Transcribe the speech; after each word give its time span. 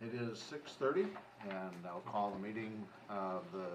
It 0.00 0.14
is 0.14 0.38
six 0.38 0.72
thirty, 0.72 1.06
and 1.50 1.74
I'll 1.86 2.02
call 2.06 2.30
the 2.30 2.38
meeting 2.46 2.84
of 3.10 3.42
the 3.52 3.66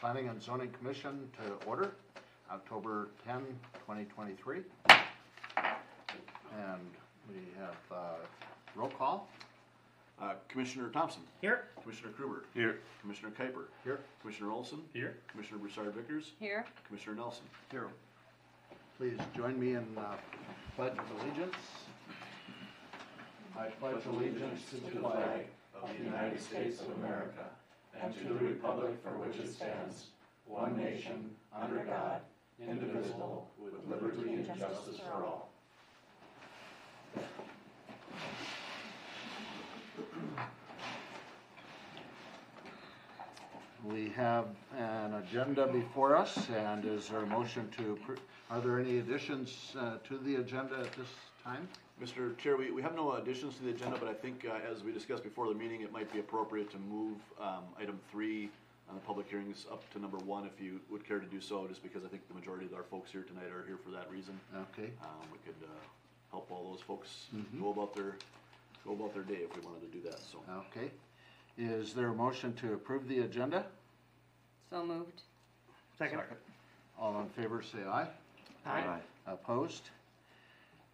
Planning 0.00 0.28
and 0.28 0.42
Zoning 0.42 0.70
Commission 0.70 1.28
to 1.38 1.66
order, 1.66 1.92
October 2.50 3.08
10, 3.26 3.40
2023. 3.86 4.60
And 5.56 6.80
we 7.28 7.34
have 7.58 7.76
uh, 7.92 7.96
roll 8.74 8.88
call 8.90 9.28
Uh, 10.20 10.32
Commissioner 10.48 10.88
Thompson. 10.88 11.22
Here. 11.40 11.64
Commissioner 11.82 12.10
Kruber. 12.18 12.42
Here. 12.54 12.80
Commissioner 13.00 13.30
Kuiper. 13.38 13.66
here. 13.84 14.00
Commissioner 14.20 14.50
Olson. 14.50 14.80
Here. 14.92 15.16
Commissioner 15.30 15.58
Broussard 15.58 15.94
Vickers. 15.94 16.32
Here. 16.40 16.64
Commissioner 16.88 17.14
Nelson. 17.16 17.44
Here. 17.70 17.86
Please 18.98 19.16
join 19.36 19.58
me 19.60 19.74
in 19.74 19.86
uh, 19.96 20.14
pledge 20.74 20.92
of 20.98 21.04
allegiance. 21.22 21.54
I 23.56 23.66
pledge 23.80 24.04
allegiance 24.06 24.60
to 24.70 24.76
the 24.76 25.00
flag 25.00 25.46
of 25.82 25.90
the 25.98 26.04
United 26.04 26.40
States 26.40 26.80
of 26.80 26.90
America 26.98 27.44
and 28.00 28.14
to 28.14 28.24
the 28.28 28.34
republic 28.34 28.94
for 29.02 29.10
which 29.18 29.38
it 29.38 29.52
stands, 29.52 30.06
one 30.46 30.76
nation, 30.76 31.30
under 31.54 31.84
God, 31.84 32.20
indivisible, 32.60 33.50
with 33.58 33.74
liberty 33.88 34.34
and 34.34 34.46
justice 34.46 34.98
for 34.98 35.24
all. 35.24 35.50
We 43.84 44.10
have 44.10 44.46
an 44.76 45.14
agenda 45.14 45.66
before 45.66 46.16
us, 46.16 46.48
and 46.50 46.84
is 46.84 47.08
there 47.08 47.20
a 47.20 47.26
motion 47.26 47.68
to, 47.78 47.98
are 48.50 48.60
there 48.60 48.78
any 48.78 48.98
additions 48.98 49.74
uh, 49.78 49.96
to 50.08 50.18
the 50.18 50.36
agenda 50.36 50.76
at 50.76 50.92
this 50.92 51.08
time? 51.42 51.68
Mr. 52.02 52.36
Chair, 52.38 52.56
we, 52.56 52.70
we 52.70 52.80
have 52.82 52.94
no 52.94 53.12
additions 53.14 53.56
to 53.56 53.64
the 53.64 53.70
agenda, 53.70 53.96
but 53.98 54.08
I 54.08 54.14
think, 54.14 54.46
uh, 54.48 54.70
as 54.72 54.84
we 54.84 54.92
discussed 54.92 55.24
before 55.24 55.48
the 55.48 55.54
meeting, 55.54 55.80
it 55.82 55.92
might 55.92 56.12
be 56.12 56.20
appropriate 56.20 56.70
to 56.70 56.78
move, 56.78 57.16
um, 57.40 57.64
item 57.80 57.98
three 58.12 58.50
on 58.88 58.94
the 58.94 59.00
public 59.00 59.28
hearings 59.28 59.66
up 59.70 59.82
to 59.92 59.98
number 59.98 60.16
one, 60.18 60.46
if 60.46 60.60
you 60.62 60.80
would 60.90 61.06
care 61.06 61.18
to 61.18 61.26
do 61.26 61.40
so, 61.40 61.66
just 61.66 61.82
because 61.82 62.04
I 62.04 62.08
think 62.08 62.26
the 62.28 62.34
majority 62.34 62.66
of 62.66 62.74
our 62.74 62.84
folks 62.84 63.10
here 63.10 63.22
tonight 63.22 63.50
are 63.52 63.66
here 63.66 63.78
for 63.84 63.90
that 63.90 64.08
reason. 64.10 64.38
Okay, 64.72 64.90
Um, 65.02 65.26
we 65.32 65.38
could, 65.44 65.56
uh, 65.64 65.68
help 66.30 66.50
all 66.52 66.70
those 66.72 66.82
folks 66.82 67.26
Mhm. 67.34 67.60
go 67.60 67.70
about 67.72 67.94
their, 67.94 68.16
go 68.84 68.92
about 68.92 69.12
their 69.14 69.24
day 69.24 69.42
if 69.42 69.56
we 69.56 69.62
wanted 69.62 69.80
to 69.80 69.88
do 69.98 70.00
that, 70.08 70.18
so. 70.20 70.38
okay. 70.70 70.90
Is 71.56 71.94
there 71.94 72.08
a 72.08 72.14
motion 72.14 72.54
to 72.56 72.74
approve 72.74 73.08
the 73.08 73.20
agenda? 73.20 73.66
So 74.70 74.84
moved. 74.86 75.22
Second. 75.98 76.22
All 76.96 77.20
in 77.20 77.28
favor, 77.30 77.60
say 77.62 77.82
aye. 77.84 78.08
Aye. 78.64 79.00
Opposed? 79.26 79.90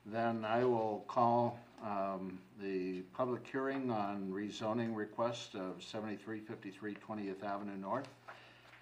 Then 0.07 0.45
I 0.45 0.65
will 0.65 1.05
call 1.09 1.59
um, 1.83 2.39
the 2.63 3.01
public 3.17 3.47
hearing 3.51 3.91
on 3.91 4.31
rezoning 4.31 4.95
request 4.95 5.55
of 5.55 5.83
7353 5.83 6.95
20th 6.95 7.43
Avenue 7.43 7.77
North. 7.77 8.09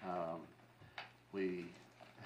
Um, 0.05 0.41
We 1.31 1.65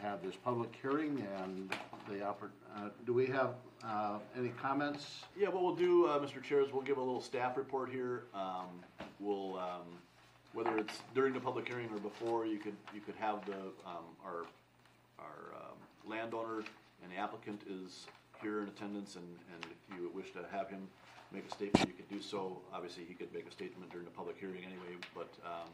have 0.01 0.21
this 0.23 0.35
public 0.35 0.75
hearing 0.81 1.25
and 1.39 1.73
the, 2.09 2.15
oppor- 2.25 2.51
uh, 2.75 2.89
do 3.05 3.13
we 3.13 3.25
have 3.27 3.51
uh, 3.83 4.19
any 4.37 4.49
comments? 4.49 5.21
Yeah, 5.37 5.49
what 5.49 5.63
we'll 5.63 5.75
do, 5.75 6.07
uh, 6.07 6.19
Mr. 6.19 6.41
Chair, 6.43 6.61
is 6.61 6.71
we'll 6.73 6.81
give 6.83 6.97
a 6.97 7.01
little 7.01 7.21
staff 7.21 7.55
report 7.57 7.89
here. 7.89 8.23
Um, 8.35 8.67
we'll, 9.19 9.57
um, 9.57 9.87
whether 10.53 10.77
it's 10.77 10.99
during 11.15 11.33
the 11.33 11.39
public 11.39 11.67
hearing 11.67 11.89
or 11.93 11.99
before, 11.99 12.45
you 12.45 12.57
could, 12.59 12.75
you 12.93 12.99
could 13.01 13.15
have 13.15 13.45
the, 13.45 13.55
um, 13.85 14.05
our, 14.25 14.45
our, 15.19 15.55
um, 15.55 15.77
landowner 16.09 16.59
and 17.03 17.11
the 17.11 17.15
applicant 17.17 17.61
is 17.69 18.07
here 18.41 18.61
in 18.61 18.67
attendance, 18.67 19.15
and, 19.15 19.25
and 19.53 19.65
if 19.65 19.97
you 19.97 20.09
wish 20.13 20.31
to 20.31 20.39
have 20.51 20.69
him 20.69 20.87
make 21.31 21.45
a 21.45 21.51
statement, 21.51 21.87
you 21.87 21.93
could 21.93 22.09
do 22.09 22.21
so. 22.21 22.59
Obviously, 22.73 23.03
he 23.07 23.13
could 23.13 23.33
make 23.33 23.47
a 23.47 23.51
statement 23.51 23.91
during 23.91 24.05
the 24.05 24.11
public 24.11 24.37
hearing 24.39 24.63
anyway, 24.63 24.95
but, 25.13 25.29
um, 25.45 25.69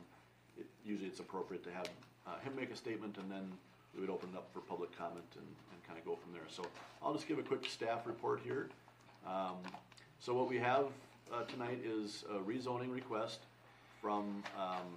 it, 0.57 0.65
usually 0.85 1.07
it's 1.07 1.19
appropriate 1.19 1.63
to 1.63 1.71
have, 1.71 1.89
uh, 2.27 2.39
him 2.39 2.55
make 2.55 2.71
a 2.71 2.75
statement, 2.75 3.17
and 3.17 3.31
then 3.31 3.51
we 3.93 4.01
would 4.01 4.09
open 4.09 4.29
it 4.33 4.37
up 4.37 4.47
for 4.53 4.61
public 4.61 4.97
comment 4.97 5.25
and, 5.35 5.45
and 5.45 5.83
kinda 5.85 6.01
go 6.05 6.15
from 6.15 6.31
there. 6.33 6.47
So 6.49 6.63
I'll 7.01 7.13
just 7.13 7.27
give 7.27 7.37
a 7.39 7.43
quick 7.43 7.65
staff 7.65 8.07
report 8.07 8.41
here. 8.43 8.69
Um, 9.27 9.57
so 10.19 10.33
what 10.33 10.49
we 10.49 10.57
have, 10.57 10.87
uh, 11.31 11.43
tonight 11.43 11.79
is 11.85 12.23
a 12.29 12.39
rezoning 12.39 12.93
request 12.93 13.39
from, 14.01 14.43
um, 14.57 14.87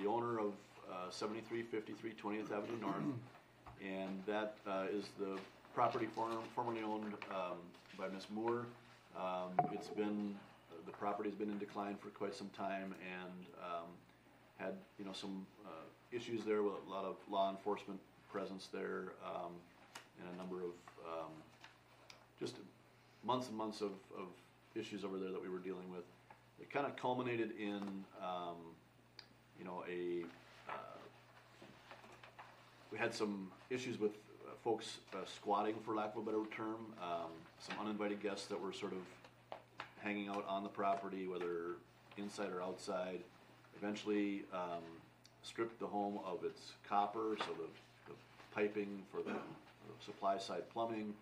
the 0.00 0.08
owner 0.08 0.40
of, 0.40 0.52
uh, 0.90 1.10
seventy-three 1.10 1.62
fifty-three 1.62 2.12
Twentieth 2.12 2.50
Avenue 2.50 2.78
North. 2.80 3.04
And 3.84 4.22
that, 4.26 4.56
uh, 4.66 4.86
is 4.90 5.04
the 5.18 5.38
property 5.76 6.06
form- 6.06 6.42
formerly 6.54 6.82
owned, 6.82 7.12
um, 7.30 7.58
by 7.98 8.08
Ms. 8.08 8.30
Moore. 8.30 8.64
Um, 9.14 9.50
it's 9.72 9.88
been, 9.88 10.34
the 10.86 10.92
property's 10.92 11.34
been 11.34 11.50
in 11.50 11.58
decline 11.58 11.96
for 11.96 12.08
quite 12.08 12.34
some 12.34 12.48
time 12.56 12.94
and, 13.04 13.46
um, 13.62 13.88
had, 14.56 14.72
you 14.98 15.04
know, 15.04 15.12
some, 15.12 15.46
uh, 15.66 15.84
issues 16.12 16.44
there 16.44 16.62
with 16.62 16.72
a 16.86 16.90
lot 16.90 17.04
of 17.04 17.16
law 17.30 17.50
enforcement 17.50 18.00
presence 18.32 18.68
there, 18.72 19.12
um, 19.22 19.52
and 20.18 20.34
a 20.34 20.36
number 20.38 20.62
of, 20.62 20.72
um, 21.06 21.32
just 22.40 22.54
months 23.22 23.48
and 23.48 23.56
months 23.58 23.82
of, 23.82 23.92
of 24.16 24.28
issues 24.74 25.04
over 25.04 25.18
there 25.18 25.30
that 25.30 25.42
we 25.42 25.50
were 25.50 25.58
dealing 25.58 25.90
with. 25.90 26.04
It 26.58 26.70
kind 26.70 26.86
of 26.86 26.96
culminated 26.96 27.52
in, 27.60 27.82
um, 28.22 28.56
you 29.58 29.66
know, 29.66 29.84
a, 29.86 30.24
uh, 30.70 30.98
we 32.90 32.96
had 32.96 33.12
some 33.14 33.52
issues 33.68 34.00
with 34.00 34.12
folks 34.66 34.98
uh, 35.14 35.18
squatting, 35.32 35.76
for 35.84 35.94
lack 35.94 36.12
of 36.16 36.22
a 36.22 36.24
better 36.24 36.42
term, 36.50 36.92
um, 37.00 37.30
some 37.60 37.76
uninvited 37.78 38.20
guests 38.20 38.46
that 38.46 38.60
were 38.60 38.72
sort 38.72 38.90
of 38.90 39.58
hanging 40.02 40.26
out 40.26 40.44
on 40.48 40.64
the 40.64 40.68
property, 40.68 41.28
whether 41.28 41.76
inside 42.16 42.50
or 42.52 42.60
outside. 42.60 43.20
Eventually, 43.78 44.42
um, 44.52 44.82
stripped 45.44 45.78
the 45.78 45.86
home 45.86 46.18
of 46.26 46.42
its 46.42 46.72
copper, 46.88 47.36
so 47.38 47.52
the, 47.52 47.68
the 48.08 48.14
piping 48.52 49.04
for 49.08 49.18
the, 49.18 49.34
the 49.34 50.04
supply 50.04 50.36
side 50.36 50.68
plumbing, 50.72 51.14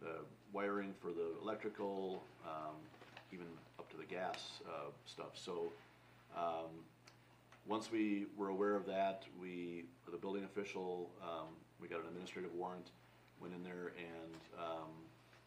the 0.00 0.18
wiring 0.52 0.94
for 1.02 1.08
the 1.08 1.32
electrical, 1.42 2.22
um, 2.46 2.76
even 3.32 3.46
up 3.80 3.90
to 3.90 3.96
the 3.96 4.04
gas, 4.04 4.60
uh, 4.68 4.90
stuff. 5.04 5.32
So, 5.34 5.72
um, 6.36 6.70
once 7.66 7.90
we 7.90 8.26
were 8.36 8.50
aware 8.50 8.76
of 8.76 8.86
that, 8.86 9.24
we, 9.42 9.86
the 10.12 10.16
building 10.16 10.44
official, 10.44 11.10
um, 11.24 11.48
we 11.84 11.92
got 11.92 12.00
an 12.00 12.08
administrative 12.08 12.48
warrant, 12.56 12.88
went 13.44 13.52
in 13.52 13.62
there 13.62 13.92
and, 14.00 14.32
um, 14.56 14.88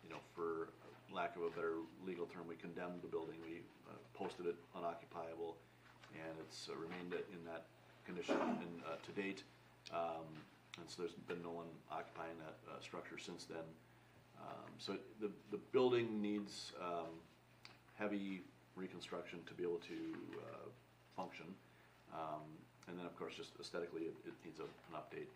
you 0.05 0.09
know, 0.13 0.21
for 0.37 0.69
lack 1.09 1.33
of 1.35 1.41
a 1.41 1.49
better 1.49 1.81
legal 2.05 2.27
term, 2.29 2.45
we 2.45 2.53
condemned 2.53 3.01
the 3.01 3.09
building, 3.09 3.41
we 3.41 3.65
uh, 3.89 3.97
posted 4.13 4.45
it 4.45 4.53
unoccupiable, 4.77 5.57
and 6.13 6.37
it's 6.45 6.69
uh, 6.69 6.77
remained 6.77 7.17
in 7.33 7.41
that 7.41 7.65
condition 8.05 8.37
and, 8.37 8.85
uh, 8.85 9.01
to 9.01 9.11
date. 9.17 9.41
Um, 9.89 10.29
and 10.77 10.85
so 10.85 11.01
there's 11.01 11.17
been 11.25 11.41
no 11.41 11.49
one 11.49 11.73
occupying 11.89 12.37
that, 12.45 12.61
uh, 12.69 12.77
structure 12.85 13.17
since 13.17 13.45
then. 13.49 13.65
Um, 14.37 14.69
so 14.77 14.93
the, 15.19 15.31
the 15.49 15.57
building 15.73 16.21
needs, 16.21 16.71
um, 16.77 17.17
heavy 17.97 18.45
reconstruction 18.75 19.39
to 19.47 19.55
be 19.55 19.63
able 19.63 19.81
to, 19.89 19.97
uh, 20.37 20.69
function. 21.17 21.49
Um, 22.13 22.45
and 22.87 22.99
then, 22.99 23.07
of 23.07 23.17
course, 23.17 23.33
just 23.33 23.57
aesthetically, 23.59 24.13
it, 24.13 24.15
it 24.23 24.33
needs 24.45 24.59
a, 24.59 24.69
an 24.93 25.01
update. 25.01 25.33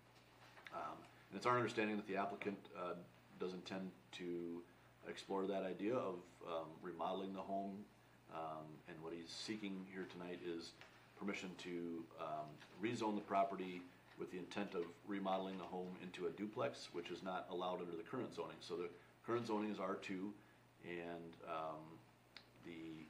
Um, 0.74 0.98
and 1.30 1.38
it's 1.38 1.46
our 1.46 1.56
understanding 1.56 1.96
that 1.98 2.08
the 2.08 2.18
applicant, 2.18 2.58
uh, 2.78 2.94
does 3.40 3.54
intend 3.54 3.92
to 4.14 4.62
explore 5.08 5.48
that 5.48 5.64
idea 5.64 5.96
of, 5.96 6.16
um, 6.48 6.68
remodeling 6.82 7.34
the 7.34 7.42
home. 7.42 7.84
Um, 8.34 8.66
and 8.88 9.02
what 9.02 9.14
he's 9.14 9.30
seeking 9.30 9.86
here 9.92 10.08
tonight 10.12 10.40
is 10.46 10.72
permission 11.20 11.50
to, 11.64 12.06
um, 12.20 12.48
rezone 12.82 13.16
the 13.16 13.22
property 13.22 13.82
with 14.18 14.32
the 14.32 14.38
intent 14.38 14.76
of 14.76 14.86
remodeling 15.08 15.58
the 15.58 15.64
home 15.64 15.98
into 16.04 16.28
a 16.28 16.30
duplex, 16.32 16.90
which 16.94 17.10
is 17.10 17.24
not 17.24 17.48
allowed 17.50 17.80
under 17.82 17.98
the 17.98 18.04
current 18.04 18.34
zoning. 18.34 18.58
So 18.60 18.78
the 18.78 18.90
current 19.26 19.48
zoning 19.48 19.72
is 19.72 19.80
R 19.80 19.96
two, 19.96 20.34
and, 20.88 21.36
um, 21.48 21.82
the 22.66 23.06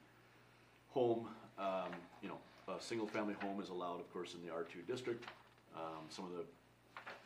home, 0.90 1.28
um, 1.58 1.92
you 2.22 2.30
know, 2.30 2.38
a 2.68 2.82
single-family 2.82 3.36
home 3.42 3.60
is 3.60 3.70
allowed, 3.70 4.00
of 4.00 4.12
course, 4.14 4.34
in 4.34 4.42
the 4.46 4.52
R 4.52 4.64
two 4.64 4.82
district. 4.84 5.26
Um, 5.76 6.08
some 6.10 6.26
of 6.26 6.32
the 6.32 6.46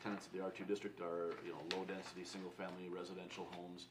tenants 0.02 0.26
of 0.26 0.32
the 0.32 0.42
R 0.42 0.50
two 0.50 0.64
district 0.64 1.00
are, 1.00 1.34
you 1.44 1.52
know, 1.52 1.76
low-density, 1.76 2.24
single-family 2.24 2.88
residential 2.90 3.46
homes, 3.52 3.86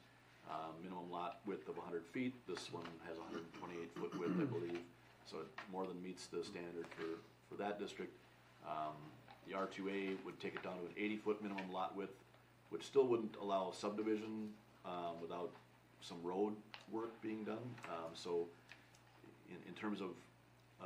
uh, 0.50 0.72
minimum 0.82 1.10
lot 1.12 1.40
width 1.46 1.68
of 1.70 1.78
hundred 1.78 2.06
feet. 2.14 2.34
This 2.48 2.72
one 2.72 2.86
has 3.08 3.18
hundred 3.18 3.44
and 3.48 3.54
twenty-eight 3.60 3.92
foot 3.96 4.14
width, 4.20 4.38
I 4.40 4.46
believe, 4.46 4.80
so 5.26 5.40
it 5.40 5.48
more 5.72 5.86
than 5.88 6.02
meets 6.04 6.28
the 6.28 6.44
standard 6.44 6.86
for, 6.96 7.20
for 7.50 7.62
that 7.62 7.80
district. 7.80 8.14
Um, 8.68 8.96
the 9.48 9.56
R 9.56 9.68
two 9.68 9.90
A 9.90 10.16
would 10.26 10.40
take 10.40 10.56
it 10.56 10.64
down 10.64 10.78
to 10.80 10.86
an 10.86 10.96
eighty-foot 10.98 11.42
minimum 11.42 11.72
lot 11.72 11.96
width, 11.96 12.18
which 12.70 12.84
still 12.84 13.08
wouldn't 13.08 13.36
allow 13.42 13.72
subdivision, 13.72 14.50
um, 14.86 15.22
without 15.22 15.52
some 16.02 16.18
road 16.24 16.54
work 16.92 17.20
being 17.22 17.44
done. 17.44 17.66
Um, 17.90 18.12
so 18.14 18.48
in, 19.50 19.58
in 19.68 19.74
terms 19.74 20.02
of, 20.02 20.10
uh, 20.82 20.86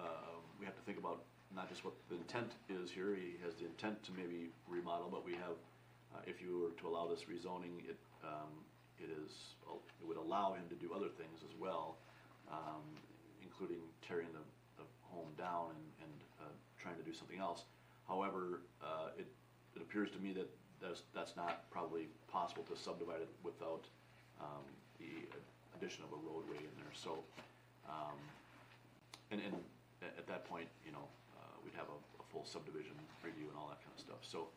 we 0.59 0.65
have 0.65 0.75
to 0.75 0.81
think 0.81 0.97
about 0.97 1.23
not 1.56 1.69
just 1.69 1.84
what 1.84 1.94
the 2.10 2.16
intent 2.16 2.51
is 2.69 2.92
here, 2.92 3.16
he 3.16 3.38
has 3.44 3.56
the 3.56 3.66
intent 3.66 4.01
to 4.04 4.12
maybe 4.13 4.50
remodel, 4.68 5.10
but 5.10 5.25
we 5.25 5.34
have, 5.34 5.57
uh, 6.13 6.22
if 6.25 6.42
you 6.42 6.60
were 6.60 6.74
to 6.81 6.88
allow 6.88 7.07
this 7.07 7.25
rezoning, 7.25 7.81
it, 7.88 7.98
um, 8.24 8.51
it 9.00 9.10
is, 9.10 9.56
it 10.01 10.07
would 10.07 10.18
allow 10.18 10.54
him 10.54 10.63
to 10.69 10.75
do 10.75 10.94
other 10.94 11.10
things 11.10 11.42
as 11.44 11.54
well, 11.60 11.98
um, 12.51 12.84
including 13.42 13.80
tearing 14.06 14.28
the 14.34 14.44
the 14.80 14.88
home 15.12 15.28
down 15.38 15.75
and, 15.75 16.07
and 16.07 16.16
uh, 16.40 16.54
trying 16.81 16.96
to 16.96 17.04
do 17.04 17.13
something 17.13 17.40
else. 17.40 17.63
However, 18.07 18.62
uh, 18.81 19.12
it, 19.18 19.28
it 19.75 19.81
appears 19.81 20.10
to 20.12 20.19
me 20.19 20.34
that 20.34 20.50
that's, 20.81 21.04
that's 21.13 21.36
not 21.36 21.69
probably 21.69 22.07
possible 22.31 22.63
to 22.72 22.75
subdivide 22.80 23.22
it 23.22 23.30
without, 23.44 23.84
um, 24.40 24.63
the 25.00 25.28
addition 25.78 26.04
of 26.04 26.12
a 26.16 26.19
roadway 26.24 26.57
in 26.57 26.74
there, 26.80 26.94
so, 26.95 27.19
um, 27.88 28.16
and, 29.31 29.42
and 29.42 29.54
at, 30.02 30.16
at 30.19 30.28
that 30.28 30.45
point, 30.48 30.68
you 30.86 30.92
know, 30.92 31.04
have 31.80 31.88
a, 31.88 32.00
a 32.20 32.26
full 32.31 32.44
subdivision 32.46 32.94
review 33.24 33.48
and 33.48 33.58
all 33.58 33.72
that 33.72 33.80
kind 33.80 33.96
of 33.96 34.02
stuff, 34.04 34.22
so. 34.22 34.52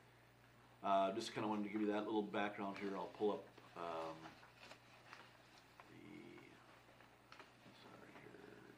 Uh, 0.83 1.15
just 1.15 1.33
kinda 1.33 1.47
wanted 1.47 1.63
to 1.63 1.71
give 1.71 1.81
you 1.81 1.87
that 1.87 2.05
little 2.07 2.23
background 2.23 2.77
here, 2.81 2.91
I'll 2.97 3.15
pull 3.17 3.31
up, 3.31 3.45
um, 3.77 4.19
the, 5.87 6.43
sorry 7.79 8.11
here. 8.19 8.75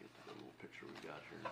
Get 0.00 0.12
to 0.12 0.20
the 0.28 0.34
little 0.36 0.52
picture 0.60 0.84
we 0.84 1.08
got 1.08 1.22
here. 1.30 1.50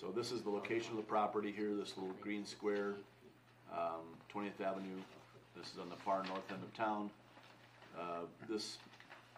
So 0.00 0.11
this 0.22 0.30
is 0.30 0.42
the 0.42 0.50
location 0.50 0.92
of 0.92 0.98
the 0.98 1.02
property 1.02 1.50
here, 1.50 1.74
this 1.74 1.94
little 1.96 2.14
green 2.20 2.46
square, 2.46 2.94
um, 3.72 4.04
Twentieth 4.28 4.60
Avenue. 4.60 5.00
This 5.56 5.66
is 5.72 5.80
on 5.80 5.88
the 5.88 5.96
far 5.96 6.22
north 6.28 6.48
end 6.48 6.62
of 6.62 6.72
town. 6.74 7.10
Uh, 7.98 8.26
this, 8.48 8.76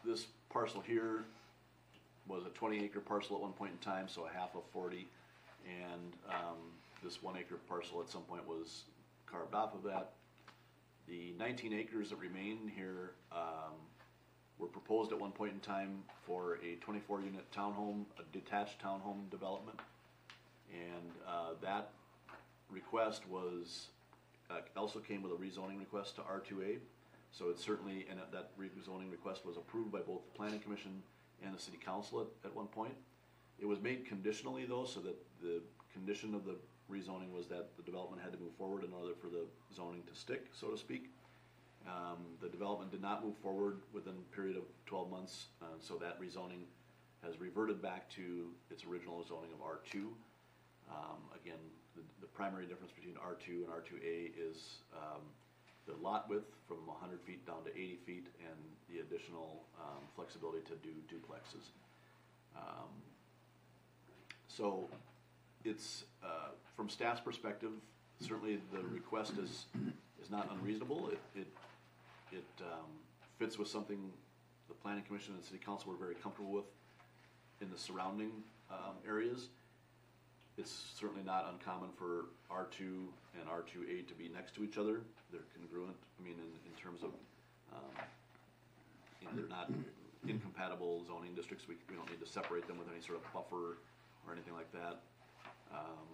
this 0.05 0.27
parcel 0.51 0.83
here 0.87 1.25
was 2.29 2.45
a 2.45 2.51
twenty 2.51 2.85
acre 2.85 3.01
parcel 3.01 3.35
at 3.35 3.41
one 3.41 3.55
point 3.55 3.73
in 3.73 3.79
time, 3.79 4.09
so 4.09 4.27
a 4.27 4.39
half 4.39 4.55
of 4.55 4.61
forty. 4.75 5.09
And, 5.67 6.13
um, 6.29 6.59
this 7.03 7.23
one 7.23 7.39
acre 7.39 7.57
parcel 7.67 8.03
at 8.03 8.11
some 8.11 8.21
point 8.23 8.47
was 8.47 8.83
carved 9.25 9.55
off 9.55 9.75
of 9.75 9.85
that. 9.85 10.11
The 11.09 11.33
nineteen 11.39 11.73
acres 11.73 12.11
that 12.11 12.19
remain 12.19 12.71
here, 12.77 13.13
um, 13.33 13.73
were 14.59 14.67
proposed 14.67 15.13
at 15.13 15.19
one 15.19 15.33
point 15.33 15.55
in 15.55 15.61
time 15.61 16.03
for 16.27 16.59
a 16.63 16.75
twenty-four 16.83 17.23
unit 17.23 17.51
townhome, 17.57 18.05
a 18.19 18.37
detached 18.37 18.83
townhome 18.83 19.31
development. 19.31 19.79
And, 20.75 21.13
uh, 21.27 21.55
that 21.63 21.91
request 22.71 23.27
was, 23.29 23.89
uh, 24.51 24.61
also 24.77 24.99
came 24.99 25.23
with 25.23 25.33
a 25.33 25.37
rezoning 25.37 25.79
request 25.79 26.17
to 26.17 26.23
R 26.23 26.41
two 26.41 26.63
A. 26.63 26.79
So 27.31 27.49
it's 27.51 27.63
certainly, 27.63 28.07
and 28.09 28.19
that- 28.19 28.57
rezoning 28.59 29.11
request 29.11 29.45
was 29.45 29.57
approved 29.57 29.93
by 29.93 30.01
both 30.01 30.25
the 30.25 30.33
planning 30.37 30.61
commission 30.61 31.03
and 31.43 31.55
the 31.55 31.59
city 31.59 31.79
council 31.79 32.21
at, 32.21 32.51
at 32.51 32.55
one 32.55 32.67
point. 32.69 32.95
It 33.59 33.67
was 33.67 33.81
made 33.81 34.07
conditionally 34.07 34.65
though, 34.67 34.85
so 34.85 35.01
that 35.01 35.17
the 35.41 35.63
condition 35.93 36.35
of 36.35 36.45
the 36.45 36.57
rezoning 36.91 37.33
was 37.33 37.47
that 37.49 37.77
the 37.77 37.83
development 37.83 38.23
had 38.23 38.33
to 38.33 38.39
move 38.39 38.55
forward 38.57 38.85
in 38.85 38.93
order 38.93 39.15
for 39.15 39.29
the 39.29 39.47
zoning 39.75 40.03
to 40.05 40.15
stick, 40.15 40.47
so 40.53 40.71
to 40.71 40.77
speak. 40.79 41.11
Um, 41.87 42.19
the 42.41 42.49
development 42.49 42.91
did 42.91 43.03
not 43.03 43.25
move 43.25 43.37
forward 43.39 43.83
within 43.93 44.15
a 44.15 44.35
period 44.35 44.57
of 44.57 44.65
twelve 44.87 45.11
months, 45.11 45.47
uh, 45.61 45.67
so 45.81 45.97
that 45.97 46.21
rezoning 46.21 46.65
has 47.23 47.39
reverted 47.41 47.81
back 47.83 48.09
to 48.11 48.51
its 48.71 48.85
original 48.85 49.23
zoning 49.25 49.53
of 49.53 49.63
R 49.63 49.81
two. 49.91 50.15
Um, 50.91 51.19
again, 51.35 51.61
the, 51.97 52.03
the 52.21 52.27
primary 52.27 52.67
difference 52.67 52.93
between 52.93 53.17
R 53.23 53.37
two 53.45 53.65
and 53.65 53.71
R 53.73 53.81
two 53.81 53.97
A 54.05 54.31
is, 54.39 54.79
um, 54.93 55.23
the 55.87 55.95
lot 56.03 56.29
width 56.29 56.55
from 56.67 56.79
hundred 57.01 57.21
feet 57.23 57.45
down 57.47 57.63
to 57.65 57.71
eighty 57.71 57.99
feet 58.07 58.27
and 58.41 58.59
the 58.89 59.01
additional, 59.01 59.65
um, 59.81 60.01
flexibility 60.17 60.61
to 60.67 60.77
do 60.83 60.93
duplexes. 61.11 61.67
Um, 62.57 62.91
So, 64.49 64.89
it's, 65.65 66.05
uh, 66.23 66.51
from 66.77 66.89
staff's 66.89 67.21
perspective, 67.21 67.73
certainly 68.21 68.61
the 68.73 68.83
request 68.93 69.33
is, 69.43 69.67
is 70.23 70.31
not 70.31 70.49
unreasonable. 70.53 71.09
It, 71.11 71.41
it, 71.41 71.49
it, 72.31 72.63
um, 72.63 72.91
fits 73.39 73.59
with 73.59 73.67
something 73.67 74.13
the 74.69 74.75
planning 74.75 75.03
commission 75.03 75.35
and 75.35 75.45
city 75.45 75.59
council 75.59 75.91
were 75.91 75.99
very 75.99 76.15
comfortable 76.15 76.53
with 76.53 76.67
in 77.61 77.69
the 77.71 77.79
surrounding, 77.79 78.31
um, 78.71 78.95
areas. 79.09 79.49
It's 80.57 80.85
certainly 80.95 81.25
not 81.25 81.47
uncommon 81.53 81.91
for 81.99 82.27
R 82.51 82.69
two 82.71 83.09
and 83.39 83.49
R 83.49 83.63
two 83.63 83.83
A 83.91 84.03
to 84.03 84.15
be 84.15 84.29
next 84.29 84.55
to 84.55 84.65
each 84.65 84.79
other. 84.79 85.01
They're 85.33 85.47
congruent, 85.57 85.97
I 86.21 86.23
mean, 86.23 86.35
in, 86.35 86.71
in 86.71 86.75
terms 86.81 87.03
of, 87.03 87.11
um, 87.75 88.07
you 89.21 89.27
know, 89.27 89.33
they're 89.35 89.49
not 89.49 89.71
incompatible 90.29 91.05
zoning 91.07 91.35
districts. 91.35 91.67
We, 91.67 91.75
we 91.91 91.97
don't 91.97 92.09
need 92.09 92.21
to 92.21 92.31
separate 92.31 92.69
them 92.69 92.79
with 92.79 92.89
any 92.89 93.03
sort 93.05 93.19
of 93.19 93.33
buffer 93.33 93.79
or 94.27 94.33
anything 94.33 94.55
like 94.55 94.71
that. 94.73 95.01
Um, 95.73 96.07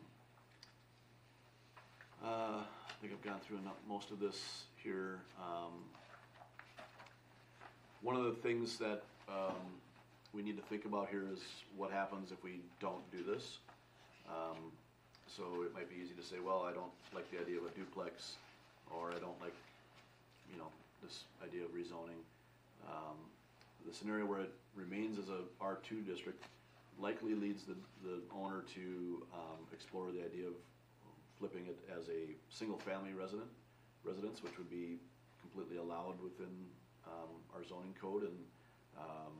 uh, 2.25 2.61
I 2.65 2.93
think 3.01 3.13
I've 3.13 3.23
gone 3.23 3.41
through 3.47 3.59
enough, 3.59 3.77
most 3.89 4.11
of 4.11 4.21
this 4.21 4.65
here. 4.83 5.21
Um, 5.39 5.73
one 8.03 8.17
of 8.17 8.25
the 8.25 8.33
things 8.33 8.79
that, 8.79 9.03
um, 9.29 9.55
we 10.33 10.43
need 10.43 10.57
to 10.57 10.63
think 10.63 10.85
about 10.85 11.09
here 11.09 11.25
is 11.33 11.41
what 11.77 11.91
happens 11.91 12.31
if 12.31 12.43
we 12.45 12.61
don't 12.81 13.11
do 13.11 13.25
this. 13.25 13.59
Um, 14.31 14.71
so 15.27 15.63
it 15.67 15.75
might 15.75 15.89
be 15.91 15.97
easy 16.03 16.15
to 16.15 16.23
say, 16.23 16.37
well, 16.39 16.63
I 16.63 16.73
don't 16.73 16.93
like 17.15 17.31
the 17.31 17.41
idea 17.41 17.59
of 17.59 17.67
a 17.67 17.75
duplex, 17.77 18.35
or 18.91 19.11
I 19.11 19.19
don't 19.19 19.39
like, 19.41 19.55
you 20.53 20.59
know, 20.59 20.71
this 21.03 21.25
idea 21.43 21.65
of 21.65 21.71
rezoning. 21.71 22.23
Um, 22.87 23.19
the 23.87 23.95
scenario 23.95 24.27
where 24.27 24.41
it 24.41 24.53
remains 24.75 25.19
as 25.19 25.29
a 25.29 25.43
R 25.61 25.79
two 25.83 26.01
district 26.03 26.45
likely 26.99 27.35
leads 27.35 27.65
the, 27.65 27.75
the 28.05 28.21
owner 28.35 28.63
to, 28.75 29.27
um, 29.33 29.59
explore 29.73 30.13
the 30.13 30.23
idea 30.25 30.47
of 30.47 30.55
flipping 31.39 31.65
it 31.67 31.79
as 31.97 32.09
a 32.09 32.37
single-family 32.51 33.15
resident, 33.15 33.49
residence, 34.05 34.43
which 34.43 34.59
would 34.59 34.69
be 34.69 34.99
completely 35.41 35.79
allowed 35.79 36.21
within, 36.23 36.53
um, 37.07 37.31
our 37.55 37.65
zoning 37.65 37.95
code, 37.99 38.23
and, 38.25 38.37
um, 38.99 39.33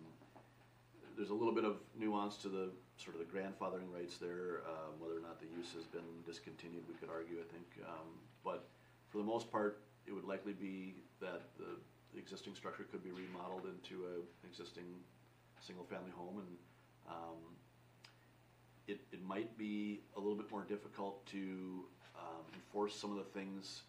there's 1.17 1.29
a 1.31 1.35
little 1.35 1.53
bit 1.55 1.65
of 1.65 1.77
nuance 1.99 2.37
to 2.39 2.49
the, 2.49 2.71
sort 3.03 3.17
of 3.17 3.25
the 3.25 3.31
grandfathering 3.33 3.89
rights 3.89 4.19
there, 4.19 4.61
um, 4.69 4.93
whether 5.01 5.17
or 5.17 5.25
not 5.25 5.41
the 5.41 5.49
use 5.57 5.73
has 5.73 5.85
been 5.89 6.07
discontinued, 6.27 6.85
we 6.87 6.95
could 7.01 7.09
argue, 7.09 7.41
I 7.41 7.49
think. 7.49 7.67
Um, 7.89 8.13
but 8.45 8.69
for 9.09 9.19
the 9.19 9.25
most 9.25 9.51
part, 9.51 9.81
it 10.07 10.13
would 10.13 10.25
likely 10.25 10.53
be 10.53 10.95
that 11.21 11.43
the, 11.57 11.81
existing 12.19 12.57
structure 12.57 12.83
could 12.91 13.05
be 13.05 13.13
remodeled 13.13 13.63
into 13.71 14.03
a 14.05 14.45
existing 14.45 14.83
single-family 15.61 16.11
home, 16.17 16.43
and, 16.43 16.57
um, 17.09 17.39
it, 18.89 18.99
it 19.13 19.23
might 19.23 19.57
be 19.57 20.01
a 20.17 20.19
little 20.19 20.35
bit 20.35 20.51
more 20.51 20.65
difficult 20.69 21.25
to, 21.27 21.85
um, 22.19 22.43
enforce 22.53 22.97
some 22.97 23.13
of 23.13 23.17
the 23.17 23.31
things 23.39 23.83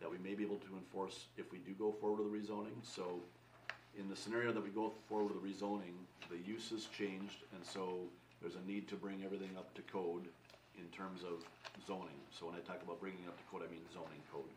that 0.00 0.10
we 0.10 0.16
may 0.16 0.34
be 0.34 0.42
able 0.42 0.56
to 0.56 0.78
enforce 0.78 1.26
if 1.36 1.52
we 1.52 1.58
do 1.58 1.72
go 1.78 1.92
forward 1.92 2.24
with 2.24 2.32
the 2.32 2.38
rezoning, 2.38 2.80
so 2.82 3.20
in 3.98 4.08
the 4.08 4.16
scenario 4.16 4.50
that 4.50 4.64
we 4.64 4.70
go 4.70 4.92
forward 5.06 5.34
with 5.34 5.42
the 5.42 5.46
rezoning, 5.46 5.92
the 6.30 6.38
use 6.50 6.70
has 6.70 6.86
changed, 6.86 7.44
and 7.54 7.62
so 7.62 8.00
there's 8.40 8.54
a 8.54 8.64
need 8.66 8.88
to 8.88 8.96
bring 8.96 9.22
everything 9.24 9.50
up 9.56 9.74
to 9.74 9.82
code 9.82 10.28
in 10.78 10.86
terms 10.96 11.22
of 11.22 11.44
zoning. 11.86 12.18
So 12.30 12.46
when 12.46 12.54
I 12.54 12.60
talk 12.60 12.82
about 12.82 13.00
bringing 13.00 13.26
up 13.26 13.36
to 13.36 13.44
code, 13.50 13.62
I 13.66 13.70
mean 13.70 13.82
zoning 13.92 14.22
code. 14.32 14.50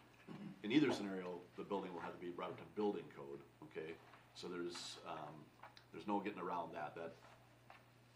In 0.64 0.72
either 0.72 0.92
scenario, 0.92 1.40
the 1.58 1.64
building 1.64 1.94
will 1.94 2.02
have 2.02 2.14
to 2.14 2.22
be 2.22 2.32
brought 2.32 2.52
up 2.52 2.58
to 2.58 2.64
building 2.76 3.04
code, 3.18 3.40
okay? 3.66 3.94
So 4.36 4.48
there's, 4.48 4.98
um, 5.08 5.34
there's 5.92 6.08
no 6.08 6.20
getting 6.20 6.40
around 6.40 6.74
that, 6.74 6.96
that, 6.96 7.12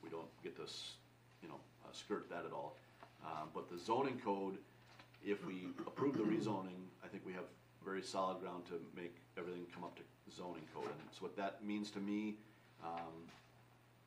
we 0.03 0.09
don't 0.09 0.29
get 0.43 0.55
this, 0.55 0.93
you 1.41 1.49
know, 1.49 1.59
uh, 1.83 1.91
skirt 1.91 2.29
that 2.29 2.45
at 2.45 2.53
all. 2.53 2.77
Um, 3.25 3.49
but 3.53 3.69
the 3.69 3.77
zoning 3.77 4.21
code, 4.23 4.57
if 5.25 5.43
we 5.45 5.67
approve 5.87 6.15
the 6.15 6.23
rezoning, 6.23 6.85
I 7.03 7.07
think 7.07 7.25
we 7.25 7.33
have 7.33 7.45
very 7.83 8.03
solid 8.03 8.39
ground 8.39 8.65
to 8.67 8.79
make 8.95 9.15
everything 9.37 9.65
come 9.73 9.83
up 9.83 9.95
to 9.95 10.03
zoning 10.35 10.61
code. 10.73 10.85
And 10.85 11.09
so 11.11 11.19
what 11.21 11.35
that 11.37 11.63
means 11.65 11.89
to 11.91 11.99
me, 11.99 12.35
um, 12.83 13.13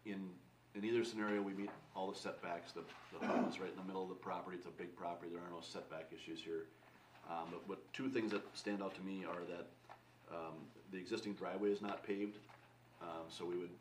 in, 0.06 0.28
in 0.74 0.84
either 0.84 1.04
scenario, 1.04 1.42
we 1.42 1.52
meet 1.52 1.70
all 1.94 2.10
the 2.10 2.18
setbacks, 2.18 2.72
the, 2.72 2.82
the 3.18 3.26
home 3.26 3.48
is 3.48 3.58
right 3.58 3.70
in 3.70 3.76
the 3.76 3.84
middle 3.84 4.02
of 4.02 4.08
the 4.08 4.14
property, 4.14 4.56
it's 4.56 4.66
a 4.66 4.70
big 4.70 4.94
property, 4.96 5.30
there 5.32 5.40
are 5.40 5.50
no 5.50 5.60
setback 5.60 6.10
issues 6.12 6.40
here. 6.40 6.66
Um, 7.28 7.54
but 7.66 7.78
two 7.92 8.08
things 8.08 8.30
that 8.32 8.42
stand 8.54 8.82
out 8.82 8.94
to 8.94 9.02
me 9.02 9.24
are 9.24 9.44
that, 9.48 9.66
um, 10.30 10.54
the 10.92 10.98
existing 10.98 11.34
driveway 11.34 11.70
is 11.70 11.82
not 11.82 12.06
paved, 12.06 12.36
um, 13.02 13.26
so 13.28 13.44
we 13.44 13.56
would 13.56 13.74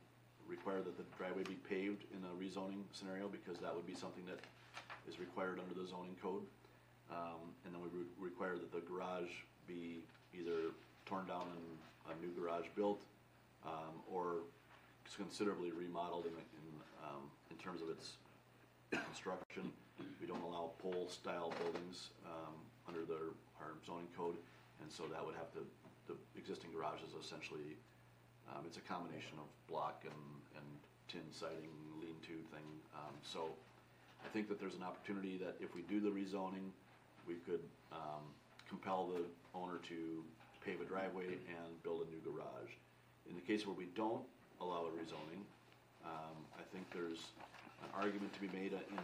require 0.48 0.82
that 0.82 0.98
the 0.98 1.04
driveway 1.18 1.44
be 1.44 1.56
paved 1.70 2.04
in 2.16 2.24
a 2.24 2.34
rezoning 2.42 2.84
scenario, 2.92 3.28
because 3.28 3.58
that 3.60 3.76
would 3.76 3.86
be 3.86 3.96
something 3.96 4.26
that 4.26 4.40
is 5.08 5.20
required 5.20 5.60
under 5.60 5.80
the 5.80 5.88
zoning 5.88 6.16
code. 6.22 6.44
Um, 7.12 7.56
and 7.64 7.74
then 7.74 7.82
we 7.82 7.88
would 7.98 8.08
require 8.20 8.56
that 8.56 8.72
the 8.72 8.82
garage 8.82 9.32
be 9.68 10.04
either 10.34 10.76
torn 11.06 11.26
down 11.28 11.48
and 11.56 12.16
a 12.18 12.22
new 12.26 12.32
garage 12.32 12.66
built, 12.76 13.02
um, 13.66 14.04
or 14.12 14.44
considerably 15.16 15.72
remodeled 15.72 16.26
in, 16.26 16.34
in, 16.34 16.68
um, 17.04 17.24
in 17.52 17.58
terms 17.58 17.82
of 17.82 17.90
its 17.90 18.18
construction. 18.92 19.72
We 20.22 20.28
don't 20.28 20.42
allow 20.42 20.72
pole-style 20.80 21.54
buildings, 21.62 22.10
um, 22.26 22.54
under 22.88 23.04
the, 23.06 23.34
our 23.60 23.76
zoning 23.86 24.08
code, 24.16 24.38
and 24.82 24.92
so 24.92 25.04
that 25.12 25.26
would 25.26 25.36
have 25.36 25.52
to, 25.54 25.62
the 26.08 26.16
existing 26.38 26.72
garage 26.72 27.02
is 27.04 27.14
essentially, 27.18 27.76
um, 28.50 28.64
it's 28.66 28.78
a 28.78 28.86
combination 28.86 29.36
of 29.40 29.48
block 29.68 30.04
and, 30.06 30.24
and 30.56 30.68
tin 31.08 31.26
siding, 31.32 31.74
lean-to 32.00 32.38
thing, 32.54 32.68
um, 32.96 33.14
so 33.24 33.50
I 34.24 34.30
think 34.30 34.48
that 34.50 34.60
there's 34.60 34.76
an 34.76 34.84
opportunity 34.84 35.38
that 35.38 35.56
if 35.60 35.76
we 35.76 35.82
do 35.84 36.00
the 36.00 36.10
rezoning, 36.10 36.72
we 37.28 37.36
could, 37.46 37.64
um, 37.92 38.24
compel 38.70 39.08
the 39.08 39.24
owner 39.58 39.80
to 39.88 40.24
pave 40.64 40.82
a 40.82 40.86
driveway 40.86 41.40
and 41.48 41.84
build 41.84 42.06
a 42.06 42.10
new 42.12 42.20
garage. 42.24 42.72
In 43.30 43.36
the 43.36 43.42
case 43.42 43.66
where 43.66 43.76
we 43.76 43.88
don't 43.96 44.24
allow 44.62 44.86
a 44.86 44.92
rezoning, 44.96 45.44
um, 46.06 46.36
I 46.58 46.64
think 46.72 46.86
there's 46.94 47.20
an 47.84 47.90
argument 47.94 48.34
to 48.34 48.42
be 48.42 48.50
made 48.50 48.74
in, 48.74 48.98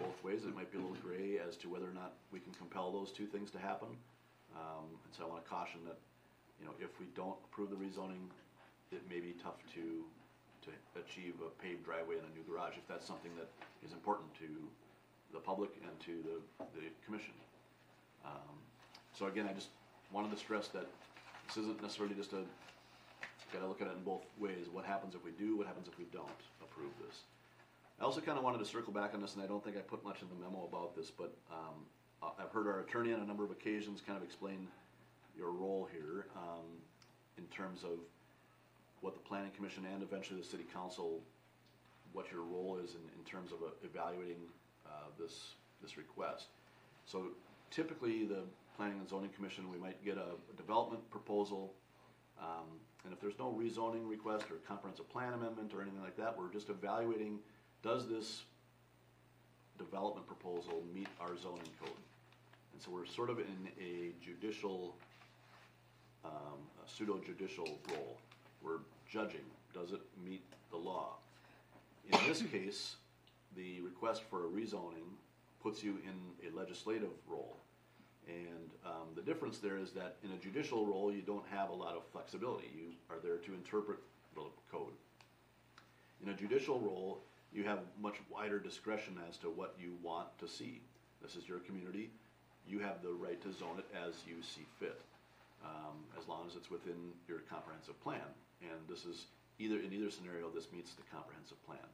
both 0.00 0.16
ways. 0.24 0.44
It 0.44 0.54
might 0.56 0.72
be 0.72 0.78
a 0.78 0.80
little 0.80 0.96
gray 1.04 1.38
as 1.38 1.56
to 1.58 1.68
whether 1.68 1.84
or 1.84 1.94
not 1.94 2.12
we 2.32 2.40
can 2.40 2.52
compel 2.54 2.90
those 2.90 3.12
two 3.12 3.26
things 3.26 3.50
to 3.52 3.58
happen. 3.58 3.88
Um, 4.56 4.86
and 5.04 5.10
so 5.12 5.24
I 5.24 5.28
wanna 5.28 5.46
caution 5.48 5.80
that, 5.84 5.98
you 6.58 6.66
know, 6.66 6.72
if 6.80 6.98
we 6.98 7.06
don't 7.14 7.36
approve 7.44 7.70
the 7.70 7.76
rezoning, 7.76 8.30
it 8.92 9.02
may 9.10 9.20
be 9.20 9.34
tough 9.42 9.60
to, 9.74 10.04
to 10.64 10.70
achieve 10.98 11.34
a 11.44 11.50
paved 11.62 11.84
driveway 11.84 12.16
and 12.16 12.26
a 12.26 12.32
new 12.34 12.44
garage, 12.48 12.74
if 12.76 12.86
that's 12.88 13.06
something 13.06 13.30
that 13.36 13.48
is 13.84 13.92
important 13.92 14.32
to 14.40 14.48
the 15.32 15.38
public 15.40 15.70
and 15.82 15.92
to 16.00 16.22
the, 16.24 16.64
the 16.78 16.86
commission. 17.04 17.34
Um, 18.24 18.56
So 19.12 19.26
again, 19.26 19.46
I 19.48 19.52
just 19.52 19.68
wanted 20.12 20.30
to 20.32 20.38
stress 20.38 20.68
that 20.68 20.86
this 21.46 21.56
isn't 21.58 21.82
necessarily 21.82 22.14
just 22.14 22.32
a, 22.32 22.42
gotta 23.54 23.66
look 23.68 23.80
at 23.80 23.86
it 23.86 23.96
in 23.96 24.02
both 24.02 24.24
ways, 24.38 24.66
what 24.70 24.84
happens 24.84 25.14
if 25.14 25.24
we 25.24 25.30
do, 25.30 25.56
what 25.56 25.66
happens 25.66 25.86
if 25.86 25.96
we 25.96 26.04
don't 26.12 26.28
approve 26.60 26.90
this. 27.06 27.22
I 28.00 28.04
also 28.04 28.20
kinda 28.20 28.40
wanted 28.40 28.58
to 28.58 28.64
circle 28.64 28.92
back 28.92 29.14
on 29.14 29.20
this, 29.20 29.34
and 29.34 29.42
I 29.42 29.46
don't 29.46 29.62
think 29.62 29.76
I 29.76 29.80
put 29.80 30.02
much 30.02 30.22
in 30.22 30.28
the 30.28 30.34
memo 30.34 30.64
about 30.64 30.96
this, 30.96 31.10
but, 31.10 31.32
um, 31.50 31.86
I- 32.22 32.42
I've 32.42 32.50
heard 32.50 32.66
our 32.66 32.80
attorney 32.80 33.12
on 33.12 33.20
a 33.20 33.24
number 33.24 33.44
of 33.44 33.52
occasions 33.52 34.00
kind 34.00 34.16
of 34.16 34.24
explain 34.24 34.68
your 35.36 35.50
role 35.52 35.86
here, 35.86 36.26
um, 36.36 36.82
in 37.38 37.46
terms 37.48 37.84
of 37.84 38.00
what 39.00 39.14
the 39.14 39.20
planning 39.20 39.52
commission 39.52 39.84
and 39.86 40.02
eventually 40.02 40.40
the 40.40 40.46
city 40.46 40.64
council, 40.64 41.22
what 42.12 42.30
your 42.32 42.42
role 42.42 42.78
is 42.78 42.94
in, 42.94 43.02
in 43.18 43.24
terms 43.24 43.52
of 43.52 43.62
uh, 43.62 43.70
evaluating, 43.82 44.48
uh, 44.86 45.08
this, 45.18 45.54
this 45.82 45.96
request. 45.96 46.46
So 47.06 47.30
typically, 47.70 48.24
the 48.24 48.44
planning 48.76 48.98
and 48.98 49.08
zoning 49.08 49.30
commission, 49.30 49.70
we 49.70 49.78
might 49.78 50.02
get 50.04 50.16
a, 50.16 50.34
a 50.52 50.56
development 50.56 51.08
proposal, 51.10 51.74
um, 52.40 52.80
and 53.04 53.12
if 53.12 53.20
there's 53.20 53.38
no 53.38 53.52
rezoning 53.52 54.08
request 54.08 54.46
or 54.50 54.56
comprehensive 54.66 55.08
plan 55.10 55.34
amendment 55.34 55.72
or 55.74 55.82
anything 55.82 56.00
like 56.02 56.16
that, 56.16 56.36
we're 56.38 56.50
just 56.52 56.70
evaluating, 56.70 57.38
does 57.82 58.08
this 58.08 58.44
development 59.78 60.26
proposal 60.26 60.82
meet 60.94 61.08
our 61.20 61.36
zoning 61.36 61.68
code? 61.78 61.90
And 62.72 62.80
so 62.82 62.90
we're 62.90 63.06
sort 63.06 63.30
of 63.30 63.38
in 63.38 63.68
a 63.78 64.12
judicial, 64.24 64.96
um, 66.24 66.58
a 66.84 66.88
pseudo 66.88 67.20
judicial 67.24 67.78
role. 67.90 68.16
We're 68.62 68.80
judging, 69.08 69.44
does 69.74 69.92
it 69.92 70.00
meet 70.24 70.42
the 70.70 70.78
law? 70.78 71.16
In 72.10 72.18
this 72.26 72.42
case, 72.42 72.96
the 73.56 73.80
request 73.82 74.22
for 74.30 74.46
a 74.46 74.48
rezoning 74.48 75.12
puts 75.62 75.82
you 75.82 75.98
in 76.04 76.48
a 76.50 76.56
legislative 76.56 77.10
role. 77.28 77.56
And 78.28 78.70
um, 78.86 79.08
the 79.14 79.22
difference 79.22 79.58
there 79.58 79.76
is 79.76 79.92
that 79.92 80.16
in 80.24 80.30
a 80.30 80.36
judicial 80.36 80.86
role, 80.86 81.12
you 81.12 81.22
don't 81.22 81.44
have 81.50 81.70
a 81.70 81.74
lot 81.74 81.94
of 81.94 82.02
flexibility. 82.12 82.70
You 82.74 82.92
are 83.10 83.18
there 83.22 83.36
to 83.36 83.54
interpret 83.54 83.98
the 84.34 84.42
code. 84.70 84.92
In 86.22 86.30
a 86.30 86.34
judicial 86.34 86.80
role, 86.80 87.20
you 87.52 87.64
have 87.64 87.80
much 88.00 88.16
wider 88.30 88.58
discretion 88.58 89.18
as 89.28 89.36
to 89.38 89.48
what 89.48 89.74
you 89.78 89.92
want 90.02 90.26
to 90.38 90.48
see. 90.48 90.80
This 91.22 91.36
is 91.36 91.48
your 91.48 91.58
community. 91.60 92.10
You 92.66 92.78
have 92.80 93.02
the 93.02 93.12
right 93.12 93.40
to 93.42 93.52
zone 93.52 93.78
it 93.78 93.86
as 93.94 94.14
you 94.26 94.42
see 94.42 94.66
fit, 94.80 95.00
um, 95.62 95.96
as 96.18 96.26
long 96.26 96.46
as 96.48 96.56
it's 96.56 96.70
within 96.70 97.12
your 97.28 97.40
comprehensive 97.50 98.02
plan. 98.02 98.24
And 98.62 98.80
this 98.88 99.04
is 99.04 99.26
either, 99.58 99.76
in 99.76 99.92
either 99.92 100.10
scenario, 100.10 100.48
this 100.48 100.68
meets 100.72 100.94
the 100.94 101.02
comprehensive 101.12 101.62
plan. 101.66 101.86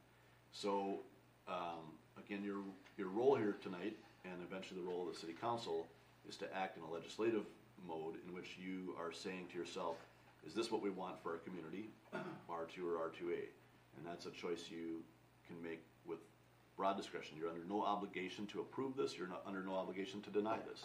So, 0.53 1.01
um, 1.49 1.91
again, 2.19 2.45
your, 2.45 2.63
your 2.97 3.09
role 3.09 3.35
here 3.35 3.57
tonight, 3.63 3.97
and 4.25 4.35
eventually 4.47 4.81
the 4.81 4.87
role 4.87 5.09
of 5.09 5.15
the 5.15 5.21
city 5.21 5.35
council, 5.41 5.87
is 6.31 6.37
to 6.39 6.57
act 6.57 6.79
in 6.79 6.83
a 6.83 6.91
legislative 6.91 7.45
mode 7.87 8.15
in 8.27 8.35
which 8.35 8.57
you 8.59 8.95
are 8.99 9.13
saying 9.13 9.49
to 9.53 9.59
yourself, 9.59 9.97
is 10.47 10.55
this 10.55 10.71
what 10.71 10.81
we 10.81 10.91
want 10.91 11.23
for 11.23 11.33
our 11.33 11.39
community, 11.39 11.91
R2 12.51 12.87
or 12.87 13.11
R2A? 13.11 13.51
And 13.97 14.07
that's 14.07 14.27
a 14.27 14.31
choice 14.31 14.65
you 14.71 15.03
can 15.47 15.61
make 15.63 15.83
with 16.07 16.21
broad 16.77 16.97
discretion. 16.97 17.37
You're 17.39 17.51
under 17.51 17.65
no 17.69 17.83
obligation 17.85 18.47
to 18.47 18.61
approve 18.61 18.97
this, 18.97 19.19
you're 19.19 19.29
not 19.29 19.43
under 19.47 19.63
no 19.63 19.75
obligation 19.75 20.23
to 20.23 20.31
deny 20.31 20.59
this. 20.71 20.85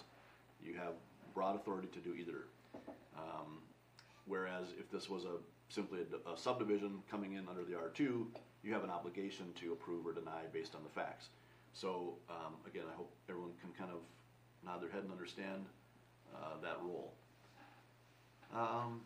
You 0.61 0.73
have 0.73 0.93
broad 1.33 1.55
authority 1.55 1.87
to 1.93 1.99
do 1.99 2.15
either. 2.15 2.47
Um, 3.15 3.59
Whereas 4.25 4.73
if 4.79 4.89
this 4.91 5.09
was 5.09 5.23
a, 5.25 5.37
simply 5.69 5.99
a 6.01 6.31
a 6.31 6.37
subdivision 6.37 7.03
coming 7.09 7.33
in 7.33 7.47
under 7.47 7.63
the 7.63 7.73
R2, 7.73 8.25
you 8.63 8.73
have 8.73 8.83
an 8.83 8.89
obligation 8.89 9.45
to 9.61 9.73
approve 9.73 10.05
or 10.05 10.13
deny 10.13 10.41
based 10.51 10.75
on 10.75 10.81
the 10.83 10.89
facts. 10.89 11.29
So, 11.73 12.15
um, 12.29 12.55
again, 12.65 12.85
I 12.91 12.95
hope 12.95 13.11
everyone 13.29 13.51
can 13.61 13.71
kind 13.77 13.91
of 13.91 13.99
nod 14.65 14.81
their 14.81 14.89
head 14.89 15.03
and 15.03 15.11
understand, 15.11 15.65
uh, 16.35 16.59
that 16.61 16.77
role. 16.83 17.13
Um, 18.53 19.01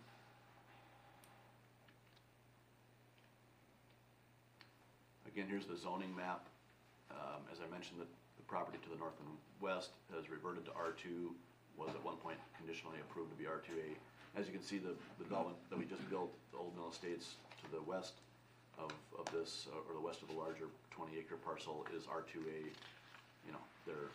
Again, 5.30 5.46
here's 5.48 5.70
the 5.70 5.78
zoning 5.78 6.10
map. 6.18 6.50
Um, 7.14 7.46
as 7.54 7.62
I 7.62 7.70
mentioned, 7.70 8.02
the, 8.02 8.10
the 8.10 8.46
property 8.50 8.80
to 8.82 8.90
the 8.90 8.98
north 8.98 9.14
and 9.22 9.30
west 9.62 9.94
has 10.12 10.28
reverted 10.28 10.66
to 10.66 10.74
R 10.74 10.92
two, 10.98 11.38
was 11.78 11.94
at 11.94 12.04
one 12.04 12.18
point 12.18 12.42
conditionally 12.58 12.98
approved 13.00 13.30
to 13.30 13.38
be 13.38 13.46
R 13.46 13.62
two 13.62 13.78
A. 13.78 13.94
As 14.36 14.50
you 14.50 14.52
can 14.52 14.66
see, 14.66 14.82
the, 14.82 14.98
the 15.22 15.24
development 15.24 15.56
that 15.70 15.78
we 15.78 15.86
just 15.86 16.02
built, 16.10 16.34
the 16.52 16.58
Old 16.58 16.74
Mill 16.76 16.90
Estates 16.92 17.38
to 17.62 17.66
the 17.70 17.80
west 17.86 18.18
of, 18.82 18.90
of 19.16 19.30
this, 19.32 19.70
uh, 19.70 19.86
or 19.88 19.94
the 19.94 20.04
west 20.04 20.26
of 20.26 20.34
the 20.34 20.36
larger 20.36 20.66
twenty 20.90 21.22
acre 21.22 21.38
parcel 21.38 21.86
is 21.96 22.10
R 22.10 22.26
two 22.26 22.42
A. 22.50 22.66
You 23.46 23.54
know, 23.54 23.64
there, 23.86 24.10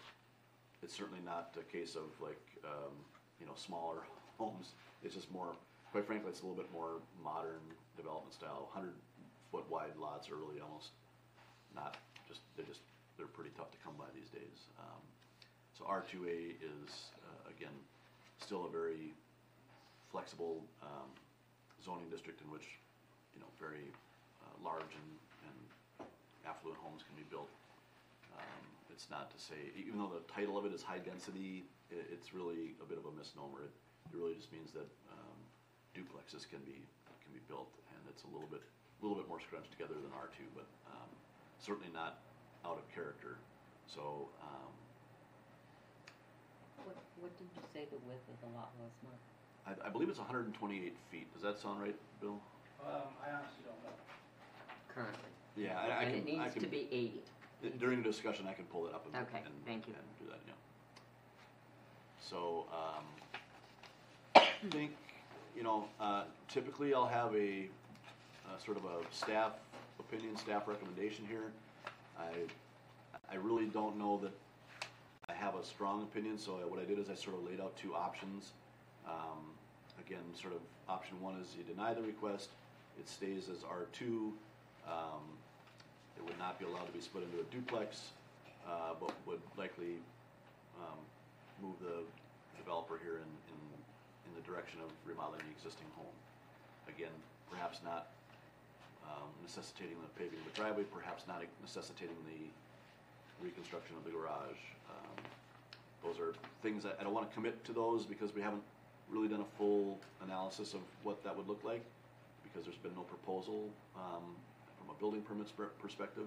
it's 0.84 0.94
certainly 0.94 1.24
not 1.24 1.56
a 1.58 1.64
case 1.72 1.96
of 1.96 2.12
like, 2.20 2.44
um, 2.62 2.92
you 3.40 3.46
know, 3.46 3.56
smaller 3.56 4.04
homes. 4.38 4.76
It's 5.02 5.14
just 5.16 5.32
more, 5.32 5.56
quite 5.90 6.06
frankly, 6.06 6.28
it's 6.28 6.42
a 6.42 6.46
little 6.46 6.60
bit 6.60 6.70
more 6.72 7.00
modern 7.24 7.64
development 7.96 8.34
style, 8.36 8.68
hundred 8.70 8.92
foot 9.50 9.64
wide 9.72 9.96
lots 9.98 10.28
are 10.30 10.36
really 10.36 10.60
almost 10.60 10.92
not, 11.74 11.96
just, 12.28 12.40
they're 12.56 12.68
just, 12.68 12.84
they're 13.16 13.32
pretty 13.32 13.50
tough 13.56 13.72
to 13.72 13.78
come 13.80 13.94
by 13.98 14.06
these 14.14 14.28
days. 14.28 14.68
Um, 14.78 15.00
So 15.78 15.84
R 15.88 16.04
two 16.06 16.22
A 16.28 16.54
is, 16.60 17.10
uh, 17.24 17.50
again, 17.50 17.74
still 18.38 18.66
a 18.66 18.70
very 18.70 19.10
flexible, 20.12 20.62
um, 20.82 21.08
zoning 21.82 22.06
district 22.12 22.40
in 22.44 22.50
which, 22.52 22.68
you 23.34 23.40
know, 23.40 23.50
very, 23.58 23.88
uh, 24.44 24.54
large 24.62 24.92
and, 24.94 25.10
and 25.48 25.58
affluent 26.46 26.78
homes 26.78 27.02
can 27.02 27.16
be 27.16 27.26
built. 27.30 27.50
It's 28.94 29.10
not 29.10 29.26
to 29.34 29.38
say, 29.42 29.74
even 29.74 29.98
though 29.98 30.06
the 30.14 30.22
title 30.30 30.54
of 30.54 30.62
it 30.62 30.70
is 30.70 30.78
high 30.86 31.02
density, 31.02 31.66
i 31.90 31.98
it's 32.14 32.30
really 32.30 32.78
a 32.78 32.86
bit 32.86 32.94
of 32.94 33.10
a 33.10 33.12
misnomer. 33.18 33.66
It, 33.66 33.74
it 34.06 34.14
really 34.14 34.38
just 34.38 34.54
means 34.54 34.70
that, 34.70 34.86
um, 35.10 35.38
duplexes 35.98 36.46
can 36.46 36.62
be, 36.62 36.78
can 37.26 37.34
be 37.34 37.42
built, 37.50 37.74
and 37.90 37.98
it's 38.06 38.22
a 38.22 38.30
little 38.30 38.46
bit, 38.46 38.62
a 38.62 39.00
little 39.02 39.18
bit 39.18 39.26
more 39.26 39.42
scrunched 39.42 39.74
together 39.74 39.98
than 39.98 40.14
R 40.14 40.30
two, 40.30 40.46
but, 40.54 40.70
um, 40.94 41.10
certainly 41.58 41.90
not 41.90 42.22
out 42.62 42.78
of 42.78 42.86
character. 42.94 43.34
So, 43.90 44.30
um, 44.46 44.70
What, 46.86 46.94
what 47.18 47.34
did 47.34 47.50
you 47.50 47.62
say 47.74 47.90
the 47.90 47.98
width 48.06 48.22
of 48.30 48.38
the 48.46 48.50
lot 48.54 48.70
was, 48.78 48.94
Mark? 49.02 49.18
I, 49.66 49.74
I 49.86 49.90
believe 49.90 50.06
it's 50.08 50.22
hundred 50.22 50.46
and 50.46 50.54
twenty-eight 50.54 50.94
feet. 51.10 51.26
Does 51.34 51.42
that 51.42 51.58
sound 51.58 51.82
right, 51.82 51.96
Bill? 52.22 52.38
Um, 52.78 53.10
I 53.18 53.34
honestly 53.42 53.64
don't 53.66 53.80
know. 53.82 53.96
Currently. 54.94 55.32
Yeah, 55.58 55.74
I, 55.82 55.82
I 55.82 56.02
And 56.06 56.14
it 56.14 56.26
can, 56.26 56.38
I 56.38 56.42
needs 56.46 56.54
to 56.54 56.60
can, 56.60 56.68
be 56.70 56.86
eighty. 56.94 57.22
During 57.78 58.02
the 58.02 58.08
discussion, 58.08 58.46
I 58.48 58.52
can 58.52 58.64
pull 58.66 58.86
it 58.86 58.94
up 58.94 59.06
and, 59.06 59.14
Okay, 59.16 59.42
and, 59.44 59.54
thank 59.66 59.86
you. 59.86 59.94
and 59.94 60.04
do 60.18 60.30
that, 60.30 60.40
yeah. 60.46 60.52
So, 62.20 62.66
um, 62.72 63.04
I 64.36 64.46
think, 64.70 64.92
you 65.56 65.62
know, 65.62 65.84
uh, 66.00 66.24
typically 66.48 66.94
I'll 66.94 67.06
have 67.06 67.34
a, 67.34 67.68
uh, 68.46 68.58
sort 68.64 68.76
of 68.76 68.84
a 68.84 68.98
staff 69.12 69.52
opinion, 69.98 70.36
staff 70.36 70.66
recommendation 70.66 71.24
here. 71.28 71.52
I, 72.18 72.30
I 73.30 73.36
really 73.36 73.66
don't 73.66 73.98
know 73.98 74.18
that 74.22 74.32
I 75.28 75.32
have 75.32 75.54
a 75.54 75.64
strong 75.64 76.02
opinion, 76.02 76.38
so 76.38 76.52
what 76.68 76.80
I 76.80 76.84
did 76.84 76.98
is 76.98 77.08
I 77.08 77.14
sort 77.14 77.36
of 77.36 77.44
laid 77.48 77.60
out 77.60 77.76
two 77.76 77.94
options. 77.94 78.52
Um, 79.06 79.52
again, 80.06 80.22
sort 80.40 80.54
of, 80.54 80.60
option 80.86 81.18
one 81.22 81.34
is 81.40 81.48
you 81.56 81.64
deny 81.64 81.94
the 81.94 82.02
request, 82.02 82.50
it 82.98 83.08
stays 83.08 83.48
as 83.50 83.64
R 83.68 83.86
two. 83.92 84.34
Um, 84.86 85.22
would 86.24 86.38
not 86.38 86.58
be 86.58 86.64
allowed 86.64 86.86
to 86.86 86.92
be 86.92 87.00
split 87.00 87.24
into 87.24 87.40
a 87.40 87.48
duplex, 87.52 88.10
uh, 88.66 88.94
but 88.98 89.12
would 89.26 89.40
likely, 89.56 90.00
um, 90.80 90.98
move 91.62 91.76
the 91.80 92.02
developer 92.58 92.98
here 93.02 93.20
in, 93.22 93.30
in, 93.52 93.60
in 94.26 94.30
the 94.34 94.42
direction 94.42 94.80
of 94.80 94.90
remodeling 95.06 95.40
the 95.44 95.52
existing 95.52 95.86
home. 95.96 96.16
Again, 96.88 97.14
perhaps 97.50 97.80
not, 97.84 98.08
um, 99.04 99.28
necessitating 99.42 99.96
the 100.00 100.12
paving 100.18 100.38
of 100.40 100.46
the 100.48 100.56
driveway, 100.56 100.84
perhaps 100.88 101.28
not 101.28 101.42
necessitating 101.60 102.16
the 102.26 102.48
reconstruction 103.44 103.96
of 103.96 104.04
the 104.04 104.10
garage. 104.10 104.60
Um, 104.88 105.16
Those 106.02 106.18
are 106.20 106.32
things 106.62 106.82
that, 106.84 106.96
I 107.00 107.04
don't 107.04 107.14
wanna 107.14 107.32
commit 107.34 107.64
to 107.64 107.72
those 107.72 108.04
because 108.04 108.34
we 108.34 108.40
haven't 108.40 108.62
really 109.10 109.28
done 109.28 109.40
a 109.40 109.50
full 109.58 109.98
analysis 110.22 110.74
of 110.74 110.80
what 111.02 111.22
that 111.24 111.36
would 111.36 111.48
look 111.48 111.62
like, 111.64 111.84
because 112.42 112.64
there's 112.64 112.80
been 112.80 112.94
no 112.94 113.02
proposal, 113.02 113.68
um, 113.96 114.34
building 115.04 115.20
permits 115.20 115.52
per- 115.52 115.76
perspective. 115.84 116.24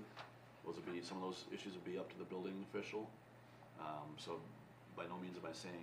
Those 0.61 0.75
would 0.77 0.85
be, 0.85 1.01
some 1.01 1.17
of 1.17 1.25
those 1.25 1.49
issues 1.49 1.73
would 1.73 1.89
be 1.89 1.97
up 1.97 2.13
to 2.13 2.17
the 2.21 2.29
building 2.29 2.53
official. 2.69 3.09
Um, 3.81 4.13
so 4.21 4.37
by 4.93 5.09
no 5.09 5.17
means 5.17 5.33
am 5.33 5.49
I 5.49 5.55
saying 5.57 5.81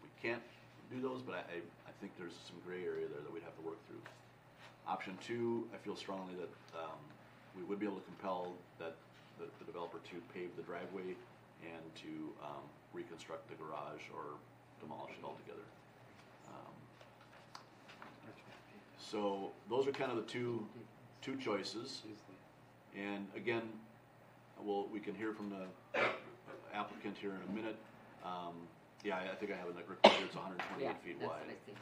we 0.00 0.08
can't 0.16 0.40
do 0.88 1.04
those, 1.04 1.20
but 1.20 1.36
I, 1.36 1.44
I, 1.52 1.58
I 1.60 1.92
think 2.00 2.16
there's 2.16 2.32
some 2.48 2.56
gray 2.64 2.88
area 2.88 3.04
there 3.12 3.20
that 3.20 3.28
we'd 3.28 3.44
have 3.44 3.52
to 3.60 3.64
work 3.68 3.76
through. 3.84 4.00
Option 4.88 5.12
two, 5.20 5.68
I 5.74 5.78
feel 5.84 5.92
strongly 5.92 6.32
that, 6.40 6.52
um, 6.72 6.96
we 7.52 7.62
would 7.68 7.78
be 7.78 7.84
able 7.84 8.00
to 8.00 8.08
compel 8.16 8.56
that, 8.80 8.96
the, 9.36 9.44
the 9.60 9.66
developer 9.68 10.00
to 10.08 10.16
pave 10.32 10.56
the 10.56 10.64
driveway 10.64 11.12
and 11.68 11.84
to, 12.00 12.32
um, 12.40 12.64
reconstruct 12.96 13.44
the 13.52 13.60
garage 13.60 14.08
or 14.16 14.40
demolish 14.80 15.12
it 15.20 15.24
altogether. 15.24 15.68
Um, 16.48 16.72
So, 18.96 19.52
those 19.68 19.86
are 19.86 19.92
kind 19.92 20.10
of 20.10 20.16
the 20.16 20.28
two, 20.32 20.66
two 21.24 21.36
choices. 21.36 22.02
And 22.96 23.26
again, 23.34 23.62
well, 24.62 24.86
we 24.92 25.00
can 25.00 25.14
hear 25.14 25.32
from 25.32 25.50
the 25.50 25.64
applicant 26.74 27.16
here 27.16 27.30
in 27.32 27.40
a 27.48 27.52
minute. 27.56 27.76
Um, 28.24 28.54
yeah, 29.02 29.16
I 29.16 29.32
I 29.32 29.34
think 29.34 29.50
I 29.52 29.56
have 29.56 29.68
it 29.68 29.76
like 29.76 29.88
recorded, 29.88 30.24
it's 30.24 30.36
hundred 30.36 30.60
and 30.60 30.80
Yeah, 30.80 30.92
twenty-eight 30.92 31.02
feet 31.04 31.16
that's 31.20 31.30
wide, 31.32 31.48
what 31.48 31.56
I 31.56 31.58
see. 31.66 31.76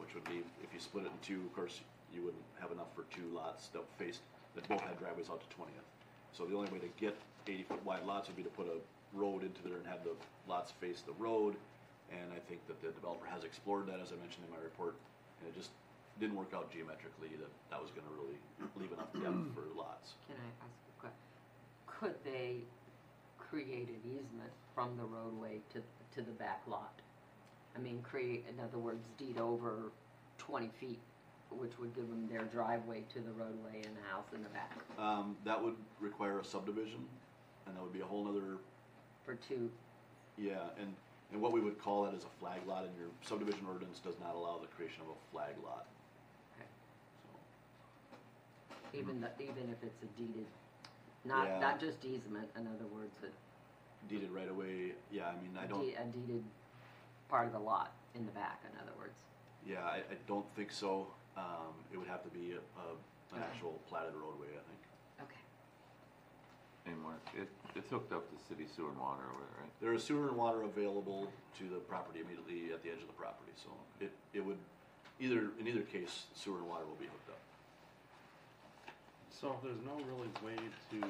which 0.00 0.12
would 0.14 0.24
be, 0.24 0.44
if 0.62 0.70
you 0.72 0.80
split 0.80 1.04
it 1.04 1.12
in 1.12 1.18
two, 1.24 1.40
of 1.44 1.52
course, 1.56 1.80
you 2.12 2.22
wouldn't 2.22 2.44
have 2.60 2.70
enough 2.72 2.88
for 2.94 3.04
two 3.12 3.26
lots 3.34 3.68
that 3.74 3.82
faced, 3.98 4.20
that 4.54 4.68
both 4.68 4.80
had 4.80 4.96
driveways 4.98 5.28
out 5.28 5.40
to 5.40 5.48
twentieth. 5.56 5.84
So 6.32 6.44
the 6.46 6.54
only 6.56 6.70
way 6.70 6.78
to 6.78 6.90
get 7.00 7.16
eighty-foot 7.48 7.84
wide 7.84 8.04
lots 8.06 8.28
would 8.28 8.36
be 8.36 8.44
to 8.44 8.54
put 8.54 8.68
a 8.68 8.78
road 9.16 9.42
into 9.42 9.60
there 9.64 9.76
and 9.80 9.86
have 9.86 10.04
the 10.04 10.14
lots 10.48 10.72
face 10.80 11.02
the 11.04 11.16
road. 11.18 11.56
And 12.12 12.30
I 12.36 12.40
think 12.48 12.60
that 12.68 12.80
the 12.84 12.92
developer 12.92 13.26
has 13.26 13.44
explored 13.44 13.88
that, 13.88 13.98
as 13.98 14.12
I 14.12 14.16
mentioned 14.20 14.44
in 14.46 14.52
my 14.52 14.62
report, 14.62 14.94
and 15.40 15.48
it 15.48 15.56
just 15.56 15.70
didn't 16.20 16.36
work 16.36 16.52
out 16.54 16.70
geometrically, 16.72 17.28
that 17.38 17.50
that 17.70 17.80
was 17.80 17.90
gonna 17.90 18.12
really 18.14 18.38
leave 18.76 18.92
enough 18.92 19.12
depth 19.12 19.54
for 19.54 19.64
lots. 19.76 20.14
Can 20.26 20.36
I 20.36 20.48
ask 20.64 20.78
a 20.88 21.00
question? 21.00 21.28
Could 21.86 22.14
they 22.24 22.62
create 23.38 23.88
an 23.88 24.00
easement 24.04 24.50
from 24.74 24.96
the 24.96 25.04
roadway 25.04 25.60
to, 25.72 25.80
to 26.14 26.22
the 26.26 26.32
back 26.32 26.62
lot? 26.66 27.00
I 27.76 27.80
mean, 27.80 28.00
create, 28.02 28.44
in 28.48 28.62
other 28.62 28.78
words, 28.78 29.06
deed 29.18 29.38
over 29.38 29.90
twenty 30.38 30.70
feet, 30.78 31.00
which 31.50 31.72
would 31.80 31.94
give 31.94 32.08
them 32.08 32.28
their 32.30 32.44
driveway 32.44 33.02
to 33.14 33.20
the 33.20 33.32
roadway 33.32 33.82
and 33.84 33.96
the 33.96 34.02
house 34.10 34.26
in 34.34 34.42
the 34.42 34.48
back 34.50 34.72
Um, 34.98 35.36
that 35.44 35.62
would 35.62 35.76
require 36.00 36.38
a 36.38 36.44
subdivision, 36.44 37.04
and 37.66 37.76
that 37.76 37.82
would 37.82 37.92
be 37.92 38.00
a 38.00 38.04
whole 38.04 38.24
nother, 38.24 38.58
for 39.24 39.34
two, 39.34 39.70
yeah, 40.36 40.70
and, 40.78 40.94
and 41.32 41.40
what 41.40 41.52
we 41.52 41.60
would 41.60 41.78
call 41.80 42.04
that 42.04 42.14
is 42.14 42.24
a 42.24 42.40
flag 42.40 42.60
lot, 42.66 42.84
and 42.84 42.96
your 42.96 43.08
subdivision 43.22 43.66
ordinance 43.66 43.98
does 43.98 44.14
not 44.20 44.34
allow 44.34 44.58
the 44.60 44.66
creation 44.68 45.02
of 45.02 45.08
a 45.08 45.18
flag 45.32 45.54
lot. 45.64 45.86
Okay. 46.56 46.68
So, 48.70 48.76
even, 48.98 49.20
the- 49.20 49.32
even 49.42 49.70
if 49.70 49.82
it's 49.82 50.02
a 50.02 50.06
deeded, 50.18 50.46
not, 51.24 51.46
Yeah. 51.46 51.58
not 51.58 51.80
just 51.80 52.04
easement, 52.04 52.50
in 52.56 52.66
other 52.66 52.86
words, 52.86 53.16
a 53.22 53.28
Deeded 54.08 54.30
right 54.32 54.48
away, 54.50 54.92
yeah, 55.10 55.28
I 55.30 55.36
mean, 55.40 55.56
I 55.56 55.64
don't, 55.66 55.80
de- 55.80 55.94
a 55.94 56.04
deeded 56.04 56.44
part 57.30 57.46
of 57.46 57.52
the 57.54 57.58
lot 57.58 57.92
in 58.14 58.26
the 58.26 58.32
back, 58.32 58.60
in 58.70 58.78
other 58.78 58.92
words. 58.98 59.16
yeah, 59.66 59.82
I, 59.84 59.96
I 59.98 60.16
don't 60.26 60.44
think 60.54 60.70
so, 60.70 61.06
um, 61.38 61.72
it 61.90 61.96
would 61.96 62.08
have 62.08 62.22
to 62.22 62.28
be 62.28 62.52
a, 62.52 62.58
a, 62.58 63.36
an 63.36 63.42
actual 63.42 63.80
platted 63.88 64.12
roadway, 64.14 64.48
I 64.48 64.60
think. 64.68 64.82
Okay. 65.22 65.40
Anymore, 66.86 67.14
it, 67.34 67.48
it's 67.74 67.88
hooked 67.88 68.12
up 68.12 68.28
to 68.28 68.36
city 68.46 68.66
sewer 68.76 68.90
and 68.90 68.98
water 69.00 69.22
over 69.24 69.40
there, 69.40 69.62
right? 69.62 69.72
There 69.80 69.94
is 69.94 70.04
sewer 70.04 70.28
and 70.28 70.36
water 70.36 70.62
available 70.64 71.32
to 71.58 71.64
the 71.70 71.80
property 71.80 72.20
immediately 72.20 72.74
at 72.74 72.82
the 72.82 72.90
edge 72.90 73.00
of 73.00 73.06
the 73.06 73.14
property, 73.14 73.52
so 73.56 73.70
it, 74.00 74.12
it 74.34 74.44
would, 74.44 74.58
either, 75.18 75.48
in 75.58 75.66
either 75.66 75.80
case, 75.80 76.26
sewer 76.34 76.58
and 76.58 76.68
water 76.68 76.84
will 76.84 76.96
be 77.00 77.06
hooked 77.06 77.30
up. 77.30 77.38
So 79.44 79.52
if 79.52 79.62
there's 79.62 79.84
no 79.84 79.92
really 80.08 80.32
way 80.40 80.56
to 80.56 81.00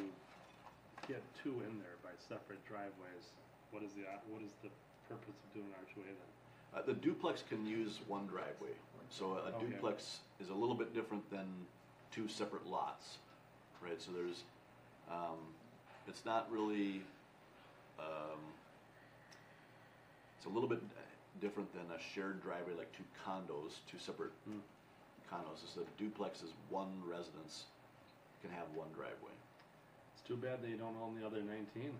get 1.06 1.22
two 1.40 1.62
in 1.62 1.78
there 1.78 1.94
by 2.02 2.10
separate 2.18 2.58
driveways, 2.66 3.30
what 3.70 3.84
is 3.84 3.92
the, 3.94 4.02
what 4.26 4.42
is 4.42 4.50
the 4.60 4.70
purpose 5.08 5.38
of 5.38 5.54
doing 5.54 5.70
R 5.70 5.86
two 5.94 6.00
A 6.00 6.10
then? 6.10 6.30
Uh, 6.74 6.82
the 6.84 6.94
duplex 6.94 7.44
can 7.48 7.64
use 7.64 8.00
one 8.08 8.26
driveway, 8.26 8.74
so 9.08 9.38
a 9.38 9.54
Okay. 9.54 9.66
duplex 9.70 10.18
is 10.40 10.48
a 10.48 10.52
little 10.52 10.74
bit 10.74 10.92
different 10.92 11.30
than 11.30 11.46
two 12.10 12.26
separate 12.26 12.66
lots, 12.66 13.18
right? 13.80 14.02
So 14.02 14.10
there's, 14.10 14.42
um, 15.08 15.38
it's 16.08 16.24
not 16.24 16.50
really, 16.50 17.04
um, 18.00 18.42
it's 20.38 20.46
a 20.46 20.50
little 20.50 20.68
bit 20.68 20.82
different 21.40 21.72
than 21.72 21.86
a 21.96 22.02
shared 22.02 22.42
driveway, 22.42 22.74
like 22.76 22.90
two 22.96 23.06
condos, 23.24 23.78
two 23.88 23.98
separate 24.00 24.32
Hmm. 24.44 24.58
condos. 25.30 25.62
It's 25.62 25.76
a 25.76 25.86
duplex 26.02 26.42
is 26.42 26.50
one 26.68 27.00
residence 27.08 27.66
can 28.44 28.52
have 28.52 28.66
one 28.74 28.88
driveway. 28.94 29.32
It's 30.12 30.26
too 30.26 30.36
bad 30.36 30.58
they 30.62 30.76
don't 30.76 30.96
own 31.02 31.18
the 31.18 31.26
other 31.26 31.40
nineteen. 31.42 31.92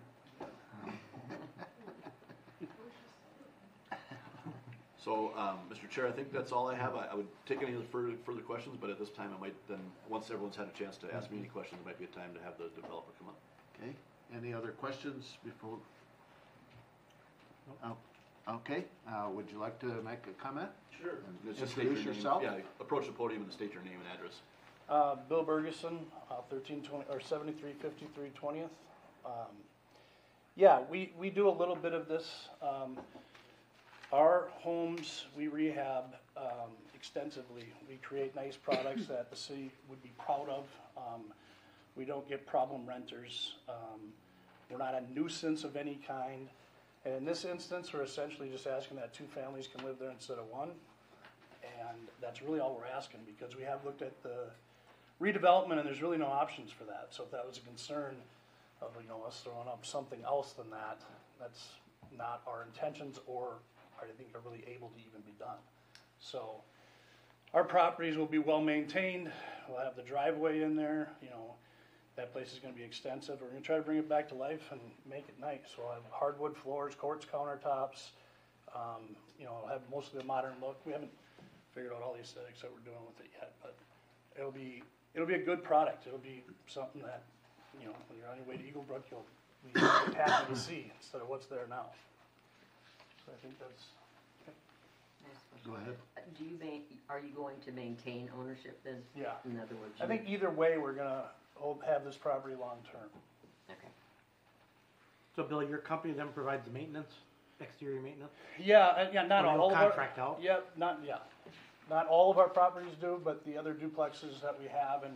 So, 5.03 5.31
um, 5.37 5.59
Mr. 5.71 5.87
Chair, 5.87 6.07
I 6.07 6.11
think 6.11 6.33
that's 6.33 6.51
all 6.51 6.67
I 6.67 6.73
have. 6.75 6.95
I, 6.95 7.05
I 7.11 7.13
would 7.13 7.27
take 7.45 7.61
any 7.61 7.75
other 7.75 7.85
further, 7.91 8.13
further 8.25 8.41
questions, 8.41 8.75
but 8.81 8.89
at 8.89 8.97
this 8.97 9.11
time, 9.11 9.29
I 9.37 9.39
might 9.39 9.53
then, 9.69 9.77
once 10.09 10.31
everyone's 10.31 10.55
had 10.55 10.67
a 10.67 10.71
chance 10.77 10.97
to 10.97 11.13
ask 11.13 11.29
me 11.29 11.37
any 11.37 11.47
questions, 11.47 11.79
it 11.79 11.85
might 11.85 11.99
be 11.99 12.05
a 12.05 12.07
time 12.07 12.33
to 12.33 12.41
have 12.43 12.57
the 12.57 12.69
developer 12.81 13.11
come 13.19 13.27
up. 13.29 13.37
Okay, 13.77 13.93
any 14.35 14.51
other 14.51 14.69
questions 14.69 15.37
before? 15.43 15.77
Oh, 17.83 17.95
Okay, 18.47 18.85
uh, 19.07 19.27
would 19.31 19.45
you 19.51 19.59
like 19.59 19.77
to 19.79 19.85
make 20.03 20.25
a 20.27 20.33
comment? 20.43 20.69
Sure. 21.01 21.17
And 21.45 21.55
Just 21.55 21.73
state 21.73 21.83
your 21.83 21.91
Introduce 21.93 22.05
name. 22.05 22.15
yourself. 22.15 22.41
Yeah, 22.43 22.57
approach 22.79 23.05
the 23.05 23.11
podium 23.11 23.43
and 23.43 23.51
state 23.53 23.73
your 23.73 23.83
name 23.83 23.97
and 24.03 24.07
address. 24.17 24.41
Uh, 24.87 25.15
Bill 25.27 25.43
Bergeson, 25.43 25.97
uh, 26.29 26.35
thirteen 26.49 26.83
twenty, 26.83 27.05
or 27.09 27.19
seventy-three 27.19 27.73
fifty-three 27.81 28.29
twentieth. 28.35 28.69
Um, 29.25 29.31
yeah, 30.55 30.81
we, 30.89 31.11
we 31.19 31.29
do 31.29 31.49
a 31.49 31.51
little 31.51 31.75
bit 31.75 31.93
of 31.93 32.07
this. 32.07 32.49
Um, 32.61 32.99
our 34.13 34.47
homes, 34.53 35.25
we 35.35 35.47
rehab, 35.47 36.15
um, 36.37 36.69
extensively. 36.93 37.65
We 37.89 37.95
create 37.97 38.35
nice 38.35 38.55
products 38.55 39.07
that 39.07 39.31
the 39.31 39.35
city 39.35 39.71
would 39.89 40.01
be 40.03 40.11
proud 40.23 40.47
of. 40.47 40.65
Um, 40.95 41.23
we 41.95 42.05
don't 42.05 42.27
get 42.29 42.45
problem 42.45 42.85
renters. 42.85 43.55
Um, 43.67 43.99
we're 44.69 44.77
not 44.77 44.93
a 44.93 45.01
nuisance 45.13 45.63
of 45.63 45.75
any 45.75 45.99
kind. 46.07 46.47
And 47.05 47.15
in 47.15 47.25
this 47.25 47.43
instance, 47.43 47.91
we're 47.91 48.03
essentially 48.03 48.49
just 48.49 48.67
asking 48.67 48.97
that 48.97 49.13
two 49.13 49.25
families 49.25 49.67
can 49.67 49.83
live 49.83 49.97
there 49.99 50.11
instead 50.11 50.37
of 50.37 50.45
one. 50.51 50.69
And 51.63 51.97
that's 52.21 52.41
really 52.41 52.59
all 52.59 52.79
we're 52.79 52.95
asking, 52.95 53.21
because 53.25 53.55
we 53.55 53.63
have 53.63 53.83
looked 53.83 54.03
at 54.03 54.21
the 54.23 54.49
redevelopment, 55.21 55.79
and 55.79 55.87
there's 55.87 56.01
really 56.01 56.17
no 56.17 56.27
options 56.27 56.71
for 56.71 56.83
that. 56.85 57.07
So 57.09 57.23
if 57.23 57.31
that 57.31 57.47
was 57.47 57.57
a 57.57 57.61
concern 57.61 58.15
of, 58.81 58.91
you 59.01 59.07
know, 59.07 59.23
us 59.25 59.41
throwing 59.43 59.67
up 59.67 59.85
something 59.85 60.19
else 60.25 60.53
than 60.53 60.69
that, 60.71 61.01
that's 61.39 61.69
not 62.17 62.41
our 62.47 62.63
intentions, 62.63 63.19
or 63.27 63.59
I 63.99 64.05
think 64.17 64.29
are 64.35 64.41
really 64.45 64.63
able 64.67 64.89
to 64.89 64.99
even 64.99 65.21
be 65.21 65.33
done. 65.39 65.57
So, 66.19 66.61
our 67.53 67.63
properties 67.63 68.17
will 68.17 68.25
be 68.25 68.39
well-maintained, 68.39 69.31
we'll 69.69 69.79
have 69.79 69.95
the 69.95 70.01
driveway 70.01 70.61
in 70.61 70.75
there, 70.75 71.09
you 71.21 71.29
know, 71.29 71.55
that 72.17 72.33
place 72.33 72.51
is 72.51 72.59
gonna 72.59 72.73
be 72.73 72.83
extensive, 72.83 73.39
we're 73.41 73.47
gonna 73.47 73.61
try 73.61 73.77
to 73.77 73.81
bring 73.81 73.97
it 73.97 74.09
back 74.09 74.27
to 74.29 74.35
life 74.35 74.71
and 74.71 74.81
make 75.09 75.27
it 75.29 75.39
nice. 75.39 75.75
We'll 75.77 75.91
have 75.91 76.03
hardwood 76.11 76.55
floors, 76.57 76.95
quartz 76.95 77.25
countertops, 77.25 78.09
um, 78.75 79.15
you 79.39 79.45
know, 79.45 79.55
it'll 79.57 79.69
have 79.69 79.81
mostly 79.89 80.19
a 80.19 80.25
modern 80.25 80.55
look. 80.61 80.79
We 80.85 80.91
haven't 80.91 81.11
figured 81.73 81.93
out 81.93 82.01
all 82.01 82.13
the 82.13 82.19
aesthetics 82.19 82.61
that 82.61 82.71
we're 82.71 82.83
doing 82.83 83.03
with 83.05 83.25
it 83.25 83.31
yet, 83.39 83.53
but 83.61 83.75
it'll 84.37 84.51
be, 84.51 84.83
it'll 85.15 85.27
be 85.27 85.33
a 85.35 85.43
good 85.43 85.63
product. 85.63 86.05
It'll 86.05 86.19
be 86.19 86.43
something 86.67 87.01
that, 87.01 87.23
you 87.79 87.87
know, 87.87 87.93
when 88.09 88.19
you're 88.19 88.29
on 88.29 88.37
your 88.37 88.45
way 88.45 88.57
to 88.57 88.67
Eagle 88.67 88.83
Brook, 88.83 89.05
you'll 89.09 89.25
be 89.73 89.79
happy 90.17 90.53
to 90.53 90.59
see 90.59 90.91
instead 90.99 91.21
of 91.21 91.29
what's 91.29 91.47
there 91.47 91.65
now. 91.69 91.85
So 93.25 93.31
I 93.31 93.41
think 93.41 93.57
that's, 93.59 93.83
Go 95.65 95.73
ahead. 95.73 95.95
Do 96.37 96.43
you 96.43 96.59
ma- 96.61 97.13
are 97.15 97.19
you 97.19 97.29
going 97.35 97.55
to 97.65 97.71
maintain 97.71 98.29
ownership 98.39 98.79
then? 98.83 99.01
yeah. 99.17 99.31
In 99.45 99.57
other 99.57 99.73
words? 99.81 99.99
I 99.99 100.03
you- 100.03 100.09
think 100.09 100.29
either 100.29 100.51
way, 100.51 100.77
we're 100.77 100.93
gonna 100.93 101.23
hold, 101.55 101.81
have 101.87 102.05
this 102.05 102.15
property 102.15 102.53
long-term. 102.53 103.09
Okay. 103.71 103.87
So 105.35 105.41
Bill, 105.41 105.63
your 105.63 105.79
company 105.79 106.13
then 106.13 106.27
provides 106.35 106.65
the 106.65 106.71
maintenance, 106.71 107.15
exterior 107.59 107.99
maintenance? 107.99 108.31
Yeah, 108.59 108.85
uh, 108.89 109.07
yeah, 109.11 109.25
not 109.25 109.43
Or 109.45 109.47
all 109.47 109.55
you'll 109.55 109.65
of 109.71 109.73
our. 109.73 109.87
contract 109.87 110.19
out? 110.19 110.37
Yep, 110.39 110.73
not, 110.77 110.99
yeah. 111.03 111.17
Not 111.89 112.07
all 112.07 112.31
of 112.31 112.37
our 112.37 112.49
properties 112.49 112.95
do, 112.99 113.21
but 113.23 113.45
the 113.45 113.57
other 113.57 113.73
duplexes 113.73 114.41
that 114.41 114.59
we 114.59 114.67
have, 114.67 115.03
and 115.03 115.15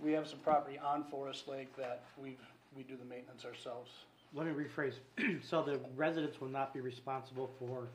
we 0.00 0.12
have 0.12 0.26
some 0.26 0.40
property 0.40 0.78
on 0.78 1.04
Forest 1.04 1.46
Lake 1.46 1.74
that 1.76 2.02
we've, 2.20 2.40
we 2.76 2.82
do 2.82 2.96
the 2.96 3.04
maintenance 3.04 3.44
ourselves. 3.44 3.90
Let 4.34 4.46
me 4.46 4.52
rephrase. 4.52 4.94
So 5.48 5.62
the 5.62 5.78
residents 5.96 6.40
will 6.40 6.48
not 6.48 6.74
be 6.74 6.80
responsible 6.80 7.50
for 7.58 7.86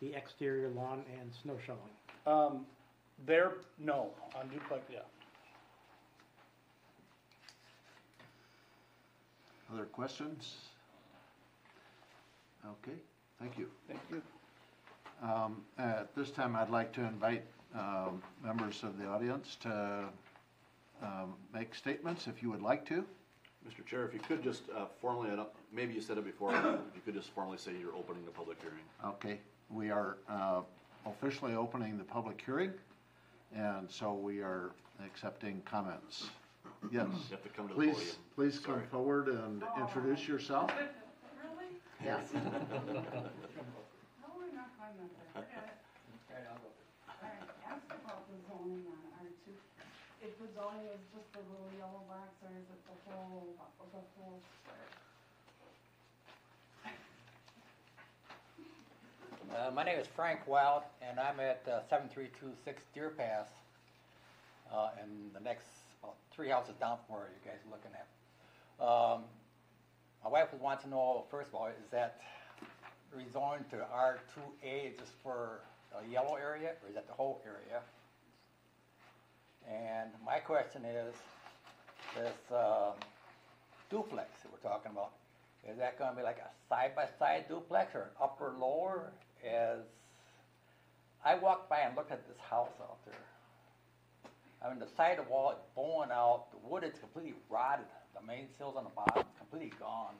the 0.00 0.14
exterior 0.14 0.68
lawn 0.70 1.04
and 1.20 1.30
snow 1.42 1.56
shoveling? 1.64 1.92
Um, 2.26 2.66
there, 3.26 3.52
no, 3.78 4.10
on 4.34 4.48
duplex, 4.48 4.84
yeah. 4.90 5.00
Other 9.72 9.84
questions? 9.84 10.56
Okay, 12.64 12.96
thank 13.38 13.56
you. 13.58 13.68
Thank 13.86 14.00
you. 14.10 14.22
Um, 15.22 15.62
At 15.78 16.14
this 16.14 16.30
time, 16.30 16.56
I'd 16.56 16.70
like 16.70 16.92
to 16.94 17.02
invite 17.02 17.44
um, 17.74 18.22
members 18.42 18.82
of 18.82 18.98
the 18.98 19.06
audience 19.06 19.56
to 19.62 20.04
um, 21.02 21.34
make 21.54 21.74
statements 21.74 22.26
if 22.26 22.42
you 22.42 22.50
would 22.50 22.62
like 22.62 22.84
to. 22.86 23.04
Mr. 23.68 23.84
Chair, 23.84 24.06
if 24.06 24.14
you 24.14 24.20
could 24.20 24.42
just 24.42 24.62
uh, 24.74 24.86
formally, 25.00 25.30
I 25.30 25.36
don't- 25.36 25.48
maybe 25.72 25.92
you 25.92 26.00
said 26.00 26.16
it 26.16 26.24
before, 26.24 26.54
if 26.54 26.64
you 26.94 27.02
could 27.04 27.12
just 27.14 27.28
formally 27.30 27.58
say 27.58 27.72
you're 27.78 27.94
opening 27.94 28.24
the 28.24 28.30
public 28.30 28.58
hearing. 28.62 28.78
Okay, 29.04 29.38
we 29.68 29.90
are 29.90 30.16
uh, 30.30 30.62
officially 31.04 31.54
opening 31.54 31.98
the 31.98 32.04
public 32.04 32.40
hearing, 32.44 32.72
and 33.54 33.90
so 33.90 34.14
we 34.14 34.40
are 34.40 34.70
accepting 35.04 35.60
comments. 35.66 36.30
Yes, 36.90 37.06
You 37.28 37.36
have 37.36 37.42
to 37.42 37.50
come 37.50 37.68
to 37.68 37.74
the 37.74 37.80
podium. 37.80 37.94
please, 37.94 38.16
please 38.34 38.58
come 38.58 38.76
Sorry. 38.76 38.86
forward 38.86 39.28
and 39.28 39.62
introduce 39.78 40.26
yourself. 40.26 40.72
Really? 41.44 41.68
Yes. 42.02 42.24
How 42.32 42.40
would 42.40 42.48
I 44.48 44.50
not 44.56 44.70
find 44.80 44.96
that 44.96 45.10
there? 45.12 45.28
Forget 45.34 45.64
it. 45.68 45.76
Alright, 47.04 47.44
ask 47.68 47.84
about 47.92 48.24
the 48.28 48.36
zoning 48.48 48.80
on 48.88 48.96
R 49.20 49.28
two. 49.44 49.52
If 50.22 50.36
the 50.38 50.44
zoning 50.52 50.84
is 50.92 51.00
just 51.16 51.32
the 51.32 51.40
little 51.48 51.72
yellow 51.78 52.04
box 52.04 52.28
or 52.44 52.52
is 52.52 52.68
it 52.68 52.80
the 52.84 52.92
whole, 53.08 53.56
the 53.90 54.04
whole 54.20 54.40
square? 54.60 54.76
Uh, 59.56 59.70
my 59.70 59.82
name 59.82 59.98
is 59.98 60.06
Frank 60.06 60.46
Wild, 60.46 60.82
and 61.00 61.18
I'm 61.18 61.40
at 61.40 61.64
uh, 61.66 61.80
7326 61.88 62.82
Deer 62.94 63.08
Pass, 63.16 63.48
uh, 64.70 64.90
and 65.00 65.10
the 65.32 65.40
next 65.40 65.64
about 66.02 66.16
three 66.32 66.50
houses 66.50 66.74
down 66.78 66.98
from 67.06 67.16
where 67.16 67.28
you 67.32 67.50
guys 67.50 67.58
are 67.64 67.72
looking 67.72 67.92
at. 67.96 68.06
Um, 68.84 69.22
my 70.22 70.28
wife 70.28 70.52
would 70.52 70.60
want 70.60 70.82
to 70.82 70.88
know, 70.90 71.24
first 71.30 71.48
of 71.48 71.54
all, 71.54 71.68
is 71.68 71.88
that 71.90 72.20
rezoned 73.16 73.70
to 73.70 73.76
R2A 73.76 74.98
just 74.98 75.12
for 75.22 75.60
a 75.96 76.06
yellow 76.12 76.36
area, 76.36 76.72
or 76.82 76.88
is 76.90 76.94
that 76.94 77.06
the 77.06 77.14
whole 77.14 77.40
area? 77.46 77.80
And 79.68 80.10
my 80.24 80.38
question 80.38 80.84
is, 80.84 81.14
this 82.16 82.32
um, 82.50 82.94
duplex 83.90 84.42
that 84.42 84.52
we're 84.52 84.70
talking 84.70 84.92
about, 84.92 85.12
is 85.68 85.78
that 85.78 85.98
gonna 85.98 86.16
be 86.16 86.22
like 86.22 86.38
a 86.38 86.50
side-by-side 86.68 87.46
duplex 87.48 87.94
or 87.94 88.02
an 88.02 88.10
upper 88.20 88.54
lower? 88.58 89.12
As 89.44 89.80
I 91.24 91.34
walked 91.34 91.68
by 91.68 91.80
and 91.80 91.96
looked 91.96 92.12
at 92.12 92.26
this 92.26 92.38
house 92.38 92.72
out 92.80 93.04
there. 93.04 93.14
I 94.62 94.70
mean, 94.70 94.78
the 94.78 94.88
side 94.96 95.18
of 95.18 95.26
the 95.26 95.30
wall 95.30 95.52
is 95.52 95.58
bowing 95.74 96.10
out, 96.10 96.50
the 96.50 96.68
wood 96.68 96.84
is 96.84 96.98
completely 96.98 97.34
rotted, 97.48 97.86
the 98.18 98.26
main 98.26 98.48
sills 98.56 98.76
on 98.76 98.84
the 98.84 98.90
bottom 98.90 99.24
completely 99.38 99.72
gone. 99.78 100.14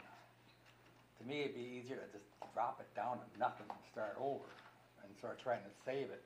To 1.20 1.28
me, 1.28 1.42
it'd 1.42 1.54
be 1.54 1.60
easier 1.60 1.96
to 1.96 2.08
just 2.12 2.24
drop 2.54 2.80
it 2.80 2.88
down 2.96 3.18
to 3.18 3.38
nothing 3.38 3.66
and 3.68 3.78
start 3.92 4.16
over 4.20 4.48
and 5.04 5.12
start 5.18 5.40
trying 5.42 5.60
to 5.60 5.72
save 5.84 6.08
it. 6.08 6.24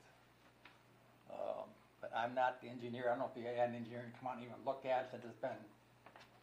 Um, 1.31 1.67
But 2.05 2.13
I'm 2.21 2.35
not 2.35 2.61
the 2.61 2.69
engineer, 2.69 3.09
I 3.09 3.17
don't 3.17 3.25
know 3.25 3.31
if 3.33 3.41
you 3.41 3.49
had 3.49 3.71
an 3.71 3.77
engineer 3.81 4.05
come 4.21 4.29
out 4.29 4.37
and 4.37 4.45
even 4.45 4.61
look 4.67 4.85
at 4.85 5.09
it, 5.09 5.17
since 5.17 5.25
it's 5.25 5.41
been 5.41 5.57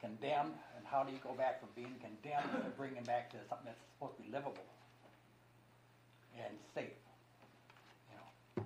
condemned, 0.02 0.58
and 0.74 0.82
how 0.90 1.04
do 1.06 1.14
you 1.14 1.22
go 1.22 1.38
back 1.38 1.62
from 1.62 1.70
being 1.78 1.94
condemned 2.02 2.50
to 2.66 2.74
bringing 2.74 3.04
back 3.06 3.30
to 3.30 3.38
something 3.46 3.70
that's 3.70 3.78
supposed 3.94 4.18
to 4.18 4.26
be 4.26 4.34
livable 4.34 4.66
and 6.34 6.58
safe, 6.74 6.98
you 8.10 8.18
know? 8.18 8.66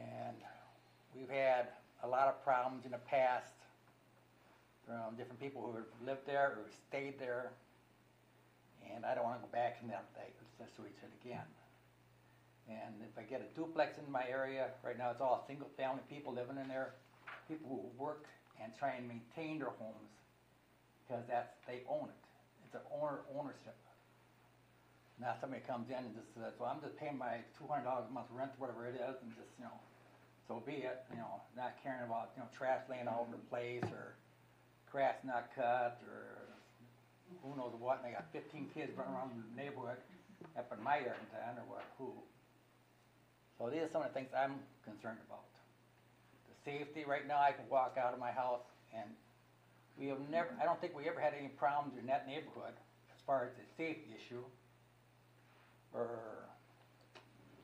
And 0.00 0.40
we've 1.12 1.28
had 1.28 1.68
a 2.00 2.08
lot 2.08 2.28
of 2.32 2.40
problems 2.40 2.86
in 2.86 2.96
the 2.96 3.04
past 3.04 3.52
from 4.88 5.20
different 5.20 5.36
people 5.36 5.68
who 5.68 5.76
have 5.76 5.92
lived 6.00 6.24
there 6.24 6.56
or 6.56 6.64
stayed 6.88 7.20
there, 7.20 7.52
and 8.88 9.04
I 9.04 9.14
don't 9.14 9.24
wanna 9.24 9.44
go 9.44 9.52
back 9.52 9.76
in 9.82 9.92
that 9.92 10.08
situation 10.56 11.12
again. 11.20 11.44
And 12.66 12.98
if 13.02 13.14
I 13.14 13.22
get 13.22 13.40
a 13.40 13.50
duplex 13.54 13.94
in 13.98 14.10
my 14.10 14.26
area, 14.26 14.74
right 14.82 14.98
now 14.98 15.14
it's 15.14 15.20
all 15.20 15.44
single-family 15.46 16.02
people 16.10 16.34
living 16.34 16.58
in 16.58 16.66
there, 16.66 16.98
people 17.46 17.70
who 17.70 17.86
work 17.94 18.26
and 18.58 18.74
try 18.74 18.98
and 18.98 19.06
maintain 19.06 19.62
their 19.62 19.70
homes, 19.78 20.10
because 21.06 21.22
that's, 21.30 21.54
they 21.68 21.86
own 21.86 22.10
it. 22.10 22.22
It's 22.66 22.74
an 22.74 22.82
owner, 22.90 23.22
ownership. 23.38 23.78
Now 25.22 25.38
somebody 25.40 25.62
comes 25.62 25.88
in 25.88 25.96
and 25.96 26.12
just 26.12 26.28
says, 26.34 26.58
well, 26.58 26.68
I'm 26.74 26.82
just 26.82 26.98
paying 26.98 27.16
my 27.16 27.40
two 27.56 27.64
hundred 27.70 27.86
dollars 27.86 28.10
a 28.10 28.12
month 28.12 28.28
rent, 28.34 28.50
whatever 28.58 28.84
it 28.90 28.98
is, 28.98 29.16
and 29.22 29.30
just, 29.32 29.48
you 29.56 29.64
know, 29.64 29.78
so 30.50 30.60
be 30.66 30.82
it, 30.82 31.06
you 31.14 31.22
know, 31.22 31.40
not 31.56 31.78
caring 31.80 32.02
about, 32.02 32.34
you 32.36 32.42
know, 32.42 32.50
trash 32.50 32.82
laying 32.90 33.06
all 33.06 33.24
over 33.24 33.38
the 33.38 33.46
place, 33.48 33.86
or 33.94 34.18
grass 34.90 35.16
not 35.22 35.54
cut, 35.54 36.02
or 36.10 36.50
who 37.40 37.56
knows 37.56 37.72
what, 37.78 38.02
and 38.02 38.10
they 38.10 38.12
got 38.12 38.26
fifteen 38.34 38.68
kids 38.74 38.92
running 38.98 39.14
around 39.14 39.30
the 39.38 39.54
neighborhood, 39.54 39.96
up 40.58 40.68
in 40.74 40.82
my 40.82 40.98
town, 41.00 41.56
or 41.56 41.66
what, 41.70 41.86
who? 41.96 42.12
So 43.58 43.70
these 43.70 43.82
are 43.82 43.88
some 43.92 44.02
of 44.02 44.08
the 44.08 44.14
things 44.14 44.28
I'm 44.36 44.60
concerned 44.84 45.18
about. 45.26 45.44
The 46.48 46.56
safety, 46.70 47.04
right 47.08 47.26
now, 47.26 47.40
I 47.40 47.52
can 47.52 47.64
walk 47.70 47.96
out 47.96 48.12
of 48.12 48.20
my 48.20 48.30
house, 48.30 48.64
and 48.92 49.08
we 49.98 50.08
have 50.08 50.20
never, 50.28 50.50
I 50.60 50.64
don't 50.64 50.80
think 50.80 50.94
we 50.96 51.08
ever 51.08 51.20
had 51.20 51.32
any 51.32 51.48
problems 51.48 51.96
in 51.98 52.06
that 52.06 52.26
neighborhood 52.28 52.76
as 53.14 53.20
far 53.26 53.44
as 53.44 53.52
the 53.56 53.64
safety 53.76 54.12
issue. 54.12 54.44
Or 55.94 56.44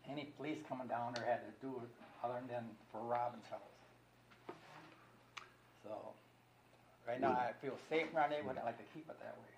any 0.09 0.33
police 0.37 0.59
coming 0.69 0.89
down 0.89 1.13
there 1.15 1.25
had 1.25 1.45
to 1.45 1.53
do 1.61 1.77
it 1.85 1.91
other 2.25 2.41
than 2.49 2.65
for 2.91 3.03
Robin's 3.03 3.45
house. 3.51 3.61
So, 5.85 6.15
right 7.07 7.21
now 7.21 7.33
I 7.33 7.53
feel 7.61 7.77
safe 7.91 8.07
in 8.11 8.17
our 8.17 8.29
neighborhood, 8.31 8.57
I 8.63 8.65
like 8.65 8.79
to 8.79 8.89
keep 8.95 9.09
it 9.11 9.17
that 9.21 9.37
way. 9.37 9.53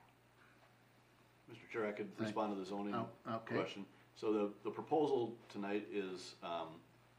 Mr. 1.54 1.70
Chair, 1.72 1.86
I 1.86 1.92
could 1.92 2.08
respond 2.18 2.54
to 2.56 2.58
the 2.58 2.66
zoning 2.66 2.94
Oh, 2.94 3.06
okay. 3.44 3.54
question. 3.54 3.86
So 4.16 4.32
the, 4.32 4.50
the 4.62 4.70
proposal 4.70 5.32
tonight 5.52 5.86
is, 5.92 6.34
um, 6.42 6.68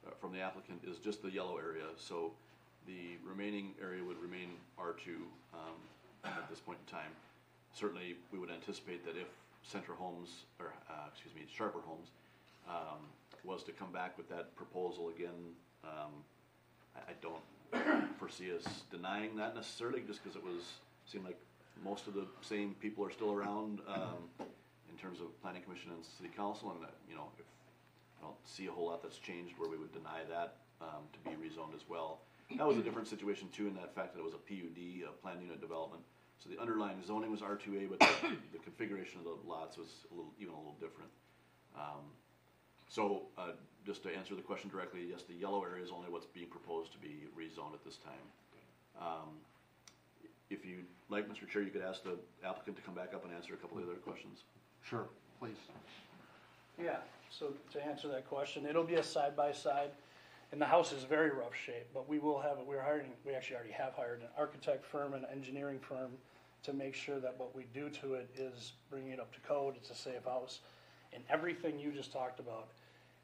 uh, 0.05 0.11
from 0.19 0.31
the 0.31 0.39
applicant, 0.39 0.81
is 0.87 0.97
just 0.97 1.21
the 1.21 1.29
yellow 1.29 1.57
area. 1.57 1.85
So 1.97 2.31
the 2.87 3.17
remaining 3.27 3.73
area 3.81 4.03
would 4.03 4.21
remain 4.21 4.51
R 4.77 4.93
two, 5.03 5.23
um, 5.53 5.75
at 6.23 6.49
this 6.49 6.59
point 6.59 6.79
in 6.87 6.91
time. 6.91 7.11
Certainly, 7.73 8.15
we 8.31 8.39
would 8.39 8.49
anticipate 8.49 9.05
that 9.05 9.17
if 9.17 9.27
Center 9.63 9.93
Homes, 9.93 10.45
or, 10.59 10.73
uh, 10.89 11.07
excuse 11.11 11.35
me, 11.35 11.41
Sharper 11.53 11.81
Homes, 11.85 12.07
um, 12.69 12.99
was 13.43 13.63
to 13.63 13.71
come 13.71 13.91
back 13.91 14.17
with 14.17 14.29
that 14.29 14.55
proposal 14.55 15.09
again, 15.09 15.53
um, 15.83 16.11
I, 16.95 17.11
I 17.11 17.13
don't 17.21 18.17
foresee 18.17 18.55
us 18.55 18.83
denying 18.89 19.35
that 19.35 19.53
necessarily, 19.53 20.01
just 20.07 20.23
because 20.23 20.37
it 20.37 20.43
was, 20.43 20.61
seemed 21.05 21.25
like 21.25 21.37
most 21.83 22.07
of 22.07 22.13
the 22.13 22.25
same 22.41 22.75
people 22.81 23.03
are 23.05 23.11
still 23.11 23.33
around, 23.33 23.79
um, 23.87 24.47
in 24.95 25.01
terms 25.01 25.19
of 25.19 25.27
planning 25.43 25.61
commission 25.61 25.91
and 25.91 25.99
city 26.05 26.31
council, 26.31 26.71
and 26.71 26.79
you 27.11 27.15
know, 27.19 27.27
if, 27.37 27.43
I 28.19 28.23
don't 28.23 28.39
see 28.47 28.67
a 28.67 28.71
whole 28.71 28.87
lot 28.87 29.03
that's 29.03 29.19
changed 29.19 29.59
where 29.59 29.67
we 29.69 29.75
would 29.75 29.91
deny 29.91 30.23
that, 30.31 30.55
um, 30.79 31.03
to 31.11 31.19
be 31.27 31.35
rezoned 31.35 31.75
as 31.75 31.83
well. 31.89 32.23
That 32.55 32.65
was 32.65 32.77
a 32.77 32.81
different 32.81 33.07
situation 33.11 33.49
too, 33.51 33.67
in 33.67 33.75
that 33.75 33.93
fact 33.93 34.13
that 34.15 34.23
it 34.23 34.23
was 34.23 34.33
a 34.33 34.43
PUD, 34.47 35.03
a 35.03 35.11
planned 35.19 35.41
unit 35.43 35.59
development, 35.59 36.03
so 36.39 36.47
the 36.49 36.59
underlying 36.61 37.03
zoning 37.03 37.29
was 37.31 37.41
R 37.41 37.55
two 37.59 37.75
A, 37.75 37.83
but 37.91 37.99
the, 37.99 38.39
the 38.55 38.59
configuration 38.63 39.19
of 39.19 39.25
the 39.25 39.35
lots 39.43 39.75
was 39.75 40.07
a 40.11 40.15
little, 40.15 40.31
even 40.39 40.53
a 40.53 40.57
little 40.57 40.79
different. 40.79 41.11
Um, 41.75 42.07
so, 42.87 43.27
uh, 43.37 43.51
just 43.85 44.03
to 44.03 44.15
answer 44.15 44.35
the 44.35 44.41
question 44.45 44.69
directly, 44.69 45.03
yes, 45.09 45.23
the 45.27 45.33
yellow 45.35 45.63
area 45.63 45.83
is 45.83 45.91
only 45.91 46.07
what's 46.07 46.25
being 46.27 46.47
proposed 46.47 46.93
to 46.93 46.99
be 46.99 47.27
rezoned 47.35 47.73
at 47.73 47.83
this 47.83 47.97
time. 47.97 48.25
Um, 49.01 49.43
If 50.49 50.63
you'd 50.63 50.87
like, 51.09 51.27
Mr. 51.27 51.49
Chair, 51.49 51.63
you 51.63 51.71
could 51.71 51.81
ask 51.83 52.03
the 52.03 52.15
applicant 52.45 52.77
to 52.77 52.83
come 52.83 52.93
back 52.95 53.13
up 53.13 53.25
and 53.25 53.33
answer 53.33 53.53
a 53.53 53.57
couple 53.57 53.77
of 53.77 53.83
other 53.83 53.97
questions. 53.99 54.45
Sure, 54.87 55.07
please. 55.39 55.55
Yeah, 56.81 56.97
so 57.31 57.53
to 57.73 57.83
answer 57.83 58.07
that 58.09 58.27
question, 58.29 58.65
it'll 58.65 58.83
be 58.83 58.95
a 58.95 59.03
side-by-side, 59.03 59.89
and 60.51 60.61
the 60.61 60.65
house 60.65 60.91
is 60.91 61.03
very 61.03 61.31
rough 61.31 61.55
shape, 61.55 61.87
but 61.93 62.07
we 62.07 62.19
will 62.19 62.39
have, 62.39 62.57
we're 62.67 62.81
hiring, 62.81 63.09
we 63.25 63.33
actually 63.33 63.55
already 63.55 63.71
have 63.71 63.93
hired 63.93 64.21
an 64.21 64.27
architect 64.37 64.85
firm 64.85 65.13
and 65.13 65.25
engineering 65.31 65.79
firm 65.79 66.11
to 66.63 66.73
make 66.73 66.93
sure 66.93 67.19
that 67.19 67.35
what 67.39 67.55
we 67.55 67.65
do 67.73 67.89
to 67.89 68.15
it 68.15 68.29
is 68.37 68.73
bringing 68.89 69.11
it 69.11 69.19
up 69.19 69.33
to 69.33 69.39
code, 69.41 69.75
it's 69.75 69.89
a 69.89 69.95
safe 69.95 70.25
house. 70.25 70.59
And 71.13 71.23
everything 71.29 71.79
you 71.79 71.91
just 71.91 72.11
talked 72.11 72.39
about 72.39 72.67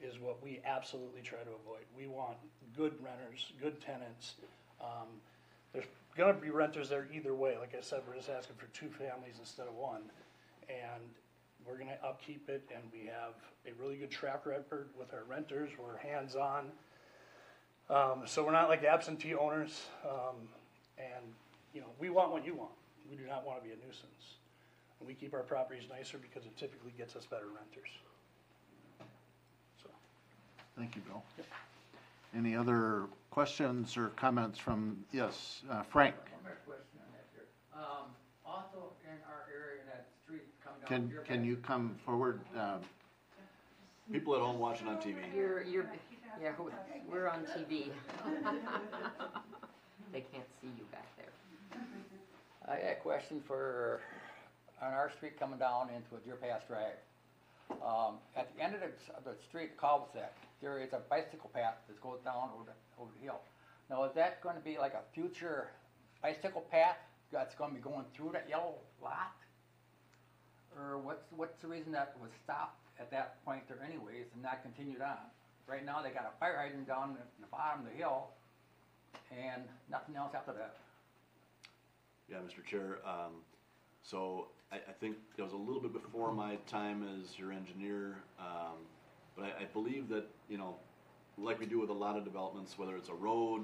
is 0.02 0.19
what 0.19 0.41
we 0.41 0.62
absolutely 0.65 1.21
try 1.21 1.39
to 1.39 1.50
avoid. 1.50 1.86
We 1.95 2.08
want 2.08 2.38
good 2.76 2.93
renters, 3.04 3.52
good 3.62 3.80
tenants. 3.82 4.36
Um, 4.82 5.08
there's 5.74 5.86
gonna 6.17 6.34
be 6.34 6.50
renters 6.50 6.89
there 6.89 7.08
either 7.13 7.36
way, 7.36 7.58
like 7.60 7.76
I 7.78 7.82
said, 7.82 8.02
we're 8.08 8.15
just 8.15 8.30
asking 8.30 8.56
for 8.56 8.67
two 8.67 8.89
families 8.89 9.36
instead 9.39 9.67
of 9.67 9.76
one. 9.76 10.02
And 10.69 11.04
we're 11.67 11.78
gonna 11.78 11.97
upkeep 12.04 12.50
it, 12.50 12.67
and 12.74 12.84
we 12.91 13.08
have 13.08 13.34
a 13.65 13.74
really 13.82 13.95
good 13.97 14.12
track 14.12 14.45
record 14.45 14.89
with 14.97 15.13
our 15.13 15.24
renters, 15.28 15.69
we're 15.78 15.97
hands-on. 15.97 16.71
Um, 17.89 18.24
so 18.26 18.43
we're 18.43 18.52
not 18.52 18.69
like 18.69 18.84
absentee 18.84 19.36
owners, 19.36 19.88
um, 20.08 20.36
and, 20.97 21.26
you 21.74 21.82
know, 21.82 21.88
we 22.00 22.10
want 22.10 22.32
what 22.32 22.45
you 22.45 22.56
want, 22.56 22.71
we 23.10 23.15
do 23.15 23.26
not 23.26 23.45
wanna 23.45 23.62
be 23.62 23.71
a 23.71 23.76
nuisance. 23.76 24.38
And 25.00 25.08
we 25.08 25.13
keep 25.13 25.34
our 25.34 25.43
properties 25.43 25.89
nicer 25.89 26.17
because 26.17 26.45
it 26.45 26.56
typically 26.58 26.93
gets 26.97 27.15
us 27.15 27.26
better 27.26 27.47
renters. 27.47 27.89
So, 29.82 29.89
Thank 30.78 30.95
you, 30.95 31.02
Bill. 31.02 31.24
Any 32.36 32.56
other 32.56 33.08
questions 33.30 33.97
or 33.97 34.10
comments 34.10 34.58
from, 34.58 35.04
yes, 35.12 35.63
uh, 35.69 35.84
Frank? 35.84 36.15
One 36.15 36.43
more 36.43 36.58
question 36.65 37.00
on 37.00 37.12
that 37.12 37.28
here. 37.34 37.47
Um, 37.74 38.15
also 38.45 38.93
in 39.04 39.17
our 39.28 39.47
area, 39.52 39.82
that 39.88 40.08
street 40.24 40.47
coming 40.63 40.80
down. 40.81 40.81
Can, 40.91 41.10
can 41.23 41.45
you 41.45 41.56
come 41.56 41.95
forward? 42.06 42.41
uh, 42.58 42.75
People 44.12 44.36
at 44.36 44.41
home 44.41 44.60
watching 44.60 44.89
on 44.89 44.97
TV. 44.97 45.15
You're, 45.34 45.63
you're, 45.63 45.86
yeah, 46.43 46.51
we- 46.60 46.71
we're 47.10 47.30
on 47.30 47.45
TV. 47.45 47.91
They 50.12 50.19
can't 50.19 50.43
see 50.60 50.67
you 50.77 50.84
back 50.91 51.08
there. 51.15 51.80
I 52.67 52.82
got 52.82 52.91
a 52.91 52.95
question 53.01 53.41
for, 53.47 54.01
on 54.82 54.91
our 54.91 55.10
street 55.10 55.39
coming 55.39 55.58
down 55.58 55.88
into 55.95 56.17
a 56.17 56.19
Deer 56.27 56.36
Pass 56.36 56.63
Drive. 56.67 56.99
Um, 57.82 58.15
at 58.36 58.54
the 58.54 58.62
end 58.62 58.75
of 58.75 58.82
the, 58.82 58.88
of 59.15 59.23
the 59.23 59.41
street 59.47 59.77
cul-de-sac, 59.77 60.34
there 60.62 60.82
is 60.82 60.91
a 60.91 60.99
bicycle 61.10 61.49
path 61.54 61.75
that 61.88 62.01
goes 62.01 62.19
down 62.25 62.49
over 62.54 62.65
the, 62.65 63.01
over 63.01 63.12
the 63.17 63.23
hill. 63.23 63.39
Now, 63.89 64.04
is 64.04 64.12
that 64.15 64.41
gonna 64.41 64.60
be 64.60 64.77
like 64.77 64.93
a 64.95 65.04
future 65.15 65.69
bicycle 66.21 66.65
path 66.69 66.97
that's 67.32 67.56
gonna 67.56 67.73
be 67.73 67.80
going 67.80 68.04
through 68.13 68.32
that 68.34 68.47
yellow 68.49 68.73
lot? 69.01 69.32
Or 70.77 70.97
what's, 70.97 71.23
what's 71.36 71.57
the 71.62 71.67
reason 71.67 71.91
that 71.91 72.15
was 72.21 72.31
stopped 72.43 72.79
at 72.99 73.12
that 73.12 73.43
point 73.45 73.67
there 73.67 73.77
anyways 73.86 74.27
and 74.34 74.41
not 74.43 74.63
continued 74.63 75.01
on? 75.01 75.17
Right 75.67 75.86
now, 75.86 76.01
they 76.01 76.10
got 76.10 76.31
a 76.34 76.39
fire 76.39 76.57
hydrant 76.57 76.88
down 76.88 77.17
at 77.19 77.27
the 77.39 77.47
bottom 77.47 77.86
of 77.86 77.91
the 77.91 77.97
hill 77.97 78.27
and 79.31 79.63
nothing 79.89 80.15
else 80.15 80.34
after 80.36 80.53
that. 80.53 80.75
Yeah, 82.29 82.38
Mr. 82.38 82.65
Chair, 82.65 82.99
um, 83.05 83.34
so 84.03 84.47
I, 84.71 84.77
I 84.77 84.93
think 84.99 85.17
it 85.38 85.41
was 85.41 85.53
a 85.53 85.57
little 85.57 85.81
bit 85.81 85.93
before 85.93 86.31
my 86.31 86.55
time 86.67 87.05
as 87.19 87.38
your 87.38 87.51
engineer, 87.51 88.15
um, 88.39 88.77
but 89.36 89.45
I, 89.45 89.63
I 89.63 89.65
believe 89.73 90.07
that, 90.10 90.25
you 90.49 90.57
know, 90.57 90.75
like 91.38 91.60
we 91.60 91.65
do 91.65 91.79
with 91.79 91.89
a 91.89 91.93
lot 91.93 92.17
of 92.17 92.23
developments, 92.23 92.77
whether 92.77 92.95
it's 92.95 93.10
a 93.10 93.13
road, 93.13 93.63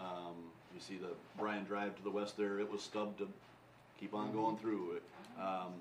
um, 0.00 0.34
you 0.74 0.80
see 0.80 0.96
the 0.96 1.10
Bryan 1.38 1.64
Drive 1.64 1.96
to 1.96 2.02
the 2.02 2.10
west 2.10 2.36
there, 2.36 2.58
it 2.58 2.70
was 2.70 2.82
stubbed 2.82 3.18
to 3.18 3.28
keep 3.98 4.14
on 4.14 4.32
going 4.32 4.56
through. 4.56 5.00
Um, 5.40 5.74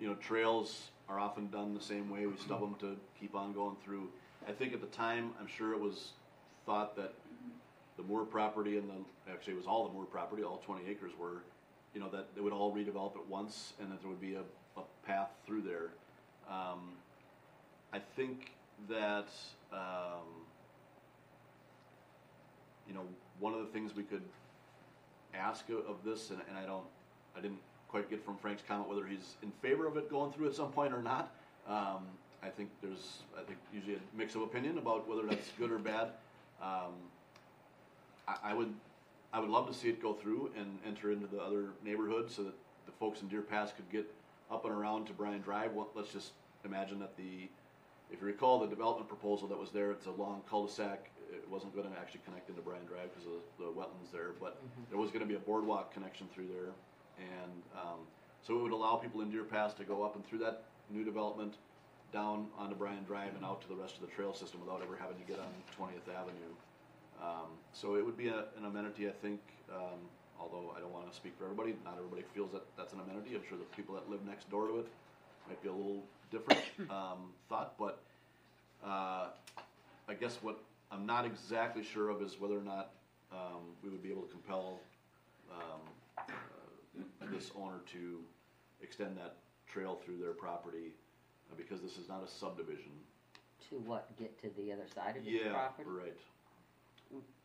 you 0.00 0.08
know, 0.08 0.14
trails 0.14 0.88
are 1.08 1.18
often 1.18 1.48
done 1.48 1.74
the 1.74 1.80
same 1.80 2.10
way, 2.10 2.26
we 2.26 2.36
stub 2.36 2.60
them 2.60 2.74
to 2.80 2.96
keep 3.20 3.34
on 3.34 3.52
going 3.52 3.76
through. 3.84 4.08
I 4.48 4.52
think 4.52 4.72
at 4.72 4.80
the 4.80 4.86
time, 4.88 5.32
I'm 5.40 5.46
sure 5.46 5.72
it 5.72 5.80
was 5.80 6.12
thought 6.66 6.96
that 6.96 7.14
the 7.96 8.02
Moore 8.02 8.24
property 8.24 8.78
and 8.78 8.88
the, 8.88 9.30
actually 9.32 9.52
it 9.52 9.56
was 9.56 9.66
all 9.66 9.86
the 9.86 9.92
Moore 9.92 10.04
property, 10.06 10.42
all 10.42 10.62
twenty 10.64 10.88
acres 10.88 11.12
were, 11.18 11.42
you 11.94 12.00
know, 12.00 12.08
that 12.10 12.34
they 12.34 12.40
would 12.40 12.52
all 12.52 12.74
redevelop 12.74 13.14
at 13.16 13.26
once 13.28 13.74
and 13.80 13.92
that 13.92 14.00
there 14.00 14.10
would 14.10 14.20
be 14.20 14.34
a, 14.34 14.42
a 14.80 14.82
path 15.06 15.28
through 15.46 15.62
there. 15.62 15.90
Um, 16.50 16.92
I 17.92 18.00
think 18.16 18.50
that, 18.88 19.28
um, 19.72 20.26
you 22.88 22.94
know, 22.94 23.02
one 23.38 23.54
of 23.54 23.60
the 23.60 23.66
things 23.66 23.94
we 23.94 24.02
could 24.02 24.22
ask 25.34 25.64
of 25.68 25.96
this, 26.04 26.30
and, 26.30 26.40
and 26.48 26.58
I 26.58 26.66
don't, 26.66 26.86
I 27.36 27.40
didn't 27.40 27.60
quite 27.94 28.10
get 28.10 28.24
from 28.24 28.36
Frank's 28.38 28.62
comment 28.66 28.88
whether 28.88 29.06
he's 29.06 29.36
in 29.44 29.52
favor 29.62 29.86
of 29.86 29.96
it 29.96 30.10
going 30.10 30.32
through 30.32 30.48
at 30.48 30.54
some 30.56 30.72
point 30.72 30.92
or 30.92 31.00
not. 31.00 31.32
Um, 31.68 32.02
I 32.42 32.48
think 32.48 32.68
there's, 32.82 33.18
I 33.38 33.42
think 33.44 33.56
usually 33.72 33.94
a 33.94 33.98
mix 34.18 34.34
of 34.34 34.42
opinion 34.42 34.78
about 34.78 35.08
whether 35.08 35.22
that's 35.28 35.48
good 35.56 35.70
or 35.70 35.78
bad. 35.78 36.08
Um, 36.60 36.94
I, 38.26 38.50
I 38.50 38.54
would, 38.54 38.74
I 39.32 39.38
would 39.38 39.48
love 39.48 39.68
to 39.68 39.72
see 39.72 39.90
it 39.90 40.02
go 40.02 40.12
through 40.12 40.50
and 40.58 40.76
enter 40.84 41.12
into 41.12 41.28
the 41.28 41.40
other 41.40 41.66
neighborhoods 41.84 42.34
so 42.34 42.42
that 42.42 42.54
the 42.86 42.90
folks 42.98 43.22
in 43.22 43.28
Deer 43.28 43.42
Pass 43.42 43.70
could 43.70 43.88
get 43.92 44.12
up 44.50 44.64
and 44.64 44.74
around 44.74 45.06
to 45.06 45.12
Bryan 45.12 45.40
Drive. 45.40 45.72
Well, 45.72 45.86
let's 45.94 46.12
just 46.12 46.32
imagine 46.64 46.98
that 46.98 47.16
the, 47.16 47.46
if 48.10 48.20
you 48.20 48.26
recall 48.26 48.58
the 48.58 48.66
development 48.66 49.06
proposal 49.06 49.46
that 49.46 49.58
was 49.58 49.70
there, 49.70 49.92
it's 49.92 50.06
a 50.06 50.10
long 50.10 50.42
cul-de-sac. 50.50 51.10
It 51.32 51.48
wasn't 51.48 51.76
gonna 51.76 51.94
actually 51.96 52.22
connect 52.26 52.48
into 52.48 52.60
Bryan 52.60 52.86
Drive 52.86 53.14
because 53.14 53.28
of 53.28 53.40
the 53.56 53.70
wetlands 53.80 54.10
there, 54.12 54.32
but 54.40 54.60
there 54.90 54.98
was 54.98 55.12
gonna 55.12 55.26
be 55.26 55.36
a 55.36 55.38
boardwalk 55.38 55.94
connection 55.94 56.26
through 56.34 56.48
there. 56.48 56.72
And, 57.18 57.62
um, 57.74 58.00
so 58.42 58.58
it 58.58 58.62
would 58.62 58.72
allow 58.72 58.96
people 58.96 59.22
in 59.22 59.30
Deer 59.30 59.44
Pass 59.44 59.74
to 59.74 59.84
go 59.84 60.02
up 60.02 60.16
and 60.16 60.26
through 60.26 60.38
that 60.40 60.64
new 60.90 61.04
development, 61.04 61.54
down 62.12 62.46
onto 62.58 62.74
Bryan 62.76 63.02
Drive 63.04 63.34
and 63.34 63.44
out 63.44 63.60
to 63.62 63.68
the 63.68 63.74
rest 63.74 63.96
of 63.96 64.00
the 64.02 64.06
trail 64.14 64.34
system 64.34 64.60
without 64.60 64.80
ever 64.82 64.96
having 64.96 65.16
to 65.18 65.24
get 65.24 65.38
on 65.38 65.46
Twentieth 65.76 66.08
Avenue. 66.08 66.54
Um, 67.20 67.50
so 67.72 67.96
it 67.96 68.04
would 68.04 68.16
be 68.16 68.28
a, 68.28 68.46
an 68.58 68.64
amenity, 68.66 69.08
I 69.08 69.12
think, 69.22 69.40
um, 69.72 69.98
although 70.38 70.72
I 70.76 70.80
don't 70.80 70.92
wanna 70.92 71.12
speak 71.12 71.32
for 71.38 71.44
everybody, 71.44 71.74
not 71.84 71.94
everybody 71.96 72.22
feels 72.34 72.52
that 72.52 72.62
that's 72.76 72.92
an 72.92 73.00
amenity, 73.00 73.34
I'm 73.34 73.42
sure 73.48 73.58
the 73.58 73.64
people 73.76 73.94
that 73.94 74.08
live 74.10 74.24
next 74.26 74.50
door 74.50 74.68
to 74.68 74.78
it 74.80 74.86
might 75.48 75.62
be 75.62 75.68
a 75.68 75.72
little 75.72 76.04
different, 76.30 76.60
um, 76.90 77.32
thought, 77.48 77.74
but, 77.78 78.00
uh, 78.84 79.28
I 80.08 80.14
guess 80.18 80.38
what 80.42 80.58
I'm 80.92 81.06
not 81.06 81.24
exactly 81.24 81.82
sure 81.82 82.10
of 82.10 82.22
is 82.22 82.38
whether 82.38 82.58
or 82.58 82.62
not, 82.62 82.90
um, 83.32 83.62
we 83.82 83.90
would 83.90 84.02
be 84.02 84.10
able 84.10 84.22
to 84.22 84.30
compel, 84.30 84.78
um, 85.50 85.80
this 87.30 87.50
owner 87.56 87.80
to 87.92 88.20
extend 88.80 89.16
that 89.18 89.36
trail 89.66 90.00
through 90.04 90.18
their 90.18 90.32
property, 90.32 90.92
uh, 91.50 91.54
because 91.56 91.80
this 91.80 91.96
is 91.96 92.08
not 92.08 92.22
a 92.24 92.28
subdivision. 92.28 92.92
To 93.70 93.76
what, 93.76 94.16
get 94.18 94.40
to 94.42 94.50
the 94.60 94.72
other 94.72 94.86
side 94.94 95.16
of 95.16 95.24
his 95.24 95.40
Yeah, 95.42 95.52
property? 95.52 95.88
right. 95.90 96.16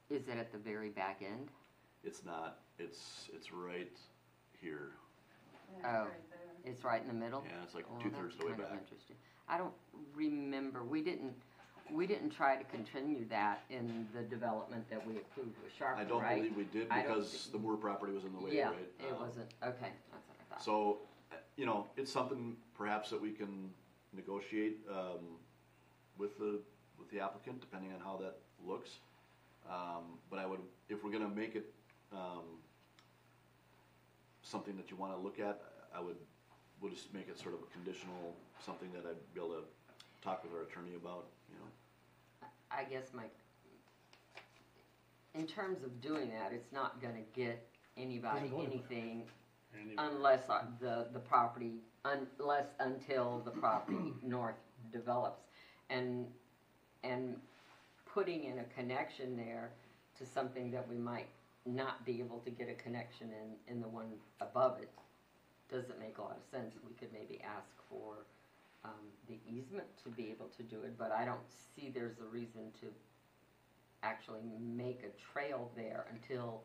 Is 0.09 0.27
it 0.27 0.37
at 0.37 0.51
the 0.51 0.57
very 0.57 0.89
back 0.89 1.21
end? 1.25 1.49
It's 2.03 2.25
not, 2.25 2.59
it's, 2.77 3.29
it's 3.33 3.51
right 3.53 3.91
here. 4.59 4.89
Yeah, 5.81 6.01
Oh. 6.01 6.03
right 6.05 6.29
there. 6.29 6.39
It's 6.71 6.83
right 6.83 7.01
in 7.01 7.07
the 7.07 7.13
middle? 7.13 7.43
Yeah, 7.45 7.63
it's 7.63 7.75
like 7.75 7.85
Oh, 7.89 8.01
two-thirds 8.01 8.33
of 8.35 8.39
the 8.41 8.45
way 8.45 8.51
that's 8.57 8.69
kind 8.69 8.79
back. 8.79 8.87
interesting. 8.89 9.15
I 9.47 9.57
don't 9.57 9.73
remember, 10.13 10.83
we 10.83 11.01
didn't, 11.01 11.33
we 11.93 12.07
didn't 12.07 12.29
try 12.29 12.55
to 12.55 12.63
continue 12.65 13.27
that 13.29 13.61
in 13.69 14.07
the 14.13 14.21
development 14.21 14.89
that 14.89 15.05
we 15.07 15.17
approved 15.17 15.55
with 15.63 15.73
Sharp. 15.77 15.97
I 15.97 16.03
don't 16.03 16.21
right? 16.21 16.37
believe 16.37 16.55
we 16.55 16.63
did 16.65 16.87
I 16.89 17.01
don't 17.03 17.15
because 17.19 17.49
the 17.51 17.57
Moore 17.57 17.77
property 17.77 18.13
was 18.13 18.23
in 18.23 18.33
the 18.33 18.39
way, 18.39 18.51
Yeah, 18.55 18.69
right? 18.69 18.89
it 18.99 19.11
Um, 19.13 19.19
wasn't, 19.19 19.47
okay, 19.63 19.91
that's 20.11 20.27
what 20.27 20.37
I 20.39 20.53
thought. 20.55 20.63
So, 20.63 20.99
uh, 21.31 21.35
you 21.55 21.65
know, 21.65 21.87
it's 21.97 22.11
something 22.11 22.57
perhaps 22.77 23.09
that 23.09 23.21
we 23.21 23.31
can 23.31 23.71
negotiate, 24.13 24.79
um, 24.89 25.37
with 26.17 26.37
the, 26.37 26.59
with 26.97 27.09
the 27.11 27.19
applicant, 27.19 27.61
depending 27.61 27.93
on 27.93 27.99
how 27.99 28.17
that 28.17 28.37
looks. 28.65 28.99
Um, 29.69 30.17
but 30.29 30.39
I 30.39 30.45
would, 30.45 30.61
if 30.89 31.03
we're 31.03 31.11
gonna 31.11 31.29
make 31.29 31.55
it, 31.55 31.73
um, 32.11 32.59
something 34.41 34.75
that 34.77 34.89
you 34.89 34.97
wanna 34.97 35.17
look 35.17 35.39
at, 35.39 35.61
I 35.95 35.99
would, 35.99 36.15
we'll 36.81 36.91
just 36.91 37.13
make 37.13 37.27
it 37.29 37.39
sort 37.39 37.53
of 37.55 37.61
a 37.61 37.65
conditional, 37.73 38.35
something 38.65 38.91
that 38.93 39.05
I'd 39.07 39.33
be 39.33 39.39
able 39.39 39.55
to 39.55 39.63
talk 40.21 40.43
with 40.43 40.53
our 40.53 40.63
attorney 40.63 40.95
about? 40.95 41.27
I 42.71 42.83
guess 42.83 43.11
my, 43.13 43.23
in 45.33 45.47
terms 45.47 45.83
of 45.83 46.01
doing 46.01 46.29
that, 46.29 46.51
it's 46.53 46.71
not 46.71 47.01
gonna 47.01 47.25
get 47.35 47.65
anybody 47.97 48.41
Doesn't 48.41 48.51
go 48.51 48.57
anywhere. 48.63 48.81
anything 48.91 49.23
And 49.73 49.99
unless 50.15 50.49
uh, 50.49 50.63
the, 50.79 51.07
the 51.13 51.19
property, 51.19 51.73
unless, 52.05 52.65
until 52.79 53.41
the 53.45 53.51
property 53.51 54.13
north 54.23 54.55
develops. 54.91 55.43
And, 55.89 56.27
and 57.03 57.35
putting 58.13 58.45
in 58.45 58.59
a 58.59 58.63
connection 58.75 59.35
there 59.37 59.71
to 60.17 60.25
something 60.25 60.71
that 60.71 60.87
we 60.87 60.97
might 60.97 61.27
not 61.65 62.05
be 62.05 62.19
able 62.19 62.39
to 62.39 62.49
get 62.51 62.69
a 62.69 62.73
connection 62.73 63.29
in, 63.67 63.73
in 63.73 63.81
the 63.81 63.87
one 63.87 64.11
above 64.41 64.79
it, 64.81 64.89
doesn't 65.71 65.99
make 65.99 66.17
a 66.17 66.21
lot 66.21 66.37
of 66.37 66.43
sense. 66.49 66.73
We 66.87 66.93
could 66.95 67.13
maybe 67.13 67.41
ask 67.43 67.69
for, 67.89 68.25
um, 68.85 68.91
the 69.27 69.37
easement 69.47 69.85
to 70.03 70.09
be 70.09 70.29
able 70.29 70.47
to 70.57 70.63
do 70.63 70.77
it, 70.83 70.97
but 70.97 71.11
I 71.11 71.25
don't 71.25 71.39
see 71.75 71.91
there's 71.93 72.19
a 72.19 72.25
reason 72.31 72.71
to 72.81 72.87
actually 74.03 74.41
make 74.59 75.01
a 75.03 75.11
trail 75.33 75.71
there 75.75 76.05
until 76.11 76.61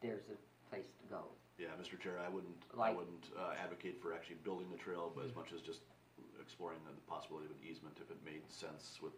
there's 0.00 0.24
a 0.30 0.70
place 0.70 0.86
to 1.02 1.14
go. 1.14 1.24
Yeah, 1.58 1.68
Mr. 1.80 2.00
Chair, 2.00 2.18
I 2.24 2.28
wouldn't, 2.28 2.56
I 2.74 2.76
Like- 2.76 2.96
wouldn't, 2.96 3.30
uh, 3.38 3.54
advocate 3.62 4.00
for 4.00 4.12
actually 4.14 4.36
building 4.36 4.70
the 4.70 4.76
trail, 4.76 5.12
but 5.14 5.24
as 5.24 5.34
much 5.34 5.52
as 5.52 5.60
just 5.60 5.80
exploring 6.40 6.78
the 6.84 6.92
possibility 7.10 7.46
of 7.46 7.52
an 7.52 7.58
easement 7.68 7.96
if 8.00 8.10
it 8.10 8.22
made 8.24 8.48
sense 8.50 8.98
with 9.02 9.12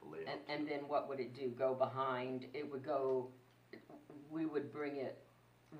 the 0.00 0.08
layout. 0.08 0.28
And, 0.28 0.40
and 0.48 0.68
then 0.68 0.86
what 0.88 1.08
would 1.08 1.20
it 1.20 1.34
do? 1.34 1.48
Go 1.50 1.74
behind, 1.74 2.46
it 2.54 2.70
would 2.70 2.84
go, 2.84 3.28
we 4.30 4.46
would 4.46 4.72
bring 4.72 4.96
it 4.96 5.18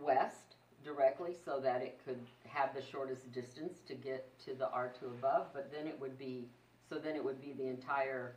west 0.00 0.49
directly 0.84 1.34
so 1.44 1.60
that 1.60 1.82
it 1.82 2.00
could 2.04 2.18
have 2.46 2.74
the 2.74 2.82
shortest 2.82 3.30
distance 3.32 3.80
to 3.86 3.94
get 3.94 4.26
to 4.46 4.54
the 4.54 4.68
R 4.70 4.92
two 4.98 5.06
above, 5.06 5.48
but 5.52 5.70
then 5.72 5.86
it 5.86 5.98
would 6.00 6.18
be, 6.18 6.48
so 6.88 6.96
then 6.98 7.14
it 7.16 7.24
would 7.24 7.40
be 7.40 7.52
the 7.52 7.66
entire 7.66 8.34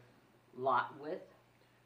lot 0.56 0.94
width 1.02 1.34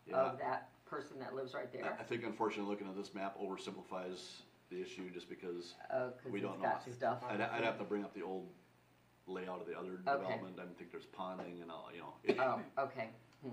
Yeah, 0.08 0.16
of 0.18 0.40
that 0.40 0.70
person 0.86 1.20
that 1.20 1.36
lives 1.36 1.54
right 1.54 1.70
I, 1.74 1.78
there? 1.78 1.98
I 2.00 2.04
think 2.04 2.24
unfortunately, 2.24 2.70
looking 2.72 2.88
at 2.88 2.96
this 2.96 3.14
map 3.14 3.38
oversimplifies 3.40 4.42
the 4.70 4.82
issue 4.82 5.10
just 5.14 5.30
because 5.30 5.76
cause 5.90 6.12
we 6.32 6.40
don't 6.42 6.62
got 6.62 6.86
know. 6.86 6.94
stuff. 6.94 7.20
I'd, 7.30 7.40
I'd 7.42 7.64
have 7.64 7.78
to 7.78 7.84
bring 7.86 8.04
up 8.04 8.14
the 8.14 8.22
old 8.24 8.48
layout 9.28 9.62
of 9.62 9.68
the 9.68 9.78
other 9.78 9.98
development. 9.98 10.56
I 10.60 10.64
think 10.78 10.92
there's 10.92 11.08
ponding 11.18 11.62
and 11.62 11.72
all, 11.72 11.90
you 11.94 12.00
know. 12.00 12.14
it- 12.24 12.38
Oh, 12.40 12.60
okay, 12.84 13.10
hmm, 13.42 13.50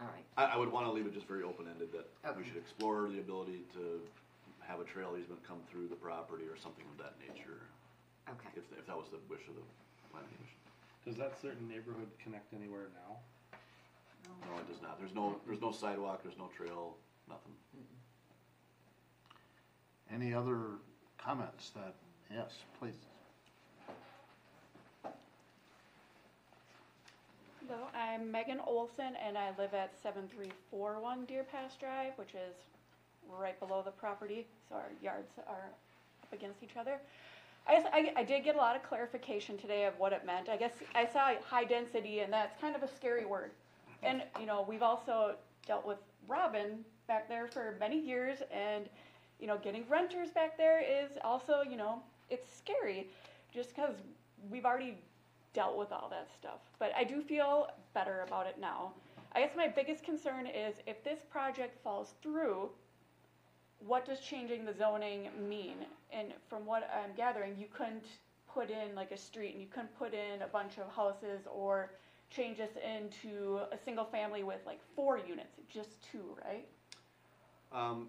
all 0.00 0.06
right. 0.08 0.24
I, 0.36 0.54
I 0.54 0.56
would 0.56 0.70
wanna 0.72 0.90
leave 0.92 1.06
it 1.06 1.14
just 1.14 1.26
very 1.28 1.42
open-ended 1.42 1.88
that 1.92 2.36
we 2.36 2.44
should 2.44 2.56
explore 2.56 3.08
the 3.08 3.20
ability 3.20 3.60
to 3.74 4.00
have 4.68 4.80
a 4.80 4.84
trail 4.84 5.16
easement 5.18 5.40
come 5.48 5.58
through 5.72 5.88
the 5.88 5.96
property 5.96 6.44
or 6.44 6.56
something 6.56 6.84
of 6.92 6.98
that 7.02 7.14
nature, 7.18 7.64
Okay. 8.28 8.48
if, 8.54 8.64
if 8.78 8.86
that 8.86 8.96
was 8.96 9.08
the 9.08 9.18
wish 9.32 9.40
of 9.48 9.56
the 9.56 9.64
planning 10.12 10.28
commission. 10.36 10.60
Does 11.08 11.16
that 11.16 11.40
certain 11.40 11.66
neighborhood 11.66 12.08
connect 12.22 12.52
anywhere 12.52 12.92
now? 12.92 13.16
No, 14.44 14.58
it 14.60 14.68
does 14.70 14.82
not. 14.82 14.98
There's 15.00 15.14
no, 15.14 15.40
there's 15.46 15.62
no 15.62 15.72
sidewalk, 15.72 16.20
there's 16.22 16.36
no 16.36 16.50
trail, 16.54 16.96
nothing. 17.28 17.52
Any 20.12 20.34
other 20.34 20.76
comments 21.16 21.70
that, 21.70 21.94
yes, 22.30 22.52
please. 22.78 22.92
Hello, 27.66 27.80
I'm 27.94 28.30
Megan 28.30 28.60
Olson 28.66 29.16
and 29.26 29.36
I 29.36 29.50
live 29.58 29.72
at 29.74 29.92
seven 30.02 30.28
three 30.34 30.50
four 30.70 31.00
one 31.00 31.24
Deer 31.26 31.44
Pass 31.44 31.76
Drive, 31.76 32.12
which 32.16 32.34
is 32.34 32.54
right 33.36 33.58
below 33.60 33.82
the 33.84 33.90
property, 33.90 34.46
so 34.68 34.76
our 34.76 34.90
yards 35.02 35.32
are 35.46 35.70
up 36.22 36.32
against 36.32 36.62
each 36.62 36.76
other. 36.78 36.98
I, 37.66 37.84
I, 37.92 38.12
I 38.20 38.24
did 38.24 38.44
get 38.44 38.54
a 38.54 38.58
lot 38.58 38.76
of 38.76 38.82
clarification 38.82 39.58
today 39.58 39.84
of 39.84 39.98
what 39.98 40.12
it 40.12 40.24
meant. 40.24 40.48
I 40.48 40.56
guess 40.56 40.72
I 40.94 41.06
saw 41.06 41.32
high 41.44 41.64
density, 41.64 42.20
and 42.20 42.32
that's 42.32 42.58
kind 42.60 42.74
of 42.74 42.82
a 42.82 42.88
scary 42.88 43.26
word. 43.26 43.50
And 44.02 44.22
you 44.40 44.46
know, 44.46 44.64
we've 44.66 44.82
also 44.82 45.34
dealt 45.66 45.86
with 45.86 45.98
Robin 46.26 46.84
back 47.06 47.28
there 47.28 47.48
for 47.48 47.76
many 47.78 47.98
years, 48.00 48.38
and 48.52 48.88
you 49.40 49.46
know, 49.46 49.58
getting 49.58 49.84
renters 49.88 50.30
back 50.30 50.56
there 50.56 50.80
is 50.80 51.12
also, 51.22 51.62
you 51.68 51.76
know, 51.76 52.02
it's 52.30 52.48
scary, 52.56 53.06
just 53.52 53.74
because 53.74 53.94
we've 54.50 54.64
already 54.64 54.96
dealt 55.54 55.76
with 55.78 55.92
all 55.92 56.08
that 56.10 56.28
stuff. 56.38 56.60
But 56.78 56.92
I 56.96 57.04
do 57.04 57.22
feel 57.22 57.68
better 57.94 58.24
about 58.26 58.46
it 58.46 58.56
now. 58.60 58.92
I 59.32 59.40
guess 59.40 59.50
my 59.56 59.68
biggest 59.68 60.04
concern 60.04 60.46
is 60.46 60.76
if 60.86 61.04
this 61.04 61.20
project 61.30 61.82
falls 61.82 62.14
through, 62.22 62.70
what 63.86 64.04
does 64.04 64.20
changing 64.20 64.64
the 64.64 64.74
zoning 64.74 65.28
mean? 65.48 65.76
And 66.12 66.28
from 66.48 66.66
what 66.66 66.88
I'm 66.94 67.14
gathering, 67.16 67.56
you 67.58 67.66
couldn't 67.72 68.04
put 68.52 68.70
in 68.70 68.94
like 68.94 69.12
a 69.12 69.16
street 69.16 69.52
and 69.52 69.60
you 69.60 69.68
couldn't 69.68 69.96
put 69.98 70.14
in 70.14 70.42
a 70.42 70.46
bunch 70.46 70.78
of 70.78 70.90
houses 70.94 71.46
or 71.52 71.92
change 72.30 72.58
this 72.58 72.72
into 72.76 73.60
a 73.72 73.78
single 73.84 74.04
family 74.04 74.42
with 74.42 74.60
like 74.66 74.80
four 74.94 75.18
units, 75.18 75.56
just 75.68 76.02
two, 76.10 76.36
right? 76.44 76.66
Um, 77.72 78.08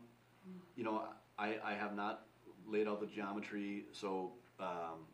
you 0.75 0.83
know, 0.83 1.03
I, 1.37 1.57
I 1.63 1.73
have 1.73 1.95
not 1.95 2.25
laid 2.67 2.87
out 2.87 2.99
the 2.99 3.07
geometry, 3.07 3.85
so, 3.91 4.31
um, 4.59 5.05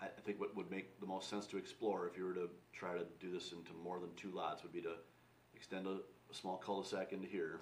I, 0.00 0.06
think 0.24 0.40
what 0.40 0.54
would 0.56 0.70
make 0.70 1.00
the 1.00 1.06
most 1.06 1.30
sense 1.30 1.46
to 1.46 1.56
explore, 1.56 2.06
if 2.06 2.18
you 2.18 2.24
were 2.24 2.34
to 2.34 2.50
try 2.72 2.92
to 2.92 3.04
do 3.20 3.30
this 3.30 3.52
into 3.52 3.72
more 3.82 3.98
than 4.00 4.10
two 4.16 4.30
lots, 4.34 4.62
would 4.62 4.72
be 4.72 4.82
to 4.82 4.94
extend 5.54 5.86
a, 5.86 5.98
a 6.30 6.34
small 6.34 6.56
cul-de-sac 6.56 7.12
into 7.12 7.26
here. 7.26 7.60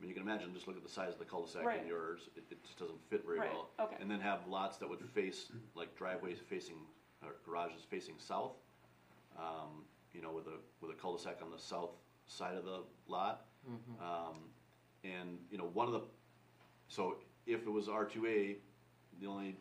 I 0.00 0.02
mean, 0.02 0.08
you 0.08 0.14
can 0.14 0.22
imagine, 0.22 0.54
just 0.54 0.66
look 0.66 0.78
at 0.78 0.82
the 0.82 0.88
size 0.88 1.12
of 1.12 1.18
the 1.18 1.26
cul-de-sac 1.26 1.62
Right. 1.62 1.82
in 1.82 1.86
yours, 1.86 2.30
it, 2.34 2.44
it 2.50 2.64
just 2.64 2.78
doesn't 2.78 2.98
fit 3.10 3.22
very 3.26 3.38
Right, 3.40 3.50
well. 3.52 3.68
okay. 3.78 3.96
And 4.00 4.10
then 4.10 4.18
have 4.20 4.46
lots 4.48 4.78
that 4.78 4.88
would 4.88 5.00
face, 5.10 5.52
like 5.74 5.94
driveways 5.94 6.38
facing, 6.48 6.76
or 7.22 7.34
garages 7.44 7.82
facing 7.90 8.14
south, 8.18 8.52
um, 9.38 9.84
you 10.14 10.22
know, 10.22 10.32
with 10.32 10.46
a, 10.46 10.56
with 10.80 10.90
a 10.90 10.94
cul-de-sac 10.94 11.40
on 11.42 11.50
the 11.50 11.58
south 11.58 11.90
side 12.26 12.56
of 12.56 12.64
the 12.64 12.80
lot. 13.08 13.42
Um, 14.00 14.36
and, 15.04 15.36
you 15.50 15.58
know, 15.58 15.68
one 15.74 15.86
of 15.86 15.92
the, 15.92 16.00
so 16.88 17.16
if 17.46 17.60
it 17.66 17.70
was 17.70 17.88
R 17.90 18.06
two 18.06 18.26
A, 18.26 18.56
the 19.20 19.26
only, 19.26 19.54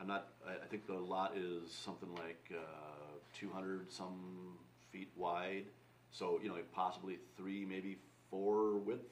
I'm 0.00 0.06
not, 0.06 0.28
I, 0.48 0.52
I 0.64 0.66
think 0.66 0.86
the 0.86 0.94
lot 0.94 1.36
is 1.36 1.70
something 1.70 2.08
like, 2.14 2.50
uh, 2.52 3.18
two 3.38 3.50
hundred 3.50 3.92
some 3.92 4.56
feet 4.90 5.10
wide. 5.14 5.64
So, 6.10 6.40
you 6.42 6.48
know, 6.48 6.54
possibly 6.74 7.18
three, 7.36 7.66
maybe 7.66 7.98
four 8.30 8.78
width 8.78 9.04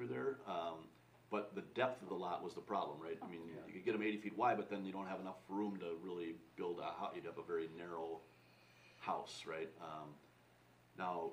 through 0.00 0.14
there. 0.14 0.36
Um, 0.46 0.88
but 1.30 1.54
the 1.54 1.62
depth 1.74 2.02
of 2.02 2.08
the 2.08 2.14
lot 2.14 2.42
was 2.42 2.54
the 2.54 2.60
problem, 2.60 2.98
right? 3.00 3.18
I 3.22 3.30
mean, 3.30 3.40
you 3.66 3.72
could 3.72 3.84
get 3.84 3.92
them 3.92 4.02
eighty 4.02 4.18
feet 4.18 4.36
wide, 4.36 4.56
but 4.56 4.68
then 4.68 4.84
you 4.84 4.92
don't 4.92 5.06
have 5.06 5.20
enough 5.20 5.36
room 5.48 5.78
to 5.78 5.86
really 6.02 6.34
build 6.56 6.80
a 6.80 7.00
house. 7.00 7.12
You'd 7.14 7.26
have 7.26 7.38
a 7.38 7.46
very 7.46 7.68
narrow 7.76 8.18
house, 8.98 9.42
right? 9.46 9.68
Um, 9.80 10.08
now, 10.98 11.30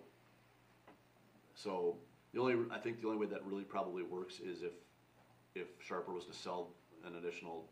so 1.56 1.96
the 2.34 2.40
only, 2.40 2.56
I 2.72 2.78
think 2.78 3.02
the 3.02 3.08
only 3.08 3.26
way 3.26 3.26
that 3.34 3.44
really 3.44 3.64
probably 3.64 4.04
works 4.04 4.40
is 4.40 4.62
if, 4.62 4.74
if 5.56 5.68
Sharper 5.80 6.14
was 6.14 6.26
to 6.26 6.34
sell 6.34 6.70
an 7.06 7.16
additional, 7.16 7.66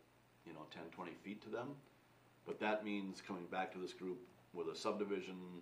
you 0.47 0.53
know, 0.53 0.65
10, 0.73 0.84
20 0.91 1.12
feet 1.23 1.43
to 1.43 1.49
them. 1.49 1.69
But 2.47 2.60
that 2.60 2.84
means 2.84 3.21
coming 3.25 3.45
back 3.51 3.71
to 3.73 3.79
this 3.79 3.93
group 3.93 4.17
with 4.53 4.67
a 4.67 4.75
subdivision 4.75 5.62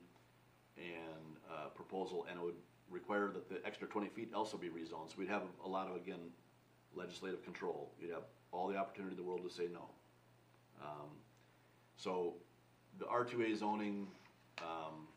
and 0.77 1.37
a 1.53 1.69
proposal, 1.69 2.25
and 2.29 2.39
it 2.39 2.43
would 2.43 2.55
require 2.93 3.29
that 3.33 3.49
the 3.49 3.65
extra 3.65 3.87
twenty 3.87 4.07
feet 4.09 4.31
also 4.33 4.57
be 4.57 4.67
rezoned. 4.69 5.09
So 5.09 5.15
we'd 5.17 5.27
have 5.29 5.43
a 5.65 5.67
lot 5.67 5.87
of, 5.89 5.95
again, 5.95 6.19
legislative 6.95 7.43
control. 7.43 7.91
You'd 7.99 8.11
have 8.11 8.23
all 8.51 8.67
the 8.67 8.77
opportunity 8.77 9.15
in 9.15 9.21
the 9.21 9.27
world 9.27 9.41
to 9.43 9.49
say 9.53 9.67
no. 9.73 9.85
Um, 10.81 11.09
So 11.97 12.35
the 12.99 13.07
R 13.07 13.25
two 13.25 13.41
A 13.43 13.55
zoning, 13.55 14.07
um, 14.59 15.07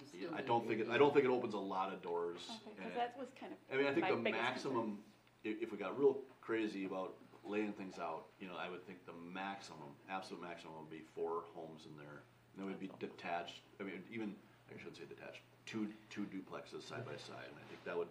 You 0.00 0.06
still 0.06 0.34
I 0.34 0.38
need 0.38 0.46
don't 0.46 0.66
think, 0.68 0.80
it. 0.82 0.88
I 0.88 0.98
don't 0.98 1.12
think 1.12 1.24
it 1.24 1.30
opens 1.30 1.54
a 1.54 1.58
lot 1.58 1.92
of 1.92 2.02
doors. 2.02 2.38
Okay, 2.48 2.54
and- 2.68 2.76
because 2.76 2.94
that 2.96 3.16
was 3.18 3.28
kind 3.38 3.52
of 3.52 3.58
I 3.72 3.76
mean, 3.76 3.86
I 3.86 3.92
think 3.92 4.04
my 4.06 4.10
the 4.12 4.16
biggest 4.16 4.42
maximum, 4.42 4.98
if, 5.44 5.62
if 5.62 5.72
we 5.72 5.78
got 5.78 5.98
real 5.98 6.18
crazy 6.40 6.84
about 6.84 7.14
laying 7.44 7.72
things 7.72 7.98
out, 7.98 8.26
you 8.40 8.46
know, 8.48 8.56
I 8.58 8.68
would 8.68 8.84
think 8.86 9.04
the 9.06 9.12
maximum, 9.32 9.94
absolute 10.10 10.42
maximum 10.42 10.74
would 10.80 10.90
be 10.90 11.02
four 11.14 11.44
homes 11.54 11.86
in 11.86 11.96
there. 11.96 12.22
And 12.52 12.56
then 12.58 12.66
would 12.66 12.80
be 12.80 12.90
detached, 12.98 13.62
I 13.80 13.84
mean, 13.84 14.02
even, 14.10 14.34
I 14.70 14.78
shouldn't 14.78 14.96
say 14.96 15.04
detached, 15.08 15.42
two, 15.66 15.88
two 16.10 16.22
duplexes 16.30 16.86
side 16.88 17.04
by 17.04 17.18
side, 17.18 17.50
and 17.50 17.58
I 17.58 17.64
think 17.68 17.82
that 17.84 17.96
would, 17.98 18.08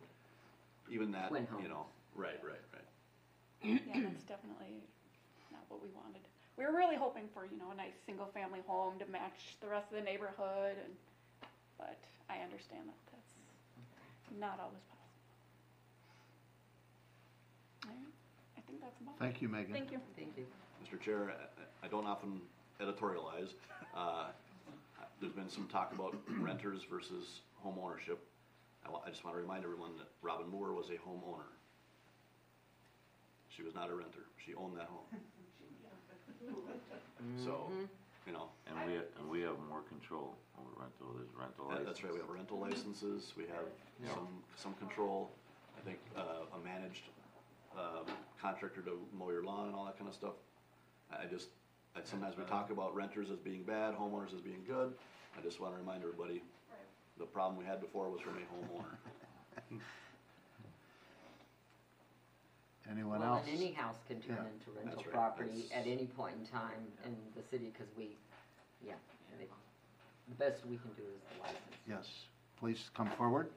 even 0.91 1.11
that, 1.11 1.29
Twin 1.29 1.47
you 1.63 1.69
know, 1.69 1.87
homes. 1.87 2.15
right, 2.15 2.39
right, 2.43 2.61
right. 2.75 2.89
Yeah, 3.63 3.79
that's 4.11 4.23
definitely 4.27 4.83
not 5.51 5.63
what 5.69 5.81
we 5.81 5.89
wanted. 5.95 6.21
We 6.59 6.63
were 6.67 6.75
really 6.75 6.95
hoping 6.95 7.27
for, 7.33 7.47
you 7.47 7.57
know, 7.57 7.71
a 7.71 7.75
nice 7.75 7.95
single-family 8.05 8.61
home 8.67 8.99
to 8.99 9.05
match 9.11 9.57
the 9.61 9.67
rest 9.67 9.87
of 9.91 9.97
the 9.97 10.03
neighborhood, 10.03 10.75
and, 10.77 10.93
but 11.79 11.97
I 12.29 12.43
understand 12.43 12.87
that 12.87 12.99
that's 13.11 13.33
not 14.39 14.59
always 14.59 14.83
possible. 14.91 15.09
All 17.87 17.95
right, 17.95 18.13
I 18.59 18.61
think 18.67 18.81
that's 18.83 18.99
about 19.01 19.15
it. 19.15 19.19
Thank 19.23 19.41
you, 19.41 19.47
Megan. 19.49 19.73
Thank 19.73 19.91
you. 19.91 19.99
Thank 20.15 20.35
you. 20.37 20.45
Mr. 20.83 20.99
Chair, 20.99 21.31
I- 21.31 21.85
I 21.85 21.87
don't 21.87 22.05
often 22.07 22.41
editorialize. 22.81 23.53
Uh, 23.95 24.27
There's 25.21 25.33
been 25.33 25.49
some 25.49 25.67
talk 25.67 25.93
about 25.93 26.15
renters 26.39 26.81
versus 26.89 27.41
home 27.61 27.75
ownership. 27.81 28.19
I 28.85 28.91
wa- 28.91 29.01
I 29.05 29.09
just 29.09 29.23
want 29.23 29.35
to 29.37 29.41
remind 29.41 29.63
everyone 29.63 29.91
that 29.97 30.07
Robin 30.21 30.47
Moore 30.49 30.73
was 30.73 30.89
a 30.89 30.93
homeowner. 31.07 31.49
She 33.49 33.63
was 33.63 33.73
not 33.73 33.89
a 33.89 33.95
renter. 33.95 34.25
She 34.45 34.53
owned 34.55 34.77
that 34.77 34.87
home. 34.87 35.21
So, 37.43 37.71
you 38.27 38.33
know, 38.33 38.49
And 38.67 38.77
we, 38.85 38.97
and 38.97 39.27
we 39.29 39.41
have 39.41 39.57
more 39.67 39.81
control 39.89 40.35
over 40.59 40.69
rental, 40.77 41.07
there's 41.17 41.33
rental 41.33 41.65
that- 41.69 41.79
license. 41.81 41.87
that's 41.87 42.03
right, 42.03 42.13
we 42.13 42.19
have 42.19 42.29
rental 42.29 42.59
licenses, 42.59 43.33
we 43.35 43.45
have 43.45 43.65
some, 44.13 44.27
some 44.55 44.73
control. 44.75 45.31
I 45.75 45.81
think 45.83 45.97
uh, 46.15 46.45
a 46.55 46.63
managed 46.63 47.01
uh, 47.75 48.03
contractor 48.39 48.81
to 48.81 48.99
mow 49.17 49.31
your 49.31 49.43
lawn 49.43 49.67
and 49.67 49.75
all 49.75 49.85
that 49.85 49.97
kind 49.97 50.07
of 50.07 50.13
stuff. 50.13 50.33
I 51.11 51.23
I 51.23 51.25
just, 51.25 51.47
I- 51.95 52.01
sometimes 52.03 52.37
we 52.37 52.43
talk 52.43 52.69
about 52.71 52.93
renters 52.95 53.29
as 53.31 53.39
being 53.39 53.63
bad, 53.63 53.95
homeowners 53.95 54.33
as 54.33 54.41
being 54.41 54.63
good. 54.67 54.93
I 55.37 55.41
just 55.41 55.59
want 55.59 55.73
to 55.73 55.79
remind 55.79 56.03
everybody, 56.03 56.41
the 57.17 57.25
problem 57.25 57.57
we 57.57 57.65
had 57.65 57.79
before 57.81 58.09
was 58.09 58.21
from 58.21 58.37
a 58.37 58.41
homeowner. 58.41 58.97
Anyone 62.91 63.19
Well, 63.19 63.35
else? 63.35 63.47
and 63.47 63.57
any 63.57 63.71
house 63.71 63.95
can 64.07 64.21
turn 64.21 64.37
Yeah, 64.37 64.43
into 64.53 64.69
rental 64.77 64.95
that's 64.95 65.05
right. 65.07 65.13
property 65.13 65.63
That's- 65.69 65.71
at 65.71 65.87
any 65.87 66.05
point 66.05 66.35
in 66.39 66.45
time 66.45 66.85
in 67.03 67.15
the 67.35 67.41
city, 67.49 67.71
cause 67.77 67.87
we, 67.97 68.15
yeah, 68.85 68.93
I 69.33 69.37
think 69.37 69.49
the 70.29 70.35
best 70.35 70.63
we 70.67 70.77
can 70.77 70.91
do 70.93 71.01
is 71.01 71.21
the 71.35 71.41
license. 71.41 71.59
Yes, 71.89 72.05
please 72.59 72.89
come 72.93 73.09
forward. 73.17 73.49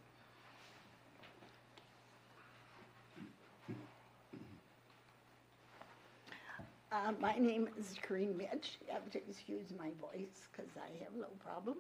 Uh, 6.91 7.13
my 7.21 7.35
name 7.35 7.69
is 7.79 7.95
Corinne 8.01 8.35
Mitch. 8.37 8.79
You 8.81 8.95
have 8.95 9.11
to 9.11 9.19
excuse 9.19 9.67
my 9.79 9.91
voice 10.01 10.49
because 10.51 10.71
I 10.77 10.89
have 11.05 11.13
no 11.15 11.27
problem. 11.45 11.77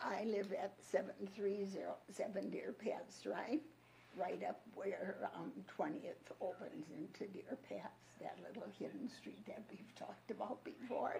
I 0.00 0.22
live 0.24 0.52
at 0.52 0.74
7307 0.80 2.50
Deer 2.50 2.72
Paths 2.78 3.20
Drive, 3.24 3.58
right 4.16 4.40
up 4.48 4.60
where 4.74 5.16
um, 5.34 5.50
20th 5.76 6.30
opens 6.40 6.86
into 6.96 7.26
Deer 7.32 7.58
Paths, 7.68 8.14
that 8.20 8.36
little 8.46 8.68
hidden 8.78 9.08
street 9.08 9.44
that 9.46 9.62
we've 9.68 9.94
talked 9.96 10.30
about 10.30 10.62
before. 10.64 11.16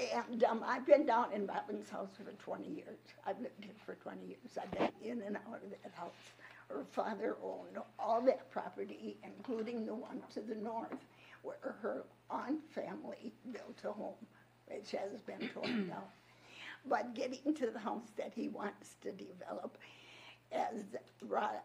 And 0.00 0.42
um, 0.44 0.64
I've 0.66 0.86
been 0.86 1.06
down 1.06 1.32
in 1.32 1.46
Robin's 1.46 1.90
house 1.90 2.10
for 2.16 2.32
20 2.32 2.68
years. 2.68 2.98
I've 3.24 3.38
lived 3.40 3.62
here 3.62 3.74
for 3.86 3.94
20 3.94 4.26
years. 4.26 4.58
I've 4.60 4.70
been 4.72 4.90
in 5.00 5.22
and 5.22 5.36
out 5.36 5.60
of 5.62 5.70
that 5.70 5.92
house. 5.94 6.14
Her 6.68 6.84
father 6.90 7.36
owned 7.42 7.78
all 7.98 8.20
that 8.22 8.50
property, 8.50 9.16
including 9.22 9.86
the 9.86 9.94
one 9.94 10.22
to 10.34 10.40
the 10.40 10.54
north, 10.54 11.04
where 11.42 11.76
her 11.82 12.04
aunt 12.30 12.60
family 12.70 13.32
built 13.52 13.78
a 13.84 13.92
home, 13.92 14.26
which 14.66 14.90
has 14.92 15.20
been 15.22 15.48
torn 15.48 15.88
down. 15.88 16.02
But 16.86 17.14
getting 17.14 17.54
to 17.54 17.70
the 17.70 17.78
house 17.78 18.10
that 18.16 18.32
he 18.34 18.48
wants 18.48 18.96
to 19.02 19.12
develop, 19.12 19.78
as, 20.52 20.84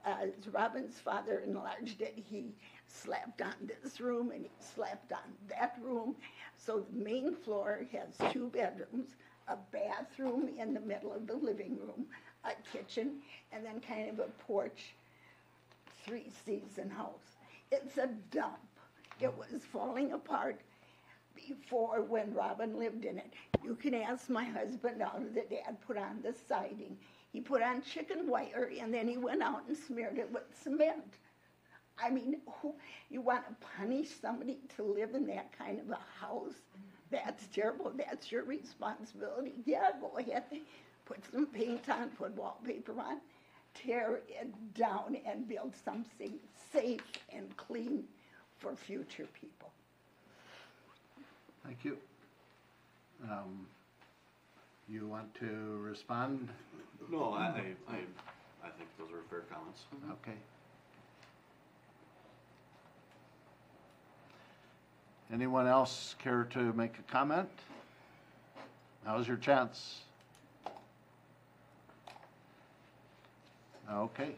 as 0.05 0.29
Robin's 0.51 0.99
father 0.99 1.39
enlarged 1.39 2.01
it, 2.01 2.13
he 2.29 2.53
slapped 2.87 3.41
on 3.41 3.53
this 3.67 3.99
room 3.99 4.31
and 4.31 4.43
he 4.43 4.51
slapped 4.59 5.11
on 5.11 5.33
that 5.49 5.77
room. 5.81 6.15
So 6.57 6.81
the 6.81 7.03
main 7.03 7.33
floor 7.35 7.81
has 7.91 8.31
two 8.31 8.49
bedrooms, 8.49 9.15
a 9.47 9.57
bathroom 9.71 10.49
in 10.57 10.73
the 10.73 10.79
middle 10.81 11.13
of 11.13 11.27
the 11.27 11.35
living 11.35 11.77
room, 11.77 12.07
a 12.43 12.51
kitchen, 12.71 13.21
and 13.51 13.65
then 13.65 13.79
kind 13.81 14.09
of 14.09 14.19
a 14.19 14.29
porch, 14.47 14.95
three 16.05 16.29
season 16.45 16.89
house. 16.89 17.37
It's 17.71 17.97
a 17.97 18.07
dump. 18.31 18.59
It 19.19 19.33
was 19.37 19.63
falling 19.65 20.13
apart 20.13 20.61
before 21.35 22.01
when 22.01 22.33
Robin 22.33 22.77
lived 22.77 23.05
in 23.05 23.17
it. 23.17 23.33
You 23.63 23.75
can 23.75 23.93
ask 23.93 24.29
my 24.29 24.43
husband 24.45 24.99
now 24.99 25.13
that 25.33 25.49
dad 25.49 25.81
put 25.81 25.97
on 25.97 26.21
the 26.21 26.33
siding. 26.33 26.97
He 27.31 27.41
put 27.41 27.61
on 27.61 27.81
chicken 27.81 28.27
wire 28.27 28.71
and 28.79 28.93
then 28.93 29.07
he 29.07 29.17
went 29.17 29.41
out 29.41 29.67
and 29.67 29.77
smeared 29.77 30.17
it 30.17 30.31
with 30.31 30.43
cement. 30.61 31.17
I 31.97 32.09
mean, 32.09 32.41
who, 32.61 32.75
you 33.09 33.21
want 33.21 33.45
to 33.47 33.55
punish 33.77 34.09
somebody 34.21 34.59
to 34.75 34.83
live 34.83 35.15
in 35.15 35.25
that 35.27 35.57
kind 35.57 35.79
of 35.79 35.89
a 35.91 35.99
house? 36.19 36.55
That's 37.11 37.47
terrible. 37.47 37.91
That's 37.95 38.31
your 38.31 38.43
responsibility. 38.43 39.53
Yeah, 39.65 39.91
go 40.01 40.17
ahead. 40.17 40.43
Put 41.05 41.23
some 41.31 41.47
paint 41.47 41.87
on, 41.89 42.09
put 42.09 42.35
wallpaper 42.35 42.99
on, 42.99 43.21
tear 43.73 44.21
it 44.27 44.73
down 44.73 45.17
and 45.25 45.47
build 45.47 45.73
something 45.85 46.39
safe 46.71 47.01
and 47.29 47.55
clean 47.57 48.05
for 48.59 48.75
future 48.75 49.27
people. 49.39 49.71
Thank 51.63 51.83
you. 51.83 51.97
Um, 53.23 53.67
You 54.87 55.07
want 55.07 55.33
to 55.39 55.79
respond? 55.81 56.49
No, 57.11 57.33
I, 57.33 57.41
I, 57.41 57.47
I, 57.89 57.97
I 58.63 58.69
think 58.77 58.89
those 58.99 59.09
are 59.11 59.23
fair 59.29 59.41
comments. 59.51 59.81
Okay. 60.21 60.37
Anyone 65.33 65.65
else 65.65 66.15
care 66.19 66.43
to 66.51 66.71
make 66.73 66.99
a 66.99 67.11
comment? 67.11 67.49
Now's 69.05 69.27
your 69.27 69.37
chance. 69.37 70.01
Okay. 73.91 74.35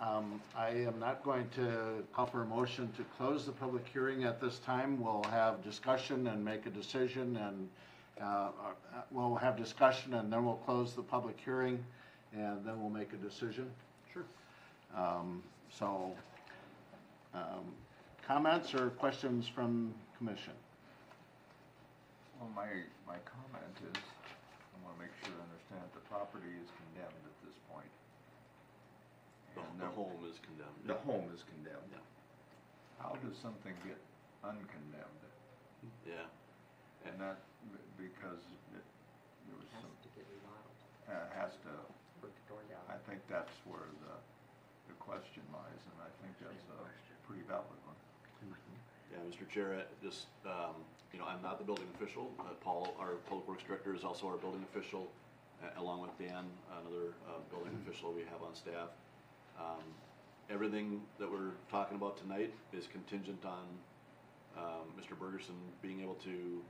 Um, 0.00 0.40
I 0.56 0.68
am 0.68 1.00
not 1.00 1.24
going 1.24 1.48
to 1.56 2.04
call 2.12 2.26
for 2.26 2.42
a 2.42 2.46
motion 2.46 2.88
to 2.96 3.04
close 3.16 3.46
the 3.46 3.52
public 3.52 3.84
hearing 3.92 4.22
at 4.24 4.40
this 4.40 4.60
time. 4.60 5.00
We'll 5.00 5.24
have 5.24 5.62
discussion 5.64 6.28
and 6.28 6.44
make 6.44 6.66
a 6.66 6.70
decision 6.70 7.36
and, 7.36 7.68
uh, 8.20 8.24
uh, 8.24 8.50
we'll 9.10 9.34
have 9.34 9.56
discussion 9.56 10.14
and 10.14 10.32
then 10.32 10.44
we'll 10.44 10.62
close 10.66 10.94
the 10.94 11.02
public 11.02 11.36
hearing 11.44 11.84
and 12.32 12.64
then 12.64 12.80
we'll 12.80 12.90
make 12.90 13.12
a 13.12 13.16
decision. 13.16 13.68
Sure. 14.12 14.24
Um, 14.96 15.42
So, 15.70 16.16
um, 17.34 17.74
comments 18.26 18.74
or 18.74 18.88
questions 18.90 19.46
from 19.46 19.92
commission? 20.16 20.54
Well, 22.40 22.48
my, 22.56 22.68
my 23.06 23.18
comment 23.28 23.76
is, 23.84 24.00
I 24.00 24.76
wanna 24.86 24.98
make 24.98 25.12
sure 25.20 25.34
I 25.36 25.44
understand, 25.44 25.84
the 25.92 26.00
property 26.08 26.48
is 26.62 26.70
condemned 26.72 27.20
at 27.20 27.36
this 27.44 27.58
point. 27.68 27.92
The, 29.78 29.86
home 29.94 30.18
is 30.26 30.38
condemned. 30.42 30.82
The 30.86 30.98
home 31.06 31.30
is 31.30 31.46
condemned. 31.46 31.86
Yeah. 31.94 32.02
How 32.98 33.14
does 33.22 33.38
something 33.38 33.74
get 33.86 33.98
uncondemned? 34.42 35.22
Yeah, 36.02 36.26
And 37.06 37.14
that, 37.22 37.38
because 37.94 38.42
it, 38.74 38.82
there 39.46 39.54
was 39.54 39.70
Has 39.70 39.86
some, 39.86 39.94
to 40.02 40.10
get 40.18 40.26
remodeled, 40.26 40.78
uh, 41.06 41.30
has 41.38 41.54
to, 41.62 41.72
or 42.26 42.34
torn 42.50 42.66
down. 42.66 42.82
I 42.90 42.98
think 43.06 43.22
that's 43.30 43.54
where 43.70 43.86
the, 44.02 44.14
the 44.90 44.96
question 44.98 45.46
lies, 45.54 45.82
and 45.94 45.98
I 46.02 46.10
think 46.18 46.34
that's 46.42 46.66
a 46.74 46.82
pretty 47.30 47.46
valid 47.46 47.70
one. 47.86 47.98
yeah, 49.14 49.22
Mr. 49.30 49.46
Chair, 49.46 49.78
uh, 49.78 49.86
just, 50.02 50.26
um, 50.42 50.74
you 51.14 51.22
know, 51.22 51.26
I'm 51.30 51.40
not 51.44 51.62
the 51.62 51.66
building 51.68 51.86
official. 51.94 52.34
Uh, 52.42 52.58
Paul, 52.58 52.90
our 52.98 53.22
public 53.30 53.46
works 53.46 53.62
director, 53.62 53.94
is 53.94 54.02
also 54.02 54.26
our 54.26 54.40
building 54.42 54.66
official, 54.74 55.06
uh, 55.62 55.70
along 55.78 56.02
with 56.02 56.14
Dan, 56.18 56.50
another, 56.74 57.14
uh, 57.30 57.38
building 57.54 57.78
official 57.86 58.10
we 58.10 58.26
have 58.26 58.42
on 58.42 58.58
staff. 58.58 58.90
Um, 59.58 59.82
everything 60.50 61.00
that 61.18 61.30
we're 61.30 61.52
talking 61.70 61.96
about 61.96 62.16
tonight 62.16 62.52
is 62.72 62.86
contingent 62.86 63.44
on, 63.44 63.66
um, 64.56 64.86
Mr. 64.98 65.16
Bergerson 65.18 65.58
being 65.82 66.00
able 66.00 66.14
to 66.14 66.62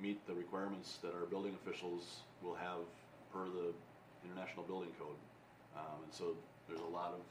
meet 0.00 0.24
the 0.26 0.34
requirements 0.34 0.98
that 1.02 1.14
our 1.14 1.26
building 1.26 1.56
officials 1.62 2.20
will 2.42 2.54
have 2.54 2.84
per 3.32 3.46
the 3.46 3.72
International 4.28 4.64
Building 4.64 4.90
Code. 4.98 5.16
Um, 5.76 6.02
and 6.04 6.12
so 6.12 6.36
there's 6.68 6.80
a 6.80 6.92
lot 6.92 7.14
of, 7.14 7.22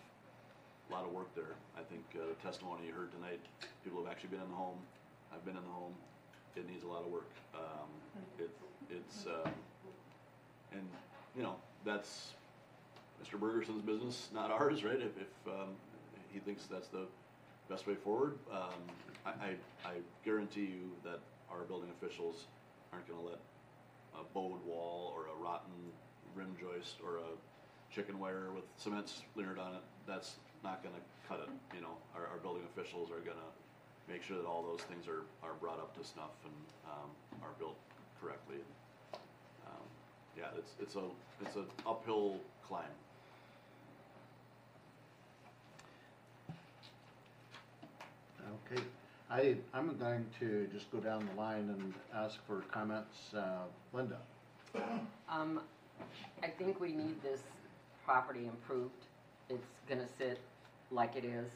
lot 0.92 1.04
of 1.04 1.12
work 1.12 1.34
there. 1.36 1.56
I 1.78 1.84
think, 1.84 2.04
uh, 2.16 2.28
the 2.28 2.36
testimony 2.48 2.88
you 2.88 2.94
heard 2.94 3.12
tonight, 3.12 3.40
people 3.84 4.04
have 4.04 4.12
actually 4.12 4.30
been 4.30 4.42
in 4.42 4.50
the 4.50 4.56
home, 4.56 4.78
I've 5.34 5.44
been 5.46 5.58
in 5.58 5.64
the 5.64 5.76
home, 5.76 5.94
it 6.56 6.68
needs 6.70 6.84
a 6.84 6.88
lot 6.88 7.02
of 7.02 7.12
work. 7.12 7.32
Um, 7.54 7.90
it, 8.40 8.50
it's, 8.90 9.26
um, 9.26 9.52
and, 10.72 10.88
you 11.36 11.44
know, 11.44 11.56
that's 11.84 12.35
Mr. 13.24 13.40
Bergerson's 13.40 13.82
business, 13.82 14.30
not 14.34 14.52
ours, 14.52 14.84
right? 14.84 15.00
If, 15.00 15.18
if, 15.18 15.54
um, 15.54 15.70
he 16.32 16.40
thinks 16.40 16.66
that's 16.66 16.90
the 16.90 17.08
best 17.70 17.88
way 17.88 17.96
forward, 17.96 18.38
um, 18.52 18.74
I, 19.26 19.30
I, 19.30 19.50
I 19.86 19.94
guarantee 20.24 20.62
you 20.66 20.92
that 21.04 21.20
our 21.50 21.62
building 21.62 21.90
officials 22.02 22.46
aren't 22.92 23.08
gonna 23.08 23.22
let 23.22 23.40
a 24.14 24.24
bowed 24.34 24.64
wall 24.66 25.14
or 25.16 25.28
a 25.28 25.44
rotten 25.44 25.72
rim 26.36 26.56
joist 26.60 26.98
or 27.04 27.18
a 27.18 27.94
chicken 27.94 28.20
wire 28.20 28.52
with 28.54 28.66
cement 28.78 29.12
smeared 29.34 29.60
on 29.60 29.76
it, 29.76 29.82
that's 30.08 30.36
not 30.64 30.84
gonna 30.84 31.02
cut 31.28 31.40
it, 31.40 31.50
you 31.76 31.82
know? 31.82 31.96
Our, 32.16 32.28
our 32.28 32.38
building 32.38 32.64
officials 32.76 33.10
are 33.12 33.20
gonna 33.20 33.50
make 34.10 34.22
sure 34.24 34.38
that 34.38 34.46
all 34.46 34.62
those 34.64 34.82
things 34.82 35.08
are, 35.08 35.24
are 35.42 35.56
brought 35.56 35.80
up 35.80 35.98
to 35.98 36.04
snuff 36.06 36.36
and, 36.44 36.54
um, 36.86 37.10
are 37.42 37.56
built 37.58 37.78
correctly. 38.22 38.58
Yeah, 40.56 40.62
it's, 40.62 40.72
it's 40.82 40.96
a, 40.96 41.04
it's 41.42 41.56
an 41.56 41.66
uphill 41.88 42.38
climb. 42.68 42.84
Okay, 48.72 48.82
I, 49.30 49.56
I'm 49.74 49.98
going 49.98 50.26
to 50.40 50.68
just 50.72 50.92
go 50.92 51.00
down 51.00 51.28
the 51.34 51.40
line 51.40 51.70
and 51.78 51.94
ask 52.14 52.38
for 52.48 52.62
comments. 52.72 53.34
Uh, 53.36 53.64
Linda? 53.94 54.18
Um, 55.30 55.62
I 56.44 56.48
think 56.48 56.80
we 56.80 56.92
need 56.92 57.22
this 57.24 57.42
property 58.06 58.46
improved. 58.46 58.94
It's 59.50 59.68
gonna 59.90 60.08
sit 60.18 60.40
like 60.92 61.16
it 61.16 61.26
is. 61.26 61.50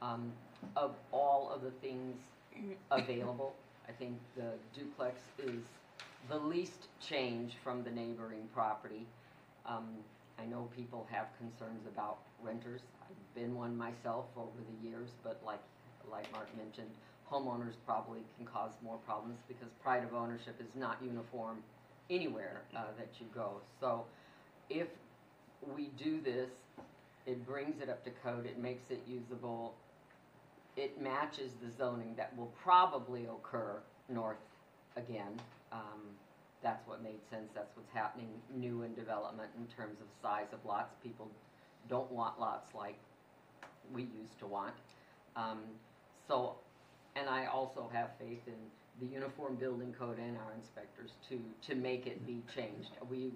Um, 0.00 0.32
of 0.76 0.94
all 1.12 1.50
of 1.54 1.62
the 1.62 1.70
things 1.70 2.16
available, 2.90 3.54
I 3.88 3.92
think 3.92 4.18
the 4.36 4.52
duplex 4.74 5.20
is 5.38 5.62
the 6.28 6.38
least 6.38 6.88
change 7.00 7.54
from 7.62 7.82
the 7.82 7.90
neighboring 7.90 8.48
property. 8.54 9.06
Um, 9.66 9.88
I 10.38 10.44
know 10.44 10.68
people 10.76 11.06
have 11.10 11.26
concerns 11.38 11.86
about 11.86 12.18
renters. 12.42 12.80
I've 13.02 13.34
been 13.40 13.54
one 13.54 13.76
myself 13.76 14.26
over 14.36 14.50
the 14.56 14.88
years, 14.88 15.10
but 15.22 15.40
like, 15.44 15.60
like 16.10 16.30
Mark 16.32 16.48
mentioned, 16.56 16.90
homeowners 17.30 17.74
probably 17.86 18.20
can 18.36 18.46
cause 18.46 18.72
more 18.82 18.98
problems 19.06 19.38
because 19.48 19.68
pride 19.82 20.04
of 20.04 20.14
ownership 20.14 20.56
is 20.60 20.74
not 20.74 20.98
uniform 21.02 21.58
anywhere 22.10 22.62
uh, 22.76 22.84
that 22.98 23.08
you 23.20 23.26
go. 23.34 23.60
So 23.80 24.04
if 24.68 24.88
we 25.74 25.90
do 26.02 26.20
this, 26.20 26.50
it 27.26 27.46
brings 27.46 27.80
it 27.80 27.88
up 27.88 28.04
to 28.04 28.10
code, 28.24 28.46
it 28.46 28.58
makes 28.58 28.90
it 28.90 29.00
usable, 29.06 29.74
it 30.76 31.00
matches 31.00 31.52
the 31.62 31.70
zoning 31.70 32.14
that 32.16 32.36
will 32.36 32.52
probably 32.62 33.26
occur 33.26 33.76
north 34.08 34.36
again. 34.96 35.40
Um, 35.72 36.00
That's 36.62 36.86
what 36.86 37.02
made 37.02 37.18
sense, 37.30 37.50
that's 37.54 37.74
what's 37.76 37.90
happening 37.92 38.28
new 38.54 38.82
in 38.82 38.94
development 38.94 39.50
in 39.58 39.66
terms 39.74 39.98
of 40.00 40.06
size 40.22 40.46
of 40.52 40.60
lots. 40.64 40.94
People 41.02 41.28
don't 41.88 42.10
want 42.12 42.38
lots 42.38 42.74
like 42.74 42.98
we 43.92 44.02
used 44.02 44.38
to 44.38 44.46
want. 44.46 44.74
Um, 45.34 45.60
So, 46.28 46.56
and 47.16 47.28
I 47.28 47.46
also 47.46 47.90
have 47.92 48.10
faith 48.18 48.46
in 48.46 48.60
the 49.00 49.12
uniform 49.12 49.56
building 49.56 49.92
code 49.98 50.18
and 50.18 50.36
our 50.36 50.52
inspectors 50.56 51.10
to, 51.28 51.40
to 51.68 51.74
make 51.74 52.06
it 52.06 52.24
be 52.26 52.42
changed. 52.54 52.90
We, 53.10 53.32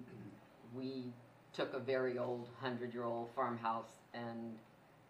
we 0.73 1.11
took 1.53 1.73
a 1.73 1.79
very 1.79 2.17
old, 2.17 2.47
hundred-year-old 2.61 3.29
farmhouse 3.35 3.91
and 4.13 4.55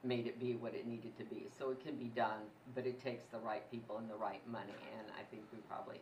made 0.03 0.25
it 0.25 0.39
be 0.39 0.55
what 0.55 0.73
it 0.73 0.87
needed 0.87 1.15
to 1.17 1.25
be. 1.25 1.47
So 1.59 1.69
it 1.71 1.83
can 1.85 1.95
be 1.95 2.09
done, 2.15 2.41
but 2.73 2.85
it 2.85 3.03
takes 3.03 3.25
the 3.31 3.39
right 3.39 3.69
people 3.69 3.97
and 3.97 4.09
the 4.09 4.15
right 4.15 4.41
money, 4.49 4.79
and 4.97 5.07
I 5.19 5.23
think 5.29 5.43
we 5.51 5.59
probably 5.69 5.99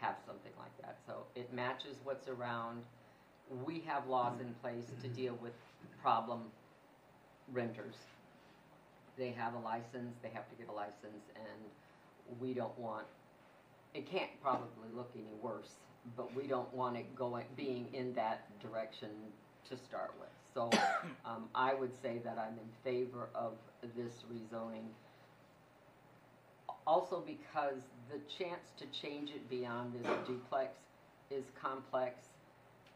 have 0.00 0.16
something 0.26 0.52
like 0.58 0.76
that. 0.82 0.98
So 1.06 1.24
it 1.34 1.52
matches 1.52 1.96
what's 2.04 2.28
around. 2.28 2.82
We 3.64 3.82
have 3.86 4.06
laws 4.08 4.40
in 4.40 4.54
place 4.62 4.86
to 5.02 5.08
deal 5.08 5.38
with 5.42 5.52
problem 6.02 6.40
renters. 7.52 7.94
They 9.16 9.30
have 9.30 9.54
a 9.54 9.58
license, 9.58 10.16
they 10.22 10.28
have 10.30 10.48
to 10.50 10.56
get 10.56 10.68
a 10.68 10.72
license, 10.72 11.24
and 11.34 12.38
we 12.40 12.52
don't 12.52 12.76
want, 12.78 13.06
it 13.94 14.10
can't 14.10 14.30
probably 14.42 14.88
look 14.94 15.10
any 15.14 15.24
worse, 15.40 15.70
but 16.16 16.34
we 16.34 16.46
don't 16.46 16.72
want 16.74 16.96
it 16.96 17.14
going, 17.14 17.46
being 17.56 17.86
in 17.94 18.12
that 18.14 18.46
direction 18.60 19.08
to 19.70 19.76
start 19.76 20.12
with. 20.20 20.28
So, 20.52 20.70
um, 21.24 21.48
I 21.54 21.74
would 21.74 21.92
say 22.02 22.20
that 22.24 22.38
I'm 22.38 22.58
in 22.58 22.70
favor 22.84 23.28
of 23.34 23.52
this 23.96 24.12
rezoning. 24.30 24.88
Also 26.86 27.22
because 27.26 27.82
the 28.08 28.20
chance 28.38 28.70
to 28.78 28.86
change 28.86 29.30
it 29.30 29.48
beyond 29.50 29.92
this 29.92 30.06
duplex 30.26 30.78
is 31.30 31.44
complex, 31.60 32.28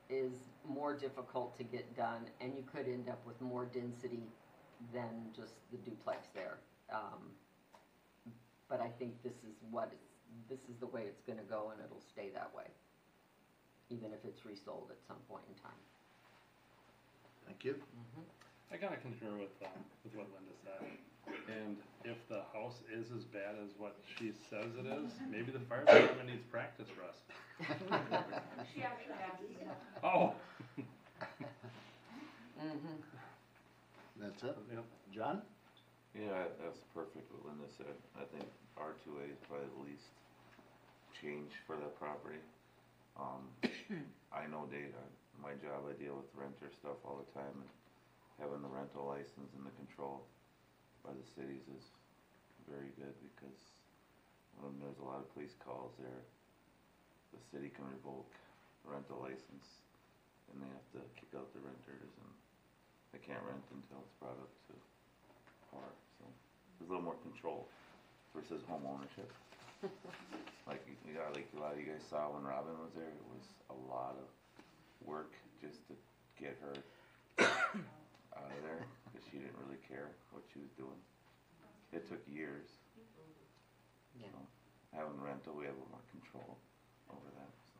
is 0.08 0.32
more 0.68 0.94
difficult 0.96 1.56
to 1.58 1.64
get 1.64 1.96
done, 1.96 2.22
and 2.40 2.54
you 2.56 2.62
could 2.72 2.86
end 2.86 3.08
up 3.08 3.18
with 3.26 3.40
more 3.40 3.64
density 3.64 4.22
than 4.92 5.30
just 5.34 5.54
the 5.72 5.78
duplex 5.78 6.28
there. 6.34 6.58
Um, 6.92 7.34
but 8.68 8.80
I 8.80 8.88
think 8.98 9.20
this 9.22 9.34
is 9.42 9.58
what 9.70 9.90
it's, 9.92 10.14
this 10.48 10.68
is 10.70 10.78
the 10.78 10.86
way 10.86 11.02
it's 11.06 11.22
gonna 11.26 11.46
go 11.48 11.70
and 11.70 11.82
it'll 11.84 12.02
stay 12.12 12.30
that 12.34 12.50
way. 12.54 12.70
Even 13.90 14.12
if 14.12 14.24
it's 14.24 14.44
resold 14.44 14.90
at 14.90 14.98
some 15.06 15.18
point 15.28 15.42
in 15.48 15.54
time. 15.60 15.82
Thank 17.46 17.64
you. 17.64 17.74
I 18.70 18.76
kinda 18.76 18.96
concur 19.02 19.34
with, 19.34 19.50
um, 19.66 19.82
with 20.04 20.14
what 20.14 20.30
Linda 20.30 20.54
said. 20.62 21.09
And 21.48 21.76
if 22.04 22.16
the 22.28 22.42
house 22.52 22.80
is 22.92 23.10
as 23.16 23.24
bad 23.24 23.56
as 23.62 23.70
what 23.78 23.96
she 24.18 24.32
says 24.48 24.70
it 24.78 24.86
is, 24.86 25.12
maybe 25.30 25.50
the 25.52 25.60
fire 25.60 25.84
department 25.84 26.28
needs 26.28 26.44
practice, 26.50 26.88
Russ. 26.98 27.16
She 28.72 28.82
actually 28.82 29.14
asked 29.20 29.42
me. 29.42 29.66
Oh. 30.02 30.32
Mm-hmm. 32.60 32.96
That's 34.20 34.42
it? 34.42 34.56
Yep. 34.72 34.84
John? 35.14 35.42
Yeah, 36.14 36.44
that's 36.62 36.80
perfect 36.92 37.30
what 37.32 37.46
Linda 37.46 37.68
said. 37.76 37.94
I 38.18 38.24
think 38.34 38.44
R 38.76 38.92
two 39.04 39.16
A 39.22 39.24
is 39.30 39.38
probably 39.48 39.68
the 39.70 39.82
least 39.90 40.10
change 41.20 41.52
for 41.66 41.76
that 41.76 41.94
property. 41.98 42.40
Um, 43.18 43.46
I 44.32 44.46
know 44.50 44.66
Dave, 44.70 44.92
uh, 44.96 45.06
my 45.42 45.54
job, 45.62 45.86
I 45.88 45.94
deal 46.00 46.16
with 46.16 46.28
renter 46.34 46.68
stuff 46.80 46.98
all 47.04 47.22
the 47.22 47.30
time, 47.38 47.54
and 47.54 47.70
having 48.40 48.62
the 48.62 48.68
rental 48.72 49.06
license 49.06 49.52
and 49.56 49.64
the 49.64 49.74
control 49.78 50.24
by 51.04 51.12
the 51.12 51.26
cities 51.36 51.64
is 51.72 51.84
very 52.68 52.92
good, 52.96 53.14
because 53.34 53.58
there's 54.80 55.00
a 55.00 55.08
lot 55.08 55.20
of 55.20 55.28
police 55.32 55.56
calls 55.64 55.92
there, 55.96 56.22
the 57.32 57.40
city 57.48 57.72
can 57.72 57.86
revoke 57.88 58.28
rental 58.84 59.20
license, 59.22 59.80
and 60.52 60.60
they 60.60 60.70
have 60.70 60.88
to 60.96 61.02
kick 61.16 61.32
out 61.36 61.48
the 61.56 61.62
renters, 61.62 62.10
and 62.20 62.30
they 63.14 63.20
can't 63.22 63.40
rent 63.46 63.64
until 63.72 64.02
it's 64.04 64.16
brought 64.20 64.36
up 64.36 64.52
to 64.68 64.74
par, 65.72 65.88
so 66.18 66.26
there's 66.78 66.88
a 66.88 66.92
little 66.92 67.06
more 67.06 67.20
control 67.24 67.68
versus 68.34 68.62
home 68.68 68.84
ownership. 68.86 69.30
Like, 70.68 70.86
you 70.86 71.18
got, 71.18 71.34
like 71.34 71.48
a 71.56 71.58
lot 71.58 71.72
of 71.72 71.80
you 71.80 71.86
guys 71.86 72.04
saw 72.08 72.30
when 72.30 72.44
Robin 72.44 72.78
was 72.78 72.94
there, 72.94 73.10
it 73.10 73.26
was 73.34 73.42
a 73.74 73.78
lot 73.90 74.14
of 74.14 74.28
work 75.02 75.32
just 75.58 75.82
to 75.88 75.94
get 76.38 76.54
her 76.62 76.76
out 78.38 78.46
of 78.46 78.62
there, 78.62 78.86
she 79.30 79.38
didn't 79.38 79.56
really 79.64 79.78
care 79.88 80.08
what 80.32 80.42
she 80.52 80.58
was 80.60 80.70
doing. 80.76 80.98
It 81.92 82.08
took 82.08 82.20
years. 82.26 82.66
Yeah. 84.18 84.26
So, 84.32 84.38
Having 84.98 85.20
rental, 85.22 85.54
we 85.54 85.64
have 85.66 85.74
a 85.74 85.78
little 85.78 85.90
more 85.92 86.06
control 86.10 86.58
over 87.10 87.30
that, 87.38 87.50
so. 87.70 87.78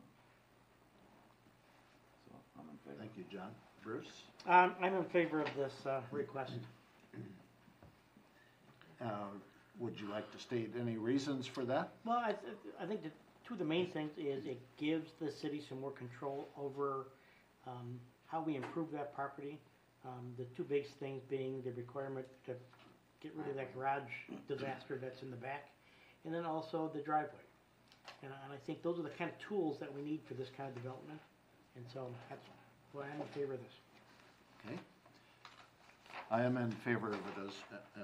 So, 2.29 2.35
I'm 2.59 2.67
in 2.71 2.77
favor. 2.85 2.95
Thank 2.99 3.11
you, 3.17 3.25
John. 3.31 3.51
Bruce? 3.83 4.23
Um, 4.47 4.75
I'm 4.81 4.95
in 4.95 5.03
favor 5.05 5.41
of 5.41 5.49
this, 5.57 5.73
uh, 5.85 6.01
request. 6.11 6.53
Uh, 9.01 9.07
Would 9.79 9.99
you 9.99 10.09
like 10.09 10.31
to 10.31 10.39
state 10.39 10.71
any 10.79 10.95
reasons 10.97 11.47
for 11.47 11.65
that? 11.65 11.89
Well, 12.05 12.17
I, 12.17 12.35
I 12.81 12.85
think 12.85 13.01
that 13.03 13.11
two 13.45 13.55
of 13.55 13.59
the 13.59 13.65
main 13.65 13.89
things 13.91 14.11
is 14.17 14.45
it 14.45 14.59
gives 14.77 15.11
the 15.19 15.31
city 15.31 15.61
some 15.67 15.81
more 15.81 15.91
control 15.91 16.47
over, 16.57 17.07
um, 17.67 17.99
how 18.27 18.41
we 18.41 18.55
improve 18.55 18.91
that 18.91 19.13
property. 19.15 19.57
Um, 20.05 20.33
the 20.37 20.45
two 20.57 20.63
biggest 20.63 20.93
things 20.95 21.21
being 21.29 21.61
the 21.63 21.71
requirement 21.73 22.25
to 22.47 22.53
get 23.21 23.33
rid 23.35 23.49
of 23.49 23.55
that 23.55 23.75
garage 23.75 24.09
disaster 24.47 24.97
that's 25.01 25.21
in 25.21 25.29
the 25.29 25.37
back, 25.37 25.69
and 26.25 26.33
then 26.33 26.43
also 26.45 26.89
the 26.93 27.01
driveway. 27.01 27.29
And, 28.23 28.33
I- 28.33 28.43
and 28.45 28.53
I 28.53 28.57
think 28.65 28.81
those 28.81 28.97
are 28.99 29.03
the 29.03 29.09
kind 29.11 29.29
of 29.29 29.37
tools 29.47 29.77
that 29.79 29.93
we 29.93 30.01
need 30.01 30.21
for 30.27 30.33
this 30.33 30.49
kind 30.57 30.67
of 30.69 30.75
development, 30.75 31.19
and 31.75 31.85
so 31.93 32.07
that's 32.29 32.45
why 32.93 33.03
I'm 33.13 33.21
in 33.21 33.27
favor 33.27 33.53
of 33.53 33.59
this. 33.61 33.73
Okay. 34.65 34.79
I 36.31 36.41
am 36.43 36.57
in 36.57 36.71
favor 36.71 37.09
of 37.09 37.15
it 37.15 37.45
as, 37.45 37.51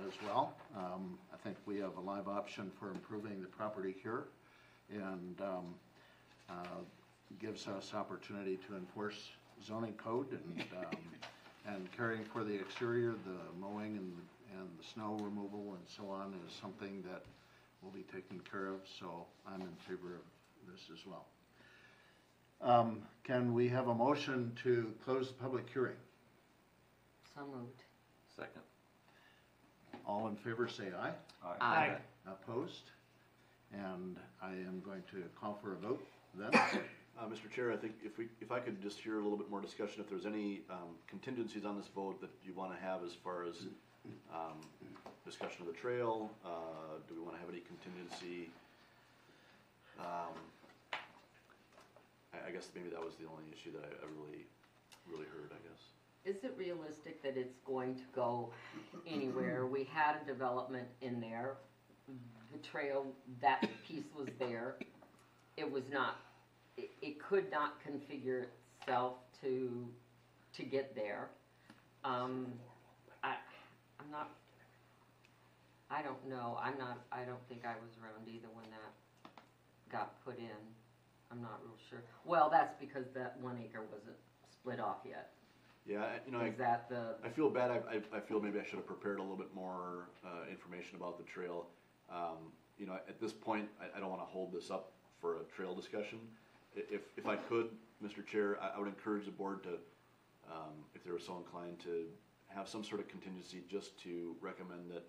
as 0.05 0.13
well. 0.25 0.53
Um, 0.75 1.17
I 1.33 1.37
think 1.37 1.55
we 1.65 1.79
have 1.79 1.97
a 1.97 2.01
live 2.01 2.27
option 2.27 2.71
for 2.79 2.91
improving 2.91 3.41
the 3.41 3.47
property 3.47 3.95
here 4.03 4.25
and, 4.91 5.41
um, 5.41 5.75
uh, 6.49 6.53
gives 7.39 7.67
us 7.67 7.93
opportunity 7.93 8.57
to 8.67 8.75
enforce 8.75 9.29
zoning 9.65 9.93
code 9.93 10.31
and, 10.31 10.61
um, 10.77 10.99
and 11.68 11.91
caring 11.91 12.24
for 12.24 12.43
the 12.43 12.53
exterior, 12.53 13.11
the 13.26 13.59
mowing 13.59 13.97
and, 13.97 14.13
and 14.57 14.70
the 14.80 14.86
snow 14.93 15.18
removal 15.22 15.76
and 15.76 15.84
so 15.86 16.09
on 16.09 16.34
is 16.47 16.53
something 16.53 17.03
that 17.11 17.24
will 17.82 17.91
be 17.91 18.03
taken 18.13 18.39
care 18.49 18.68
of, 18.68 18.80
so 18.99 19.26
I'm 19.47 19.61
in 19.61 19.76
favor 19.88 20.15
of 20.15 20.72
this 20.72 20.82
as 20.91 21.05
well. 21.05 21.26
Um, 22.61 23.01
can 23.24 23.53
we 23.53 23.68
have 23.70 23.88
a 23.88 23.93
motion 23.93 24.51
to 24.63 24.91
close 25.05 25.28
the 25.28 25.34
public 25.36 25.65
hearing? 25.72 25.95
So 27.36 27.41
moved. 27.45 27.84
Second. 28.36 28.61
All 30.07 30.28
in 30.28 30.36
favor, 30.38 30.68
say 30.68 30.86
aye. 30.99 31.11
Aye. 31.61 31.95
Opposed? 32.26 32.89
And 33.74 34.15
I 34.41 34.51
am 34.51 34.82
going 34.84 35.03
to 35.11 35.24
call 35.39 35.59
for 35.61 35.74
a 35.74 35.76
vote 35.76 36.03
then. 36.36 36.49
Uh, 37.20 37.26
Mr. 37.26 37.49
Chair, 37.49 37.74
I 37.74 37.78
think 37.78 37.93
if 38.03 38.18
we, 38.20 38.28
if 38.41 38.51
I 38.51 38.59
could 38.59 38.80
just 38.82 38.99
hear 38.99 39.20
a 39.20 39.24
little 39.24 39.38
bit 39.38 39.49
more 39.49 39.59
discussion, 39.59 40.01
if 40.01 40.09
there's 40.09 40.28
any, 40.28 40.61
um, 40.70 40.93
contingencies 41.07 41.65
on 41.65 41.76
this 41.76 41.88
vote 41.95 42.22
that 42.22 42.30
you 42.45 42.53
wanna 42.53 42.78
have 42.80 43.03
as 43.03 43.13
far 43.13 43.43
as, 43.43 43.65
um, 44.32 44.61
discussion 45.26 45.61
of 45.61 45.68
the 45.68 45.74
trail, 45.74 46.30
uh, 46.45 46.99
do 47.07 47.15
we 47.15 47.22
wanna 47.22 47.39
have 47.39 47.49
any 47.49 47.61
contingency? 47.61 48.51
Um, 49.99 50.36
I, 52.34 52.49
I 52.49 52.51
guess 52.51 52.70
maybe 52.76 52.89
that 52.89 53.03
was 53.03 53.15
the 53.15 53.26
only 53.26 53.45
issue 53.51 53.72
that 53.72 53.84
I, 53.84 54.05
I 54.05 54.07
really, 54.22 54.45
really 55.09 55.26
heard, 55.26 55.49
I 55.51 55.68
guess. 55.68 55.82
Is 56.24 56.43
it 56.43 56.53
realistic 56.55 57.24
that 57.24 57.36
it's 57.36 57.57
going 57.65 57.95
to 57.95 58.03
go 58.13 58.51
anywhere? 59.07 59.65
We 59.65 59.86
had 59.86 60.18
a 60.22 60.26
development 60.26 60.88
in 61.01 61.20
there. 61.20 61.55
The 62.51 62.59
trail, 62.59 63.07
that 63.41 63.61
piece 63.88 64.05
was 64.15 64.28
there. 64.38 64.76
It 65.55 65.72
was 65.72 65.84
not, 65.91 66.20
it, 66.78 66.89
it 67.01 67.19
could 67.21 67.51
not 67.51 67.75
configure 67.84 68.45
itself 68.82 69.15
to, 69.41 69.88
to 70.55 70.63
get 70.63 70.95
there. 70.95 71.30
Um, 72.03 72.47
I, 73.23 73.36
I'm 73.99 74.11
not, 74.11 74.30
I 75.89 76.01
don't 76.01 76.28
know. 76.30 76.57
I'm 76.61 76.78
not, 76.78 76.99
I 77.11 77.23
don't 77.23 77.45
think 77.49 77.65
I 77.65 77.73
was 77.82 77.91
around 78.01 78.28
either 78.28 78.47
when 78.53 78.65
that 78.69 79.32
got 79.91 80.23
put 80.23 80.38
in. 80.38 80.45
I'm 81.32 81.41
not 81.41 81.59
real 81.63 81.75
sure. 81.89 82.03
Well, 82.23 82.49
that's 82.49 82.75
because 82.80 83.05
that 83.15 83.38
one 83.41 83.57
acre 83.61 83.82
wasn't 83.91 84.15
split 84.51 84.80
off 84.80 84.97
yet. 85.05 85.32
Yeah, 85.86 86.03
I- 86.03 86.19
you 86.25 86.32
know, 86.32 86.39
I, 86.39 86.47
Is 86.47 86.57
that 86.57 86.89
the, 86.89 87.15
I 87.23 87.30
feel 87.30 87.49
bad, 87.49 87.71
I, 87.71 87.82
I, 87.95 88.17
I 88.17 88.19
feel 88.19 88.39
maybe 88.41 88.59
I 88.59 88.63
should 88.63 88.75
have 88.75 88.88
prepared 88.88 89.19
a 89.19 89.21
little 89.21 89.38
bit 89.38 89.53
more, 89.53 90.09
uh, 90.25 90.49
information 90.49 90.95
about 90.97 91.17
the 91.17 91.23
trail. 91.23 91.67
Um, 92.09 92.51
you 92.78 92.86
know, 92.86 92.93
at 92.95 93.19
this 93.19 93.34
point, 93.34 93.67
I, 93.82 93.97
I 93.97 93.99
don't 93.99 94.09
wanna 94.09 94.23
hold 94.23 94.53
this 94.53 94.69
up 94.69 94.91
for 95.19 95.38
a 95.38 95.43
trail 95.55 95.73
discussion. 95.73 96.19
If, 96.78 97.01
if 97.17 97.28
I 97.28 97.36
could, 97.36 97.69
Mr. 98.03 98.25
Chair, 98.25 98.57
I, 98.61 98.75
I 98.75 98.80
would 98.80 98.88
encourage 98.88 99.25
the 99.25 99.32
board 99.32 99.63
to, 99.63 99.69
um, 100.51 100.73
if 100.95 101.03
they 101.03 101.11
were 101.11 101.19
so 101.19 101.38
inclined, 101.38 101.80
to 101.82 102.05
have 102.47 102.67
some 102.69 102.84
sort 102.84 103.01
of 103.01 103.07
contingency 103.07 103.63
just 103.69 103.99
to 104.03 104.36
recommend 104.41 104.91
that, 104.91 105.03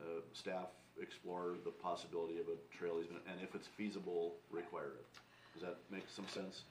uh, 0.00 0.20
staff 0.32 0.68
explore 1.00 1.56
the 1.64 1.70
possibility 1.70 2.38
of 2.40 2.46
a 2.48 2.76
trail 2.76 2.98
easement, 3.02 3.22
and 3.30 3.40
if 3.42 3.54
it's 3.54 3.66
feasible, 3.68 4.34
require 4.50 4.92
it. 4.98 5.06
Does 5.54 5.62
that 5.62 5.76
make 5.90 6.04
some 6.08 6.26
sense? 6.28 6.62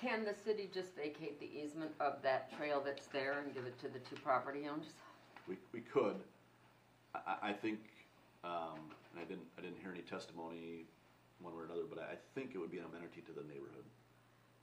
can 0.00 0.24
the 0.24 0.34
city 0.44 0.70
just 0.72 0.94
vacate 0.94 1.40
the 1.40 1.46
easement 1.58 1.90
of 2.00 2.22
that 2.22 2.54
trail 2.56 2.82
that's 2.84 3.06
there 3.06 3.38
and 3.42 3.54
give 3.54 3.64
it 3.66 3.78
to 3.80 3.88
the 3.88 3.98
two 4.00 4.16
property 4.22 4.68
owners? 4.70 4.86
We, 5.48 5.56
we 5.72 5.80
could. 5.80 6.16
I, 7.14 7.18
I- 7.26 7.48
I 7.48 7.52
think, 7.52 7.78
um, 8.44 8.78
and 9.12 9.20
I 9.20 9.24
didn't, 9.24 9.46
I 9.58 9.62
didn't 9.62 9.78
hear 9.80 9.90
any 9.90 10.02
testimony 10.02 10.84
one 11.40 11.54
way 11.54 11.62
or 11.62 11.64
another, 11.64 11.84
but 11.88 11.98
I 11.98 12.16
I 12.16 12.18
think 12.34 12.54
it 12.54 12.58
would 12.58 12.70
be 12.70 12.78
an 12.78 12.84
amenity 12.84 13.20
to 13.26 13.32
the 13.32 13.44
neighborhood, 13.48 13.84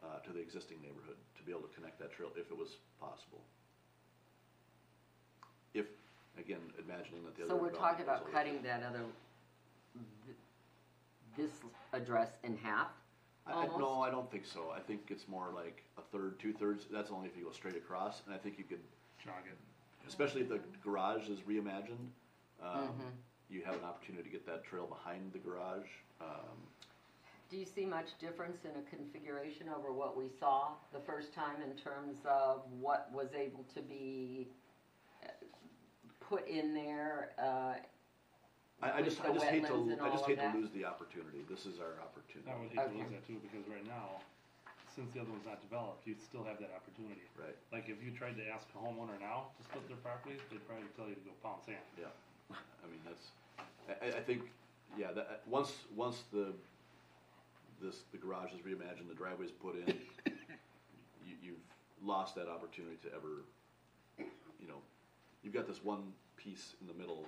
uh, 0.03 0.19
to 0.25 0.31
the 0.31 0.39
existing 0.39 0.77
neighborhood, 0.81 1.17
to 1.37 1.41
be 1.43 1.51
able 1.51 1.67
to 1.67 1.73
connect 1.75 1.99
that 1.99 2.11
trail 2.13 2.29
if 2.35 2.49
it 2.51 2.57
was 2.57 2.77
possible. 2.99 3.41
If, 5.73 5.85
again, 6.37 6.61
imagining 6.77 7.23
that 7.25 7.35
the 7.35 7.43
other. 7.43 7.49
So 7.49 7.55
we're 7.57 7.69
talking 7.69 8.05
development 8.05 8.07
about 8.07 8.25
goes 8.25 8.33
cutting 8.33 8.61
that 8.63 8.83
other, 8.83 9.05
this 11.37 11.51
address 11.93 12.29
in 12.43 12.57
half? 12.57 12.87
I, 13.45 13.51
I, 13.51 13.65
no, 13.65 13.85
almost? 13.85 14.07
I 14.07 14.11
don't 14.11 14.31
think 14.31 14.45
so. 14.45 14.71
I 14.75 14.79
think 14.79 15.01
it's 15.09 15.27
more 15.27 15.49
like 15.53 15.83
a 15.97 16.01
third, 16.15 16.39
two-thirds, 16.39 16.85
that's 16.91 17.11
only 17.11 17.27
if 17.27 17.35
you 17.37 17.45
go 17.45 17.51
straight 17.51 17.75
across, 17.75 18.21
and 18.25 18.33
I 18.33 18.37
think 18.37 18.57
you 18.57 18.63
could, 18.63 18.79
Jog 19.23 19.43
it. 19.45 19.57
especially 20.07 20.41
if 20.41 20.49
the 20.49 20.59
garage 20.83 21.27
is 21.29 21.39
reimagined, 21.41 22.09
um, 22.61 22.89
Mhm. 22.89 23.11
You 23.53 23.61
have 23.65 23.75
an 23.75 23.85
opportunity 23.85 24.23
to 24.23 24.29
get 24.29 24.45
that 24.47 24.63
trail 24.63 24.87
behind 24.87 25.31
the 25.31 25.39
garage. 25.39 25.87
Um, 26.19 26.57
Do 27.49 27.57
you 27.57 27.65
see 27.65 27.85
much 27.85 28.17
difference 28.19 28.65
in 28.65 28.71
a 28.71 28.83
configuration 28.89 29.69
over 29.69 29.93
what 29.93 30.17
we 30.17 30.25
saw 30.39 30.73
the 30.91 30.99
first 30.99 31.33
time 31.33 31.61
in 31.61 31.77
terms 31.77 32.17
of 32.25 32.63
what 32.81 33.11
was 33.13 33.29
able 33.37 33.63
to 33.75 33.81
be 33.81 34.49
uh, 35.23 35.29
put 36.19 36.47
in 36.47 36.73
there, 36.73 37.31
uh, 37.37 37.75
I, 38.81 38.89
I 38.89 39.01
with 39.01 39.05
just, 39.15 39.21
the 39.21 39.29
I 39.29 39.33
just 39.33 39.45
hate 39.45 39.67
to, 39.67 39.75
and 39.75 40.01
I 40.01 40.09
just 40.09 40.25
all 40.25 40.33
hate 40.33 40.41
to 40.41 40.49
that? 40.49 40.55
lose 40.57 40.71
the 40.73 40.83
opportunity. 40.83 41.45
This 41.47 41.63
is 41.69 41.79
our 41.79 42.01
opportunity. 42.01 42.49
I 42.49 42.57
would 42.57 42.73
hate 42.73 42.81
to 42.81 42.89
Okay. 42.89 42.99
lose 42.99 43.11
that 43.13 43.23
too, 43.29 43.39
because 43.39 43.63
right 43.69 43.85
now, 43.87 44.19
since 44.91 45.07
the 45.13 45.21
other 45.21 45.29
one's 45.31 45.45
not 45.45 45.61
developed, 45.61 46.03
you'd 46.05 46.21
still 46.21 46.43
have 46.43 46.57
that 46.59 46.73
opportunity. 46.73 47.21
Right, 47.37 47.55
Like 47.71 47.87
if 47.87 48.01
you 48.03 48.11
tried 48.11 48.35
to 48.37 48.45
ask 48.49 48.65
a 48.75 48.79
homeowner 48.81 49.17
now 49.21 49.53
to 49.57 49.61
split 49.63 49.87
their 49.87 50.01
property, 50.01 50.35
they'd 50.51 50.61
probably 50.67 50.89
tell 50.97 51.07
you 51.07 51.15
to 51.15 51.25
go 51.25 51.33
pound 51.45 51.61
sand. 51.65 51.85
yeah. 51.97 52.11
I 52.83 52.85
mean, 52.91 52.99
that's, 53.07 53.31
I, 53.89 54.05
I- 54.05 54.17
I 54.17 54.21
think, 54.21 54.41
yeah, 54.97 55.11
that, 55.13 55.41
once, 55.47 55.71
once 55.95 56.23
the, 56.31 56.53
this, 57.81 58.01
the 58.11 58.17
garage 58.17 58.51
is 58.53 58.59
reimagined, 58.59 59.09
the 59.09 59.15
driveway's 59.15 59.51
put 59.51 59.75
in, 59.75 59.87
you, 61.25 61.35
you've 61.41 61.57
lost 62.03 62.35
that 62.35 62.47
opportunity 62.47 62.97
to 63.03 63.09
ever, 63.15 63.43
you 64.59 64.67
know, 64.67 64.81
you've 65.43 65.53
got 65.53 65.67
this 65.67 65.83
one 65.83 66.13
piece 66.37 66.75
in 66.81 66.87
the 66.87 66.93
middle 66.93 67.25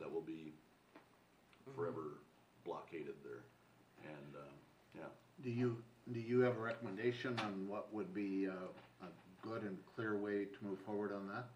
that 0.00 0.12
will 0.12 0.20
be 0.22 0.52
forever 1.74 2.18
blockaded 2.64 3.14
there. 3.24 3.42
And, 4.04 4.34
um, 4.36 4.54
yeah, 4.96 5.02
Do 5.44 5.50
you, 5.50 5.76
do 6.12 6.20
you 6.20 6.40
have 6.40 6.56
a 6.56 6.60
recommendation 6.60 7.38
on 7.40 7.68
what 7.68 7.92
would 7.92 8.14
be 8.14 8.46
a, 8.46 8.52
a 9.04 9.08
good 9.42 9.62
and 9.62 9.76
clear 9.94 10.16
way 10.16 10.44
to 10.44 10.64
move 10.64 10.78
forward 10.80 11.12
on 11.12 11.26
that? 11.28 11.46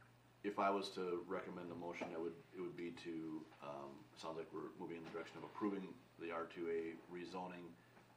If 0.45 0.59
I 0.59 0.71
was 0.71 0.89
to 0.91 1.23
recommend 1.29 1.71
a 1.71 1.75
motion, 1.79 2.09
it 2.13 2.21
would, 2.21 2.35
it 2.57 2.61
would 2.61 2.77
be 2.77 2.91
to, 3.05 3.43
um, 3.63 3.91
sounds 4.21 4.39
like 4.39 4.49
we're 4.53 4.75
moving 4.81 4.99
in 4.99 5.05
the 5.05 5.11
direction 5.11 5.39
of 5.39 5.45
approving 5.45 5.89
the 6.21 6.31
R 6.33 6.47
two 6.55 6.67
A 6.71 6.95
rezoning, 7.15 7.71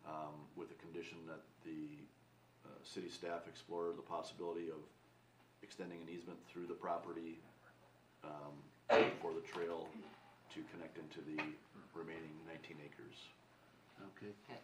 um, 0.08 0.34
with 0.56 0.70
the 0.70 0.76
condition 0.82 1.18
that 1.28 1.42
the, 1.66 2.02
uh, 2.66 2.70
city 2.84 3.10
staff 3.10 3.48
explore 3.48 3.94
the 3.96 4.02
possibility 4.02 4.70
of 4.70 4.82
extending 5.62 6.02
an 6.02 6.10
easement 6.10 6.38
through 6.52 6.66
the 6.66 6.74
property, 6.74 7.38
um, 8.24 8.58
for 9.22 9.34
the 9.34 9.42
trail 9.54 9.88
to 10.54 10.62
connect 10.74 10.98
into 10.98 11.22
the 11.22 11.38
remaining 11.94 12.34
nineteen 12.48 12.78
acres. 12.86 13.18
Okay. 14.18 14.34
Okay. 14.50 14.60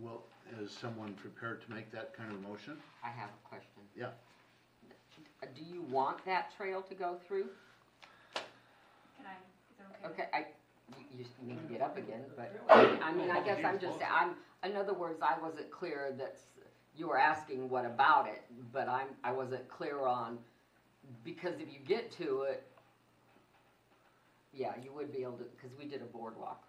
Well, 0.00 0.22
is 0.60 0.70
someone 0.70 1.14
prepared 1.14 1.62
to 1.66 1.70
make 1.72 1.90
that 1.92 2.14
kind 2.16 2.32
of 2.32 2.40
motion? 2.42 2.76
I 3.04 3.10
have 3.10 3.30
a 3.30 3.48
question. 3.48 3.82
Yeah. 3.96 4.10
Uh, 5.42 5.46
Do 5.54 5.62
you 5.62 5.82
want 5.82 6.24
that 6.24 6.54
trail 6.56 6.82
to 6.82 6.94
go 6.94 7.16
through? 7.26 7.48
Can 8.34 9.26
I, 9.26 9.34
is 9.34 10.04
it 10.04 10.06
Okay, 10.06 10.24
I, 10.32 10.46
you, 11.10 11.24
you 11.40 11.46
need 11.46 11.66
to 11.66 11.72
get 11.72 11.80
up 11.82 11.96
again, 11.96 12.22
but, 12.36 12.52
I 12.68 13.12
mean, 13.12 13.30
I 13.30 13.40
guess 13.40 13.58
I'm 13.64 13.78
just, 13.78 13.98
I'm, 14.10 14.34
in 14.68 14.76
other 14.76 14.94
words, 14.94 15.20
I 15.22 15.40
wasn't 15.40 15.70
clear 15.70 16.14
that, 16.18 16.36
you 16.96 17.08
were 17.08 17.18
asking 17.18 17.68
what 17.70 17.86
about 17.86 18.26
it, 18.26 18.44
but 18.72 18.88
I'm, 18.88 19.08
I 19.24 19.32
wasn't 19.32 19.66
clear 19.68 20.00
on, 20.00 20.38
because 21.24 21.54
if 21.58 21.72
you 21.72 21.78
get 21.86 22.10
to 22.18 22.42
it, 22.42 22.62
yeah, 24.52 24.72
you 24.82 24.92
would 24.92 25.10
be 25.12 25.22
able 25.22 25.38
to, 25.38 25.44
cause 25.60 25.70
we 25.78 25.86
did 25.86 26.02
a 26.02 26.06
boardwalk 26.06 26.64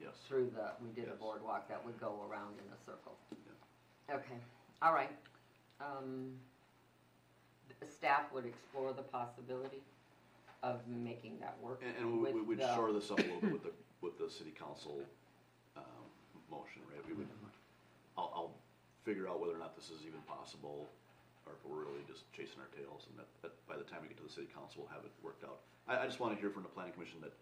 Yes. 0.00 0.10
through 0.28 0.50
the, 0.54 0.70
we 0.82 0.90
did 0.90 1.04
a 1.08 1.12
Yes. 1.12 1.20
boardwalk 1.20 1.68
that 1.68 1.84
would 1.84 1.98
go 2.00 2.26
around 2.28 2.54
in 2.58 2.72
a 2.72 2.84
circle. 2.84 3.16
Okay, 4.10 4.38
all 4.82 4.92
right. 4.92 5.10
Um, 5.80 6.32
the 6.40 6.47
staff 7.88 8.32
would 8.32 8.46
explore 8.46 8.92
the 8.92 9.02
possibility 9.02 9.82
of 10.62 10.80
making 10.88 11.38
that 11.40 11.56
work 11.62 11.82
And, 11.86 11.94
and 11.98 12.06
we, 12.22 12.32
we 12.32 12.40
with 12.40 12.48
would 12.48 12.58
the- 12.60 12.74
shore 12.74 12.92
this 12.92 13.10
up 13.10 13.18
a 13.18 13.22
little 13.22 13.40
bit 13.40 13.52
with 13.52 13.62
the, 13.64 13.72
with 14.02 14.18
the 14.18 14.28
city 14.30 14.50
council, 14.50 14.98
um, 15.76 16.06
motion, 16.50 16.82
right? 16.90 17.02
We 17.06 17.14
would, 17.14 17.28
I'll, 18.16 18.32
I'll 18.34 18.54
figure 19.04 19.28
out 19.28 19.40
whether 19.40 19.54
or 19.54 19.58
not 19.62 19.76
this 19.76 19.90
is 19.90 20.02
even 20.06 20.20
possible, 20.26 20.86
or 21.46 21.52
if 21.54 21.60
we're 21.64 21.82
really 21.86 22.02
just 22.06 22.30
chasing 22.32 22.58
our 22.60 22.70
tails, 22.74 23.06
and 23.10 23.18
that, 23.18 23.28
that 23.42 23.52
by 23.68 23.76
the 23.76 23.86
time 23.86 24.02
we 24.02 24.08
get 24.08 24.16
to 24.18 24.26
the 24.26 24.32
city 24.32 24.48
council, 24.52 24.82
we'll 24.86 24.92
have 24.94 25.04
it 25.06 25.12
worked 25.22 25.44
out. 25.44 25.62
I, 25.86 26.02
I 26.02 26.06
just 26.06 26.18
wanna 26.20 26.34
hear 26.36 26.50
from 26.50 26.62
the 26.64 26.68
planning 26.74 26.92
commission 26.92 27.18
that 27.22 27.32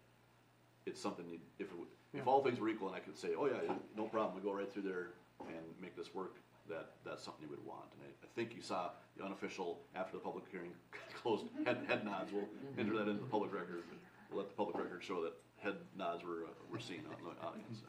it's 0.85 1.01
something, 1.01 1.25
you- 1.29 1.41
if, 1.59 1.67
it 1.71 1.77
would- 1.77 1.93
if 2.13 2.25
all 2.25 2.41
things 2.43 2.59
were 2.59 2.69
equal, 2.69 2.87
and 2.87 2.95
I 2.95 2.99
could 3.01 3.17
say, 3.17 3.33
oh 3.37 3.45
yeah, 3.47 3.73
no 3.97 4.05
problem, 4.05 4.35
we 4.37 4.41
go 4.41 4.55
right 4.55 4.71
through 4.71 4.83
there 4.83 5.09
and 5.49 5.65
make 5.81 5.95
this 5.97 6.13
work, 6.15 6.37
that, 6.69 6.91
that's 7.05 7.23
something 7.23 7.43
you 7.43 7.49
would 7.49 7.65
want. 7.65 7.85
And 7.93 8.01
I, 8.07 8.25
I 8.25 8.29
think 8.35 8.55
you 8.55 8.61
saw 8.61 8.91
the 9.17 9.23
unofficial, 9.25 9.79
after 9.95 10.17
the 10.17 10.23
public 10.23 10.45
hearing 10.51 10.71
closed, 11.21 11.45
head, 11.65 11.79
head 11.87 12.05
nods, 12.05 12.31
we'll 12.31 12.47
enter 12.77 12.93
that 12.93 13.07
into 13.07 13.21
the 13.23 13.29
public 13.29 13.53
record. 13.53 13.83
We'll 14.29 14.39
let 14.39 14.49
the 14.49 14.55
public 14.55 14.77
record 14.77 15.03
show 15.03 15.21
that 15.23 15.33
head 15.57 15.75
nods 15.97 16.23
were, 16.23 16.43
uh, 16.45 16.53
were 16.71 16.79
seen 16.79 17.01
out 17.09 17.19
in 17.19 17.25
the 17.25 17.45
audience. 17.45 17.81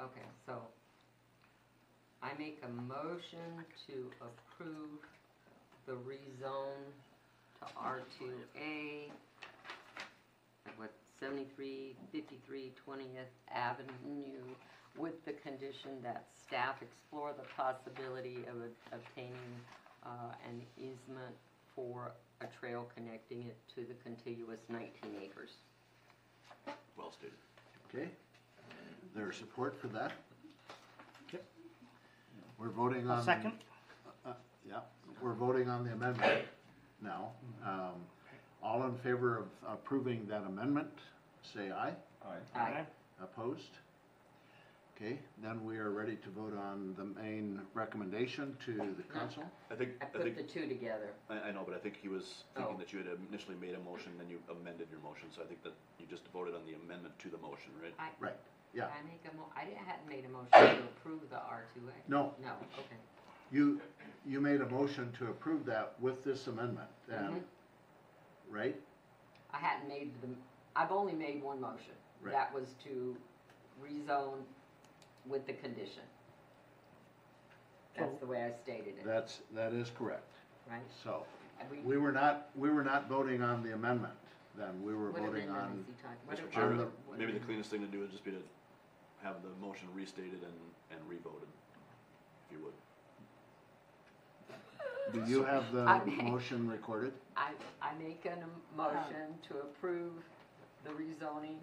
Okay, 0.00 0.26
so 0.44 0.60
I 2.22 2.30
make 2.38 2.62
a 2.64 2.68
motion 2.68 3.64
to 3.86 4.10
approve 4.20 5.00
the 5.86 5.92
rezone 5.92 6.92
to 7.60 7.66
R 7.78 8.00
two 8.18 8.32
A 8.60 9.08
at 10.66 10.78
what, 10.78 10.92
seventy-three 11.18 11.96
fifty-three 12.12 12.72
Twentieth 12.84 13.32
Avenue 13.50 14.42
with 14.98 15.24
the 15.24 15.32
condition 15.32 16.02
that 16.02 16.26
staff 16.46 16.82
explore 16.82 17.32
the 17.36 17.44
possibility 17.56 18.44
of 18.46 18.56
a- 18.62 18.94
obtaining, 18.96 19.60
uh, 20.04 20.32
an 20.48 20.62
easement 20.78 21.36
for 21.74 22.12
a 22.40 22.46
trail 22.46 22.90
connecting 22.94 23.42
it 23.46 23.56
to 23.74 23.84
the 23.84 23.94
contiguous 24.02 24.60
nineteen 24.68 25.16
acres. 25.22 25.50
Well 26.96 27.10
stated. 27.12 27.36
Okay. 27.88 28.10
There's 29.14 29.36
support 29.36 29.74
for 29.80 29.88
that? 29.88 30.12
Yep. 31.32 31.44
We're 32.58 32.68
voting 32.70 33.08
on. 33.08 33.20
A 33.20 33.22
second? 33.22 33.52
Uh, 34.24 34.34
Yeah, 34.66 34.80
we're 35.22 35.34
voting 35.34 35.68
on 35.68 35.84
the 35.84 35.92
amendment 35.92 36.48
now. 37.00 37.32
Um, 37.64 38.06
All 38.62 38.82
in 38.84 38.98
favor 38.98 39.36
of 39.38 39.46
approving 39.68 40.26
that 40.26 40.42
amendment, 40.42 40.90
say 41.42 41.70
aye. 41.70 41.94
Aye. 42.24 42.38
Aye. 42.56 42.86
Opposed? 43.22 43.78
Okay, 44.96 45.18
then 45.42 45.62
we 45.62 45.76
are 45.76 45.90
ready 45.90 46.16
to 46.16 46.30
vote 46.30 46.56
on 46.56 46.94
the 46.96 47.04
main 47.20 47.60
recommendation 47.74 48.56
to 48.64 48.72
the 48.96 49.02
council. 49.12 49.42
I 49.70 49.74
think, 49.74 49.90
I 50.00 50.04
I 50.04 50.08
put 50.08 50.22
think, 50.22 50.36
the 50.38 50.42
two 50.42 50.66
together. 50.68 51.10
I, 51.28 51.48
I 51.48 51.52
know, 51.52 51.64
but 51.66 51.74
I 51.74 51.78
think 51.78 51.96
he 52.00 52.08
was 52.08 52.44
thinking 52.54 52.76
Oh. 52.76 52.78
that 52.78 52.92
you 52.94 53.00
had 53.00 53.08
initially 53.28 53.56
made 53.60 53.74
a 53.74 53.78
motion, 53.80 54.12
then 54.16 54.30
you 54.30 54.38
amended 54.50 54.88
your 54.90 55.00
motion, 55.00 55.28
so 55.36 55.42
I 55.42 55.46
think 55.46 55.62
that 55.64 55.74
you 56.00 56.06
just 56.08 56.22
voted 56.32 56.54
on 56.54 56.62
the 56.64 56.72
amendment 56.82 57.18
to 57.18 57.28
the 57.28 57.36
motion, 57.36 57.72
right? 57.82 57.92
I, 57.98 58.08
Right, 58.18 58.36
yeah. 58.72 58.86
I 58.86 59.02
make 59.04 59.20
a 59.30 59.36
mo, 59.36 59.44
I 59.54 59.66
didn't, 59.66 59.84
hadn't 59.84 60.08
made 60.08 60.24
a 60.24 60.30
motion 60.32 60.80
to 60.80 60.84
approve 60.96 61.28
the 61.28 61.36
R 61.44 61.64
two 61.74 61.82
A. 61.88 62.10
No, 62.10 62.32
No, 62.42 62.52
okay. 62.78 62.96
you, 63.52 63.78
you 64.24 64.40
made 64.40 64.62
a 64.62 64.68
motion 64.70 65.12
to 65.18 65.26
approve 65.26 65.66
that 65.66 65.92
with 66.00 66.24
this 66.24 66.46
amendment, 66.46 66.88
and, 67.12 67.34
Mhm. 67.36 67.42
right? 68.48 68.80
I 69.52 69.58
hadn't 69.58 69.88
made 69.88 70.10
the, 70.22 70.28
I've 70.74 70.90
only 70.90 71.12
made 71.12 71.42
one 71.42 71.60
motion. 71.60 71.92
Right. 72.22 72.32
That 72.32 72.52
was 72.54 72.74
to 72.84 73.14
rezone 73.84 74.40
with 75.28 75.46
the 75.46 75.52
condition. 75.54 76.02
That's 77.98 78.18
the 78.20 78.26
way 78.26 78.42
I 78.44 78.52
stated 78.62 78.94
it, 78.98 79.04
That's, 79.06 79.40
that 79.54 79.72
is 79.72 79.90
correct. 79.96 80.28
right? 80.70 80.80
So, 81.02 81.24
And 81.58 81.70
we- 81.70 81.78
we 81.78 81.96
were 81.96 82.12
not, 82.12 82.50
we 82.54 82.70
were 82.70 82.84
not 82.84 83.08
voting 83.08 83.40
on 83.42 83.62
the 83.62 83.72
amendment 83.74 84.12
then, 84.56 84.82
we 84.82 84.94
were 84.94 85.10
What 85.10 85.22
voting 85.22 85.44
amendment 85.48 85.62
on, 85.72 85.78
is 85.80 85.86
he 85.86 85.92
talking- 86.02 86.16
what 86.26 86.36
Mr. 86.38 86.42
am- 86.44 86.50
Chairman, 86.50 86.76
the- 86.78 86.84
what 87.06 87.18
maybe 87.18 87.32
the 87.32 87.40
cleanest 87.44 87.70
thing 87.70 87.80
to 87.80 87.86
do 87.86 88.00
would 88.00 88.10
just 88.10 88.24
be 88.24 88.30
to 88.30 88.42
have 89.22 89.42
the 89.42 89.48
motion 89.66 89.88
restated 89.94 90.42
and, 90.42 90.54
and 90.90 91.08
revoted, 91.08 91.48
if 92.46 92.52
you 92.58 92.64
would. 92.64 92.74
do 95.12 95.30
you 95.30 95.42
have 95.44 95.72
the 95.72 95.80
I 95.86 96.04
may- 96.04 96.30
motion 96.30 96.68
recorded? 96.70 97.12
I, 97.36 97.52
I 97.82 97.94
make 97.94 98.24
a 98.26 98.36
motion 98.76 99.38
to 99.48 99.58
approve 99.60 100.12
the 100.84 100.90
rezoning 100.90 101.56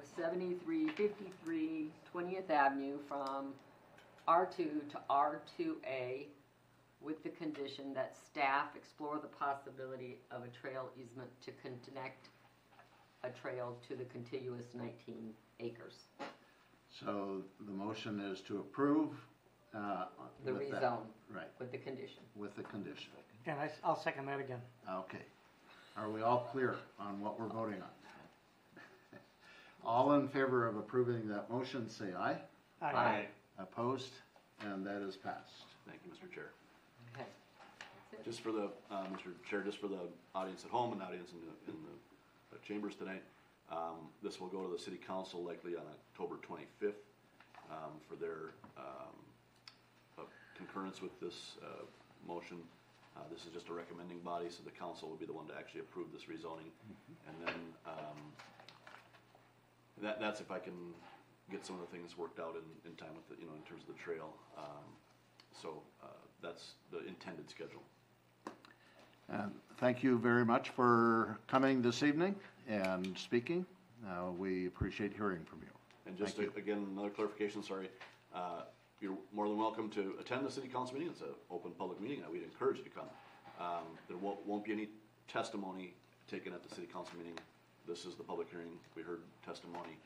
of 0.00 0.08
seventy-three 0.16 0.88
fifty-three 0.90 1.88
Twentieth 2.10 2.50
Avenue 2.50 2.98
from 3.08 3.52
R 4.26 4.48
two 4.56 4.82
to 4.90 5.00
R 5.08 5.40
two 5.56 5.76
A 5.86 6.26
with 7.00 7.22
the 7.22 7.30
condition 7.30 7.94
that 7.94 8.14
staff 8.30 8.68
explore 8.76 9.18
the 9.20 9.28
possibility 9.28 10.18
of 10.30 10.42
a 10.42 10.48
trail 10.48 10.88
easement 11.02 11.28
to 11.44 11.50
connect 11.62 12.28
a 13.24 13.30
trail 13.30 13.76
to 13.88 13.96
the 13.96 14.04
contiguous 14.04 14.66
nineteen 14.74 15.30
acres. 15.60 15.94
So 17.00 17.42
the 17.66 17.72
motion 17.72 18.20
is 18.20 18.40
to 18.42 18.58
approve, 18.58 19.10
uh, 19.74 20.06
The 20.44 20.54
with 20.54 20.70
that- 20.70 20.82
rezone 20.82 21.06
Right, 21.32 21.46
with 21.60 21.70
the 21.70 21.78
condition. 21.78 22.22
with 22.34 22.56
the 22.56 22.62
condition. 22.64 23.12
And 23.46 23.58
I, 23.60 23.70
will 23.86 23.94
second 23.96 24.26
that 24.26 24.40
again. 24.40 24.60
Okay. 24.90 25.22
Are 25.96 26.10
we 26.10 26.22
all 26.22 26.48
clear 26.50 26.76
on 26.98 27.20
what 27.20 27.38
we're 27.38 27.46
voting 27.46 27.80
on? 27.80 27.88
All 29.84 30.12
in 30.14 30.28
favor 30.28 30.66
of 30.66 30.76
approving 30.76 31.28
that 31.28 31.50
motion, 31.50 31.88
say 31.88 32.06
aye. 32.18 32.36
Aye. 32.82 33.26
Opposed? 33.58 34.12
And 34.60 34.86
that 34.86 35.02
is 35.02 35.16
passed. 35.16 35.64
Thank 35.86 36.00
you, 36.04 36.12
Mr. 36.12 36.32
Chair. 36.32 36.50
Okay. 37.14 37.24
That's 38.12 38.20
it. 38.20 38.24
Just 38.30 38.40
for 38.42 38.52
the, 38.52 38.68
uh, 38.90 39.04
Mr. 39.12 39.32
Chair, 39.48 39.62
just 39.62 39.78
for 39.78 39.88
the 39.88 40.00
audience 40.34 40.64
at 40.64 40.70
home 40.70 40.92
and 40.92 41.02
audience 41.02 41.30
in 41.32 41.40
the, 41.40 41.72
in 41.72 41.78
the 41.84 42.56
uh, 42.56 42.58
chambers 42.66 42.94
tonight, 42.94 43.22
um, 43.72 44.08
this 44.22 44.40
will 44.40 44.48
go 44.48 44.62
to 44.62 44.72
the 44.72 44.78
city 44.78 44.98
council 45.06 45.42
likely 45.42 45.76
on 45.76 45.82
October 46.12 46.36
twenty-fifth, 46.42 47.00
um, 47.70 47.92
for 48.08 48.16
their, 48.16 48.52
um, 48.76 49.14
uh, 50.18 50.22
concurrence 50.56 51.00
with 51.00 51.18
this, 51.20 51.56
uh, 51.64 51.84
motion. 52.26 52.58
Uh, 53.16 53.20
this 53.32 53.46
is 53.46 53.52
just 53.52 53.68
a 53.68 53.72
recommending 53.72 54.18
body, 54.20 54.46
so 54.50 54.58
the 54.64 54.70
council 54.70 55.08
will 55.08 55.16
be 55.16 55.26
the 55.26 55.32
one 55.32 55.46
to 55.46 55.54
actually 55.58 55.80
approve 55.80 56.06
this 56.12 56.24
rezoning. 56.24 56.68
And 57.28 57.36
then, 57.46 57.58
um, 57.86 58.18
that, 60.02 60.20
that's 60.20 60.40
if 60.40 60.50
I 60.50 60.58
can 60.58 60.74
get 61.50 61.66
some 61.66 61.76
of 61.76 61.82
the 61.82 61.96
things 61.96 62.16
worked 62.16 62.38
out 62.38 62.54
in, 62.54 62.90
in 62.90 62.96
time 62.96 63.14
with 63.14 63.28
the, 63.28 63.42
you 63.42 63.48
know, 63.48 63.54
in 63.56 63.62
terms 63.62 63.82
of 63.88 63.94
the 63.94 64.00
trail. 64.00 64.32
Um, 64.56 64.64
so, 65.60 65.82
uh, 66.02 66.06
that's 66.42 66.72
the 66.90 67.06
intended 67.06 67.50
schedule. 67.50 67.82
And 69.28 69.52
thank 69.78 70.02
you 70.02 70.18
very 70.18 70.44
much 70.44 70.70
for 70.70 71.38
coming 71.46 71.82
this 71.82 72.02
evening 72.02 72.34
and 72.68 73.16
speaking. 73.18 73.66
Uh, 74.06 74.30
We 74.32 74.66
appreciate 74.66 75.12
hearing 75.12 75.44
from 75.44 75.60
you. 75.60 75.68
And 76.06 76.16
just 76.16 76.36
Thank 76.36 76.56
again, 76.56 76.86
another 76.92 77.10
clarification, 77.10 77.62
sorry, 77.62 77.88
uh, 78.34 78.62
you're 79.00 79.16
more 79.32 79.48
than 79.48 79.58
welcome 79.58 79.88
to 79.90 80.14
attend 80.20 80.46
the 80.46 80.50
city 80.50 80.68
council 80.68 80.94
meeting, 80.94 81.10
it's 81.10 81.20
an 81.20 81.28
open 81.50 81.72
public 81.72 82.00
meeting, 82.00 82.22
and 82.22 82.32
we'd 82.32 82.42
encourage 82.42 82.78
you 82.78 82.84
to 82.84 82.90
come. 82.90 83.08
Um, 83.60 83.84
There 84.08 84.16
won't, 84.16 84.44
won't 84.46 84.64
be 84.64 84.72
any 84.72 84.88
testimony 85.28 85.94
taken 86.28 86.52
at 86.52 86.62
the 86.66 86.74
city 86.74 86.86
council 86.86 87.18
meeting. 87.18 87.34
This 87.90 88.04
is 88.04 88.14
the 88.14 88.22
public 88.22 88.48
hearing, 88.48 88.68
we 88.94 89.02
heard 89.02 89.20
testimony. 89.44 89.98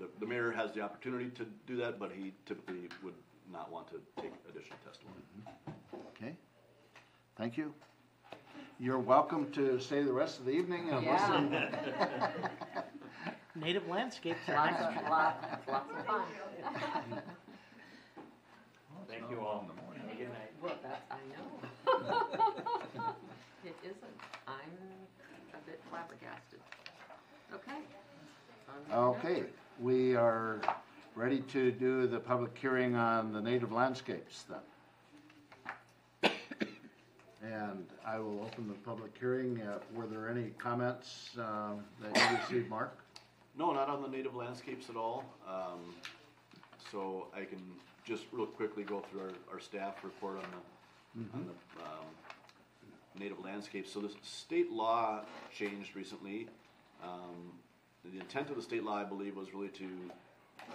The, 0.00 0.08
the 0.18 0.26
mayor 0.26 0.50
has 0.50 0.72
the 0.72 0.80
opportunity 0.80 1.30
to 1.36 1.46
do 1.66 1.76
that, 1.76 2.00
but 2.00 2.10
he 2.10 2.32
typically 2.46 2.88
would 3.04 3.14
not 3.52 3.70
want 3.70 3.86
to 3.90 4.00
take 4.20 4.32
additional 4.50 4.76
testimony. 4.84 5.22
Okay, 6.16 6.34
thank 7.38 7.56
you. 7.56 7.72
You're 8.80 8.98
welcome 8.98 9.52
to 9.52 9.78
stay 9.78 10.02
the 10.02 10.12
rest 10.12 10.40
of 10.40 10.46
the 10.46 10.50
evening 10.50 10.90
and 10.90 11.06
listen. 11.06 11.52
Yeah, 11.52 12.30
Native 13.54 13.86
landscapes 13.86 14.40
are 14.48 14.54
lots 14.56 14.80
next. 14.80 15.02
of, 15.04 15.08
lots, 15.08 15.68
lots 15.68 15.90
of 15.96 16.06
fun. 16.06 16.22
Thank 19.08 19.30
you 19.30 19.40
all. 19.40 19.60
In 19.60 19.68
the 19.68 19.82
morning. 19.82 20.02
Good 20.18 20.28
night. 20.28 20.52
Well, 20.60 20.74
that, 20.82 21.06
I 21.10 21.18
know. 21.32 23.14
It 23.66 23.74
isn't, 23.82 24.20
I'm 24.46 24.78
a 25.54 25.66
bit 25.66 25.80
flabbergasted. 25.90 26.60
Okay. 27.54 27.78
On 28.68 28.84
to 28.84 28.90
the 28.90 28.96
Okay, 28.96 29.42
we 29.80 30.16
are 30.16 30.60
ready 31.14 31.40
to 31.40 31.70
do 31.72 32.06
the 32.06 32.18
public 32.18 32.56
hearing 32.58 32.94
on 32.94 33.32
the 33.32 33.40
native 33.40 33.72
landscapes 33.72 34.44
then. 34.48 36.32
And 37.42 37.86
I 38.04 38.18
will 38.18 38.40
open 38.42 38.66
the 38.66 38.74
public 38.74 39.16
hearing. 39.18 39.62
Uh, 39.62 39.78
Were 39.94 40.06
there 40.06 40.28
any 40.28 40.50
comments 40.58 41.30
um, 41.38 41.84
that 42.02 42.16
you 42.16 42.36
received, 42.38 42.68
Mark? 42.68 42.98
No, 43.56 43.72
not 43.72 43.88
on 43.88 44.02
the 44.02 44.08
native 44.08 44.34
landscapes 44.34 44.90
at 44.90 44.96
all. 44.96 45.24
Um, 45.48 45.94
so 46.90 47.28
I 47.34 47.44
can 47.44 47.62
just 48.04 48.24
real 48.32 48.46
quickly 48.46 48.82
go 48.82 49.00
through 49.10 49.20
our, 49.20 49.30
our 49.54 49.60
staff 49.60 50.02
report 50.02 50.38
on 50.38 50.44
the, 50.50 51.38
on 51.38 51.46
the, 51.46 51.82
um, 51.82 52.06
native 53.18 53.38
landscapes. 53.44 53.92
So 53.92 54.00
the 54.00 54.10
state 54.22 54.72
law 54.72 55.20
changed 55.56 55.94
recently. 55.94 56.48
Um, 57.06 57.52
the 58.04 58.20
intent 58.20 58.50
of 58.50 58.56
the 58.56 58.62
state 58.62 58.84
law, 58.84 58.96
I 58.96 59.04
believe, 59.04 59.36
was 59.36 59.54
really 59.54 59.68
to, 59.68 59.84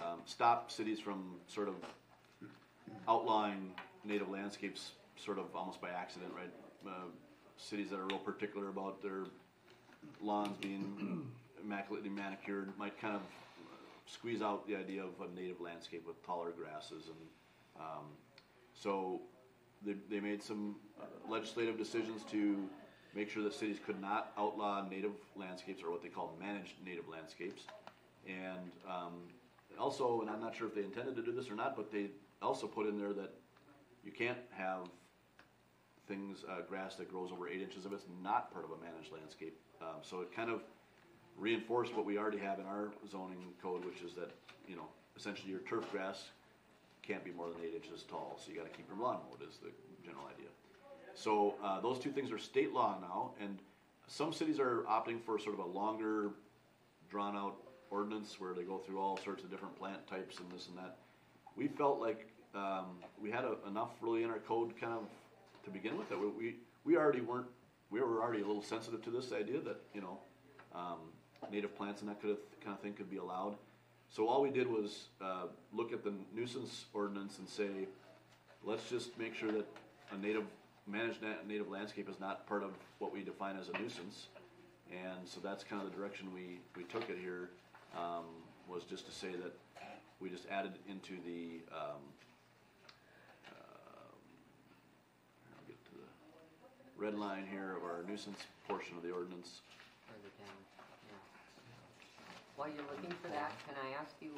um, 0.02 0.20
stop 0.24 0.70
cities 0.70 1.00
from 1.00 1.36
sort 1.46 1.68
of 1.68 1.74
outlawing 3.08 3.72
native 4.04 4.28
landscapes 4.28 4.92
sort 5.16 5.38
of 5.38 5.54
almost 5.54 5.80
by 5.80 5.90
accident, 5.90 6.32
right? 6.34 6.52
Uh, 6.86 7.08
cities 7.56 7.90
that 7.90 7.98
are 7.98 8.06
real 8.06 8.18
particular 8.18 8.68
about 8.68 9.02
their 9.02 9.24
lawns 10.20 10.56
being 10.60 11.26
immaculately 11.62 12.08
manicured 12.08 12.76
might 12.78 12.98
kind 13.00 13.14
of 13.14 13.22
squeeze 14.06 14.42
out 14.42 14.66
the 14.66 14.74
idea 14.74 15.02
of 15.02 15.10
a 15.20 15.40
native 15.40 15.60
landscape 15.60 16.04
with 16.06 16.24
taller 16.26 16.50
grasses 16.50 17.06
and 17.06 17.80
um, 17.80 18.04
so 18.74 19.20
they, 19.84 19.94
they 20.10 20.20
made 20.20 20.42
some 20.42 20.76
legislative 21.28 21.78
decisions 21.78 22.22
to 22.30 22.68
make 23.14 23.30
sure 23.30 23.42
that 23.42 23.54
cities 23.54 23.78
could 23.84 24.00
not 24.00 24.32
outlaw 24.38 24.86
native 24.88 25.12
landscapes 25.36 25.82
or 25.82 25.90
what 25.90 26.02
they 26.02 26.08
call 26.08 26.36
managed 26.40 26.74
native 26.84 27.08
landscapes 27.08 27.62
and 28.26 28.70
um, 28.88 29.14
also 29.78 30.20
and 30.20 30.30
i'm 30.30 30.40
not 30.40 30.54
sure 30.54 30.66
if 30.66 30.74
they 30.74 30.82
intended 30.82 31.16
to 31.16 31.22
do 31.22 31.32
this 31.32 31.50
or 31.50 31.54
not 31.54 31.76
but 31.76 31.90
they 31.92 32.06
also 32.40 32.66
put 32.66 32.86
in 32.86 32.98
there 32.98 33.12
that 33.12 33.32
you 34.04 34.12
can't 34.12 34.38
have 34.50 34.88
things 36.08 36.44
uh, 36.48 36.62
grass 36.68 36.96
that 36.96 37.10
grows 37.10 37.30
over 37.30 37.48
eight 37.48 37.62
inches 37.62 37.84
of 37.84 37.92
it's 37.92 38.06
not 38.22 38.52
part 38.52 38.64
of 38.64 38.70
a 38.70 38.82
managed 38.82 39.12
landscape 39.12 39.56
um, 39.80 39.98
so 40.02 40.20
it 40.20 40.34
kind 40.34 40.50
of 40.50 40.62
reinforced 41.36 41.94
what 41.94 42.04
we 42.04 42.18
already 42.18 42.38
have 42.38 42.58
in 42.58 42.66
our 42.66 42.90
zoning 43.10 43.52
code, 43.62 43.84
which 43.84 44.02
is 44.02 44.14
that, 44.14 44.30
you 44.68 44.76
know, 44.76 44.86
essentially 45.16 45.50
your 45.50 45.60
turf 45.60 45.90
grass 45.90 46.28
can't 47.02 47.24
be 47.24 47.32
more 47.32 47.48
than 47.48 47.58
eight 47.64 47.74
inches 47.74 48.04
tall, 48.04 48.38
so 48.38 48.50
you 48.50 48.56
gotta 48.56 48.70
keep 48.70 48.86
your 48.88 48.96
lawn 48.96 49.18
mowed 49.28 49.48
is 49.48 49.58
the 49.58 49.70
general 50.04 50.26
idea. 50.26 50.51
So, 51.14 51.54
uh, 51.62 51.80
those 51.80 51.98
two 51.98 52.10
things 52.10 52.32
are 52.32 52.38
state 52.38 52.72
law 52.72 52.98
now, 53.00 53.32
and 53.40 53.58
some 54.06 54.32
cities 54.32 54.58
are 54.58 54.84
opting 54.88 55.22
for 55.22 55.38
sort 55.38 55.58
of 55.58 55.64
a 55.64 55.68
longer, 55.68 56.30
drawn-out 57.10 57.56
ordinance 57.90 58.40
where 58.40 58.54
they 58.54 58.62
go 58.62 58.78
through 58.78 58.98
all 58.98 59.18
sorts 59.18 59.44
of 59.44 59.50
different 59.50 59.78
plant 59.78 60.06
types 60.06 60.38
and 60.38 60.50
this 60.50 60.68
and 60.68 60.78
that. 60.78 60.96
We 61.56 61.68
felt 61.68 62.00
like, 62.00 62.26
um, 62.54 62.98
we 63.20 63.30
had 63.30 63.44
a- 63.44 63.58
enough 63.66 63.90
really 64.00 64.22
in 64.22 64.30
our 64.30 64.38
code 64.40 64.74
kind 64.80 64.94
of 64.94 65.06
to 65.64 65.70
begin 65.70 65.98
with, 65.98 66.08
that 66.08 66.18
we- 66.18 66.28
we, 66.28 66.56
we 66.84 66.96
already 66.96 67.20
weren't, 67.20 67.48
we 67.90 68.00
were 68.00 68.22
already 68.22 68.42
a 68.42 68.46
little 68.46 68.62
sensitive 68.62 69.02
to 69.02 69.10
this 69.10 69.32
idea 69.32 69.60
that, 69.60 69.80
you 69.94 70.00
know, 70.00 70.18
um, 70.74 70.98
native 71.50 71.76
plants 71.76 72.00
and 72.00 72.10
that 72.10 72.20
kind 72.22 72.32
of, 72.32 72.60
kind 72.60 72.74
of 72.74 72.80
thing 72.80 72.94
could 72.94 73.10
be 73.10 73.18
allowed. 73.18 73.56
So 74.08 74.28
all 74.28 74.42
we 74.42 74.50
did 74.50 74.68
was, 74.68 75.08
uh, 75.20 75.46
look 75.72 75.92
at 75.92 76.02
the 76.02 76.14
nuisance 76.34 76.86
ordinance 76.94 77.38
and 77.38 77.48
say, 77.48 77.88
let's 78.64 78.88
just 78.88 79.18
make 79.18 79.34
sure 79.34 79.52
that 79.52 79.66
a 80.10 80.16
native, 80.16 80.46
managed 80.86 81.22
na- 81.22 81.42
native 81.46 81.68
landscape 81.70 82.08
is 82.08 82.18
not 82.20 82.46
part 82.46 82.62
of 82.62 82.70
what 82.98 83.12
we 83.12 83.22
define 83.22 83.56
as 83.56 83.68
a 83.68 83.78
nuisance. 83.78 84.28
And 84.90 85.26
so 85.26 85.40
that's 85.40 85.64
kind 85.64 85.80
of 85.82 85.90
the 85.90 85.96
direction 85.96 86.28
we, 86.34 86.60
we 86.76 86.84
took 86.84 87.08
it 87.08 87.18
here, 87.18 87.50
um, 87.96 88.24
was 88.68 88.84
just 88.84 89.06
to 89.06 89.12
say 89.12 89.30
that 89.30 89.52
we 90.20 90.28
just 90.28 90.46
added 90.50 90.72
into 90.88 91.14
the, 91.24 91.60
um, 91.74 92.02
um, 93.48 94.20
I'll 95.56 95.66
get 95.66 95.82
to 95.86 95.90
the 95.96 97.02
red 97.02 97.14
line 97.18 97.46
here 97.50 97.74
of 97.76 97.82
our 97.82 98.04
nuisance 98.06 98.38
portion 98.68 98.96
of 98.96 99.02
the 99.02 99.10
ordinance. 99.10 99.60
Further 100.06 100.30
down. 100.38 100.56
While 102.56 102.68
you're 102.68 102.86
looking 102.94 103.14
for 103.22 103.28
that, 103.28 103.52
can 103.66 103.74
I 103.80 104.00
ask 104.00 104.14
you, 104.20 104.30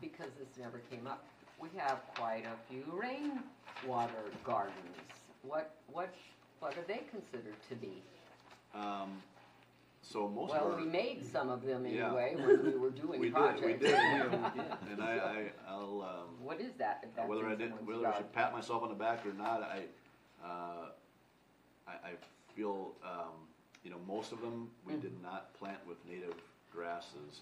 because 0.00 0.30
this 0.38 0.48
never 0.58 0.80
came 0.90 1.06
up, 1.06 1.24
we 1.60 1.68
have 1.76 1.98
quite 2.16 2.44
a 2.46 2.72
few 2.72 2.84
rainwater 2.92 4.24
gardens. 4.44 4.96
What, 5.42 5.74
what, 5.92 6.12
what 6.60 6.76
are 6.76 6.82
they 6.88 7.02
considered 7.10 7.56
to 7.68 7.74
be? 7.76 8.02
Um, 8.74 9.10
so 10.02 10.28
most 10.28 10.52
of 10.54 10.62
Well, 10.62 10.72
our. 10.72 10.80
we 10.80 10.86
made 10.86 11.24
some 11.24 11.50
of 11.50 11.64
them 11.64 11.86
Yeah. 11.86 12.06
anyway, 12.06 12.34
when 12.36 12.64
we 12.64 12.78
were 12.78 12.90
doing 12.90 13.20
We 13.20 13.26
did, 13.26 13.34
projects. 13.34 13.62
we 13.64 13.72
did, 13.74 13.94
and 14.90 15.02
I, 15.02 15.18
I, 15.18 15.44
I'll, 15.68 16.02
um, 16.02 16.44
What 16.44 16.60
is 16.60 16.72
that, 16.78 17.00
if 17.02 17.14
that's 17.14 17.28
whether 17.28 17.46
I 17.46 17.54
did, 17.54 17.70
someone's 17.70 17.88
whether 17.88 18.06
I 18.12 18.16
should 18.16 18.32
pat 18.32 18.52
myself 18.52 18.82
on 18.82 18.88
the 18.88 18.94
back 18.94 19.24
or 19.26 19.32
not, 19.34 19.62
I, 19.62 19.82
uh, 20.44 20.88
I, 21.86 21.92
I 21.92 22.10
feel, 22.56 22.94
um, 23.04 23.46
you 23.84 23.90
know, 23.90 23.98
most 24.06 24.32
of 24.32 24.40
them, 24.40 24.70
we 24.86 24.94
Mm. 24.94 25.02
did 25.02 25.22
not 25.22 25.52
plant 25.54 25.78
with 25.86 25.96
native 26.08 26.34
grasses. 26.72 27.40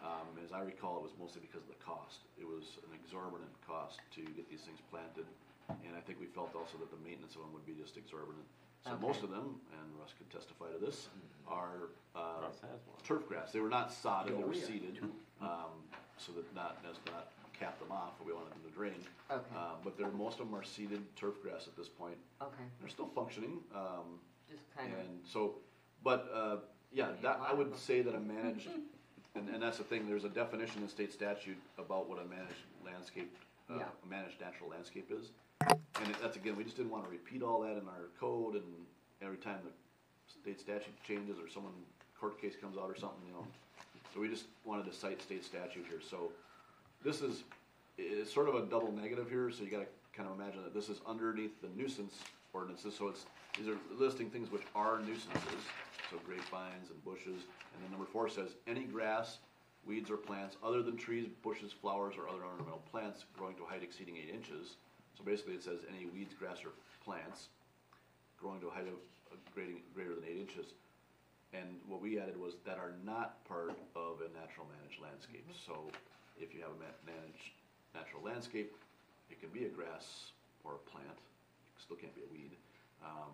Um, 0.00 0.32
as 0.44 0.52
I 0.52 0.60
recall, 0.64 0.96
it 0.98 1.04
was 1.04 1.12
mostly 1.20 1.40
because 1.44 1.60
of 1.60 1.68
the 1.68 1.80
cost. 1.84 2.24
It 2.40 2.48
was 2.48 2.80
an 2.88 2.96
exorbitant 2.96 3.52
cost 3.66 4.00
to 4.16 4.22
get 4.32 4.48
these 4.48 4.64
things 4.64 4.80
planted. 4.90 5.28
And 5.68 5.92
I 5.96 6.00
think 6.00 6.18
we 6.18 6.26
felt 6.26 6.50
also 6.56 6.78
that 6.80 6.90
the 6.90 6.98
maintenance 7.04 7.36
of 7.36 7.42
them 7.44 7.52
would 7.52 7.66
be 7.68 7.76
just 7.76 7.96
exorbitant. 7.96 8.42
So 8.84 8.96
most 8.96 9.22
of 9.22 9.30
them, 9.30 9.60
and 9.76 9.86
Russ 10.00 10.16
could 10.16 10.30
testify 10.32 10.72
to 10.72 10.80
this, 10.80 11.08
are, 11.46 11.92
uh, 12.16 12.48
Russ 12.48 12.60
has 12.64 12.80
one. 12.88 12.96
turf 13.04 13.28
grass. 13.28 13.52
They 13.52 13.60
were 13.60 13.68
not 13.68 13.92
sodded, 13.92 14.38
they 14.38 14.42
were 14.42 14.54
seeded, 14.54 14.98
um, 15.42 15.84
so 16.16 16.32
that 16.32 16.48
not, 16.54 16.82
that's 16.82 16.98
not 17.12 17.28
cap 17.52 17.78
them 17.78 17.92
off, 17.92 18.16
but 18.16 18.26
we 18.26 18.32
wanted 18.32 18.52
them 18.52 18.62
to 18.66 18.70
drain. 18.74 19.04
Okay, 19.30 19.44
Uh, 19.54 19.74
but 19.84 19.98
they're, 19.98 20.10
most 20.10 20.40
of 20.40 20.46
them 20.46 20.54
are 20.56 20.64
seeded 20.64 21.02
turf 21.14 21.34
grass 21.42 21.66
at 21.68 21.76
this 21.76 21.88
point. 21.88 22.16
okay, 22.40 22.64
They're 22.80 22.88
still 22.88 23.08
functioning, 23.14 23.60
um, 23.74 24.18
just 24.50 24.62
kind 24.74 24.92
of, 24.94 24.98
and 24.98 25.20
so, 25.30 25.56
but, 26.02 26.30
uh, 26.34 26.56
yeah, 26.90 27.08
that, 27.22 27.38
I 27.46 27.52
would 27.52 27.76
say 27.76 28.00
that 28.00 28.14
a 28.14 28.18
managed, 28.20 28.68
and, 29.34 29.48
and 29.48 29.62
that's 29.62 29.78
the 29.78 29.84
thing, 29.84 30.08
there's 30.08 30.24
a 30.24 30.28
definition 30.28 30.82
in 30.82 30.88
state 30.88 31.12
statute 31.12 31.56
about 31.78 32.08
what 32.08 32.18
a 32.18 32.24
managed 32.24 32.64
landscape, 32.84 33.34
uh, 33.70 33.74
Yeah. 33.78 33.84
a 34.04 34.08
managed 34.08 34.40
natural 34.40 34.70
landscape 34.70 35.10
is. 35.10 35.30
And 35.60 36.14
that's, 36.22 36.36
again, 36.36 36.56
we 36.56 36.64
just 36.64 36.76
didn't 36.76 36.90
wanna 36.90 37.08
repeat 37.08 37.42
all 37.42 37.60
that 37.60 37.76
in 37.76 37.86
our 37.88 38.08
code, 38.18 38.54
and 38.54 38.86
every 39.22 39.36
time 39.36 39.60
the 39.64 39.70
state 40.40 40.60
statute 40.60 40.94
changes, 41.06 41.38
or 41.38 41.48
someone, 41.48 41.72
court 42.18 42.40
case 42.40 42.54
comes 42.60 42.76
out 42.76 42.90
or 42.90 42.96
something, 42.96 43.20
you 43.26 43.32
know. 43.32 43.46
So 44.12 44.20
we 44.20 44.28
just 44.28 44.46
wanted 44.64 44.86
to 44.86 44.92
cite 44.92 45.22
state 45.22 45.44
statute 45.44 45.86
here, 45.88 46.00
so 46.00 46.32
this 47.04 47.22
is, 47.22 47.44
it's 47.98 48.32
sort 48.32 48.48
of 48.48 48.54
a 48.56 48.62
double 48.66 48.92
negative 48.92 49.28
here, 49.30 49.50
so 49.50 49.62
you 49.62 49.70
gotta 49.70 49.86
kind 50.12 50.28
of 50.28 50.38
imagine 50.38 50.62
that 50.64 50.74
this 50.74 50.88
is 50.88 51.00
underneath 51.06 51.60
the 51.60 51.68
nuisance 51.76 52.18
ordinances, 52.52 52.96
so 52.96 53.08
it's, 53.08 53.26
these 53.56 53.68
are 53.68 53.76
listing 53.98 54.28
things 54.30 54.50
which 54.50 54.62
are 54.74 54.98
nuisances, 55.00 55.62
so 56.10 56.18
grapevines 56.26 56.90
and 56.90 57.04
bushes, 57.04 57.46
and 57.72 57.78
then 57.82 57.90
number 57.90 58.06
four 58.06 58.28
says, 58.28 58.50
any 58.66 58.84
grass, 58.84 59.38
weeds 59.86 60.10
or 60.10 60.16
plants 60.16 60.56
other 60.62 60.82
than 60.82 60.96
trees, 60.96 61.28
bushes, 61.42 61.72
flowers, 61.72 62.14
or 62.18 62.28
other 62.28 62.44
ornamental 62.44 62.82
plants 62.90 63.24
growing 63.38 63.54
to 63.56 63.62
a 63.62 63.66
height 63.66 63.82
exceeding 63.82 64.16
eight 64.16 64.34
inches. 64.34 64.76
So 65.16 65.24
basically 65.24 65.54
it 65.54 65.62
says 65.62 65.80
any 65.88 66.06
weeds, 66.06 66.34
grass, 66.34 66.58
or 66.64 66.72
plants 67.04 67.48
growing 68.38 68.60
to 68.60 68.68
a 68.68 68.70
height 68.70 68.88
of, 68.88 68.98
grading, 69.54 69.80
greater 69.94 70.14
than 70.14 70.24
eight 70.24 70.40
inches. 70.40 70.74
And 71.52 71.80
what 71.86 72.00
we 72.00 72.18
added 72.18 72.38
was 72.38 72.54
that 72.66 72.78
are 72.78 72.94
not 73.04 73.42
part 73.44 73.70
of 73.96 74.20
a 74.22 74.28
natural 74.38 74.66
managed 74.78 75.00
landscape. 75.02 75.46
So 75.66 75.90
if 76.38 76.54
you 76.54 76.60
have 76.60 76.70
a 76.70 76.78
ma- 76.78 77.00
managed 77.06 77.54
natural 77.94 78.22
landscape, 78.22 78.74
it 79.30 79.40
can 79.40 79.50
be 79.50 79.64
a 79.64 79.68
grass 79.68 80.30
or 80.64 80.74
a 80.74 80.90
plant, 80.90 81.18
still 81.78 81.96
can't 81.96 82.14
be 82.14 82.22
a 82.22 82.30
weed, 82.32 82.52
um, 83.02 83.32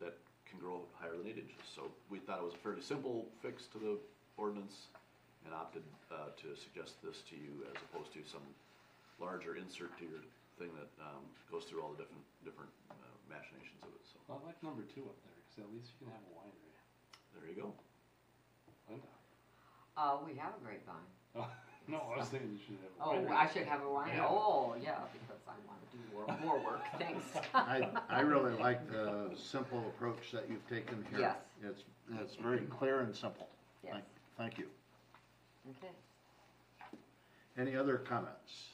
that 0.00 0.18
can 0.52 0.60
grow 0.60 0.84
higher 1.00 1.16
than 1.16 1.24
eight 1.24 1.40
inches. 1.40 1.64
So 1.72 1.88
we 2.12 2.20
thought 2.20 2.44
it 2.44 2.46
was 2.52 2.54
a 2.54 2.60
fairly 2.60 2.84
simple 2.84 3.24
fix 3.40 3.64
to 3.72 3.78
the 3.80 3.96
ordinance 4.36 4.92
and 5.48 5.56
opted, 5.56 5.82
uh, 6.12 6.30
to 6.44 6.52
suggest 6.54 7.00
this 7.00 7.24
to 7.32 7.34
you 7.34 7.64
as 7.72 7.76
opposed 7.88 8.12
to 8.12 8.20
some 8.28 8.44
larger 9.16 9.56
insert 9.56 9.96
to 9.98 10.04
your 10.04 10.20
thing 10.60 10.68
that, 10.76 10.92
um, 11.00 11.24
goes 11.50 11.64
through 11.64 11.80
all 11.80 11.96
the 11.96 12.04
different, 12.04 12.22
different 12.44 12.70
uh, 12.92 12.94
machinations 13.26 13.80
of 13.82 13.90
it, 13.96 14.04
so, 14.04 14.20
I 14.28 14.36
like 14.46 14.60
number 14.62 14.84
two 14.92 15.02
up 15.08 15.16
there, 15.24 15.34
because 15.40 15.64
at 15.66 15.70
least 15.72 15.90
you 15.98 16.06
can 16.06 16.12
have 16.14 16.24
a 16.28 16.32
winery. 16.36 16.72
there 17.34 17.48
you 17.48 17.56
go. 17.58 17.68
Linda? 18.88 19.08
Uh, 19.96 20.20
we 20.24 20.36
have 20.38 20.52
a 20.56 20.60
grapevine. 20.62 21.08
Oh, 21.34 21.48
no, 21.92 22.00
I 22.14 22.18
was 22.18 22.28
thinking 22.28 22.50
you 22.52 22.58
should 22.66 22.78
have. 22.82 22.90
a 22.98 23.04
Oh, 23.04 23.22
winery. 23.22 23.36
I 23.36 23.52
should 23.52 23.66
have 23.66 23.82
a 23.82 23.90
wine, 23.90 24.12
Yeah. 24.16 24.26
oh, 24.26 24.74
yeah, 24.82 24.98
because 25.12 25.42
I 25.46 25.52
wanna 25.66 25.86
do 25.92 25.98
more, 26.42 26.56
more 26.56 26.64
work, 26.72 26.80
thanks. 26.98 27.24
I, 27.54 27.88
I 28.08 28.20
really 28.20 28.54
like 28.58 28.90
the 28.90 29.30
simple 29.36 29.78
approach 29.80 30.32
that 30.32 30.48
you've 30.48 30.66
taken 30.68 31.04
here. 31.10 31.20
Yes. 31.20 31.36
It's, 31.62 31.82
it's 32.20 32.34
very 32.36 32.60
clear 32.78 33.00
and 33.00 33.14
simple. 33.14 33.48
Yes, 33.84 33.92
Thank- 33.94 34.04
Thank 34.38 34.58
you. 34.58 34.66
okay. 35.78 35.92
Any 37.58 37.76
other 37.76 37.98
comments? 37.98 38.70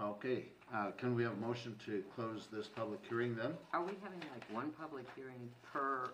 Okay, 0.00 0.46
uh, 0.74 0.90
can 0.98 1.14
we 1.14 1.22
have 1.22 1.32
a 1.32 1.36
motion 1.36 1.74
to 1.86 2.02
close 2.14 2.48
this 2.52 2.66
public 2.66 2.98
hearing 3.08 3.34
then? 3.36 3.52
Are 3.72 3.82
we 3.82 3.92
having 4.02 4.18
like 4.32 4.44
one 4.52 4.70
public 4.72 5.06
hearing 5.16 5.48
per, 5.72 6.10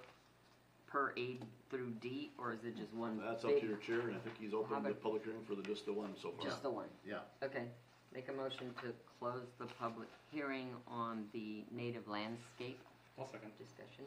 per 0.91 1.12
A 1.16 1.38
through 1.70 1.91
D, 2.01 2.30
or 2.38 2.53
is 2.53 2.59
it 2.64 2.76
just 2.76 2.93
one? 2.93 3.20
That's 3.24 3.45
up 3.45 3.59
to 3.61 3.66
your 3.66 3.76
chair, 3.78 4.01
and 4.01 4.16
I 4.16 4.18
think 4.18 4.36
he's 4.41 4.53
opened 4.53 4.84
the 4.84 4.91
public 4.95 5.24
hearing 5.24 5.41
for 5.49 5.55
the, 5.55 5.62
just 5.62 5.86
the 5.86 5.93
one 5.93 6.11
so 6.20 6.30
far. 6.36 6.45
Just 6.45 6.62
the 6.62 6.70
one? 6.70 6.86
Yeah. 7.07 7.18
Okay, 7.43 7.64
make 8.14 8.28
a 8.28 8.32
motion 8.32 8.74
to 8.82 8.93
close 9.18 9.47
the 9.59 9.66
public 9.78 10.09
hearing 10.32 10.70
on 10.88 11.24
the 11.32 11.62
native 11.70 12.07
landscape 12.09 12.78
One 13.16 13.28
second. 13.30 13.51
discussion. 13.59 14.05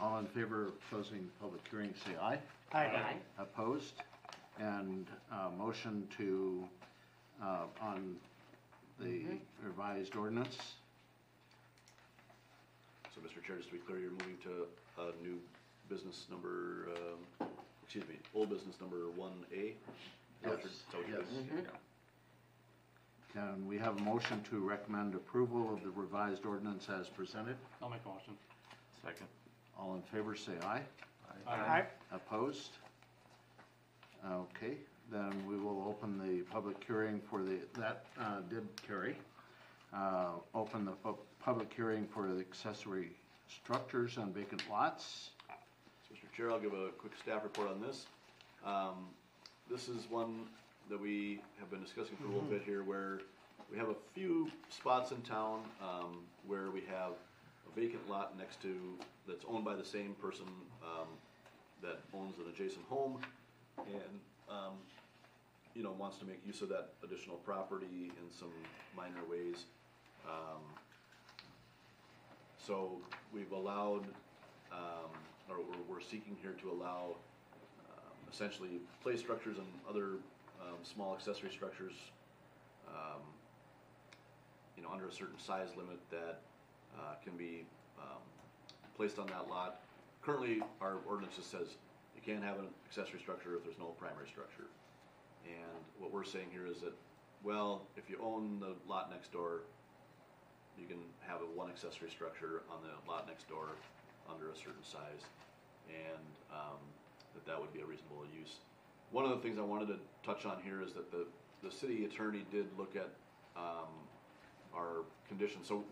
All 0.00 0.18
in 0.18 0.26
favor 0.26 0.66
of 0.66 0.72
closing 0.90 1.18
the 1.26 1.44
public 1.44 1.60
hearing, 1.70 1.92
say 2.06 2.12
aye. 2.20 2.38
Aye. 2.72 3.16
Opposed? 3.38 3.94
And, 4.58 5.06
uh, 5.32 5.48
motion 5.58 6.06
to, 6.18 6.64
uh, 7.42 7.64
on 7.80 8.16
the 9.00 9.22
revised 9.62 10.14
ordinance? 10.14 10.56
So, 13.14 13.20
Mr. 13.20 13.44
Chair, 13.44 13.56
just 13.56 13.68
to 13.68 13.74
be 13.74 13.80
clear, 13.80 13.98
you're 13.98 14.10
moving 14.10 14.38
to 14.44 14.66
a 15.02 15.12
new 15.22 15.38
business 15.92 16.26
number, 16.30 16.88
um, 17.40 17.46
excuse 17.84 18.06
me, 18.08 18.14
old 18.34 18.48
business 18.48 18.76
number 18.80 18.96
one 19.14 19.32
A? 19.54 19.74
Yes, 20.44 20.58
yes. 21.08 21.20
Can 23.34 23.66
we 23.66 23.78
have 23.78 23.98
a 23.98 24.02
motion 24.02 24.42
to 24.50 24.58
recommend 24.58 25.14
approval 25.14 25.72
of 25.72 25.82
the 25.82 25.90
revised 25.90 26.44
ordinance 26.46 26.88
as 26.88 27.08
presented? 27.08 27.56
I'll 27.82 27.88
make 27.90 28.00
a 28.04 28.08
motion. 28.08 28.34
Second. 29.04 29.26
All 29.78 29.94
in 29.94 30.02
favor, 30.02 30.34
say 30.34 30.52
aye. 30.62 30.80
Aye. 31.46 31.84
Opposed? 32.12 32.70
Okay, 34.30 34.76
then 35.10 35.32
we 35.48 35.56
will 35.56 35.84
open 35.88 36.18
the 36.18 36.42
public 36.44 36.82
hearing 36.86 37.20
for 37.28 37.42
the, 37.42 37.58
that 37.78 38.04
uh, 38.20 38.40
did 38.48 38.66
carry. 38.86 39.16
Uh, 39.92 40.30
Open 40.54 40.86
the 40.86 40.92
pu- 40.92 41.18
public 41.44 41.70
hearing 41.74 42.06
for 42.14 42.28
the 42.28 42.40
accessory 42.40 43.10
structures 43.48 44.16
on 44.16 44.32
vacant 44.32 44.62
lots. 44.70 45.30
Chair, 46.36 46.50
I'll 46.50 46.58
give 46.58 46.72
a 46.72 46.88
quick 46.98 47.12
staff 47.22 47.42
report 47.44 47.68
on 47.68 47.80
this. 47.80 48.06
Um, 48.64 49.08
This 49.70 49.88
is 49.88 50.10
one 50.10 50.46
that 50.90 51.00
we 51.00 51.40
have 51.58 51.70
been 51.70 51.82
discussing 51.82 52.16
for 52.16 52.24
a 52.24 52.28
little 52.28 52.42
bit 52.48 52.62
here, 52.64 52.82
where 52.82 53.20
we 53.70 53.78
have 53.78 53.88
a 53.88 53.94
few 54.14 54.50
spots 54.68 55.12
in 55.12 55.20
town 55.22 55.62
um, 55.80 56.18
where 56.46 56.70
we 56.70 56.80
have 56.80 57.12
a 57.70 57.80
vacant 57.80 58.08
lot 58.08 58.36
next 58.36 58.60
to, 58.62 58.98
that's 59.26 59.44
owned 59.48 59.64
by 59.64 59.74
the 59.74 59.84
same 59.84 60.14
person 60.20 60.46
um, 60.82 61.06
that 61.82 62.00
owns 62.14 62.34
an 62.38 62.44
adjacent 62.52 62.84
home, 62.88 63.18
and, 63.78 64.20
um, 64.50 64.74
you 65.74 65.82
know, 65.82 65.92
wants 65.92 66.18
to 66.18 66.24
make 66.24 66.40
use 66.46 66.60
of 66.60 66.68
that 66.68 66.90
additional 67.04 67.36
property 67.36 68.10
in 68.10 68.30
some 68.38 68.52
minor 68.96 69.22
ways. 69.30 69.64
Um, 70.26 70.62
So 72.58 73.00
we've 73.34 73.50
allowed, 73.52 74.04
um, 74.70 75.10
or 75.56 75.76
we're, 75.88 76.00
seeking 76.00 76.36
here 76.42 76.52
to 76.60 76.70
allow, 76.70 77.14
um, 77.88 78.12
essentially 78.30 78.80
play 79.02 79.16
structures 79.16 79.56
and 79.58 79.66
other, 79.88 80.18
um, 80.60 80.76
small 80.82 81.14
accessory 81.14 81.50
structures, 81.50 81.92
um, 82.88 83.22
you 84.76 84.82
know, 84.82 84.90
under 84.92 85.06
a 85.06 85.12
certain 85.12 85.38
size 85.38 85.68
limit 85.76 85.98
that, 86.10 86.40
uh, 86.98 87.14
can 87.22 87.36
be, 87.36 87.64
um, 87.98 88.22
placed 88.96 89.18
on 89.18 89.26
that 89.28 89.48
lot. 89.48 89.80
Currently, 90.22 90.62
our 90.80 90.98
ordinance 91.06 91.36
just 91.36 91.50
says 91.50 91.76
you 92.14 92.22
can't 92.22 92.44
have 92.44 92.58
an 92.58 92.66
accessory 92.86 93.20
structure 93.20 93.56
if 93.56 93.64
there's 93.64 93.78
no 93.78 93.94
primary 93.98 94.28
structure. 94.28 94.66
And 95.44 95.82
what 95.98 96.12
we're 96.12 96.24
saying 96.24 96.48
here 96.52 96.66
is 96.66 96.80
that, 96.80 96.94
well, 97.42 97.82
if 97.96 98.08
you 98.10 98.18
own 98.22 98.60
the 98.60 98.74
lot 98.88 99.10
next 99.10 99.32
door, 99.32 99.62
you 100.78 100.86
can 100.86 100.98
have 101.26 101.40
a 101.42 101.46
one 101.46 101.68
accessory 101.68 102.10
structure 102.10 102.62
on 102.70 102.78
the 102.82 103.10
lot 103.10 103.26
next 103.26 103.48
door 103.48 103.70
under 104.32 104.50
a 104.50 104.56
certain 104.56 104.82
size, 104.82 105.22
and, 105.88 106.24
um, 106.50 106.80
that 107.34 107.44
that 107.46 107.60
would 107.60 107.72
be 107.72 107.80
a 107.80 107.84
reasonable 107.84 108.24
use. 108.32 108.56
One 109.10 109.24
of 109.24 109.30
the 109.30 109.38
things 109.38 109.58
I 109.58 109.62
wanted 109.62 109.88
to 109.88 109.98
touch 110.24 110.46
on 110.46 110.62
here 110.64 110.80
is 110.82 110.92
that 110.94 111.10
the, 111.10 111.26
the 111.62 111.70
city 111.70 112.04
attorney 112.04 112.44
did 112.50 112.66
look 112.78 112.96
at, 112.96 113.10
um, 113.56 113.92
our 114.74 115.04
conditions, 115.28 115.68
so 115.68 115.84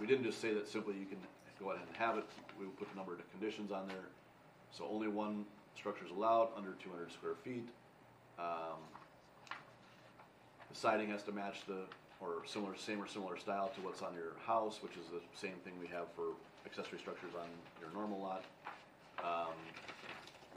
we 0.00 0.06
didn't 0.06 0.24
just 0.24 0.40
say 0.40 0.54
that 0.54 0.66
simply 0.68 0.94
you 0.94 1.06
can 1.06 1.18
go 1.60 1.70
ahead 1.70 1.86
and 1.86 1.96
have 1.96 2.16
it, 2.16 2.24
we 2.58 2.66
put 2.66 2.88
a 2.92 2.96
number 2.96 3.12
of 3.12 3.20
conditions 3.30 3.70
on 3.70 3.86
there. 3.88 4.08
So 4.72 4.88
only 4.90 5.08
one 5.08 5.44
structure 5.76 6.04
is 6.04 6.10
allowed, 6.10 6.48
under 6.56 6.72
two 6.82 6.90
hundred 6.90 7.12
square 7.12 7.34
feet. 7.44 7.68
Um, 8.38 8.80
The 10.70 10.80
siding 10.80 11.10
has 11.10 11.22
to 11.24 11.32
match 11.32 11.58
the, 11.68 11.86
or 12.20 12.42
similar, 12.46 12.74
same 12.76 13.00
or 13.00 13.06
similar 13.06 13.38
style 13.38 13.70
to 13.76 13.80
what's 13.82 14.02
on 14.02 14.14
your 14.14 14.32
house, 14.44 14.82
which 14.82 14.96
is 14.96 15.06
the 15.12 15.20
same 15.38 15.54
thing 15.62 15.74
we 15.78 15.86
have 15.86 16.06
for 16.16 16.34
accessory 16.66 16.98
structures 16.98 17.32
on 17.34 17.48
your 17.80 17.90
normal 17.92 18.20
lot. 18.20 18.44
Um, 19.18 19.54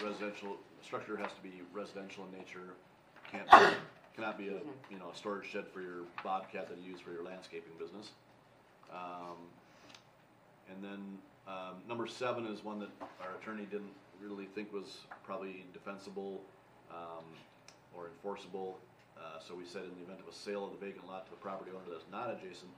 Residential, 0.03 0.57
structure 0.83 1.17
has 1.17 1.31
to 1.33 1.41
be 1.41 1.63
residential 1.73 2.23
in 2.29 2.37
nature, 2.37 2.77
can't, 3.31 3.49
cannot 4.15 4.37
be 4.37 4.49
a, 4.49 4.61
you 4.91 4.99
know, 4.99 5.09
a 5.11 5.17
storage 5.17 5.49
shed 5.49 5.65
for 5.73 5.81
your 5.81 6.05
bobcat 6.23 6.69
that 6.69 6.77
you 6.77 6.91
use 6.91 7.01
for 7.01 7.11
your 7.11 7.23
landscaping 7.23 7.73
business. 7.79 8.11
Um, 8.93 9.49
and 10.69 10.83
then, 10.83 11.01
um, 11.47 11.81
number 11.89 12.05
seven 12.05 12.45
is 12.45 12.63
one 12.63 12.77
that 12.79 12.89
our 13.21 13.33
attorney 13.41 13.65
didn't 13.65 13.89
really 14.21 14.45
think 14.53 14.71
was 14.71 15.01
probably 15.25 15.65
defensible, 15.73 16.41
um, 16.91 17.25
or 17.97 18.09
enforceable. 18.13 18.77
Uh, 19.17 19.39
so 19.41 19.55
we 19.55 19.65
said 19.65 19.81
in 19.81 19.97
the 19.97 20.05
event 20.05 20.19
of 20.21 20.31
a 20.31 20.37
sale 20.37 20.63
of 20.63 20.77
the 20.77 20.85
vacant 20.85 21.07
lot 21.07 21.25
to 21.25 21.31
the 21.31 21.41
property 21.41 21.71
owner 21.73 21.89
that's 21.89 22.05
not 22.11 22.29
adjacent, 22.29 22.69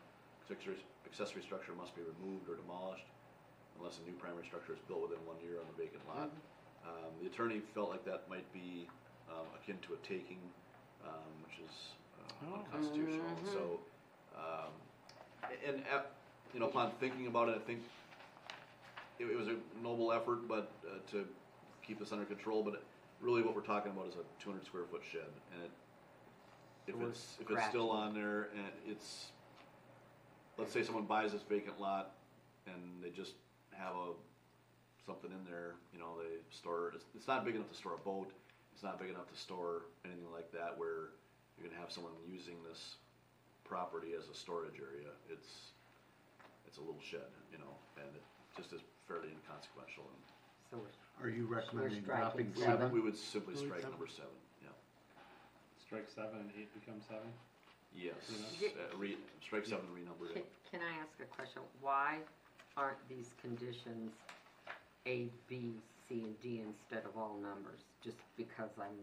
accessory, 0.47 0.79
accessory 1.05 1.41
structure 1.43 1.73
must 1.75 1.93
be 1.99 2.01
removed 2.01 2.47
or 2.47 2.55
demolished 2.55 3.03
unless 3.79 3.99
a 3.99 4.05
new 4.05 4.15
primary 4.17 4.45
structure 4.45 4.73
is 4.73 4.79
built 4.87 5.09
within 5.09 5.23
one 5.25 5.37
year 5.41 5.57
on 5.59 5.65
the 5.71 5.77
vacant 5.81 6.03
lot. 6.07 6.29
Um, 6.85 7.11
the 7.21 7.27
attorney 7.27 7.61
felt 7.73 7.89
like 7.89 8.05
that 8.05 8.29
might 8.29 8.47
be, 8.53 8.87
um, 9.29 9.45
akin 9.55 9.77
to 9.87 9.93
a 9.93 9.97
taking, 10.07 10.39
um, 11.05 11.31
which 11.43 11.59
is 11.63 11.95
uh, 12.19 12.55
unconstitutional, 12.55 13.25
so, 13.51 13.79
um, 14.35 14.71
and, 15.67 15.83
uh, 15.93 16.01
you 16.53 16.59
know, 16.59 16.67
upon 16.67 16.91
thinking 16.99 17.27
about 17.27 17.49
it, 17.49 17.55
I 17.55 17.59
think 17.59 17.79
it, 19.19 19.25
it 19.25 19.37
was 19.37 19.47
a 19.47 19.55
noble 19.83 20.11
effort, 20.11 20.47
but, 20.47 20.71
uh, 20.85 20.99
to 21.11 21.25
keep 21.85 21.99
this 21.99 22.11
under 22.11 22.25
control, 22.25 22.63
but 22.63 22.83
really 23.21 23.41
what 23.41 23.55
we're 23.55 23.61
talking 23.61 23.91
about 23.91 24.07
is 24.07 24.15
a 24.15 24.43
two 24.43 24.49
hundred 24.49 24.65
square 24.65 24.83
foot 24.89 25.01
shed, 25.11 25.27
and 25.53 25.63
it, 25.63 25.71
if 26.87 26.95
we're 26.95 27.09
it's, 27.09 27.37
if 27.41 27.49
it's 27.49 27.67
still 27.67 27.91
on 27.91 28.13
there 28.13 28.49
and 28.55 28.65
it's, 28.87 29.27
let's 30.57 30.71
say 30.71 30.83
someone 30.83 31.05
buys 31.05 31.33
this 31.33 31.41
vacant 31.43 31.79
lot 31.79 32.11
and 32.65 33.03
they 33.03 33.09
just 33.09 33.33
have 33.79 33.95
a, 33.95 34.11
something 35.07 35.31
in 35.31 35.43
there, 35.47 35.79
you 35.95 35.99
know, 35.99 36.19
they 36.19 36.43
store, 36.51 36.91
it's, 36.93 37.05
it's 37.15 37.27
not 37.27 37.47
big 37.47 37.55
enough 37.55 37.71
to 37.71 37.77
store 37.79 37.95
a 37.95 38.03
boat, 38.03 38.29
it's 38.75 38.83
not 38.83 38.99
big 38.99 39.09
enough 39.09 39.31
to 39.31 39.37
store 39.39 39.87
anything 40.05 40.27
like 40.35 40.51
that 40.51 40.75
where 40.77 41.15
you're 41.57 41.65
gonna 41.67 41.79
have 41.79 41.91
someone 41.91 42.11
using 42.27 42.55
this 42.67 42.99
property 43.63 44.11
as 44.17 44.27
a 44.27 44.35
storage 44.35 44.77
area, 44.83 45.09
it's, 45.31 45.71
it's 46.67 46.77
a 46.77 46.83
little 46.83 47.01
shed, 47.01 47.25
you 47.51 47.57
know, 47.57 47.73
and 47.97 48.07
it 48.13 48.23
just 48.55 48.75
is 48.75 48.83
fairly 49.07 49.31
inconsequential. 49.31 50.03
and 50.05 50.21
So 50.69 50.73
we're 50.83 50.91
Are 51.25 51.31
you 51.31 51.47
recommending 51.47 52.03
striking 52.03 52.51
dropping 52.51 52.51
seven. 52.53 52.91
seven? 52.91 52.91
We 52.91 52.99
would 53.01 53.17
simply 53.17 53.55
Delete 53.55 53.67
strike 53.71 53.81
seven. 53.87 53.95
number 53.97 54.11
seven, 54.11 54.37
yeah. 54.61 54.75
Strike 55.81 56.07
seven 56.11 56.43
and 56.45 56.51
eight 56.59 56.69
become 56.75 56.99
seven? 57.07 57.31
Yes, 57.95 58.13
Yeah. 58.61 58.69
uh, 58.77 58.93
re, 59.01 59.17
strike 59.41 59.65
seven 59.65 59.85
and 59.89 59.95
renumber 59.97 60.29
Can, 60.29 60.45
it. 60.45 60.51
can 60.69 60.79
I 60.85 60.93
ask 61.01 61.09
a 61.19 61.25
question? 61.33 61.61
Why 61.81 62.21
aren't 62.77 63.09
these 63.09 63.33
conditions 63.41 64.13
A, 65.05 65.29
B, 65.47 65.73
C, 66.07 66.23
and 66.23 66.39
D 66.41 66.61
instead 66.65 67.05
of 67.05 67.17
all 67.17 67.37
numbers? 67.41 67.81
Just 68.03 68.17
because 68.37 68.69
I'm 68.79 68.97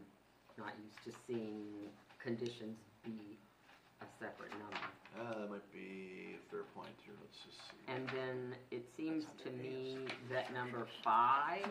not 0.58 0.72
used 0.82 1.04
to 1.04 1.12
seeing 1.26 1.90
conditions 2.18 2.78
be 3.04 3.38
a 4.02 4.06
separate 4.18 4.52
number. 4.52 4.76
Uh, 5.18 5.40
that 5.40 5.50
might 5.50 5.72
be 5.72 6.36
a 6.36 6.50
fair 6.50 6.64
point 6.74 6.90
here, 7.04 7.14
let's 7.20 7.38
just 7.44 7.58
see. 7.70 7.92
And 7.92 8.08
then 8.08 8.54
it 8.70 8.84
seems 8.96 9.24
to 9.44 9.50
me 9.50 9.98
that 10.30 10.52
number 10.52 10.86
five 11.02 11.66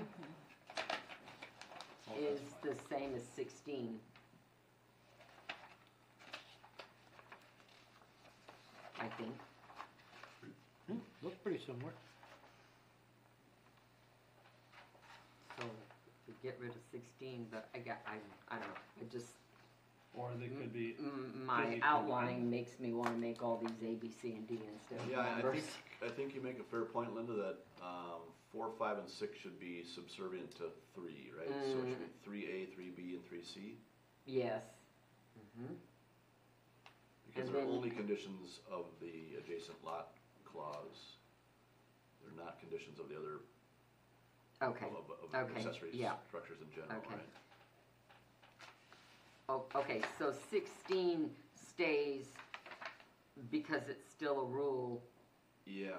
is 2.19 2.39
the 2.61 2.75
same 2.89 3.13
as 3.15 3.23
sixteen. 3.35 3.99
I 8.99 9.07
think. 9.17 9.33
Looks 11.26 11.38
pretty 11.41 11.57
similar. 11.65 11.91
So 15.57 15.63
we 16.28 16.34
get 16.43 16.55
rid 16.61 16.69
of 16.69 16.76
sixteen, 16.91 17.47
but 17.49 17.67
I 17.73 17.80
got, 17.80 17.97
I, 18.05 18.17
I 18.53 18.59
don't 18.59 18.67
know, 18.67 18.76
I 19.01 19.05
just, 19.11 19.34
Or 20.15 20.30
they 20.39 20.47
could 20.49 20.71
be, 20.71 20.95
mm, 21.01 21.45
my 21.45 21.65
Busy 21.65 21.82
outline 21.82 22.47
makes 22.47 22.80
me 22.80 22.93
wanna 22.93 23.17
make 23.17 23.41
all 23.41 23.57
these 23.57 23.76
A, 23.84 23.95
B, 23.95 24.11
C, 24.21 24.34
and 24.34 24.47
D 24.47 24.59
instead 24.71 25.03
of 25.03 25.11
Yeah, 25.11 25.21
I 25.21 25.32
numbers. 25.41 25.63
think, 25.63 26.11
I 26.11 26.15
think 26.15 26.36
you 26.36 26.41
make 26.41 26.59
a 26.59 26.63
fair 26.63 26.84
point, 26.86 27.15
Linda, 27.15 27.34
that, 27.34 27.57
um, 27.82 28.21
four, 28.51 28.69
five, 28.78 28.99
and 28.99 29.09
six 29.09 29.36
should 29.39 29.59
be 29.59 29.84
subservient 29.84 30.53
to 30.57 30.65
three, 30.93 31.32
right? 31.36 31.49
So 31.49 31.80
it 31.80 31.89
should 31.89 31.99
be 31.99 32.05
three 32.23 32.45
A, 32.45 32.65
three 32.76 32.91
B, 32.91 33.15
and 33.15 33.26
three 33.28 33.43
C, 33.43 33.78
Yes. 34.28 34.61
Mm-hmm. 35.59 35.73
because 37.26 37.47
And 37.47 37.55
they're 37.55 37.65
then- 37.65 37.73
only 37.76 37.89
conditions 37.89 38.59
of 38.71 38.86
the 39.01 39.38
adjacent 39.39 39.84
lot 39.84 40.09
clause. 40.45 41.14
Not 42.36 42.59
conditions 42.59 42.99
of 42.99 43.07
the 43.09 43.15
other, 43.15 43.39
Okay, 44.61 44.86
of, 44.86 45.09
of 45.36 45.49
okay, 45.49 45.59
accessory 45.59 45.89
yeah. 45.93 46.13
structures 46.27 46.57
in 46.61 46.69
general, 46.71 46.97
Okay. 47.05 47.15
right? 47.15 47.29
oh, 49.49 49.63
okay, 49.75 50.01
so 50.17 50.33
sixteen 50.49 51.29
stays 51.55 52.25
because 53.51 53.81
it's 53.89 54.09
still 54.09 54.41
a 54.41 54.45
rule 54.45 55.03
Yeah, 55.65 55.91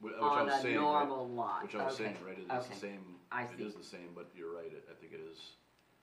Wh- 0.00 0.04
which 0.04 0.14
I 0.20 0.40
on 0.40 0.46
was 0.46 0.54
a 0.58 0.62
saying, 0.62 0.76
right? 0.76 0.82
normal 0.82 1.28
lot, 1.28 1.62
Which 1.62 1.74
I 1.74 1.84
was 1.84 1.94
Okay, 1.94 2.04
saying, 2.04 2.16
right, 2.26 2.38
it 2.38 2.44
is 2.44 2.50
okay. 2.66 2.74
the 2.74 2.80
same, 2.80 3.16
I 3.32 3.42
it 3.44 3.48
see. 3.56 3.62
is 3.64 3.74
the 3.74 3.84
same, 3.84 4.10
but 4.14 4.30
you're 4.34 4.52
right, 4.54 4.66
it- 4.72 4.86
I 4.90 4.94
think 5.00 5.12
it 5.12 5.20
is. 5.20 5.38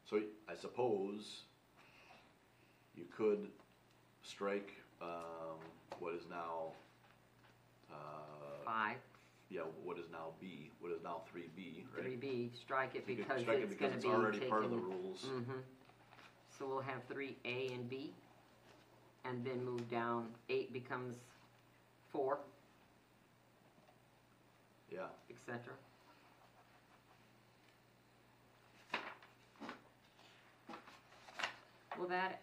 So 0.09 0.21
I 0.49 0.55
suppose 0.55 1.43
you 2.95 3.05
could 3.15 3.47
strike, 4.23 4.73
um, 5.01 5.59
what 5.99 6.13
is 6.13 6.25
now, 6.29 6.73
uh, 7.91 8.63
Five, 8.65 8.97
yeah, 9.51 9.61
what 9.83 9.97
is 9.97 10.05
now 10.11 10.31
B, 10.39 10.71
what 10.79 10.91
is 10.93 10.99
now 11.03 11.21
three 11.29 11.49
B, 11.55 11.85
right? 11.93 12.03
three 12.05 12.15
B, 12.15 12.51
strike 12.59 12.95
it 12.95 13.03
You 13.07 13.15
could 13.15 13.27
because 13.27 13.41
strike 13.41 13.57
it 13.59 13.61
it's 13.63 13.73
because 13.73 13.87
gonna 13.87 13.95
it's 13.95 14.05
be 14.05 14.11
already 14.11 14.39
part 14.39 14.63
of 14.63 14.69
the 14.71 14.77
rules. 14.77 15.25
Mm-hmm. 15.27 15.59
So 16.57 16.65
we'll 16.67 16.79
have 16.81 17.01
three 17.11 17.35
A 17.45 17.69
and 17.73 17.89
B, 17.89 18.13
and 19.25 19.43
then 19.43 19.63
move 19.65 19.89
down, 19.89 20.27
eight 20.49 20.71
becomes 20.71 21.15
four, 22.11 22.39
Yeah, 24.91 25.07
et 25.29 25.35
cetera. 25.45 25.73
Well, 31.97 32.07
that, 32.07 32.39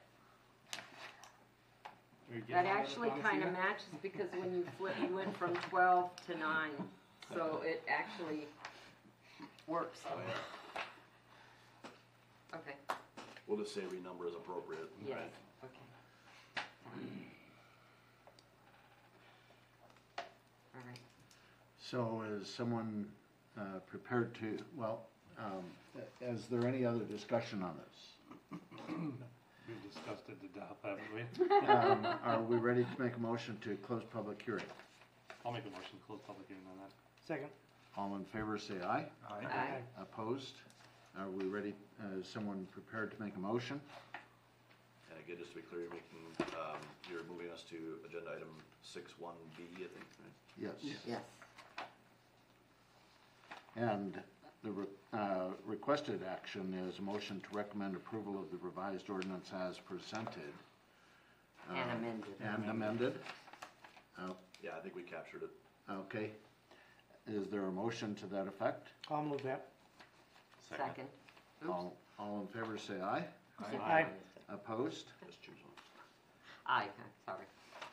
are 2.30 2.34
you 2.34 2.40
getting 2.42 2.54
that 2.54 2.66
actually 2.66 3.10
kinda 3.22 3.50
matches, 3.50 3.86
because 4.02 4.28
when 4.32 4.52
you 4.52 4.64
flip, 4.78 4.94
you 5.00 5.14
went 5.14 5.36
from 5.36 5.54
twelve 5.70 6.10
to 6.26 6.36
nine, 6.38 6.88
so 7.34 7.60
it 7.64 7.82
actually 7.88 8.46
works. 9.66 9.98
oh 10.10 10.18
yeah, 10.26 10.34
Okay, 12.58 12.74
we'll 13.46 13.58
just 13.58 13.74
say 13.74 13.82
renumber 13.82 14.26
as 14.26 14.34
appropriate, 14.34 14.88
yes, 15.06 15.16
right? 15.18 15.32
okay. 15.64 15.84
All 20.74 20.82
right. 20.86 21.00
So 21.78 22.22
is 22.40 22.48
someone 22.48 23.06
uh, 23.58 23.80
prepared 23.86 24.34
to, 24.36 24.56
well, 24.76 25.02
um, 25.38 25.64
is 26.22 26.46
there 26.50 26.66
any 26.66 26.84
other 26.86 27.04
discussion 27.04 27.62
on 27.62 27.74
this? 27.76 28.58
We've 29.68 29.82
discussed 29.92 30.24
it 30.30 30.40
to 30.40 30.48
death, 30.58 30.76
haven't 30.82 31.12
we? 31.14 31.68
Um, 31.68 32.06
Are 32.24 32.42
we 32.42 32.56
ready 32.56 32.84
to 32.84 33.02
make 33.02 33.16
a 33.16 33.20
motion 33.20 33.58
to 33.64 33.76
close 33.76 34.02
public 34.10 34.40
hearing? 34.42 34.64
I'll 35.44 35.52
make 35.52 35.64
a 35.66 35.70
motion 35.70 35.98
to 36.00 36.06
close 36.06 36.20
public 36.26 36.48
hearing 36.48 36.62
on 36.72 36.78
that. 36.78 36.92
Second. 37.28 37.50
All 37.94 38.16
in 38.16 38.24
favor, 38.24 38.56
say 38.58 38.80
aye. 38.82 39.04
Aye. 39.28 39.80
Opposed? 40.00 40.54
Are 41.18 41.28
we 41.28 41.44
ready, 41.44 41.74
uh, 42.02 42.18
is 42.20 42.26
someone 42.26 42.66
prepared 42.72 43.10
to 43.14 43.22
make 43.22 43.36
a 43.36 43.38
motion? 43.38 43.78
And 45.10 45.18
again, 45.22 45.36
just 45.38 45.50
to 45.50 45.56
be 45.56 45.62
clear, 45.62 45.82
you're 45.82 45.90
making, 45.90 46.54
um, 46.58 46.78
you're 47.10 47.24
moving 47.24 47.50
us 47.50 47.64
to 47.68 47.76
agenda 48.08 48.30
item 48.34 48.48
six 48.82 49.12
one 49.18 49.34
B, 49.58 49.64
I 49.74 49.76
think, 49.78 49.90
right? 50.22 50.32
Yes. 50.56 50.96
Yes, 51.06 51.20
And 53.76 54.18
the 54.64 54.70
re- 54.70 54.86
uh, 55.12 55.50
requested 55.66 56.22
action 56.26 56.72
is 56.88 56.98
a 56.98 57.02
motion 57.02 57.40
to 57.42 57.56
recommend 57.56 57.94
approval 57.94 58.38
of 58.40 58.50
the 58.50 58.56
revised 58.64 59.10
ordinance 59.10 59.50
as 59.54 59.78
presented. 59.78 60.52
and 61.68 61.78
uh, 61.78 61.94
amended. 61.94 62.34
And 62.40 62.70
amended. 62.70 63.14
Uh, 64.18 64.32
Yeah, 64.62 64.70
I 64.78 64.80
think 64.80 64.96
we 64.96 65.02
captured 65.02 65.42
it. 65.42 65.50
Okay. 65.90 66.30
Is 67.28 67.48
there 67.48 67.64
a 67.66 67.70
motion 67.70 68.14
to 68.16 68.26
that 68.26 68.46
effect? 68.46 68.88
I'll 69.10 69.22
move 69.22 69.42
that. 69.42 69.66
Second. 70.70 71.04
Oops. 71.62 71.70
All, 71.70 71.94
all 72.18 72.40
in 72.40 72.46
favor, 72.48 72.78
say 72.78 72.94
aye. 73.02 73.24
Aye. 73.80 74.06
Opposed? 74.48 75.06
Just 75.26 75.42
choose 75.42 75.54
one. 75.62 75.74
Aye, 76.66 76.86
sorry. 77.26 77.44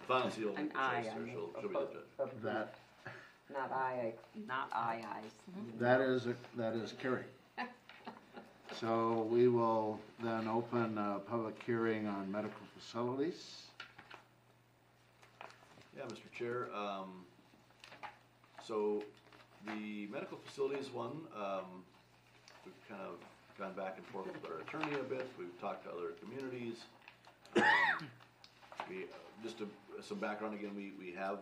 Final 0.07 0.29
seal. 0.31 0.53
An 0.55 0.69
the 0.69 0.77
aye, 0.79 1.01
choice 1.03 1.11
I 1.15 1.19
mean, 1.19 1.33
she'll, 1.33 1.49
she'll 1.61 1.69
be 1.69 1.75
the 1.75 1.79
judge. 1.81 1.97
Approved. 2.19 2.43
That, 2.43 2.75
Not 3.51 3.71
aye, 3.71 4.13
not 4.47 4.69
aye, 4.73 5.01
ayes. 5.17 5.31
that 5.79 6.01
is, 6.01 6.27
a- 6.27 6.35
that 6.57 6.73
is 6.73 6.93
carried. 7.01 7.25
So 8.81 9.25
we 9.31 9.47
will 9.47 9.99
then 10.21 10.49
open 10.49 10.97
a 10.97 11.19
public 11.19 11.55
hearing 11.65 12.07
on 12.07 12.29
medical 12.29 12.59
facilities. 12.77 13.61
Yeah, 15.95 16.03
Mr. 16.03 16.29
Chair, 16.37 16.67
um, 16.75 17.23
so 18.61 19.01
the 19.65 20.07
medical 20.11 20.37
facilities 20.45 20.89
one, 20.91 21.21
um, 21.35 21.83
we've 22.65 22.73
kind 22.89 23.01
of 23.01 23.15
gone 23.57 23.73
back 23.73 23.95
and 23.97 24.05
forth 24.07 24.27
with 24.27 24.45
our 24.51 24.59
attorney 24.61 24.99
a 24.99 25.03
bit, 25.03 25.27
we've 25.39 25.59
talked 25.61 25.85
to 25.85 25.89
other 25.91 26.11
communities. 26.21 26.77
Um, 27.57 27.63
We, 28.89 29.05
uh, 29.05 29.07
just 29.41 29.57
to, 29.57 29.67
some 30.03 30.19
background 30.19 30.53
again, 30.53 30.75
we, 30.75 30.91
we 30.99 31.11
have, 31.17 31.39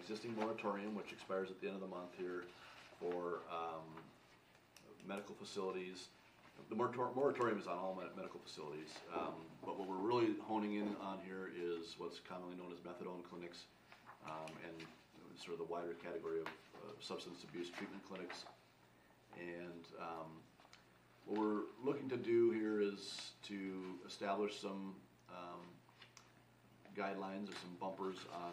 existing 0.00 0.34
moratorium, 0.38 0.94
which 0.94 1.12
expires 1.12 1.50
at 1.50 1.60
the 1.60 1.66
end 1.66 1.74
of 1.76 1.82
the 1.82 1.88
month 1.88 2.08
here 2.16 2.44
for, 3.00 3.40
um, 3.52 3.84
medical 5.06 5.34
facilities. 5.34 6.08
The 6.70 6.74
morator- 6.74 7.12
moratorium 7.14 7.58
is 7.60 7.66
on 7.66 7.76
all 7.76 7.94
med- 8.00 8.16
medical 8.16 8.40
facilities, 8.40 8.88
um, 9.14 9.34
but 9.64 9.78
what 9.78 9.86
we're 9.88 9.96
really 9.96 10.36
honing 10.48 10.74
in 10.74 10.96
on 11.02 11.18
here 11.26 11.50
is 11.54 11.96
what's 11.98 12.18
commonly 12.20 12.56
known 12.56 12.72
as 12.72 12.78
methadone 12.80 13.22
clinics, 13.28 13.66
um, 14.24 14.48
and 14.64 14.86
sort 15.38 15.52
of 15.60 15.66
the 15.66 15.72
wider 15.72 15.94
category 16.02 16.40
of, 16.40 16.46
uh 16.46 16.92
substance 17.00 17.44
abuse 17.44 17.68
treatment 17.70 18.02
clinics. 18.08 18.44
And, 19.38 19.84
um, 20.00 20.30
what 21.26 21.40
we're 21.40 21.62
looking 21.84 22.08
to 22.10 22.16
do 22.16 22.52
here 22.52 22.80
is 22.80 23.32
to 23.48 23.98
establish 24.06 24.60
some, 24.60 24.94
um, 25.30 25.60
guidelines 26.96 27.48
or 27.50 27.56
some 27.60 27.76
bumpers 27.80 28.16
on 28.34 28.52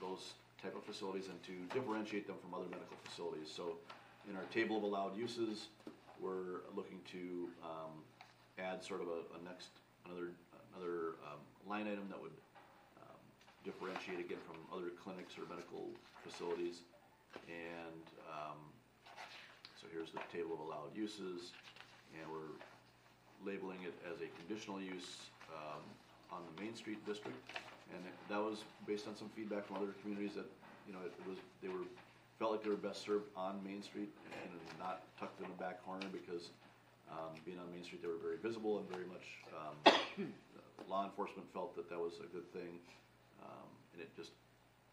those 0.00 0.34
type 0.62 0.76
of 0.76 0.84
facilities 0.84 1.28
and 1.28 1.42
to 1.44 1.52
differentiate 1.74 2.26
them 2.26 2.36
from 2.42 2.52
other 2.54 2.68
medical 2.68 2.96
facilities. 3.04 3.48
So 3.50 3.78
in 4.28 4.36
our 4.36 4.44
table 4.52 4.76
of 4.76 4.82
allowed 4.82 5.16
uses, 5.16 5.68
we're 6.20 6.66
looking 6.74 7.00
to, 7.12 7.48
um, 7.62 8.02
add 8.58 8.82
sort 8.82 9.00
of 9.00 9.06
a, 9.08 9.20
a 9.38 9.44
next, 9.44 9.68
another, 10.04 10.32
another, 10.74 11.14
um, 11.30 11.38
line 11.66 11.86
item 11.86 12.08
that 12.10 12.20
would, 12.20 12.32
differentiate 13.68 14.16
again 14.16 14.40
from 14.48 14.56
other 14.72 14.96
clinics 14.96 15.36
or 15.36 15.44
medical 15.44 15.92
facilities. 16.24 16.88
And, 17.44 18.04
um, 18.24 18.56
so 19.76 19.84
here's 19.92 20.08
the 20.08 20.24
table 20.32 20.56
of 20.56 20.64
allowed 20.64 20.96
uses, 20.96 21.52
and 22.16 22.24
we're 22.32 22.56
labeling 23.44 23.84
it 23.84 23.92
as 24.08 24.24
a 24.24 24.28
conditional 24.40 24.80
use, 24.80 25.28
um, 25.52 25.84
on 26.32 26.40
the 26.48 26.54
Main 26.56 26.72
Street 26.74 27.04
district. 27.04 27.36
And 27.92 28.00
that 28.32 28.40
was 28.40 28.64
based 28.88 29.06
on 29.06 29.14
some 29.16 29.28
feedback 29.36 29.68
from 29.68 29.76
other 29.76 29.92
communities 30.00 30.32
that, 30.40 30.48
you 30.88 30.96
know, 30.96 31.04
it 31.04 31.12
was, 31.28 31.36
they 31.60 31.68
were, 31.68 31.84
felt 32.40 32.52
like 32.52 32.64
they 32.64 32.72
were 32.72 32.80
best 32.80 33.04
served 33.04 33.28
on 33.36 33.60
Main 33.60 33.82
Street 33.84 34.08
and 34.32 34.52
not 34.80 35.04
tucked 35.20 35.40
in 35.44 35.48
the 35.48 35.60
back 35.60 35.84
corner 35.84 36.08
because, 36.08 36.48
um, 37.12 37.36
being 37.44 37.60
on 37.60 37.68
Main 37.72 37.84
Street, 37.84 38.00
they 38.00 38.08
were 38.08 38.20
very 38.20 38.40
visible 38.40 38.80
and 38.80 38.88
very 38.88 39.04
much, 39.04 39.24
um, 39.52 39.76
law 40.88 41.04
enforcement 41.04 41.44
felt 41.52 41.76
that 41.76 41.88
that 41.88 41.98
was 41.98 42.20
a 42.24 42.28
good 42.32 42.48
thing. 42.52 42.80
And 43.98 44.06
it 44.06 44.14
just, 44.14 44.30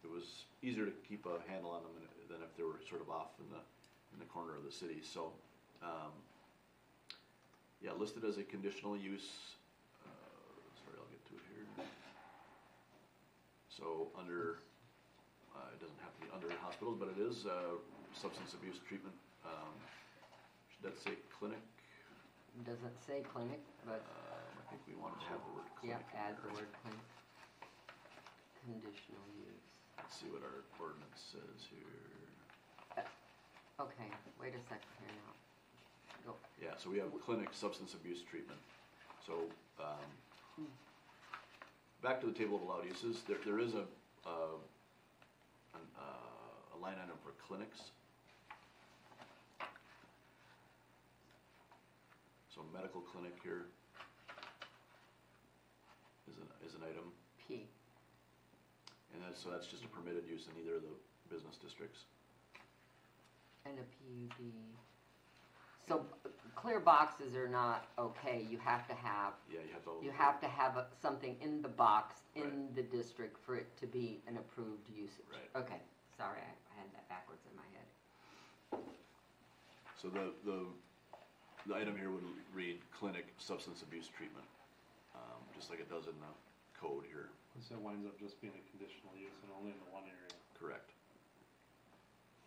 it 0.04 0.10
was 0.10 0.50
easier 0.66 0.90
to 0.90 0.96
keep 1.06 1.30
a 1.30 1.38
handle 1.46 1.70
on 1.70 1.84
them 1.86 1.94
than- 1.94 2.42
if 2.42 2.58
they 2.58 2.64
were 2.64 2.82
sort 2.90 3.02
of 3.06 3.10
off 3.10 3.38
in 3.40 3.46
the, 3.54 3.62
in 4.12 4.18
the 4.20 4.26
corner 4.26 4.58
of 4.58 4.66
the 4.66 4.72
city, 4.74 5.00
so, 5.06 5.32
um, 5.84 6.12
yeah, 7.82 7.94
listed 7.94 8.26
as 8.26 8.38
a 8.38 8.44
conditional 8.44 8.98
use, 8.98 9.56
uh, 10.04 10.10
sorry, 10.84 10.98
I'll 11.00 11.08
get 11.14 11.22
to 11.30 11.34
it 11.38 11.46
here. 11.54 11.86
So 13.70 14.10
under, 14.20 14.58
uh, 15.56 15.70
it 15.72 15.80
doesn't 15.80 16.02
have 16.02 16.12
to 16.18 16.22
be 16.26 16.30
under 16.34 16.50
hospitals, 16.60 16.98
but 17.00 17.10
it 17.14 17.22
is, 17.22 17.46
uh, 17.46 17.78
substance 18.18 18.54
abuse 18.58 18.80
treatment, 18.90 19.16
um, 19.46 19.72
should 20.74 20.84
that 20.92 20.98
say 20.98 21.14
clinic? 21.40 21.62
Doesn't 22.66 22.98
say 23.06 23.22
clinic, 23.22 23.62
but, 23.86 24.02
Um, 24.02 24.60
I 24.60 24.64
think 24.74 24.82
we 24.90 24.96
want 24.98 25.14
to 25.22 25.26
have 25.30 25.40
the 25.46 25.54
word 25.56 25.70
yeah, 25.84 26.02
clinic. 26.10 26.20
add 26.20 26.36
the 26.44 26.50
word 26.58 26.68
clinic. 26.82 27.00
Conditional 28.66 29.30
use. 29.38 29.62
Let's 29.96 30.18
see 30.18 30.26
what 30.34 30.42
our 30.42 30.66
ordinance 30.82 31.22
says 31.22 31.70
here. 31.70 33.06
Okay, 33.80 34.10
wait 34.42 34.58
a 34.58 34.62
second 34.66 34.90
here 34.98 35.14
now. 35.14 36.34
Oh. 36.34 36.36
Yeah, 36.58 36.74
so 36.82 36.90
we 36.90 36.98
have 36.98 37.10
clinic 37.24 37.50
substance 37.52 37.94
abuse 37.94 38.24
treatment. 38.24 38.60
So, 39.26 39.34
um, 39.80 40.66
back 42.02 42.20
to 42.22 42.26
the 42.26 42.34
table 42.34 42.56
of 42.58 42.64
allowed 42.64 42.86
uses, 42.86 43.22
there, 43.28 43.38
there 43.46 43.60
is 43.60 43.76
a, 43.76 43.86
uh, 44.26 44.58
an, 45.76 45.82
uh, 46.00 46.76
a 46.76 46.78
line 46.82 46.98
item 46.98 47.18
for 47.22 47.34
clinics. 47.46 47.92
So 52.50 52.62
medical 52.74 53.02
clinic 53.02 53.34
here 53.44 53.66
is 56.32 56.38
an, 56.40 56.48
is 56.66 56.74
an 56.74 56.82
item, 56.82 57.12
that's, 59.26 59.42
so 59.44 59.50
that's 59.50 59.68
just 59.68 59.84
a 59.84 59.88
permitted 59.88 60.24
use 60.30 60.48
in 60.48 60.54
either 60.62 60.78
of 60.78 60.84
the 60.84 61.34
business 61.34 61.56
districts. 61.58 62.06
And 63.66 63.76
a 63.80 63.82
PUD. 63.82 64.46
So 65.88 66.06
uh, 66.26 66.30
clear 66.56 66.80
boxes 66.80 67.36
are 67.36 67.48
not 67.48 67.86
okay, 67.98 68.46
you 68.50 68.58
have 68.58 68.88
to 68.88 68.94
have, 68.96 69.34
Yeah, 69.52 69.60
you 69.66 69.74
have 69.74 69.84
to. 69.86 69.92
you 70.06 70.12
have 70.12 70.40
to 70.42 70.48
have 70.48 70.78
a- 70.78 70.88
something 71.02 71.36
in 71.42 71.62
the 71.62 71.70
box 71.70 72.22
in 72.36 72.70
the 72.76 72.82
district 72.84 73.38
for 73.46 73.56
it 73.56 73.68
to 73.80 73.88
be 73.88 74.22
an 74.28 74.38
approved 74.38 74.90
usage. 74.90 75.26
Right. 75.32 75.62
Okay, 75.64 75.82
sorry, 76.18 76.40
I 76.40 76.52
I 76.76 76.80
had 76.82 76.90
that 76.94 77.08
backwards 77.10 77.42
in 77.50 77.56
my 77.58 77.68
head. 77.74 77.88
So 80.02 80.10
the, 80.10 80.34
the, 80.44 80.66
the 81.68 81.76
item 81.76 81.96
here 81.98 82.10
would 82.12 82.24
read 82.54 82.80
clinic 83.00 83.26
substance 83.38 83.82
abuse 83.82 84.08
treatment, 84.18 84.46
um, 85.16 85.40
just 85.56 85.70
like 85.70 85.80
it 85.80 85.90
does 85.90 86.06
in 86.06 86.14
the 86.20 86.34
code 86.80 87.06
here, 87.08 87.30
So 87.64 87.74
it 87.76 87.82
winds 87.82 88.06
up 88.06 88.20
just 88.20 88.38
being 88.44 88.54
a 88.54 88.64
conditional 88.70 89.16
use 89.18 89.34
and 89.42 89.50
only 89.58 89.72
in 89.74 89.80
the 89.82 89.90
one 89.96 90.04
area. 90.06 90.36
correct? 90.60 90.92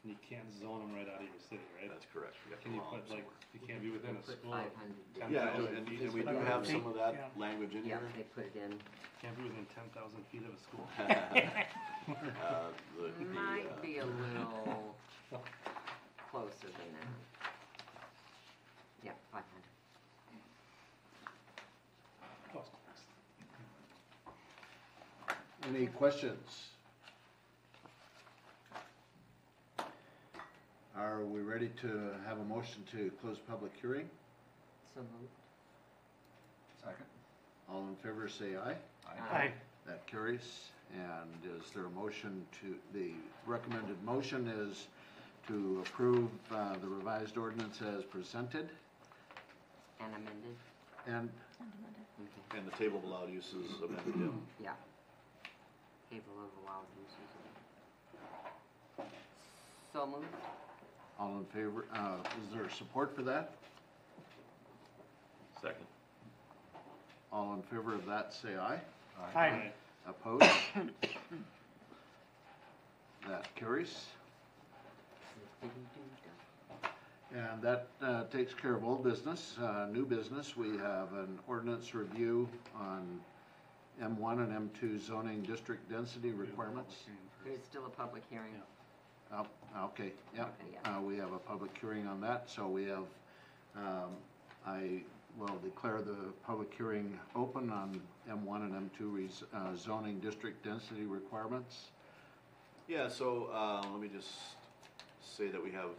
And 0.04 0.14
you 0.14 0.18
can't 0.22 0.46
zone 0.54 0.78
them 0.86 0.94
right 0.94 1.09
out 1.11 1.18
of 1.18 1.26
your 1.26 1.42
city, 1.42 1.64
right? 1.74 1.90
That's 1.90 2.06
correct. 2.14 2.38
You 2.46 2.54
have 2.54 2.62
to 2.62 2.70
Can 2.70 2.78
you 2.78 2.82
allow 2.86 2.94
put 2.94 3.02
them 3.11 3.18
like, 3.18 3.26
somewhere. 3.26 3.56
you 3.56 3.61
can't 3.66 3.82
be 3.82 3.90
within 3.90 4.14
a 4.14 4.22
Put 4.22 4.38
school. 4.38 4.52
five 4.54 4.70
of 4.70 4.78
hundred. 4.78 5.02
10,000 5.18 5.34
Yeah, 5.34 5.50
and, 5.59 5.64
and 5.74 5.84
feet 5.90 6.06
and 6.06 6.12
we 6.14 6.22
of 6.22 6.30
do 6.30 6.38
have 6.46 6.62
some 6.62 6.86
of 6.86 6.94
that 6.94 7.34
language 7.34 7.74
in 7.74 7.82
here. 7.82 7.98
Yeah, 7.98 8.14
they 8.14 8.22
put 8.30 8.46
it 8.46 8.54
in. 8.54 8.78
Can't 9.18 9.34
be 9.34 9.50
within 9.50 9.66
ten 9.74 9.90
thousand 9.90 10.22
feet 10.30 10.46
of 10.46 10.54
a 10.54 10.61
school. 10.62 10.86
Uh, 12.09 12.72
the, 12.96 13.12
the, 13.20 13.28
Might 13.36 13.68
uh, 13.68 13.82
be 13.84 13.98
a 13.98 14.06
little 14.06 14.96
closer 16.32 16.72
than 16.72 16.88
that. 16.96 17.12
Yeah, 19.04 19.12
five 19.30 19.44
hundred. 19.52 19.68
Close. 22.50 22.64
Any 25.68 25.86
questions? 25.86 26.68
Are 30.96 31.24
we 31.24 31.40
ready 31.42 31.70
to 31.82 32.10
have 32.26 32.38
a 32.38 32.44
motion 32.44 32.82
to 32.92 33.10
close 33.20 33.36
public 33.48 33.72
hearing? 33.80 34.08
So 34.94 35.00
moved. 35.00 35.32
Second? 36.80 37.04
All 37.70 37.86
in 37.86 37.96
favor, 37.96 38.28
say 38.28 38.56
aye. 38.56 38.76
Aye. 39.30 39.50
That 39.86 40.06
carries. 40.06 40.70
And 40.94 41.60
is 41.60 41.70
there 41.74 41.84
a 41.84 41.90
motion 41.90 42.46
to, 42.62 42.74
the 42.98 43.10
recommended 43.46 44.02
motion 44.04 44.48
is 44.48 44.86
to 45.48 45.82
approve 45.86 46.28
uh, 46.50 46.74
the 46.80 46.88
revised 46.88 47.36
ordinance 47.36 47.80
as 47.82 48.04
presented 48.04 48.70
And 50.00 50.14
amended, 50.14 50.56
and 51.06 51.28
and 52.56 52.66
the 52.66 52.76
table 52.76 52.98
of 52.98 53.04
allowed 53.04 53.30
uses 53.30 53.66
amended, 53.84 54.14
yeah. 54.60 54.64
yeah. 54.64 54.70
Table 56.78 56.86
allowed 56.86 56.86
uses. 58.98 59.12
So 59.92 60.06
moved. 60.06 60.26
all 61.18 61.38
in 61.38 61.44
favor, 61.46 61.86
uh, 61.94 62.16
is 62.46 62.54
there 62.54 62.68
support 62.70 63.14
for 63.14 63.22
that? 63.22 63.52
Second. 65.60 65.86
All 67.32 67.54
in 67.54 67.62
favor 67.62 67.94
of 67.94 68.06
that, 68.06 68.32
say 68.32 68.56
aye. 68.56 68.80
Aye. 69.34 69.70
Opposed? 70.08 70.44
That 73.28 73.54
carries. 73.56 74.06
And 77.34 77.60
that 77.60 77.88
uh, 78.00 78.24
takes 78.32 78.54
care 78.54 78.74
of 78.74 78.84
old 78.84 79.04
business. 79.04 79.54
Uh, 79.60 79.86
New 79.92 80.06
business, 80.06 80.56
we 80.56 80.78
have 80.78 81.12
an 81.12 81.38
ordinance 81.46 81.94
review 81.94 82.48
on 82.74 83.20
M1 84.03 84.38
and 84.44 84.70
M2 84.72 85.01
zoning 85.01 85.42
district 85.42 85.90
density 85.90 86.30
requirements. 86.30 86.94
There's 87.44 87.62
still 87.64 87.86
a 87.86 87.90
public 87.90 88.22
hearing. 88.30 88.53
Oh, 89.32 89.46
Okay, 89.84 90.12
yeah, 90.34 90.42
Okay, 90.42 90.53
yeah. 90.84 90.96
Uh, 90.96 91.01
we 91.01 91.16
have 91.18 91.32
a 91.32 91.38
public 91.38 91.76
hearing 91.78 92.07
on 92.07 92.20
that, 92.22 92.49
so 92.49 92.66
we 92.66 92.84
have, 92.86 93.05
um, 93.76 94.11
I 94.66 95.03
will 95.38 95.59
declare 95.62 96.01
the 96.01 96.16
public 96.46 96.72
hearing 96.74 97.18
open 97.36 97.70
on 97.70 98.01
M1 98.28 98.62
and 98.62 98.74
M2 98.90 99.14
res- 99.14 99.42
uh, 99.55 99.76
zoning 99.76 100.18
district 100.20 100.64
density 100.64 101.05
requirements. 101.05 101.88
Yeah, 102.88 103.09
so, 103.09 103.51
uh, 103.53 103.84
let 103.92 104.01
me 104.01 104.09
just 104.09 104.30
say 105.20 105.49
that 105.49 105.62
we 105.62 105.70
have, 105.72 105.90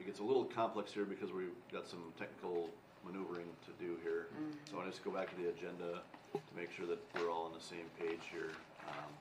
it 0.00 0.06
gets 0.06 0.20
a 0.20 0.24
little 0.24 0.44
complex 0.44 0.92
here 0.92 1.04
because 1.04 1.32
we've 1.32 1.52
got 1.70 1.86
some 1.86 2.12
technical 2.18 2.70
maneuvering 3.04 3.46
to 3.66 3.84
do 3.84 3.98
here. 4.02 4.28
So 4.64 4.72
I 4.72 4.76
want 4.76 4.86
to 4.88 4.92
just 4.92 5.04
go 5.04 5.10
back 5.10 5.28
to 5.30 5.36
the 5.42 5.50
agenda 5.50 6.00
to 6.32 6.40
make 6.56 6.70
sure 6.72 6.86
that 6.86 6.98
we're 7.14 7.30
all 7.30 7.44
on 7.46 7.52
the 7.52 7.64
same 7.64 7.86
page 7.98 8.20
here. 8.30 8.50
Um, 8.88 9.12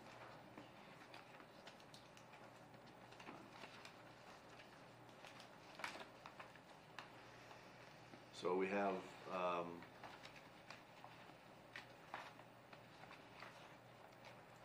So 8.41 8.53
we 8.55 8.67
have, 8.67 8.93
um, 9.33 9.65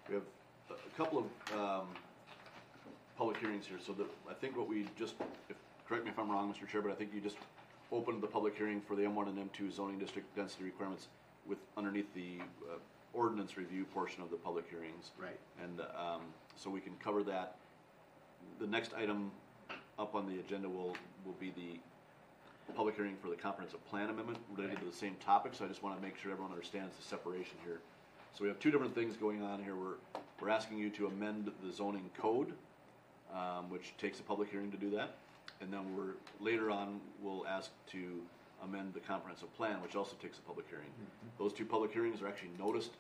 we 0.09 0.15
have 0.17 0.23
a 0.71 0.97
couple 0.97 1.19
of, 1.19 1.59
um, 1.59 1.87
public 3.17 3.39
hearings 3.39 3.67
here, 3.67 3.79
so 3.85 3.93
that, 3.93 4.07
I 4.29 4.35
think 4.35 4.57
what 4.57 4.69
we 4.69 4.87
just, 4.99 5.15
if, 5.49 5.57
correct 5.89 6.05
me 6.05 6.11
if 6.11 6.19
I'm 6.19 6.31
wrong, 6.31 6.53
Mr. 6.53 6.69
Chair, 6.69 6.83
but 6.83 6.91
I 6.91 6.95
think 6.95 7.15
you 7.15 7.21
just 7.21 7.37
opened 7.93 8.23
the 8.23 8.27
public 8.27 8.57
hearing 8.57 8.81
for 8.81 8.97
the 8.97 9.05
M 9.05 9.15
one 9.15 9.29
and 9.29 9.39
M 9.39 9.51
two 9.53 9.71
zoning 9.71 9.99
district 9.99 10.35
density 10.37 10.65
requirements 10.65 11.09
with, 11.47 11.59
underneath 11.77 12.13
the, 12.15 12.39
uh, 12.71 12.79
ordinance 13.13 13.57
review 13.57 13.85
portion 13.87 14.23
of 14.23 14.31
the 14.31 14.37
public 14.37 14.69
hearings. 14.71 15.11
Right. 15.19 15.39
And, 15.63 15.81
um, 15.81 16.23
so 16.57 16.71
we 16.71 16.81
can 16.81 16.95
cover 17.03 17.23
that. 17.25 17.57
The 18.59 18.67
next 18.67 18.95
item 18.95 19.31
up 19.99 20.15
on 20.15 20.27
the 20.27 20.39
agenda 20.39 20.69
will, 20.69 20.97
will 21.25 21.37
be 21.39 21.53
the 21.57 21.81
public 22.73 22.95
hearing 22.95 23.17
for 23.21 23.29
the 23.29 23.37
comprehensive 23.37 23.85
plan 23.89 24.11
amendment 24.11 24.39
related 24.57 24.79
to 24.79 24.85
the 24.85 24.93
same 24.93 25.17
topic, 25.17 25.55
so 25.55 25.65
I 25.65 25.69
just 25.69 25.83
wanna 25.83 26.01
make 26.01 26.17
sure 26.17 26.31
everyone 26.31 26.53
understands 26.53 26.97
the 26.97 27.03
separation 27.03 27.57
here. 27.65 27.81
So 28.33 28.45
we 28.45 28.49
have 28.49 28.61
two 28.61 28.71
different 28.71 28.95
things 28.95 29.17
going 29.17 29.43
on 29.43 29.63
here, 29.63 29.75
we're, 29.75 29.97
we're 30.41 30.51
asking 30.51 30.79
you 30.79 30.89
to 30.91 31.07
amend 31.07 31.51
the 31.65 31.73
zoning 31.73 32.09
code, 32.17 32.53
um, 33.35 33.69
which 33.71 33.95
takes 33.99 34.21
a 34.21 34.23
public 34.23 34.51
hearing 34.51 34.71
to 34.71 34.77
do 34.77 34.91
that. 34.91 35.17
And 35.61 35.73
then 35.73 35.97
we're, 35.97 36.15
later 36.39 36.71
on, 36.71 37.01
we'll 37.21 37.47
ask 37.47 37.71
to 37.93 38.21
amend 38.65 38.95
the 38.95 39.01
comprehensive 39.01 39.53
plan, 39.57 39.81
which 39.83 39.97
also 39.97 40.17
takes 40.21 40.39
a 40.39 40.43
public 40.43 40.67
hearing. 40.69 40.91
Those 41.39 41.53
two 41.53 41.65
public 41.65 41.93
hearings 41.93 42.21
are 42.23 42.29
actually 42.29 42.51
noticed 42.59 42.91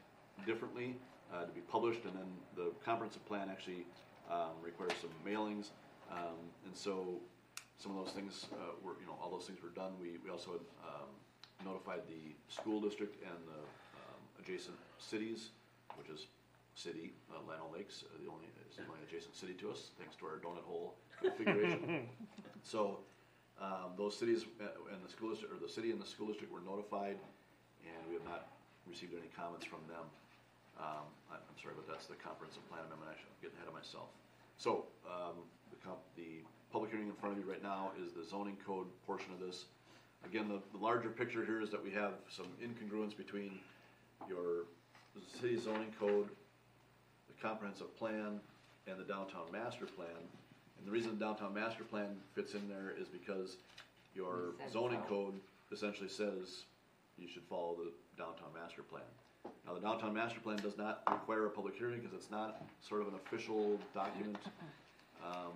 differently, 0.47 0.97
uh, 1.32 1.45
to 1.45 1.53
be 1.53 1.61
published, 1.61 2.05
and 2.05 2.15
then 2.15 2.31
the 2.57 2.73
comprehensive 2.85 3.24
plan 3.27 3.49
actually, 3.51 3.87
um, 4.31 4.55
requires 4.62 4.93
some 5.01 5.11
mailings. 5.27 5.70
Um, 6.11 6.39
and 6.66 6.74
so, 6.74 7.20
some 7.78 7.97
of 7.97 8.05
those 8.05 8.15
things, 8.15 8.47
uh, 8.55 8.73
were, 8.82 8.95
you 9.01 9.07
know, 9.07 9.16
all 9.23 9.31
those 9.31 9.47
things 9.47 9.62
were 9.62 9.70
done. 9.70 9.93
We, 10.01 10.19
we 10.24 10.31
also, 10.31 10.61
um, 10.85 11.09
notified 11.65 12.01
the 12.09 12.35
school 12.49 12.81
district 12.81 13.23
and 13.23 13.39
the, 13.47 13.61
um, 13.61 14.20
adjacent 14.41 14.77
cities, 14.99 15.51
which 15.97 16.09
is 16.09 16.27
city, 16.74 17.12
uh, 17.32 17.39
Lino 17.49 17.69
Lakes, 17.73 18.05
uh, 18.07 18.19
the 18.23 18.31
only, 18.31 18.47
is 18.69 18.77
the 18.77 18.82
only 18.85 19.03
adjacent 19.07 19.37
city 19.37 19.53
to 19.55 19.70
us, 19.70 19.91
thanks 19.99 20.16
to 20.16 20.27
our 20.27 20.39
donut 20.39 20.65
hole 20.65 20.95
configuration. 21.23 22.09
So, 22.62 22.99
um, 23.61 23.93
those 23.97 24.16
cities 24.16 24.45
uh, 24.61 24.93
and 24.93 25.05
the 25.05 25.11
school 25.11 25.31
district, 25.31 25.53
or 25.55 25.61
the 25.61 25.70
city 25.70 25.91
and 25.91 26.01
the 26.01 26.07
school 26.07 26.27
district 26.28 26.53
were 26.53 26.65
notified, 26.65 27.16
and 27.85 28.01
we 28.09 28.15
have 28.15 28.24
not 28.24 28.49
received 28.89 29.12
any 29.12 29.28
comments 29.37 29.65
from 29.66 29.81
them. 29.89 30.05
Um, 30.81 31.05
I- 31.31 31.37
I'm 31.37 31.59
sorry, 31.61 31.74
but 31.77 31.87
that's 31.87 32.07
the 32.07 32.16
comprehensive 32.16 32.65
plan 32.73 32.81
amendment, 32.89 33.12
I 33.12 33.16
should 33.20 33.28
get 33.43 33.53
ahead 33.57 33.69
of 33.69 33.74
myself. 33.74 34.09
So, 34.57 34.87
um, 35.05 35.45
the 35.70 35.77
comp, 35.85 36.01
the 36.16 36.41
public 36.73 36.91
hearing 36.91 37.09
in 37.09 37.15
front 37.20 37.37
of 37.37 37.45
you 37.45 37.49
right 37.51 37.62
now 37.62 37.93
is 38.01 38.12
the 38.12 38.24
zoning 38.24 38.57
code 38.65 38.87
portion 39.07 39.32
of 39.32 39.41
this. 39.41 39.66
Again, 40.24 40.49
the, 40.49 40.61
the 40.77 40.82
larger 40.82 41.09
picture 41.09 41.45
here 41.45 41.61
is 41.61 41.70
that 41.70 41.82
we 41.82 41.91
have 41.91 42.12
some 42.28 42.47
incongruence 42.62 43.16
between 43.16 43.59
your 44.28 44.65
city 45.41 45.57
zoning 45.59 45.93
code, 45.99 46.28
the 47.28 47.35
comprehensive 47.43 47.95
plan, 47.99 48.41
and 48.87 48.99
the 48.99 49.05
downtown 49.05 49.51
master 49.53 49.87
plan. 49.87 50.09
And 50.81 50.89
the 50.89 50.93
reason 50.93 51.19
the 51.19 51.24
downtown 51.24 51.52
master 51.52 51.85
plan 51.85 52.09
fits 52.35 52.55
in 52.55 52.66
there 52.69 52.94
is 52.98 53.07
because 53.07 53.57
your 54.16 54.55
zoning 54.73 55.01
code 55.09 55.35
essentially 55.70 56.09
says 56.09 56.65
you 57.19 57.28
should 57.28 57.43
follow 57.51 57.77
the 57.77 57.93
downtown 58.16 58.48
master 58.55 58.82
plan. 58.82 59.05
Now, 59.66 59.74
the 59.74 59.81
downtown 59.81 60.15
master 60.15 60.40
plan 60.40 60.57
does 60.57 60.77
not 60.78 61.02
require 61.11 61.47
a 61.47 61.51
public 61.51 61.77
hearing 61.77 62.01
because 62.01 62.15
it's 62.16 62.31
not 62.31 62.62
sort 62.81 63.02
of 63.02 63.09
an 63.09 63.15
official 63.15 63.78
document, 63.94 64.39
um, 65.24 65.52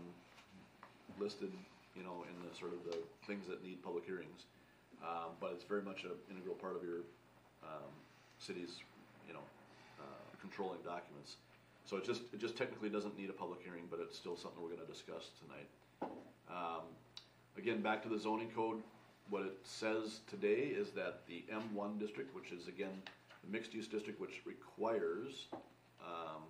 listed, 1.18 1.52
you 1.96 2.02
know, 2.02 2.24
in 2.28 2.36
the 2.46 2.54
sort 2.56 2.72
of 2.72 2.84
the 2.84 2.98
things 3.26 3.46
that 3.48 3.64
need 3.64 3.82
public 3.82 4.04
hearings. 4.04 4.44
Um, 5.02 5.32
but 5.40 5.52
it's 5.52 5.64
very 5.64 5.82
much 5.82 6.04
an 6.04 6.12
integral 6.30 6.54
part 6.54 6.76
of 6.76 6.82
your, 6.82 7.00
um, 7.62 7.92
city's, 8.38 8.76
you 9.26 9.32
know, 9.32 9.44
uh, 10.00 10.24
controlling 10.40 10.80
documents. 10.84 11.36
So 11.84 11.98
it 11.98 12.04
just, 12.04 12.22
it 12.32 12.40
just 12.40 12.56
technically 12.56 12.88
doesn't 12.88 13.16
need 13.18 13.28
a 13.28 13.34
public 13.34 13.60
hearing, 13.62 13.84
but 13.90 14.00
it's 14.00 14.16
still 14.16 14.36
something 14.36 14.62
we're 14.62 14.70
gonna 14.70 14.86
discuss 14.86 15.30
tonight. 15.38 15.68
Um, 16.48 16.84
again, 17.58 17.82
back 17.82 18.02
to 18.04 18.08
the 18.08 18.18
zoning 18.18 18.50
code, 18.54 18.82
what 19.28 19.42
it 19.42 19.58
says 19.64 20.20
today 20.26 20.72
is 20.74 20.90
that 20.92 21.26
the 21.26 21.44
M 21.50 21.74
one 21.74 21.98
district, 21.98 22.34
which 22.34 22.52
is 22.52 22.68
again, 22.68 23.02
the 23.44 23.50
mixed-use 23.50 23.86
district, 23.86 24.20
which 24.20 24.42
requires, 24.46 25.46
um, 26.02 26.42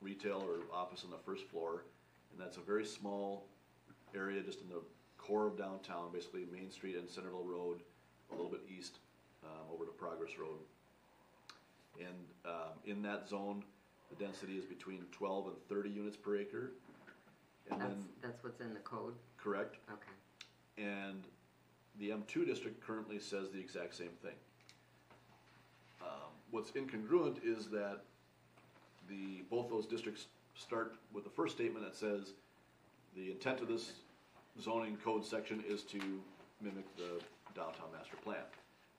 retail 0.00 0.44
or 0.46 0.60
office 0.76 1.04
on 1.04 1.10
the 1.10 1.18
first 1.18 1.44
floor, 1.46 1.84
and 2.32 2.40
that's 2.40 2.56
a 2.56 2.60
very 2.60 2.84
small 2.84 3.46
area 4.14 4.42
just 4.42 4.60
in 4.60 4.68
the 4.68 4.80
core 5.18 5.46
of 5.46 5.56
downtown, 5.56 6.10
basically 6.12 6.46
Main 6.52 6.70
Street 6.70 6.96
and 6.96 7.08
Centerville 7.08 7.44
Road, 7.44 7.80
a 8.32 8.34
little 8.34 8.50
bit 8.50 8.60
east, 8.68 8.98
um, 9.44 9.72
over 9.72 9.84
to 9.84 9.92
Progress 9.92 10.32
Road. 10.38 10.58
And, 11.98 12.26
um, 12.44 12.78
in 12.84 13.02
that 13.02 13.28
zone, 13.28 13.64
the 14.10 14.24
density 14.24 14.54
is 14.56 14.64
between 14.64 15.04
twelve 15.12 15.46
and 15.46 15.56
thirty 15.68 15.90
units 15.90 16.16
per 16.16 16.36
acre. 16.36 16.72
And 17.70 17.80
That's, 17.80 17.90
then, 17.92 18.04
that's 18.22 18.42
what's 18.44 18.60
in 18.60 18.72
the 18.72 18.80
code? 18.80 19.14
correct, 19.36 19.76
Okay. 19.92 20.82
and 20.88 21.22
the 22.00 22.12
M 22.12 22.24
two 22.26 22.44
district 22.44 22.80
currently 22.84 23.18
says 23.18 23.50
the 23.50 23.58
exact 23.60 23.94
same 23.94 24.10
thing. 24.22 24.34
Um, 26.00 26.08
What's 26.50 26.70
incongruent 26.70 27.38
is 27.44 27.68
that 27.70 28.00
the, 29.08 29.42
both 29.50 29.68
those 29.68 29.86
districts 29.86 30.26
start 30.54 30.96
with 31.12 31.24
the 31.24 31.30
first 31.30 31.56
statement 31.56 31.84
that 31.84 31.94
says, 31.96 32.32
the 33.16 33.30
intent 33.30 33.60
of 33.60 33.68
this 33.68 33.92
zoning 34.60 34.96
code 35.04 35.24
section 35.26 35.62
is 35.68 35.82
to 35.84 35.98
mimic 36.62 36.84
the 36.96 37.20
downtown 37.54 37.88
master 37.96 38.16
plan, 38.24 38.42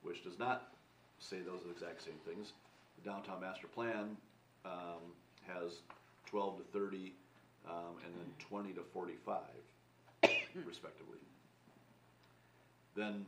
which 0.02 0.22
does 0.22 0.38
not 0.38 0.72
say 1.18 1.38
those 1.40 1.60
exact 1.70 2.02
same 2.04 2.14
things. 2.26 2.52
The 3.02 3.10
downtown 3.10 3.40
master 3.40 3.66
plan, 3.66 4.16
um, 4.64 5.14
has 5.46 5.80
twelve 6.26 6.58
to 6.58 6.64
thirty, 6.72 7.14
um, 7.68 7.96
and 8.04 8.14
then 8.14 8.26
twenty 8.38 8.72
to 8.72 8.82
forty-five 8.92 9.40
respectively. 10.66 11.18
Then 12.96 13.24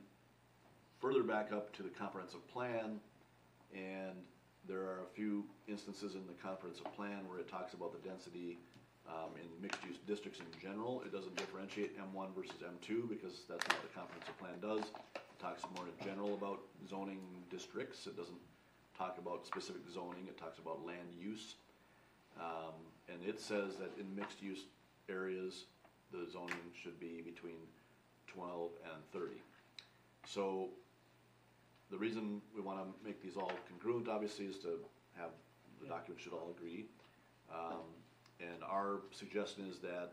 further 1.00 1.22
back 1.22 1.52
up 1.52 1.74
to 1.76 1.82
the 1.82 1.88
comprehensive 1.88 2.46
plan, 2.52 3.00
and 3.74 4.16
there 4.68 4.80
are 4.80 5.00
a 5.02 5.14
few 5.14 5.44
instances 5.68 6.14
in 6.14 6.26
the 6.26 6.34
comprehensive 6.42 6.92
plan 6.94 7.26
where 7.28 7.38
it 7.38 7.48
talks 7.48 7.74
about 7.74 7.92
the 7.92 8.08
density 8.08 8.58
um, 9.08 9.30
in 9.34 9.48
mixed-use 9.60 9.98
districts 10.06 10.38
in 10.38 10.46
general. 10.60 11.02
It 11.04 11.12
doesn't 11.12 11.34
differentiate 11.36 11.96
M 11.98 12.12
one 12.12 12.28
versus 12.36 12.54
M 12.64 12.74
two, 12.80 13.06
because 13.10 13.42
that's 13.48 13.66
not 13.68 13.78
what 13.78 13.82
the 13.82 13.94
comprehensive 13.98 14.38
plan 14.38 14.54
does. 14.62 14.84
It 15.16 15.38
talks 15.40 15.62
more 15.74 15.86
in 15.86 16.06
general 16.06 16.34
about 16.34 16.60
zoning 16.88 17.20
districts, 17.50 18.06
it 18.06 18.16
doesn't 18.16 18.38
talk 19.02 19.18
about 19.18 19.44
specific 19.44 19.82
zoning, 19.92 20.26
it 20.28 20.38
talks 20.38 20.58
about 20.58 20.86
land 20.86 21.08
use. 21.20 21.54
Um, 22.38 22.74
and 23.08 23.18
it 23.26 23.40
says 23.40 23.76
that 23.76 23.90
in 23.98 24.14
mixed-use 24.14 24.60
areas, 25.08 25.64
the 26.12 26.26
zoning 26.30 26.64
should 26.80 26.98
be 27.00 27.20
between 27.24 27.58
twelve 28.26 28.70
and 28.84 29.02
thirty. 29.12 29.40
So, 30.26 30.68
the 31.90 31.98
reason 31.98 32.40
we 32.54 32.62
wanna 32.62 32.84
make 33.04 33.20
these 33.22 33.36
all 33.36 33.52
congruent, 33.68 34.08
obviously, 34.08 34.46
is 34.46 34.58
to 34.58 34.78
have, 35.16 35.30
the 35.80 35.88
documents 35.88 36.22
should 36.22 36.32
all 36.32 36.54
agree. 36.56 36.86
Um, 37.52 37.82
and 38.40 38.62
our 38.62 39.00
suggestion 39.10 39.66
is 39.68 39.78
that, 39.80 40.12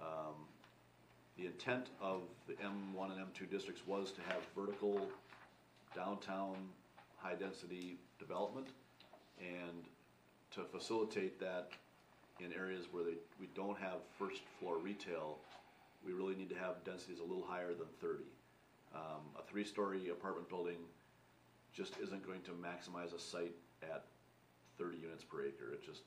um, 0.00 0.34
the 1.36 1.46
intent 1.46 1.88
of 2.00 2.22
the 2.46 2.54
M 2.62 2.94
one 2.94 3.10
and 3.10 3.20
M 3.20 3.28
two 3.34 3.46
districts 3.46 3.82
was 3.86 4.12
to 4.12 4.20
have 4.22 4.40
vertical 4.54 5.08
downtown, 5.94 6.56
high-density 7.18 7.98
development, 8.20 8.68
and 9.40 9.84
to 10.52 10.60
facilitate 10.64 11.40
that 11.40 11.70
in 12.38 12.52
areas 12.52 12.86
where 12.92 13.04
they, 13.04 13.16
we 13.40 13.48
don't 13.54 13.78
have 13.78 13.98
first 14.18 14.40
floor 14.58 14.78
retail, 14.78 15.38
we 16.06 16.12
really 16.12 16.34
need 16.34 16.48
to 16.48 16.54
have 16.54 16.84
densities 16.84 17.18
a 17.18 17.22
little 17.24 17.44
higher 17.46 17.74
than 17.74 17.88
thirty. 18.00 18.30
Um, 18.94 19.22
a 19.38 19.42
three-story 19.50 20.08
apartment 20.10 20.48
building 20.48 20.78
just 21.72 21.94
isn't 22.02 22.26
going 22.26 22.40
to 22.42 22.50
maximize 22.50 23.14
a 23.14 23.20
site 23.20 23.54
at 23.82 24.04
thirty 24.78 24.98
units 24.98 25.24
per 25.24 25.44
acre, 25.44 25.72
it 25.72 25.84
just, 25.84 26.02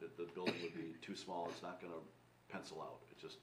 the, 0.00 0.06
the 0.22 0.28
building 0.32 0.54
would 0.62 0.74
be 0.74 0.94
too 1.02 1.16
small, 1.16 1.48
it's 1.50 1.62
not 1.62 1.80
gonna 1.80 2.02
pencil 2.50 2.80
out, 2.82 3.00
it 3.10 3.20
just, 3.20 3.38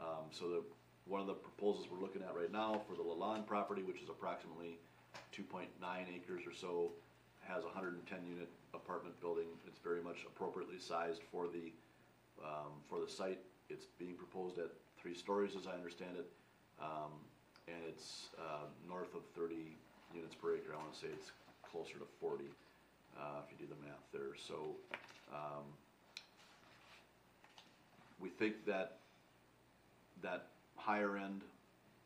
um, 0.00 0.28
so 0.30 0.48
the, 0.48 0.62
one 1.06 1.20
of 1.20 1.26
the 1.26 1.34
proposals 1.34 1.86
we're 1.90 2.00
looking 2.00 2.22
at 2.22 2.36
right 2.36 2.52
now 2.52 2.80
for 2.86 2.94
the 2.94 3.02
Lalonde 3.02 3.46
property, 3.46 3.82
which 3.82 4.00
is 4.00 4.08
approximately 4.08 4.78
two 5.30 5.42
point 5.42 5.68
nine 5.80 6.06
acres 6.14 6.42
or 6.46 6.52
so, 6.52 6.90
has 7.42 7.64
a 7.64 7.68
hundred 7.68 7.94
and 7.94 8.06
ten 8.06 8.20
unit 8.28 8.48
apartment 8.74 9.18
building, 9.20 9.46
it's 9.66 9.78
very 9.80 10.02
much 10.02 10.18
appropriately 10.26 10.78
sized 10.78 11.20
for 11.30 11.46
the, 11.48 11.72
um, 12.44 12.72
for 12.88 13.00
the 13.00 13.10
site. 13.10 13.40
It's 13.68 13.86
being 13.98 14.14
proposed 14.14 14.58
at 14.58 14.70
three 15.00 15.14
stories, 15.14 15.52
as 15.58 15.66
I 15.66 15.72
understand 15.72 16.16
it, 16.16 16.30
um, 16.80 17.12
and 17.68 17.78
it's, 17.88 18.28
uh, 18.38 18.66
north 18.88 19.14
of 19.14 19.22
thirty 19.34 19.76
units 20.14 20.34
per 20.34 20.54
acre, 20.54 20.72
I 20.72 20.76
wanna 20.76 20.94
say 20.94 21.08
it's 21.12 21.32
closer 21.70 21.98
to 21.98 22.06
forty, 22.20 22.48
uh, 23.18 23.40
if 23.44 23.52
you 23.52 23.66
do 23.66 23.72
the 23.72 23.80
math 23.86 24.04
there, 24.12 24.36
so, 24.36 24.76
um, 25.32 25.64
we 28.20 28.28
think 28.28 28.64
that, 28.66 28.98
that 30.22 30.46
higher 30.76 31.16
end, 31.16 31.42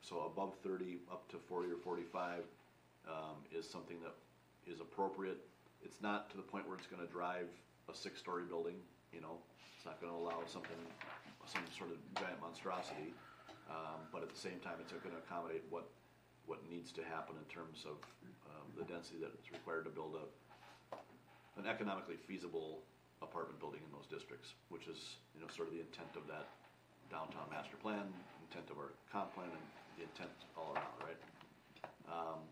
so 0.03 0.21
above 0.21 0.55
thirty, 0.63 0.99
up 1.11 1.29
to 1.31 1.37
forty 1.49 1.71
or 1.71 1.77
forty-five, 1.77 2.45
um, 3.07 3.43
is 3.55 3.69
something 3.69 3.97
that 4.03 4.15
is 4.71 4.81
appropriate. 4.81 5.39
It's 5.83 6.03
not 6.03 6.31
to 6.31 6.37
the 6.37 6.43
point 6.43 6.67
where 6.67 6.77
it's 6.77 6.87
gonna 6.87 7.07
drive 7.07 7.49
a 7.89 7.95
six-story 7.95 8.45
building, 8.45 8.77
you 9.13 9.21
know, 9.21 9.39
it's 9.77 9.87
not 9.87 10.01
gonna 10.01 10.17
allow 10.17 10.43
something, 10.47 10.77
some 11.47 11.63
sort 11.71 11.91
of 11.91 11.99
giant 12.19 12.41
monstrosity. 12.41 13.15
Um, 13.71 14.07
but 14.13 14.23
at 14.23 14.31
the 14.31 14.39
same 14.39 14.59
time, 14.63 14.79
it's 14.81 14.93
gonna 14.93 15.23
accommodate 15.23 15.63
what, 15.71 15.87
what 16.47 16.63
needs 16.71 16.91
to 16.93 17.03
happen 17.03 17.35
in 17.39 17.47
terms 17.47 17.87
of, 17.87 17.99
um, 18.51 18.67
the 18.75 18.85
density 18.85 19.19
that 19.23 19.31
is 19.39 19.51
required 19.51 19.85
to 19.87 19.91
build 19.91 20.19
a, 20.19 20.27
an 21.59 21.67
economically 21.67 22.17
feasible 22.27 22.83
apartment 23.23 23.59
building 23.59 23.81
in 23.81 23.91
those 23.95 24.07
districts, 24.07 24.55
which 24.69 24.87
is, 24.87 25.17
you 25.35 25.41
know, 25.41 25.49
sort 25.49 25.69
of 25.69 25.75
the 25.75 25.81
intent 25.81 26.11
of 26.15 26.27
that 26.27 26.51
downtown 27.11 27.47
master 27.51 27.77
plan, 27.79 28.03
intent 28.51 28.69
of 28.71 28.79
our 28.79 28.93
comp 29.11 29.35
plan, 29.35 29.49
and 29.51 29.65
the 29.97 30.03
intent 30.05 30.31
all 30.59 30.75
around, 30.75 30.95
right? 31.03 31.21
Um, 32.11 32.43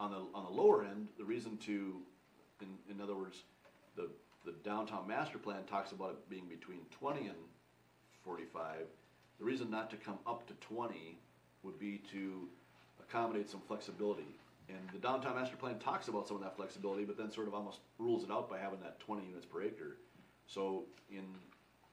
on 0.00 0.10
the, 0.10 0.22
on 0.34 0.44
the 0.44 0.50
lower 0.50 0.82
end, 0.82 1.08
the 1.18 1.24
reason 1.24 1.58
to, 1.58 2.00
in, 2.62 2.68
in 2.90 3.00
other 3.00 3.14
words, 3.14 3.42
the, 3.96 4.08
the 4.46 4.54
downtown 4.64 5.06
master 5.06 5.38
plan 5.38 5.62
talks 5.68 5.92
about 5.92 6.10
it 6.12 6.30
being 6.30 6.46
between 6.48 6.80
twenty 6.90 7.26
and 7.26 7.36
forty-five. 8.24 8.86
The 9.38 9.44
reason 9.44 9.70
not 9.70 9.90
to 9.90 9.96
come 9.96 10.18
up 10.26 10.46
to 10.48 10.54
twenty 10.54 11.18
would 11.62 11.78
be 11.78 12.00
to 12.10 12.48
accommodate 12.98 13.50
some 13.50 13.60
flexibility. 13.68 14.34
And 14.70 14.78
the 14.92 14.98
downtown 14.98 15.34
master 15.34 15.56
plan 15.56 15.78
talks 15.78 16.08
about 16.08 16.26
some 16.26 16.36
of 16.38 16.42
that 16.42 16.56
flexibility, 16.56 17.04
but 17.04 17.18
then 17.18 17.30
sort 17.30 17.48
of 17.48 17.54
almost 17.54 17.80
rules 17.98 18.24
it 18.24 18.30
out 18.30 18.48
by 18.48 18.58
having 18.58 18.80
that 18.80 18.98
twenty 19.00 19.26
units 19.26 19.44
per 19.44 19.62
acre. 19.62 19.98
So 20.46 20.84
in, 21.10 21.24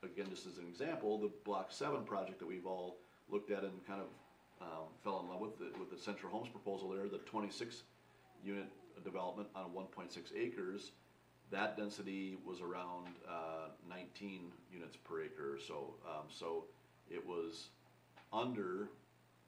again, 0.04 0.28
just 0.30 0.48
as 0.48 0.58
an 0.58 0.66
example, 0.70 1.20
the 1.20 1.32
block 1.44 1.72
seven 1.72 2.04
project 2.04 2.40
that 2.40 2.48
we've 2.48 2.66
all 2.66 2.98
looked 3.30 3.52
at 3.52 3.64
and 3.64 3.86
kind 3.86 4.00
of, 4.02 4.08
um, 4.62 4.86
fell 5.04 5.20
in 5.20 5.30
love 5.30 5.42
with, 5.42 5.58
the- 5.60 5.78
with 5.78 5.92
the 5.92 5.98
Central 5.98 6.32
Homes 6.32 6.48
proposal 6.50 6.90
there, 6.90 7.08
the 7.10 7.18
twenty-six 7.20 7.84
unit 8.44 8.68
development 9.04 9.48
on 9.56 9.74
one 9.74 9.86
point 9.86 10.12
six 10.12 10.32
acres, 10.36 10.92
that 11.52 11.78
density 11.78 12.38
was 12.46 12.62
around, 12.62 13.08
uh, 13.28 13.70
nineteen 13.90 14.52
units 14.72 14.98
per 14.98 15.24
acre 15.24 15.56
or 15.56 15.60
so. 15.60 15.96
Um, 16.06 16.26
so 16.30 16.66
it 17.10 17.26
was 17.26 17.70
under 18.34 18.90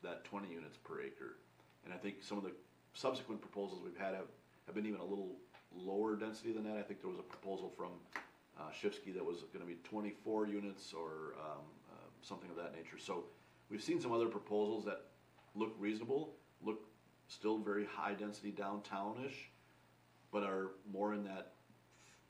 that 0.02 0.24
twenty 0.24 0.50
units 0.54 0.78
per 0.78 1.02
acre. 1.02 1.38
And 1.86 1.94
I 1.94 1.98
think 1.98 2.18
some 2.22 2.38
of 2.38 2.44
the 2.44 2.52
subsequent 2.94 3.42
proposals 3.42 3.82
we've 3.84 3.98
had 3.98 4.14
have, 4.14 4.28
have 4.66 4.76
been 4.76 4.86
even 4.86 5.00
a 5.00 5.06
little 5.06 5.36
lower 5.76 6.16
density 6.16 6.52
than 6.52 6.64
that. 6.64 6.78
I 6.78 6.82
think 6.82 7.02
there 7.02 7.10
was 7.10 7.20
a 7.20 7.24
proposal 7.24 7.72
from, 7.76 7.92
uh, 8.60 8.72
Shifsky 8.72 9.14
that 9.14 9.24
was 9.24 9.44
gonna 9.54 9.66
be 9.66 9.78
twenty-four 9.84 10.48
units 10.48 10.94
or, 10.94 11.36
um, 11.40 11.66
uh, 11.92 12.08
something 12.22 12.50
of 12.50 12.56
that 12.56 12.74
nature. 12.76 12.98
So 12.98 13.26
we've 13.70 13.84
seen 13.84 14.00
some 14.02 14.12
other 14.12 14.28
proposals 14.28 14.86
that 14.86 15.06
look 15.56 15.76
reasonable, 15.80 16.36
look 16.62 16.89
still 17.30 17.58
very 17.58 17.86
high 17.86 18.14
density 18.14 18.52
downtownish, 18.52 19.36
but 20.32 20.44
are 20.44 20.72
more 20.92 21.14
in 21.14 21.24
that 21.24 21.54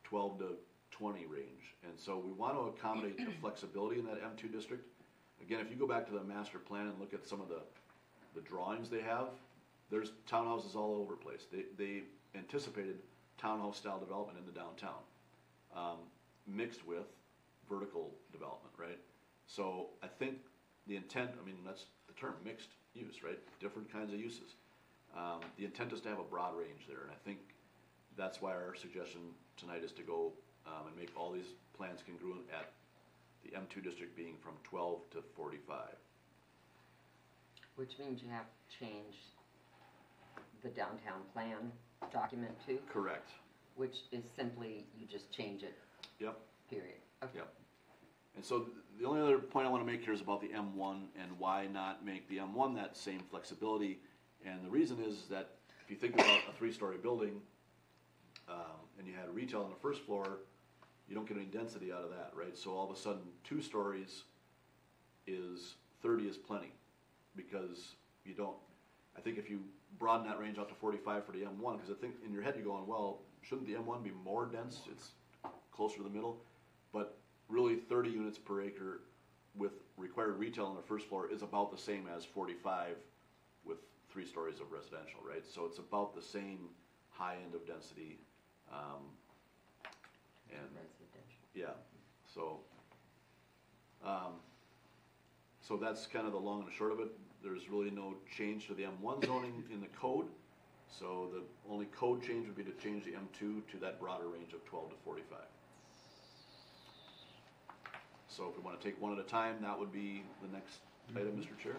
twelve 0.04 0.38
to 0.40 0.58
twenty 0.92 1.26
range. 1.26 1.76
And 1.84 1.94
so 1.98 2.22
we 2.24 2.32
want 2.32 2.54
to 2.56 2.62
accommodate 2.62 3.18
the 3.18 3.32
flexibility 3.42 4.00
in 4.00 4.06
that 4.06 4.20
M 4.24 4.32
two 4.38 4.48
district. 4.48 4.86
Again, 5.42 5.60
if 5.62 5.72
you 5.72 5.78
go 5.78 5.88
back 5.88 6.06
to 6.08 6.14
the 6.14 6.24
master 6.24 6.60
plan 6.60 6.88
and 6.88 7.00
look 7.00 7.14
at 7.14 7.26
some 7.26 7.42
of 7.42 7.48
the, 7.48 7.62
the 8.36 8.42
drawings 8.42 8.90
they 8.90 9.02
have, 9.02 9.30
there's 9.90 10.12
townhouses 10.30 10.76
all 10.76 10.96
over 11.02 11.14
the 11.14 11.18
place. 11.18 11.48
They, 11.52 11.64
they 11.78 12.04
anticipated 12.36 12.98
townhouse 13.38 13.78
style 13.78 14.00
development 14.00 14.38
in 14.38 14.46
the 14.46 14.52
downtown, 14.52 15.00
um, 15.76 15.98
mixed 16.46 16.86
with 16.86 17.06
vertical 17.70 18.12
development, 18.34 18.74
right? 18.78 19.00
So 19.48 19.88
I 20.04 20.08
think 20.08 20.36
the 20.88 20.98
intent, 20.98 21.32
I 21.42 21.46
mean, 21.46 21.56
that's 21.66 21.86
the 22.08 22.14
term, 22.14 22.34
mixed 22.44 22.70
use, 22.94 23.24
right? 23.24 23.40
Different 23.62 23.92
kinds 23.92 24.14
of 24.14 24.20
uses. 24.20 24.56
Um, 25.16 25.42
the 25.58 25.66
intent 25.66 25.92
is 25.94 26.02
to 26.02 26.10
have 26.10 26.20
a 26.20 26.24
broad 26.24 26.56
range 26.58 26.86
there, 26.88 27.02
and 27.02 27.12
I 27.12 27.16
think 27.26 27.40
that's 28.18 28.42
why 28.42 28.52
our 28.52 28.76
suggestion 28.76 29.22
tonight 29.58 29.84
is 29.84 29.92
to 29.94 30.02
go, 30.04 30.32
um, 30.68 30.88
and 30.88 30.96
make 30.96 31.10
all 31.16 31.32
these 31.32 31.54
plans 31.76 32.02
congruent 32.06 32.44
at 32.54 32.72
the 33.44 33.56
M 33.56 33.66
two 33.70 33.82
district 33.82 34.16
being 34.16 34.36
from 34.42 34.54
twelve 34.64 35.10
to 35.12 35.22
forty-five. 35.36 35.96
Which 37.76 37.98
means 37.98 38.22
you 38.22 38.30
have 38.30 38.46
to 38.46 38.80
change 38.86 39.16
the 40.64 40.70
downtown 40.70 41.22
plan 41.34 41.72
document 42.12 42.52
too, 42.66 42.80
Correct. 42.92 43.30
which 43.76 43.98
is 44.12 44.24
simply, 44.36 44.86
you 44.98 45.08
just 45.08 45.32
change 45.32 45.64
it, 45.64 45.78
Yep. 46.20 46.38
period. 46.70 46.98
Okay. 47.24 47.38
Yep. 47.38 47.54
And 48.36 48.46
so 48.46 48.60
th- 48.62 48.76
the 49.00 49.06
only 49.06 49.22
other 49.22 49.40
point 49.40 49.66
I 49.66 49.70
wanna 49.70 49.86
make 49.86 50.04
here 50.04 50.14
is 50.14 50.20
about 50.22 50.42
the 50.42 50.52
M 50.54 50.76
one 50.76 51.08
and 51.18 51.38
why 51.40 51.68
not 51.68 52.04
make 52.06 52.28
the 52.28 52.40
M 52.40 52.54
one 52.54 52.74
that 52.76 52.98
same 52.98 53.22
flexibility. 53.22 54.02
And 54.46 54.64
the 54.66 54.70
reason 54.70 54.98
is 55.06 55.24
that 55.30 55.50
if 55.84 55.90
you 55.90 55.98
think 55.98 56.14
about 56.16 56.40
a 56.50 56.58
three-story 56.58 56.98
building, 56.98 57.42
um, 58.48 58.80
and 58.98 59.08
you 59.08 59.14
had 59.14 59.34
retail 59.34 59.62
on 59.62 59.70
the 59.70 59.76
first 59.76 60.02
floor, 60.02 60.40
you 61.08 61.16
don't 61.16 61.28
get 61.28 61.38
any 61.38 61.46
density 61.46 61.92
out 61.92 62.04
of 62.04 62.10
that, 62.12 62.32
right? 62.36 62.58
So 62.58 62.72
all 62.72 62.90
of 62.90 62.96
a 62.96 63.00
sudden, 63.00 63.22
two 63.44 63.62
stories 63.62 64.24
is, 65.28 65.76
thirty 66.02 66.26
is 66.26 66.38
plenty, 66.38 66.72
because 67.36 67.96
you 68.26 68.34
don't, 68.34 68.56
I 69.18 69.22
think 69.22 69.38
if 69.38 69.50
you 69.50 69.62
broaden 69.98 70.28
that 70.28 70.40
range 70.40 70.58
out 70.58 70.70
to 70.70 70.76
forty-five 70.76 71.26
for 71.26 71.32
the 71.32 71.44
M 71.44 71.60
one, 71.60 71.80
cause 71.80 71.90
I 71.90 72.00
think 72.00 72.16
in 72.26 72.32
your 72.32 72.42
head 72.42 72.56
you're 72.56 72.66
going, 72.66 72.88
well, 72.88 73.20
shouldn't 73.42 73.68
the 73.68 73.76
M 73.76 73.86
one 73.86 74.04
be 74.04 74.12
more 74.24 74.46
dense? 74.46 74.82
It's 74.92 75.10
closer 75.72 75.98
to 75.98 76.04
the 76.04 76.10
middle, 76.10 76.42
but 76.94 77.18
really 77.48 77.76
thirty 77.76 78.10
units 78.10 78.38
per 78.38 78.62
acre 78.62 79.02
with 79.56 79.72
required 79.98 80.38
retail 80.38 80.66
on 80.66 80.76
the 80.76 80.82
first 80.82 81.08
floor 81.08 81.30
is 81.32 81.42
about 81.42 81.72
the 81.72 81.78
same 81.78 82.08
as 82.16 82.24
forty-five 82.24 82.96
with 82.96 83.19
three 84.12 84.26
stories 84.26 84.60
of 84.60 84.72
residential, 84.72 85.20
right? 85.28 85.44
So 85.46 85.66
it's 85.66 85.78
about 85.78 86.16
the 86.16 86.22
same 86.22 86.70
high 87.12 87.36
end 87.44 87.54
of 87.54 87.66
density, 87.68 88.18
um, 88.72 89.04
and, 90.52 90.62
Residential. 90.74 91.42
yeah, 91.54 91.76
so, 92.34 92.60
um, 94.04 94.34
so 95.62 95.78
that's 95.78 96.08
kind 96.08 96.26
of 96.26 96.34
the 96.34 96.40
long 96.40 96.60
and 96.62 96.68
the 96.68 96.74
short 96.74 96.92
of 96.92 97.00
it. 97.00 97.10
There's 97.44 97.70
really 97.70 97.92
no 97.92 98.16
change 98.36 98.68
to 98.68 98.74
the 98.74 98.86
M 98.86 99.00
one 99.02 99.22
zoning 99.22 99.64
in 99.74 99.80
the 99.82 99.88
code. 99.88 100.26
So 101.00 101.30
the 101.32 101.44
only 101.72 101.86
code 101.86 102.24
change 102.24 102.48
would 102.48 102.58
be 102.58 102.64
to 102.64 102.74
change 102.84 103.06
the 103.06 103.14
M 103.14 103.28
two 103.38 103.62
to 103.72 103.78
that 103.78 104.00
broader 104.00 104.28
range 104.28 104.54
of 104.54 104.66
twelve 104.66 104.90
to 104.90 104.96
forty-five. 105.06 105.46
So 108.28 108.50
if 108.50 108.58
we 108.58 108.64
wanna 108.64 108.80
take 108.82 109.00
one 109.02 109.14
at 109.14 109.20
a 109.20 109.28
time, 109.28 109.58
that 109.62 109.78
would 109.78 109.92
be 109.92 110.24
the 110.42 110.52
next 110.52 110.80
item, 111.16 111.38
Mr. 111.38 111.62
Chair. 111.62 111.76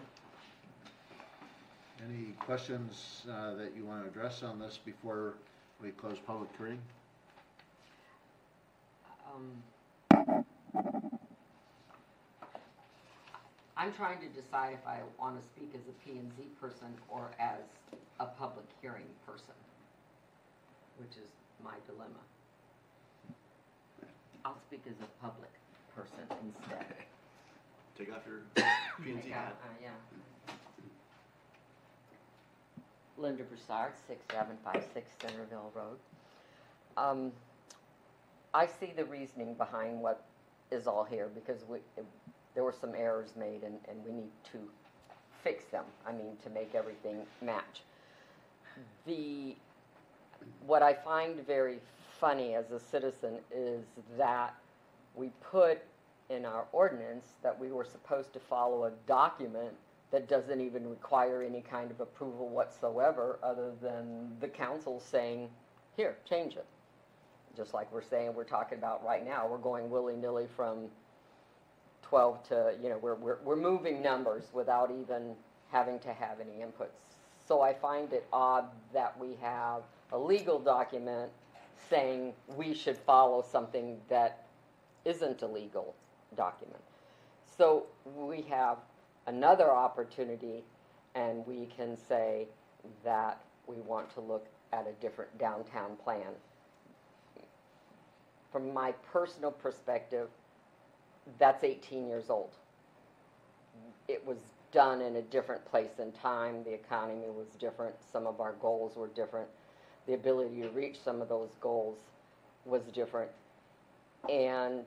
Any 2.03 2.33
questions 2.39 3.23
uh, 3.31 3.53
that 3.55 3.75
you 3.75 3.85
want 3.85 4.03
to 4.03 4.09
address 4.09 4.41
on 4.41 4.59
this 4.59 4.79
before 4.83 5.35
we 5.81 5.91
close 5.91 6.17
public 6.25 6.49
hearing? 6.57 6.79
Um, 9.31 9.51
I'm 13.77 13.93
trying 13.93 14.19
to 14.19 14.27
decide 14.27 14.73
if 14.73 14.87
I 14.87 14.99
want 15.19 15.39
to 15.39 15.47
speak 15.47 15.71
as 15.75 15.81
a 15.87 15.93
P 16.03 16.17
and 16.17 16.31
Z 16.37 16.43
person 16.59 16.87
or 17.09 17.29
as 17.39 17.59
a 18.19 18.25
public 18.25 18.65
hearing 18.81 19.05
person, 19.25 19.53
which 20.97 21.11
is 21.17 21.29
my 21.63 21.75
dilemma. 21.85 22.19
I'll 24.43 24.57
speak 24.67 24.81
as 24.87 24.95
a 25.01 25.23
public 25.23 25.51
person 25.95 26.17
instead. 26.43 26.85
Take 27.97 28.11
off 28.11 28.23
your 28.25 28.41
P 29.03 29.11
and 29.11 29.23
Z 29.23 29.29
Yeah, 29.29 29.35
hat. 29.35 29.55
uh, 29.63 29.67
yeah. 29.81 29.89
Linda 33.21 33.43
Broussard, 33.43 33.93
six 34.07 34.25
seven 34.31 34.57
five 34.63 34.83
six 34.93 35.11
Centerville 35.21 35.71
Road. 35.75 35.97
Um, 36.97 37.31
I 38.53 38.65
see 38.65 38.91
the 38.95 39.05
reasoning 39.05 39.53
behind 39.53 40.01
what 40.01 40.25
is 40.71 40.87
all 40.87 41.03
here, 41.03 41.29
because 41.33 41.63
we, 41.69 41.77
there 42.55 42.63
were 42.63 42.75
some 42.79 42.93
errors 42.95 43.29
made 43.37 43.63
and, 43.63 43.75
and 43.87 44.03
we 44.05 44.11
need 44.11 44.31
to 44.51 44.57
fix 45.43 45.65
them, 45.65 45.85
I 46.05 46.11
mean, 46.11 46.37
to 46.43 46.49
make 46.49 46.75
everything 46.75 47.17
match. 47.41 47.83
The, 49.05 49.55
what 50.65 50.81
I 50.81 50.93
find 50.93 51.45
very 51.45 51.79
funny 52.19 52.55
as 52.55 52.71
a 52.71 52.79
citizen 52.79 53.37
is 53.53 53.83
that 54.17 54.53
we 55.15 55.29
put 55.41 55.79
in 56.29 56.45
our 56.45 56.65
ordinance 56.71 57.25
that 57.43 57.57
we 57.57 57.71
were 57.71 57.85
supposed 57.85 58.33
to 58.33 58.39
follow 58.39 58.85
a 58.85 58.91
document 59.07 59.73
that 60.11 60.27
doesn't 60.27 60.59
even 60.59 60.89
require 60.89 61.41
any 61.41 61.61
kind 61.61 61.89
of 61.89 61.99
approval 62.01 62.49
whatsoever, 62.49 63.39
other 63.41 63.71
than 63.81 64.35
the 64.39 64.47
council 64.47 64.99
saying, 64.99 65.49
here, 65.95 66.17
change 66.27 66.55
it. 66.55 66.65
Just 67.55 67.73
like 67.73 67.91
we're 67.91 68.01
saying, 68.01 68.33
we're 68.33 68.43
talking 68.43 68.77
about 68.77 69.03
right 69.05 69.25
now, 69.25 69.47
we're 69.47 69.57
going 69.57 69.89
willy-nilly 69.89 70.47
from 70.55 70.87
twelve 72.01 72.43
to, 72.49 72.73
you 72.81 72.89
know, 72.89 72.97
we're, 72.97 73.15
we're, 73.15 73.37
we're 73.43 73.55
moving 73.55 74.01
numbers 74.01 74.45
without 74.53 74.91
even 74.91 75.33
having 75.69 75.97
to 75.99 76.13
have 76.13 76.39
any 76.41 76.61
inputs. 76.61 77.15
So 77.47 77.61
I 77.61 77.73
find 77.73 78.11
it 78.11 78.25
odd 78.33 78.65
that 78.93 79.17
we 79.17 79.37
have 79.41 79.83
a 80.11 80.17
legal 80.17 80.59
document 80.59 81.31
saying 81.89 82.33
we 82.55 82.73
should 82.73 82.97
follow 82.97 83.41
something 83.49 83.97
that 84.09 84.45
isn't 85.05 85.41
a 85.41 85.47
legal 85.47 85.95
document. 86.35 86.81
So 87.57 87.85
we 88.15 88.41
have 88.43 88.77
another 89.27 89.71
opportunity 89.71 90.63
and 91.15 91.45
we 91.45 91.67
can 91.75 91.97
say 91.97 92.47
that 93.03 93.41
we 93.67 93.75
want 93.77 94.13
to 94.13 94.21
look 94.21 94.47
at 94.73 94.87
a 94.87 95.01
different 95.01 95.37
downtown 95.37 95.95
plan. 96.03 96.31
From 98.51 98.73
my 98.73 98.93
personal 99.11 99.51
perspective, 99.51 100.27
that's 101.39 101.63
18 101.63 102.07
years 102.07 102.29
old. 102.29 102.51
It 104.07 104.25
was 104.25 104.37
done 104.71 105.01
in 105.01 105.17
a 105.17 105.21
different 105.21 105.65
place 105.65 105.99
in 105.99 106.11
time, 106.13 106.63
the 106.63 106.73
economy 106.73 107.27
was 107.27 107.47
different, 107.59 107.95
some 108.11 108.25
of 108.25 108.39
our 108.39 108.53
goals 108.53 108.95
were 108.95 109.09
different, 109.09 109.47
the 110.07 110.13
ability 110.13 110.61
to 110.61 110.69
reach 110.69 110.97
some 111.03 111.21
of 111.21 111.29
those 111.29 111.49
goals 111.59 111.97
was 112.65 112.81
different. 112.93 113.29
And 114.29 114.85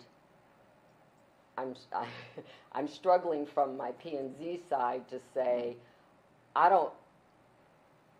I'm, 1.58 1.74
I, 1.94 2.06
I'm 2.72 2.88
struggling 2.88 3.46
from 3.46 3.76
my 3.76 3.92
P 3.92 4.16
and 4.16 4.36
Z 4.38 4.60
side 4.68 5.08
to 5.08 5.20
say, 5.34 5.76
I 6.56 6.68
don't, 6.68 6.92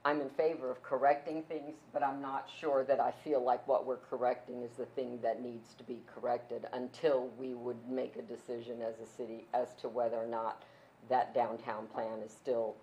I'm 0.05 0.21
in 0.21 0.29
favor 0.31 0.71
of 0.71 0.83
correcting 0.83 1.43
things, 1.45 1.77
but 1.93 2.03
I'm 2.03 2.21
not 2.21 2.49
sure 2.61 2.85
that 2.85 3.01
I 3.01 3.13
feel 3.25 3.43
like 3.43 3.67
what 3.67 3.87
we're 3.87 3.97
correcting 3.97 4.63
is 4.63 4.73
the 4.73 4.85
thing 4.85 5.19
that 5.23 5.43
needs 5.43 5.73
to 5.79 5.85
be 5.85 6.03
corrected 6.15 6.67
until 6.75 7.31
we 7.39 7.55
would 7.55 7.89
make 7.89 8.17
a 8.17 8.23
decision 8.23 8.83
as 8.83 8.95
a 9.01 9.11
city 9.11 9.45
as 9.55 9.69
to 9.81 9.89
whether 9.89 10.17
or 10.17 10.27
not 10.27 10.63
that 11.09 11.35
downtown 11.35 11.87
plan 11.87 12.21
is 12.25 12.33
still 12.33 12.75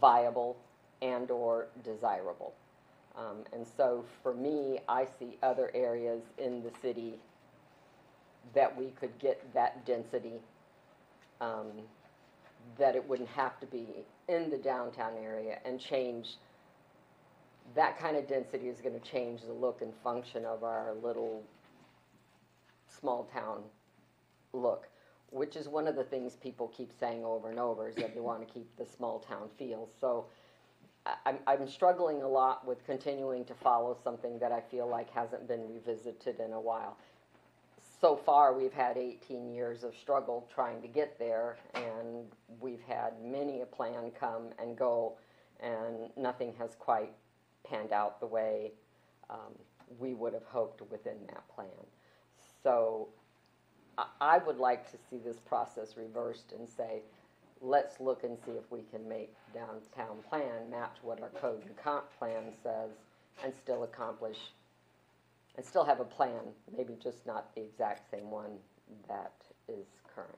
viable 0.00 0.56
and/or 1.02 1.68
desirable. 1.84 2.54
Um, 3.16 3.44
and 3.52 3.66
so 3.66 4.04
for 4.22 4.32
me, 4.34 4.80
I 4.88 5.06
see 5.18 5.36
other 5.42 5.70
areas 5.74 6.22
in 6.38 6.62
the 6.62 6.70
city 6.80 7.18
that 8.54 8.76
we 8.76 8.90
could 8.90 9.16
get 9.18 9.42
that 9.54 9.84
density, 9.86 10.40
um, 11.40 11.66
that 12.78 12.96
it 12.96 13.08
wouldn't 13.08 13.28
have 13.28 13.58
to 13.60 13.66
be 13.66 13.86
in 14.28 14.50
the 14.50 14.58
downtown 14.58 15.12
area 15.22 15.58
and 15.64 15.80
change, 15.80 16.36
that 17.74 17.98
kind 17.98 18.16
of 18.16 18.26
density 18.26 18.68
is 18.68 18.80
gonna 18.80 19.00
change 19.00 19.42
the 19.42 19.52
look 19.52 19.82
and 19.82 19.92
function 20.02 20.44
of 20.44 20.64
our 20.64 20.94
little 21.02 21.42
small 22.88 23.24
town 23.32 23.62
look, 24.52 24.88
which 25.30 25.54
is 25.56 25.68
one 25.68 25.86
of 25.86 25.94
the 25.94 26.04
things 26.04 26.34
people 26.36 26.68
keep 26.68 26.90
saying 26.98 27.24
over 27.24 27.50
and 27.50 27.58
over, 27.58 27.88
is 27.88 27.94
that 27.96 28.14
they 28.14 28.20
wanna 28.20 28.44
keep 28.44 28.76
the 28.76 28.84
small 28.84 29.20
town 29.20 29.48
feel. 29.58 29.88
So 30.00 30.26
I'm, 31.24 31.38
I'm 31.46 31.68
struggling 31.68 32.22
a 32.22 32.28
lot 32.28 32.66
with 32.66 32.84
continuing 32.84 33.44
to 33.46 33.54
follow 33.54 33.96
something 34.02 34.38
that 34.40 34.52
I 34.52 34.60
feel 34.60 34.88
like 34.88 35.10
hasn't 35.10 35.46
been 35.48 35.68
revisited 35.68 36.40
in 36.40 36.52
a 36.52 36.60
while 36.60 36.96
so 38.00 38.16
far, 38.16 38.54
we've 38.54 38.72
had 38.72 38.96
18 38.96 39.52
years 39.52 39.84
of 39.84 39.94
struggle 39.94 40.48
trying 40.52 40.80
to 40.80 40.88
get 40.88 41.18
there, 41.18 41.58
and 41.74 42.24
we've 42.60 42.82
had 42.88 43.12
many 43.22 43.60
a 43.60 43.66
plan 43.66 44.10
come 44.18 44.50
and 44.58 44.76
go, 44.76 45.18
and 45.60 46.10
nothing 46.16 46.54
has 46.58 46.74
quite 46.78 47.12
panned 47.68 47.92
out 47.92 48.18
the 48.20 48.26
way 48.26 48.72
um, 49.28 49.52
we 49.98 50.14
would 50.14 50.32
have 50.32 50.44
hoped 50.44 50.80
within 50.90 51.18
that 51.28 51.46
plan. 51.54 51.68
So 52.62 53.08
I, 53.98 54.06
I 54.20 54.38
would 54.38 54.58
like 54.58 54.90
to 54.92 54.96
see 55.10 55.18
this 55.18 55.38
process 55.38 55.96
reversed 55.96 56.52
and 56.58 56.66
say, 56.66 57.02
let's 57.60 58.00
look 58.00 58.24
and 58.24 58.38
see 58.46 58.52
if 58.52 58.70
we 58.70 58.80
can 58.90 59.06
make 59.06 59.34
downtown 59.52 60.16
plan 60.28 60.70
match 60.70 60.96
what 61.02 61.20
our 61.20 61.28
code 61.28 61.62
and 61.66 61.76
comp 61.76 62.04
plan 62.18 62.44
says 62.62 62.90
and 63.44 63.52
still 63.54 63.82
accomplish 63.82 64.38
and 65.56 65.64
still 65.64 65.84
have 65.84 66.00
a 66.00 66.04
plan, 66.04 66.40
maybe 66.76 66.96
just 67.02 67.26
not 67.26 67.54
the 67.54 67.62
exact 67.62 68.10
same 68.10 68.30
one 68.30 68.58
that 69.08 69.32
is 69.68 69.86
current. 70.14 70.30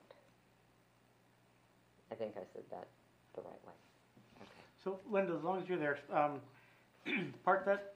I 2.10 2.14
think 2.14 2.32
I 2.36 2.44
said 2.52 2.62
that 2.70 2.89
the 3.34 3.43
right 3.43 3.60
way. 3.66 3.72
Okay. 4.40 4.51
So 4.84 5.01
Linda, 5.10 5.34
as 5.34 5.43
long 5.43 5.62
as 5.62 5.68
you're 5.68 5.78
there, 5.78 5.98
um, 6.12 6.40
part 7.44 7.64
that, 7.66 7.94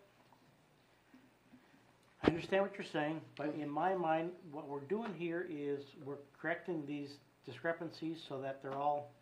I 2.23 2.29
understand 2.29 2.63
what 2.63 2.73
you're 2.77 2.87
saying, 2.87 3.21
but 3.37 3.55
in 3.59 3.69
my 3.69 3.95
mind, 3.95 4.31
what 4.51 4.69
we're 4.69 4.81
doing 4.81 5.15
here 5.17 5.47
is 5.51 5.83
we're 6.05 6.17
correcting 6.41 6.85
these 6.87 7.11
discrepancies 7.45 8.19
so 8.27 8.41
that 8.41 8.63
they're 8.63 8.75
all 8.75 9.13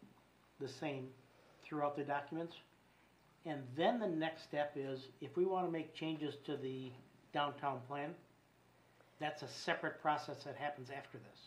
the 0.60 0.68
same 0.68 1.08
throughout 1.64 1.96
the 1.96 2.04
documents. 2.04 2.54
And 3.46 3.62
then 3.76 3.98
the 3.98 4.06
next 4.06 4.44
step 4.44 4.72
is, 4.76 5.00
if 5.20 5.36
we 5.36 5.44
wanna 5.44 5.70
make 5.70 5.94
changes 5.94 6.34
to 6.46 6.56
the 6.56 6.90
downtown 7.35 7.81
plan, 7.89 8.15
that's 9.20 9.43
a 9.43 9.48
separate 9.48 10.01
process 10.01 10.44
that 10.44 10.56
happens 10.56 10.89
after 10.97 11.19
this. 11.19 11.40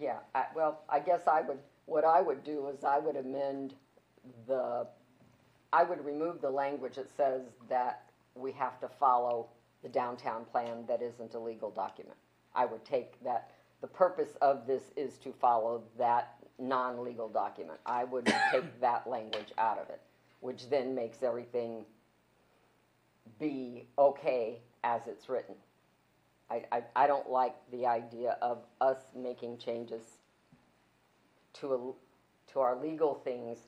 Yeah, 0.00 0.18
I, 0.34 0.46
well, 0.56 0.80
I 0.88 0.98
guess 0.98 1.28
I 1.28 1.42
would, 1.42 1.58
what 1.86 2.04
I 2.04 2.20
would 2.20 2.42
do 2.42 2.68
is 2.68 2.82
I 2.82 2.98
would 2.98 3.16
amend 3.16 3.74
the, 4.48 4.86
I 5.72 5.84
would 5.84 6.04
remove 6.04 6.40
the 6.40 6.50
language 6.50 6.96
that 6.96 7.14
says 7.16 7.42
that 7.68 8.10
we 8.34 8.52
have 8.52 8.80
to 8.80 8.88
follow 8.88 9.48
the 9.82 9.88
downtown 9.88 10.44
plan 10.46 10.84
that 10.88 11.02
isn't 11.02 11.34
a 11.34 11.38
legal 11.38 11.70
document. 11.70 12.16
I 12.54 12.64
would 12.64 12.84
take 12.84 13.22
that, 13.24 13.50
the 13.80 13.86
purpose 13.86 14.36
of 14.40 14.66
this 14.66 14.84
is 14.96 15.18
to 15.18 15.32
follow 15.32 15.82
that 15.98 16.34
non-legal 16.58 17.28
document. 17.28 17.78
I 17.84 18.04
would 18.04 18.26
take 18.52 18.80
that 18.80 19.06
language 19.06 19.52
out 19.58 19.78
of 19.78 19.90
it, 19.90 20.00
which 20.40 20.70
then 20.70 20.94
makes 20.94 21.22
everything 21.22 21.84
be 23.38 23.86
okay 23.98 24.60
as 24.84 25.06
it's 25.06 25.28
written. 25.28 25.54
I, 26.50 26.64
I, 26.70 26.82
I 26.96 27.06
don't 27.06 27.30
like 27.30 27.54
the 27.70 27.86
idea 27.86 28.36
of 28.42 28.58
us 28.80 28.98
making 29.16 29.58
changes 29.58 30.02
to 31.54 31.74
a, 31.74 32.52
to 32.52 32.60
our 32.60 32.76
legal 32.76 33.14
things 33.14 33.58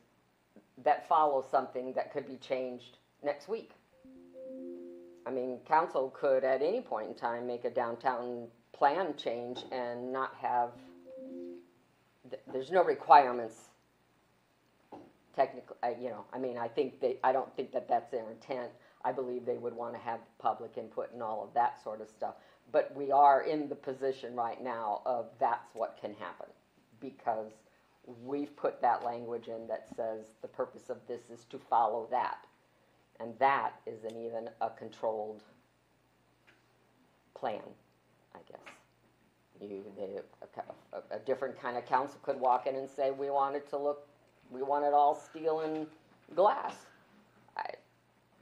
that 0.82 1.08
follow 1.08 1.44
something 1.50 1.92
that 1.94 2.12
could 2.12 2.26
be 2.26 2.36
changed 2.36 2.98
next 3.22 3.48
week. 3.48 3.72
I 5.26 5.30
mean, 5.30 5.58
council 5.66 6.12
could 6.14 6.44
at 6.44 6.60
any 6.60 6.80
point 6.82 7.08
in 7.08 7.14
time 7.14 7.46
make 7.46 7.64
a 7.64 7.70
downtown 7.70 8.48
plan 8.72 9.14
change 9.16 9.64
and 9.72 10.12
not 10.12 10.34
have, 10.40 10.70
th- 12.28 12.42
there's 12.52 12.70
no 12.70 12.84
requirements 12.84 13.70
technically, 15.34 15.76
uh, 15.82 15.90
you 16.00 16.10
know, 16.10 16.24
I 16.32 16.38
mean, 16.38 16.58
I 16.58 16.68
think 16.68 17.00
they, 17.00 17.16
I 17.24 17.32
don't 17.32 17.54
think 17.56 17.72
that 17.72 17.88
that's 17.88 18.10
their 18.10 18.30
intent. 18.30 18.70
I 19.04 19.12
believe 19.12 19.44
they 19.44 19.58
would 19.58 19.74
want 19.74 19.94
to 19.94 20.00
have 20.00 20.20
public 20.38 20.78
input 20.78 21.12
and 21.12 21.22
all 21.22 21.44
of 21.44 21.52
that 21.54 21.82
sort 21.82 22.00
of 22.00 22.08
stuff. 22.08 22.34
But 22.72 22.94
we 22.96 23.12
are 23.12 23.42
in 23.42 23.68
the 23.68 23.74
position 23.74 24.34
right 24.34 24.62
now 24.62 25.02
of 25.04 25.26
that's 25.38 25.74
what 25.74 25.98
can 26.00 26.14
happen 26.14 26.48
because 27.00 27.52
we've 28.24 28.54
put 28.56 28.80
that 28.80 29.04
language 29.04 29.48
in 29.48 29.66
that 29.68 29.86
says 29.94 30.26
the 30.42 30.48
purpose 30.48 30.88
of 30.90 30.98
this 31.06 31.30
is 31.30 31.44
to 31.50 31.58
follow 31.58 32.08
that. 32.10 32.46
And 33.20 33.34
that 33.38 33.74
isn't 33.86 34.16
even 34.16 34.48
a 34.60 34.70
controlled 34.70 35.42
plan, 37.34 37.62
I 38.34 38.38
guess. 38.48 38.58
You, 39.60 39.84
they, 39.96 40.18
a, 40.42 40.96
a, 40.96 41.16
a 41.16 41.18
different 41.20 41.60
kind 41.60 41.76
of 41.76 41.86
council 41.86 42.18
could 42.22 42.40
walk 42.40 42.66
in 42.66 42.74
and 42.74 42.88
say, 42.88 43.10
we 43.10 43.30
want 43.30 43.54
it 43.54 43.68
to 43.70 43.78
look, 43.78 44.08
we 44.50 44.62
want 44.62 44.84
it 44.84 44.92
all 44.92 45.14
steel 45.14 45.60
and 45.60 45.86
glass. 46.34 46.74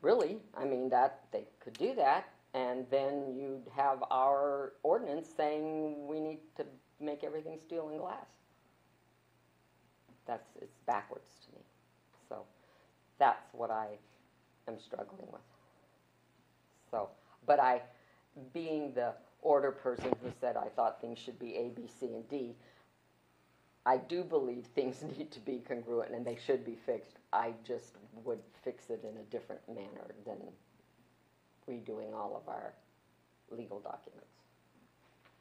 Really, 0.02 0.38
I 0.56 0.64
mean, 0.64 0.88
that, 0.90 1.20
they 1.32 1.44
could 1.60 1.74
do 1.74 1.94
that, 1.94 2.28
and 2.54 2.84
then 2.90 3.34
you'd 3.36 3.70
have 3.74 4.02
our 4.10 4.72
ordinance 4.82 5.28
saying 5.36 6.06
we 6.08 6.18
need 6.20 6.40
to 6.56 6.66
make 7.00 7.22
everything 7.22 7.58
steel 7.60 7.88
and 7.88 8.00
glass. 8.00 8.26
That's, 10.26 10.48
it's 10.60 10.76
backwards 10.86 11.28
to 11.46 11.56
me. 11.56 11.62
So, 12.28 12.42
that's 13.18 13.46
what 13.52 13.70
I 13.70 13.86
am 14.66 14.78
struggling 14.78 15.26
with. 15.30 15.40
So, 16.90 17.08
but 17.46 17.60
I, 17.60 17.80
being 18.52 18.92
the 18.94 19.14
order 19.40 19.70
person 19.70 20.12
who 20.22 20.30
said 20.40 20.56
I 20.56 20.68
thought 20.68 21.00
things 21.00 21.18
should 21.18 21.38
be 21.38 21.54
A, 21.56 21.68
B, 21.68 21.82
C, 22.00 22.06
and 22.06 22.28
D, 22.28 22.54
I 23.84 23.96
do 23.96 24.22
believe 24.22 24.66
things 24.74 25.02
need 25.18 25.30
to 25.32 25.40
be 25.40 25.62
congruent 25.66 26.12
and 26.12 26.24
they 26.24 26.38
should 26.46 26.64
be 26.64 26.76
fixed. 26.86 27.16
I 27.32 27.52
just 27.66 27.96
would 28.24 28.40
fix 28.64 28.90
it 28.90 29.02
in 29.04 29.16
a 29.18 29.24
different 29.24 29.60
manner 29.68 30.14
than 30.26 30.36
redoing 31.68 32.14
all 32.14 32.36
of 32.36 32.48
our 32.48 32.74
legal 33.50 33.80
documents. 33.80 34.26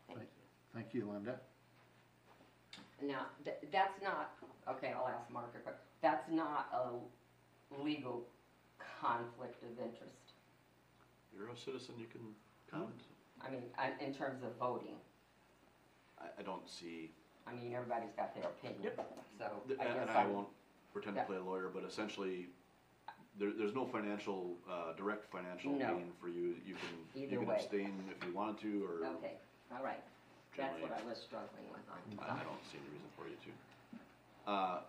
Thank 0.08 0.20
you. 0.22 0.26
Thank 0.74 0.94
you, 0.94 1.10
Linda. 1.12 1.40
Now, 3.04 3.26
th- 3.44 3.58
that's 3.72 4.02
not, 4.04 4.32
okay, 4.70 4.94
I'll 4.96 5.08
ask 5.08 5.30
Mark, 5.32 5.54
but 5.66 5.80
that's 6.02 6.30
not 6.32 6.70
a 6.74 7.82
legal 7.84 8.24
conflict 9.02 9.64
of 9.64 9.70
interest. 9.84 10.34
You're 11.36 11.50
a 11.50 11.58
citizen, 11.58 11.96
you 12.00 12.06
can 12.08 12.22
comment. 12.70 13.02
I 13.42 13.50
mean, 13.50 13.64
I- 13.78 13.94
in 14.04 14.14
terms 14.14 14.44
of 14.44 14.56
voting. 14.60 14.96
I, 16.20 16.26
I 16.40 16.44
don't 16.44 16.70
see, 16.70 17.12
I 17.48 17.54
mean, 17.54 17.74
everybody's 17.74 18.12
got 18.16 18.34
their 18.36 18.46
opinion, 18.46 18.92
so 19.38 19.46
th- 19.68 19.80
I 19.80 19.84
and, 19.86 19.94
guess 19.94 20.08
and 20.08 20.10
I 20.18 20.22
I'm, 20.24 20.34
won't 20.34 20.48
pretend 20.94 21.16
to 21.16 21.22
Yeah. 21.22 21.26
play 21.26 21.38
a 21.38 21.44
lawyer, 21.44 21.70
but 21.74 21.84
essentially, 21.84 22.48
there, 23.40 23.52
there's 23.58 23.74
no 23.76 23.86
financial, 23.86 24.56
uh, 24.70 24.94
direct 24.94 25.26
financial 25.32 25.72
No. 25.74 25.96
gain 25.98 26.12
for 26.22 26.28
you. 26.30 26.56
You 26.66 26.76
can, 26.76 27.22
Either 27.24 27.32
you 27.34 27.40
can 27.40 27.48
way. 27.48 27.56
abstain 27.56 28.04
if 28.10 28.26
you 28.28 28.34
wanted 28.34 28.60
to, 28.62 28.86
or 28.86 29.06
okay, 29.18 29.34
all 29.76 29.84
right. 29.84 30.02
That's 30.58 30.82
what 30.82 30.92
I 30.92 31.02
was 31.08 31.18
struggling 31.18 31.64
with 31.72 31.82
on. 31.90 32.28
I, 32.30 32.42
I 32.42 32.44
don't 32.44 32.64
see 32.70 32.78
any 32.78 32.90
reason 32.92 33.10
for 33.18 33.26
you 33.28 33.36
to. 33.46 34.52
Uh, 34.52 34.80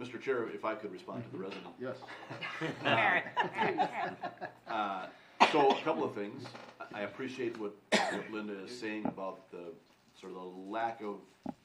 Mr. 0.00 0.20
Chair, 0.20 0.48
if 0.48 0.64
I 0.64 0.74
could 0.74 0.90
respond 0.92 1.24
to 1.24 1.30
the 1.30 1.38
resident. 1.38 1.74
Yes. 1.80 1.96
Uh, 4.68 5.06
So, 5.52 5.70
a 5.72 5.80
couple 5.82 6.04
of 6.04 6.14
things. 6.14 6.44
I- 6.80 7.00
I 7.00 7.02
appreciate 7.02 7.58
what 7.58 7.72
what 7.92 8.30
Linda 8.30 8.54
is 8.64 8.78
saying 8.78 9.04
about 9.06 9.50
the, 9.50 9.72
sort 10.20 10.32
of 10.32 10.38
the 10.38 10.70
lack 10.70 11.00
of 11.00 11.16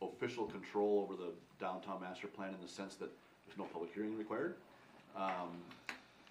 official 0.02 0.46
control 0.46 1.06
over 1.08 1.22
the 1.22 1.32
downtown 1.60 2.02
master 2.02 2.28
plan 2.28 2.54
in 2.54 2.62
the 2.62 2.72
sense 2.72 2.96
that 2.96 3.10
there's 3.46 3.58
no 3.58 3.66
public 3.66 3.94
hearing 3.94 4.18
required. 4.18 4.56
Um, 5.16 5.52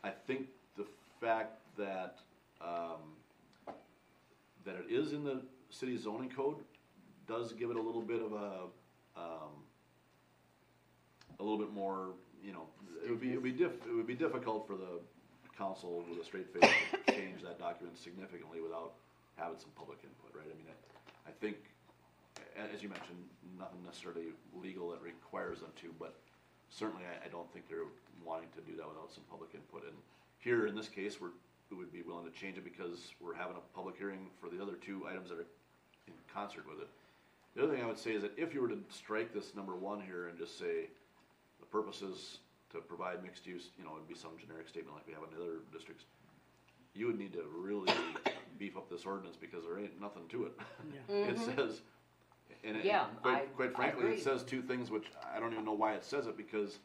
I 0.03 0.11
think 0.11 0.49
the 0.77 0.87
fact 1.21 1.59
that, 1.77 2.19
um, 2.61 3.75
that 4.65 4.77
it 4.77 4.87
is 4.91 5.13
in 5.13 5.25
the 5.25 5.43
city 5.71 5.97
zoning 5.97 6.31
code 6.31 6.57
does 7.27 7.53
give 7.53 7.71
it 7.71 7.77
a 7.77 7.81
little 7.81 8.03
bit 8.03 8.21
of 8.23 8.33
a, 8.33 9.21
um, 9.21 9.53
a 11.41 11.43
little 11.43 11.59
bit 11.59 11.73
more, 11.73 12.11
you 12.45 12.53
know, 12.53 12.67
it 13.05 13.11
would 13.11 13.21
be, 13.21 13.33
it 13.33 13.35
would 13.35 13.45
be 13.45 13.53
diff, 13.53 13.73
it 13.87 13.95
would 13.95 14.07
be 14.07 14.15
difficult 14.15 14.67
for 14.67 14.77
the 14.77 15.01
council 15.57 16.05
with 16.11 16.21
a 16.21 16.25
straight 16.25 16.53
face 16.53 16.71
to 17.07 17.13
change 17.13 17.43
that 17.43 17.59
document 17.59 17.97
significantly 17.99 18.61
without 18.61 18.93
having 19.37 19.59
some 19.59 19.71
public 19.77 19.99
input, 20.03 20.35
right? 20.35 20.47
I 20.47 20.57
mean, 20.57 20.67
I, 20.69 21.31
I 21.31 21.33
think, 21.41 21.57
as 22.56 22.82
you 22.82 22.89
mentioned, 22.89 23.18
nothing 23.59 23.82
necessarily 23.85 24.35
legal 24.55 24.90
that 24.90 25.02
requires 25.02 25.60
them 25.60 25.70
to, 25.82 25.94
but 25.98 26.14
certainly 26.70 27.05
I, 27.05 27.26
I 27.26 27.28
don't 27.28 27.51
think 27.52 27.68
they're 27.68 27.90
wanting 28.24 28.48
to 28.56 28.62
do 28.62 28.76
that 28.76 28.86
without 28.86 29.12
some 29.12 29.24
public 29.31 29.51
input. 29.55 29.85
And 29.85 29.97
here, 30.39 30.66
in 30.66 30.74
this 30.74 30.89
case, 30.89 31.20
we're, 31.20 31.35
we 31.70 31.76
would 31.76 31.93
be 31.93 32.02
willing 32.02 32.24
to 32.31 32.35
change 32.35 32.59
it 32.59 32.64
because 32.64 33.14
we're 33.20 33.35
having 33.35 33.56
a 33.56 33.64
public 33.74 33.97
hearing 33.97 34.31
for 34.40 34.48
the 34.48 34.62
other 34.62 34.74
two 34.74 35.06
items 35.09 35.31
that 35.31 35.39
are 35.39 35.51
in 36.06 36.14
concert 36.32 36.64
with 36.68 36.81
it. 36.81 36.89
The 37.56 37.64
other 37.64 37.74
thing 37.74 37.82
I 37.82 37.86
would 37.86 37.98
say 37.98 38.12
is 38.12 38.22
that 38.22 38.32
if 38.36 38.52
you 38.52 38.60
were 38.60 38.68
to 38.68 38.78
strike 38.90 39.32
this 39.32 39.55
number 39.55 39.74
one 39.74 40.01
here 40.01 40.28
and 40.28 40.39
just 40.39 40.59
say, 40.59 40.90
the 41.60 41.66
purpose 41.66 42.02
is 42.02 42.39
to 42.72 42.78
provide 42.78 43.22
mixed 43.22 43.47
use, 43.47 43.70
you 43.78 43.85
know, 43.85 43.94
it'd 43.94 44.09
be 44.09 44.14
some 44.14 44.32
generic 44.40 44.68
statement 44.68 44.97
like 44.97 45.06
we 45.06 45.14
have 45.14 45.22
in 45.22 45.39
other 45.39 45.62
districts. 45.72 46.05
You 46.94 47.06
would 47.06 47.18
need 47.18 47.32
to 47.32 47.44
really 47.56 47.93
beef 48.59 48.76
up 48.76 48.90
this 48.90 49.05
ordinance 49.05 49.36
because 49.40 49.62
there 49.64 49.78
ain't 49.78 50.01
nothing 50.01 50.24
to 50.31 50.47
it. 50.47 50.52
It 51.09 51.36
mm-hmm. 51.36 51.56
says, 51.56 51.81
and 52.65 52.77
it, 52.77 52.85
Yeah, 52.85 53.07
I- 53.23 53.47
quite, 53.47 53.57
quite 53.57 53.70
I 53.70 53.73
frankly, 53.74 54.05
agree. 54.05 54.16
it 54.16 54.23
says 54.23 54.43
two 54.43 54.62
things 54.62 54.91
which 54.91 55.07
I 55.35 55.39
don't 55.41 55.53
even 55.53 55.65
know 55.65 55.73
why 55.73 55.95
it 55.95 56.05
says 56.05 56.27
it 56.27 56.36
because 56.36 56.78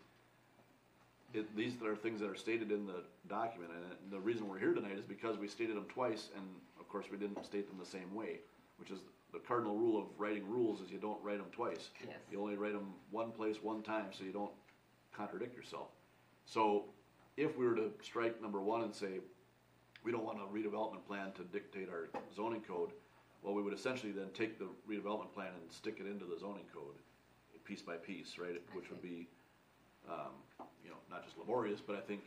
it, 1.33 1.55
these 1.55 1.81
are 1.83 1.95
things 1.95 2.19
that 2.21 2.29
are 2.29 2.35
stated 2.35 2.71
in 2.71 2.85
the 2.85 3.03
document 3.27 3.71
and 3.73 3.91
it- 3.91 4.11
the 4.11 4.19
reason 4.19 4.47
we're 4.47 4.59
here 4.59 4.73
tonight 4.73 4.97
is 4.97 5.05
because 5.05 5.37
we 5.37 5.47
stated 5.47 5.75
them 5.75 5.85
twice 5.85 6.29
and 6.35 6.45
of 6.79 6.87
course 6.89 7.05
we 7.11 7.17
didn't 7.17 7.43
state 7.45 7.67
them 7.67 7.77
the 7.79 7.85
same 7.85 8.13
way, 8.13 8.39
which 8.77 8.89
is 8.91 8.99
the 9.31 9.39
cardinal 9.39 9.75
rule 9.77 9.99
of 10.01 10.05
writing 10.19 10.47
rules 10.49 10.81
is 10.81 10.91
you 10.91 10.97
don't 10.97 11.21
write 11.23 11.37
them 11.37 11.45
twice. 11.51 11.89
Yes. 12.03 12.17
You 12.31 12.41
only 12.41 12.55
write 12.55 12.73
them 12.73 12.93
one 13.11 13.31
place, 13.31 13.61
one 13.61 13.83
time, 13.83 14.07
so 14.11 14.23
you 14.23 14.31
don't 14.31 14.51
contradict 15.13 15.55
yourself. 15.55 15.89
So 16.45 16.85
if 17.37 17.55
we 17.55 17.67
were 17.67 17.75
to 17.75 17.91
strike 18.01 18.41
number 18.41 18.59
one 18.59 18.81
and 18.81 18.93
say, 18.95 19.19
we 20.03 20.11
don't 20.11 20.23
want 20.23 20.39
a 20.39 20.45
redevelopment 20.51 21.05
plan 21.05 21.31
to 21.33 21.43
dictate 21.43 21.89
our 21.89 22.07
zoning 22.35 22.61
code, 22.61 22.89
well, 23.43 23.53
we 23.53 23.61
would 23.61 23.73
essentially 23.73 24.11
then 24.11 24.27
take 24.33 24.59
the 24.59 24.67
redevelopment 24.89 25.33
plan 25.33 25.47
and 25.61 25.71
stick 25.71 25.97
it 25.99 26.07
into 26.07 26.25
the 26.25 26.37
zoning 26.39 26.65
code, 26.73 26.95
piece 27.65 27.81
by 27.81 27.95
piece, 27.95 28.37
right? 28.37 28.61
Which 28.73 28.89
would 28.89 29.01
be, 29.01 29.27
um, 30.09 30.33
you 30.83 30.89
know, 30.89 30.97
not 31.09 31.23
just 31.23 31.37
laborious, 31.37 31.79
but 31.85 31.95
I 31.95 32.01
think, 32.01 32.21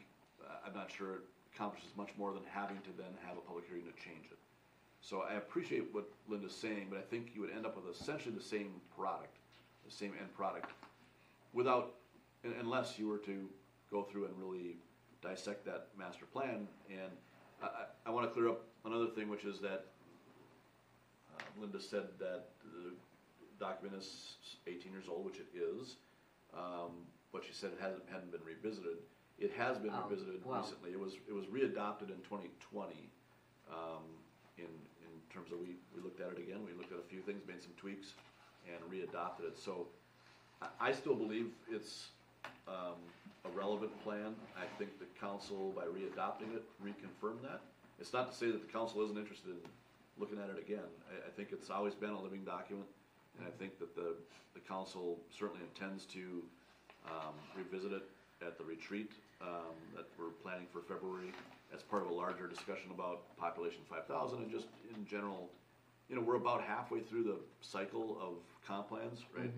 uh, 0.44 0.66
I'm 0.66 0.74
not 0.74 0.90
sure 0.90 1.14
it 1.14 1.20
accomplishes 1.54 1.90
much 1.96 2.10
more 2.16 2.32
than 2.32 2.42
having 2.50 2.78
to 2.78 2.90
then 2.96 3.12
have 3.26 3.36
a 3.36 3.40
public 3.40 3.64
hearing 3.68 3.84
to 3.84 3.92
change 4.02 4.26
it. 4.30 4.38
So 5.00 5.22
I 5.28 5.34
appreciate 5.34 5.92
what 5.92 6.08
Linda's 6.28 6.54
saying, 6.54 6.86
but 6.88 6.98
I 6.98 7.02
think 7.02 7.32
you 7.34 7.40
would 7.40 7.50
end 7.50 7.66
up 7.66 7.76
with 7.76 7.92
essentially 7.94 8.34
the 8.34 8.42
same 8.42 8.70
product, 8.96 9.36
the 9.84 9.90
same 9.90 10.12
end 10.20 10.32
product, 10.34 10.70
without, 11.52 11.94
un- 12.44 12.54
unless 12.60 12.98
you 12.98 13.08
were 13.08 13.18
to 13.18 13.48
go 13.90 14.04
through 14.04 14.26
and 14.26 14.34
really 14.38 14.76
dissect 15.20 15.64
that 15.66 15.88
master 15.98 16.24
plan, 16.24 16.68
and 16.88 17.10
I, 17.62 17.66
I, 17.66 17.84
I 18.06 18.10
wanna 18.10 18.28
clear 18.28 18.48
up 18.48 18.62
another 18.84 19.08
thing, 19.08 19.28
which 19.28 19.44
is 19.44 19.58
that 19.60 19.86
uh, 21.38 21.42
Linda 21.60 21.80
said 21.80 22.04
that 22.18 22.44
the 22.64 22.92
document 23.58 23.96
is 24.00 24.36
eighteen 24.66 24.92
years 24.92 25.06
old, 25.08 25.24
which 25.24 25.38
it 25.38 25.48
is, 25.54 25.96
um, 26.54 26.92
but 27.32 27.44
she 27.44 27.52
said 27.52 27.70
it 27.72 27.80
hasn't, 27.80 28.02
hadn't 28.10 28.30
been 28.32 28.44
revisited. 28.44 28.98
It 29.38 29.52
has 29.56 29.78
been 29.78 29.90
Oh, 29.92 30.04
revisited 30.08 30.44
well. 30.44 30.60
recently, 30.60 30.92
it 30.92 31.00
was, 31.00 31.14
it 31.26 31.32
was 31.32 31.46
readopted 31.46 32.10
in 32.10 32.18
twenty 32.28 32.50
twenty, 32.60 33.08
um, 33.70 34.04
in, 34.58 34.64
in 34.66 35.12
terms 35.32 35.50
of, 35.52 35.58
we, 35.58 35.74
we 35.96 36.02
looked 36.02 36.20
at 36.20 36.30
it 36.32 36.38
again, 36.38 36.60
we 36.64 36.72
looked 36.78 36.92
at 36.92 36.98
a 36.98 37.08
few 37.08 37.20
things, 37.20 37.40
made 37.48 37.62
some 37.62 37.72
tweaks, 37.76 38.12
and 38.68 38.78
readopted 38.90 39.46
it, 39.48 39.58
so 39.58 39.86
I, 40.60 40.68
I 40.88 40.92
still 40.92 41.14
believe 41.14 41.46
it's, 41.70 42.08
um, 42.68 42.98
a 43.44 43.48
relevant 43.58 43.90
plan. 44.04 44.34
I 44.56 44.66
think 44.78 44.98
the 45.00 45.06
council, 45.18 45.72
by 45.74 45.82
readopting 45.86 46.54
it, 46.54 46.62
reconfirmed 46.84 47.42
that. 47.42 47.60
It's 47.98 48.12
not 48.12 48.30
to 48.30 48.36
say 48.36 48.46
that 48.52 48.64
the 48.64 48.72
council 48.72 49.02
isn't 49.04 49.18
interested 49.18 49.50
in 49.50 49.56
looking 50.18 50.38
at 50.38 50.50
it 50.50 50.58
again. 50.58 50.88
I, 51.10 51.28
I 51.28 51.30
think 51.36 51.48
it's 51.52 51.70
always 51.70 51.94
been 51.94 52.10
a 52.10 52.20
living 52.20 52.44
document, 52.44 52.88
and 53.38 53.46
I 53.46 53.50
think 53.58 53.78
that 53.78 53.94
the, 53.94 54.14
the 54.54 54.60
council 54.60 55.18
certainly 55.30 55.62
intends 55.62 56.04
to, 56.06 56.42
um, 57.06 57.34
revisit 57.56 57.92
it 57.92 58.04
at 58.46 58.58
the 58.58 58.64
retreat, 58.64 59.10
um, 59.40 59.74
that 59.96 60.06
we're 60.18 60.30
planning 60.42 60.66
for 60.72 60.80
February 60.82 61.32
as 61.74 61.82
part 61.82 62.02
of 62.02 62.10
a 62.10 62.14
larger 62.14 62.46
discussion 62.46 62.90
about 62.94 63.36
population 63.38 63.80
five 63.88 64.06
thousand 64.06 64.38
and 64.38 64.50
just 64.50 64.66
in 64.94 65.06
general, 65.06 65.48
you 66.08 66.14
know, 66.14 66.22
we're 66.22 66.36
about 66.36 66.62
halfway 66.62 67.00
through 67.00 67.24
the 67.24 67.38
cycle 67.60 68.18
of 68.20 68.34
comp 68.66 68.88
plans, 68.88 69.20
right? 69.36 69.50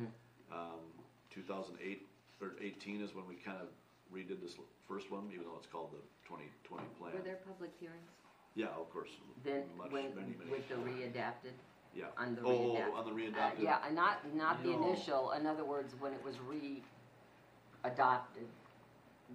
Um, 0.53 0.81
two 1.29 1.43
thousand 1.43 1.77
eight, 1.85 2.07
or 2.41 2.53
eighteen 2.63 3.03
is 3.03 3.15
when 3.15 3.27
we 3.29 3.35
kind 3.35 3.59
of 3.61 3.69
redid 4.15 4.41
this 4.41 4.55
first 4.89 5.11
one, 5.11 5.29
even 5.33 5.45
though 5.45 5.59
it's 5.59 5.67
called 5.67 5.91
the 5.93 6.01
twenty 6.27 6.49
twenty 6.63 6.87
plan. 6.99 7.13
Were 7.13 7.21
there 7.21 7.41
public 7.45 7.73
hearings? 7.81 8.09
Yeah, 8.55 8.67
of 8.79 8.89
course, 8.93 9.11
Then, 9.45 9.65
much, 9.77 9.91
when, 9.91 10.15
many, 10.15 10.35
many. 10.39 10.51
with 10.51 10.69
the 10.69 10.77
readapted? 10.77 11.55
Yeah. 11.95 12.07
On 12.17 12.35
the 12.37 12.43
Oh, 12.43 12.47
oh, 12.47 12.75
readapt- 12.75 12.89
oh, 12.91 12.95
on 12.97 13.05
the 13.07 13.11
Uh. 13.13 13.61
Yeah, 13.63 13.79
and 13.87 13.95
not, 13.97 14.35
not 14.35 14.63
the 14.63 14.71
No. 14.71 14.87
initial, 14.89 15.33
in 15.33 15.47
other 15.47 15.65
words, 15.65 15.95
when 15.99 16.13
it 16.13 16.23
was 16.23 16.39
re-adopted. 16.41 16.83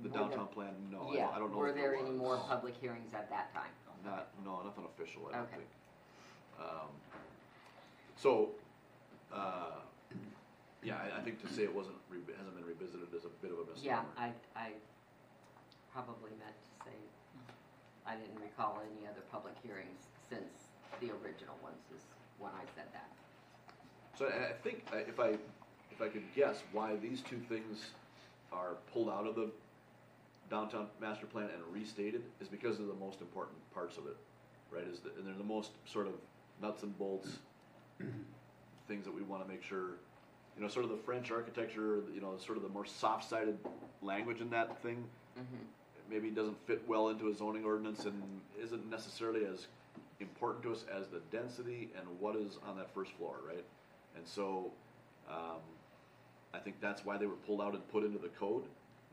The 0.01 0.07
were 0.07 0.13
there- 0.13 0.21
downtown 0.29 0.47
plan, 0.47 0.89
no, 0.91 1.01
I 1.01 1.03
don't, 1.03 1.13
Yeah, 1.15 1.29
I 1.29 1.39
don't 1.39 1.51
know 1.51 1.57
were 1.57 1.69
if 1.69 1.75
there 1.75 1.95
any 1.95 2.11
was. 2.11 2.17
more 2.19 2.37
public 2.37 2.75
hearings 2.75 3.13
at 3.13 3.29
that 3.29 3.51
time? 3.53 3.71
Not, 4.05 4.27
no, 4.45 4.61
nothing 4.61 4.85
official, 4.85 5.27
I 5.27 5.31
don't 5.33 5.41
Okay. 5.47 5.55
think. 5.57 5.69
Um, 6.59 6.89
so, 8.15 8.51
uh, 9.33 9.81
yeah, 10.81 10.95
I, 10.97 11.17
I 11.17 11.21
think 11.21 11.41
to 11.41 11.51
say 11.53 11.63
it 11.63 11.73
wasn't, 11.75 11.97
re- 12.09 12.19
hasn't 12.37 12.55
been 12.55 12.65
revisited 12.65 13.13
is 13.13 13.25
a 13.25 13.29
bit 13.41 13.51
of 13.51 13.59
a 13.59 13.63
Yeah, 13.81 14.01
misnomer. 14.03 14.33
I, 14.55 14.59
I 14.59 14.73
probably 15.91 16.31
meant 16.31 16.55
to 16.61 16.67
say, 16.68 16.68
I 18.09 18.15
didn't 18.15 18.39
recall 18.41 18.81
any 18.81 19.05
other 19.07 19.21
public 19.31 19.53
hearings 19.63 20.07
since 20.29 20.69
the 20.99 21.07
original 21.23 21.55
ones 21.61 21.77
is 21.95 22.01
when 22.39 22.51
I 22.53 22.65
said 22.75 22.85
that. 22.93 23.09
So 24.17 24.25
I, 24.25 24.49
I 24.49 24.53
think, 24.63 24.83
I- 24.91 25.05
if 25.07 25.19
I, 25.19 25.37
if 25.91 26.01
I 26.01 26.07
could 26.07 26.23
guess 26.35 26.63
why 26.71 26.95
these 26.95 27.21
two 27.21 27.37
things 27.47 27.91
are 28.51 28.75
pulled 28.91 29.09
out 29.09 29.27
of 29.27 29.35
the 29.35 29.51
downtown 30.49 30.87
master 30.99 31.27
plan 31.27 31.49
and 31.53 31.61
restated, 31.71 32.23
is 32.41 32.47
because 32.47 32.79
of 32.79 32.87
the 32.87 32.95
most 32.95 33.21
important 33.21 33.57
parts 33.73 33.97
of 33.97 34.07
it, 34.07 34.17
right, 34.71 34.85
is 34.91 34.99
the, 35.01 35.09
and 35.17 35.27
they're 35.27 35.35
the 35.35 35.43
most 35.43 35.71
sort 35.85 36.07
of 36.07 36.13
nuts 36.61 36.81
and 36.81 36.97
bolts 36.97 37.29
things 38.87 39.05
that 39.05 39.13
we 39.13 39.21
wanna 39.21 39.45
make 39.47 39.61
sure, 39.61 39.91
you 40.57 40.63
know, 40.63 40.67
sort 40.67 40.83
of 40.85 40.89
the 40.89 40.97
French 40.97 41.29
architecture, 41.29 42.01
you 42.13 42.21
know, 42.21 42.35
sort 42.43 42.57
of 42.57 42.63
the 42.63 42.69
more 42.69 42.85
soft-sided 42.85 43.57
language 44.01 44.41
in 44.41 44.49
that 44.49 44.81
thing, 44.81 45.03
Mhm. 45.37 45.43
Maybe 46.09 46.27
it 46.29 46.35
doesn't 46.35 46.57
fit 46.67 46.81
well 46.87 47.09
into 47.09 47.29
a 47.29 47.35
zoning 47.35 47.63
ordinance 47.65 48.05
and 48.05 48.21
isn't 48.61 48.89
necessarily 48.89 49.45
as 49.45 49.67
important 50.19 50.63
to 50.63 50.71
us 50.71 50.85
as 50.93 51.07
the 51.07 51.19
density 51.31 51.89
and 51.97 52.05
what 52.19 52.35
is 52.35 52.57
on 52.67 52.75
that 52.77 52.93
first 52.93 53.11
floor, 53.13 53.35
right? 53.47 53.63
And 54.15 54.27
so, 54.27 54.71
um, 55.29 55.59
I 56.53 56.57
think 56.59 56.81
that's 56.81 57.05
why 57.05 57.17
they 57.17 57.27
were 57.27 57.35
pulled 57.45 57.61
out 57.61 57.73
and 57.73 57.87
put 57.91 58.03
into 58.03 58.17
the 58.17 58.29
code. 58.29 58.63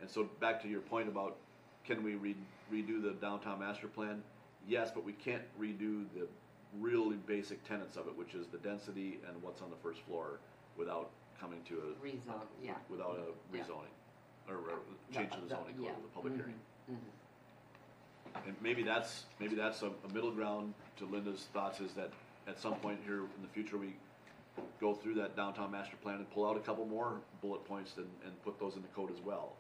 And 0.01 0.10
so 0.10 0.24
back 0.40 0.60
to 0.62 0.68
your 0.68 0.81
point 0.81 1.09
about, 1.09 1.36
can 1.85 2.02
we 2.02 2.14
re- 2.14 2.36
redo 2.73 3.02
the 3.02 3.12
downtown 3.20 3.60
master 3.60 3.89
plan? 3.89 4.23
Yes, 4.66 4.90
but 4.93 5.05
we 5.05 5.12
can't 5.12 5.43
redo 5.60 6.05
the 6.14 6.27
really 6.81 7.16
basic 7.27 7.62
tenets 7.68 7.97
of 7.97 8.09
it, 8.09 8.16
which 8.16 8.35
is 8.35 8.47
the 8.48 8.59
density 8.59 9.18
and 9.28 9.40
what's 9.43 9.62
on 9.62 9.70
the 9.70 9.77
first 9.82 10.01
floor 10.09 10.40
without 10.77 11.10
coming 11.40 11.60
to 11.68 11.74
a. 11.74 12.05
Rezone, 12.05 12.40
yeah. 12.62 12.73
Without 12.90 13.18
a 13.18 13.56
Yeah. 13.56 13.62
rezoning, 13.62 13.94
or, 14.48 14.56
or 14.56 14.78
change 15.14 15.32
to 15.32 15.40
the 15.40 15.48
zoning 15.48 15.74
code 15.77 15.85
yeah, 15.85 15.90
a 15.90 16.14
public 16.14 16.32
mhm, 16.32 16.36
hearing. 16.39 16.55
Mhm. 16.90 16.96
And 18.46 18.54
maybe 18.60 18.82
that's, 18.82 19.24
maybe 19.40 19.54
that's 19.56 19.82
a, 19.82 19.86
a 19.86 20.12
middle 20.12 20.30
ground 20.30 20.74
to 20.98 21.06
Linda's 21.06 21.46
thoughts 21.52 21.80
is 21.80 21.92
that 21.94 22.10
at 22.46 22.60
some 22.60 22.74
point 22.76 22.98
here 23.04 23.20
in 23.20 23.42
the 23.42 23.48
future, 23.48 23.76
we 23.78 23.94
go 24.80 24.94
through 24.94 25.14
that 25.14 25.34
downtown 25.36 25.70
master 25.70 25.96
plan 26.02 26.16
and 26.16 26.30
pull 26.32 26.48
out 26.48 26.56
a 26.56 26.60
couple 26.60 26.86
more 26.86 27.14
bullet 27.42 27.64
points 27.66 27.96
and, 27.96 28.06
and 28.24 28.42
put 28.44 28.58
those 28.60 28.76
in 28.76 28.82
the 28.82 28.88
code 28.88 29.10
as 29.10 29.20
well, 29.24 29.52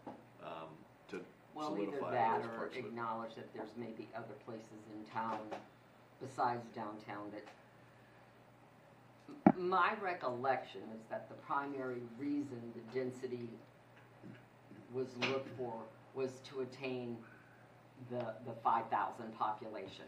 um, 0.44 0.68
to 1.08 1.20
Well, 1.54 1.74
either 1.78 1.84
solidify 1.86 2.10
that 2.12 2.42
those 2.42 2.50
or 2.50 2.56
parts 2.56 2.76
of 2.76 2.84
it. 2.84 2.86
acknowledge 2.88 3.34
that 3.34 3.52
there's 3.54 3.70
maybe 3.76 4.08
other 4.14 4.34
places 4.44 4.82
in 4.94 5.10
town 5.12 5.38
besides 6.20 6.64
downtown 6.74 7.30
that. 7.32 7.44
M- 9.56 9.68
My 9.70 9.94
recollection 10.02 10.82
is 10.94 11.02
that 11.10 11.28
the 11.28 11.34
primary 11.46 12.02
reason 12.18 12.60
the 12.74 12.98
density 13.00 13.48
was 14.94 15.08
looked 15.30 15.48
for 15.58 15.74
was 16.16 16.30
to 16.50 16.60
attain 16.60 17.16
the, 18.10 18.24
the 18.46 18.52
five 18.64 18.88
thousand 18.90 19.36
population. 19.38 20.06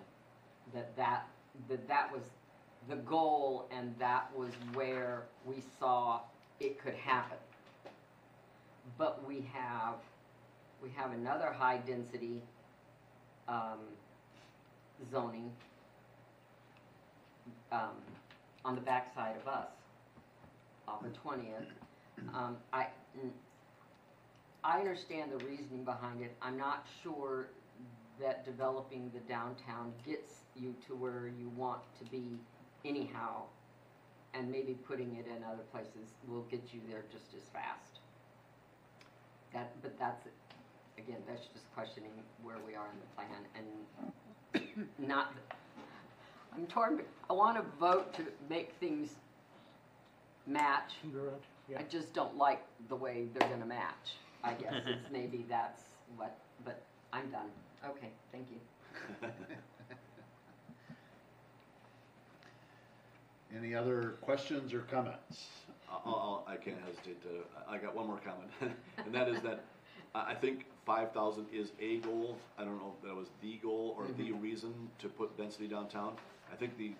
That 0.74 0.96
that, 0.96 1.26
that 1.68 1.86
that 1.88 2.12
was 2.12 2.22
the 2.88 2.96
goal 2.96 3.68
and 3.70 3.94
that 3.98 4.30
was 4.36 4.50
where 4.72 5.22
we 5.44 5.62
saw 5.78 6.20
it 6.60 6.82
could 6.82 6.94
happen. 6.94 7.38
But 8.96 9.26
we 9.26 9.46
have 9.52 9.94
we 10.82 10.90
have 10.96 11.12
another 11.12 11.52
high-density, 11.52 12.40
um, 13.48 13.78
zoning, 15.10 15.50
um, 17.72 17.96
on 18.64 18.76
the 18.76 18.80
backside 18.80 19.34
of 19.36 19.48
us, 19.48 19.68
off 20.86 21.04
of 21.04 21.12
Twentieth. 21.20 21.66
Um, 22.32 22.56
I, 22.72 22.86
I 24.64 24.78
understand 24.80 25.32
the 25.32 25.44
reasoning 25.44 25.84
behind 25.84 26.20
it, 26.22 26.36
I'm 26.42 26.56
not 26.58 26.86
sure 27.02 27.48
that 28.20 28.44
developing 28.44 29.10
the 29.14 29.20
downtown 29.20 29.92
gets 30.04 30.40
you 30.56 30.74
to 30.86 30.94
where 30.94 31.30
you 31.38 31.48
want 31.56 31.80
to 31.98 32.10
be 32.10 32.38
anyhow, 32.84 33.42
and 34.34 34.50
maybe 34.50 34.74
putting 34.86 35.16
it 35.16 35.26
in 35.26 35.44
other 35.44 35.62
places 35.72 36.14
will 36.26 36.42
get 36.50 36.62
you 36.72 36.80
there 36.88 37.04
just 37.12 37.34
as 37.34 37.48
fast. 37.52 38.00
That, 39.52 39.70
but 39.82 39.98
that's, 39.98 40.26
again, 40.98 41.18
that's 41.26 41.46
just 41.52 41.72
questioning 41.74 42.10
where 42.42 42.56
we 42.66 42.74
are 42.74 42.88
in 42.92 42.98
the 42.98 43.06
plan 43.14 43.46
and 44.54 44.98
not, 44.98 45.32
I'm 46.54 46.66
torn, 46.66 47.00
I 47.30 47.32
wanna 47.32 47.64
vote 47.78 48.12
to 48.14 48.24
make 48.50 48.72
things 48.80 49.14
match. 50.46 50.92
Yeah. 51.70 51.78
I 51.78 51.82
just 51.84 52.12
don't 52.12 52.36
like 52.36 52.62
the 52.88 52.96
way 52.96 53.28
they're 53.32 53.48
gonna 53.48 53.66
match, 53.66 54.16
I 54.44 54.54
guess, 54.54 54.74
it's 54.86 55.10
maybe 55.12 55.44
that's 55.48 55.82
what, 56.16 56.38
but 56.64 56.82
I'm 57.12 57.30
done. 57.30 57.50
Okay, 57.84 58.10
thank 58.32 58.46
you. 58.50 58.58
Any 63.56 63.74
other 63.74 64.16
questions 64.20 64.74
or 64.74 64.80
comments? 64.80 65.46
I'll, 65.90 66.02
I'll, 66.04 66.44
I 66.46 66.56
can't 66.56 66.76
hesitate 66.84 67.22
to, 67.22 67.28
I 67.68 67.76
I 67.76 67.78
got 67.78 67.94
one 67.96 68.06
more 68.06 68.20
comment, 68.24 68.50
and 69.04 69.14
that 69.14 69.28
is 69.28 69.40
that 69.40 69.64
I, 70.14 70.32
I 70.32 70.34
think 70.34 70.66
five 70.84 71.12
thousand 71.12 71.46
is 71.52 71.72
a 71.80 71.98
goal. 71.98 72.36
I 72.58 72.64
don't 72.64 72.78
know 72.78 72.94
if 72.98 73.08
that 73.08 73.14
was 73.16 73.28
the 73.42 73.56
goal 73.56 73.94
or 73.98 74.06
the 74.06 74.30
mm-hmm. 74.30 74.40
reason 74.40 74.74
to 74.98 75.08
put 75.08 75.36
density 75.38 75.68
downtown. 75.68 76.14
I 76.52 76.56
think 76.56 76.76
the, 76.76 76.92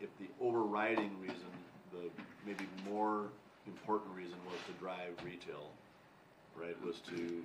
if 0.00 0.08
the 0.18 0.26
overriding 0.40 1.20
reason, 1.20 1.46
the 1.92 2.08
maybe 2.44 2.66
more 2.88 3.26
important 3.66 4.14
reason 4.14 4.36
was 4.46 4.56
to 4.66 4.72
drive 4.80 5.12
retail, 5.24 5.70
right, 6.60 6.76
was 6.84 7.00
to, 7.08 7.42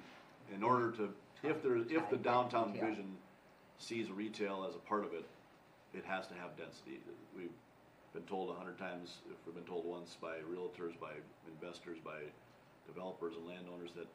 in 0.53 0.63
order 0.63 0.91
to, 0.91 1.09
if 1.43 1.61
there, 1.63 1.77
if 1.77 2.09
the 2.09 2.17
downtown 2.17 2.73
vision 2.73 3.17
sees 3.79 4.11
retail 4.11 4.65
as 4.67 4.75
a 4.75 4.79
part 4.79 5.03
of 5.03 5.13
it, 5.13 5.25
it 5.93 6.05
has 6.05 6.27
to 6.27 6.33
have 6.35 6.55
density. 6.57 6.99
We've 7.35 7.49
been 8.13 8.23
told 8.23 8.49
a 8.49 8.53
hundred 8.53 8.77
times, 8.77 9.17
if 9.29 9.37
we've 9.45 9.55
been 9.55 9.65
told 9.65 9.85
once 9.85 10.17
by 10.21 10.35
realtors, 10.49 10.99
by 10.99 11.11
investors, 11.47 11.97
by 12.03 12.19
developers 12.87 13.33
and 13.37 13.47
landowners 13.47 13.91
that 13.95 14.07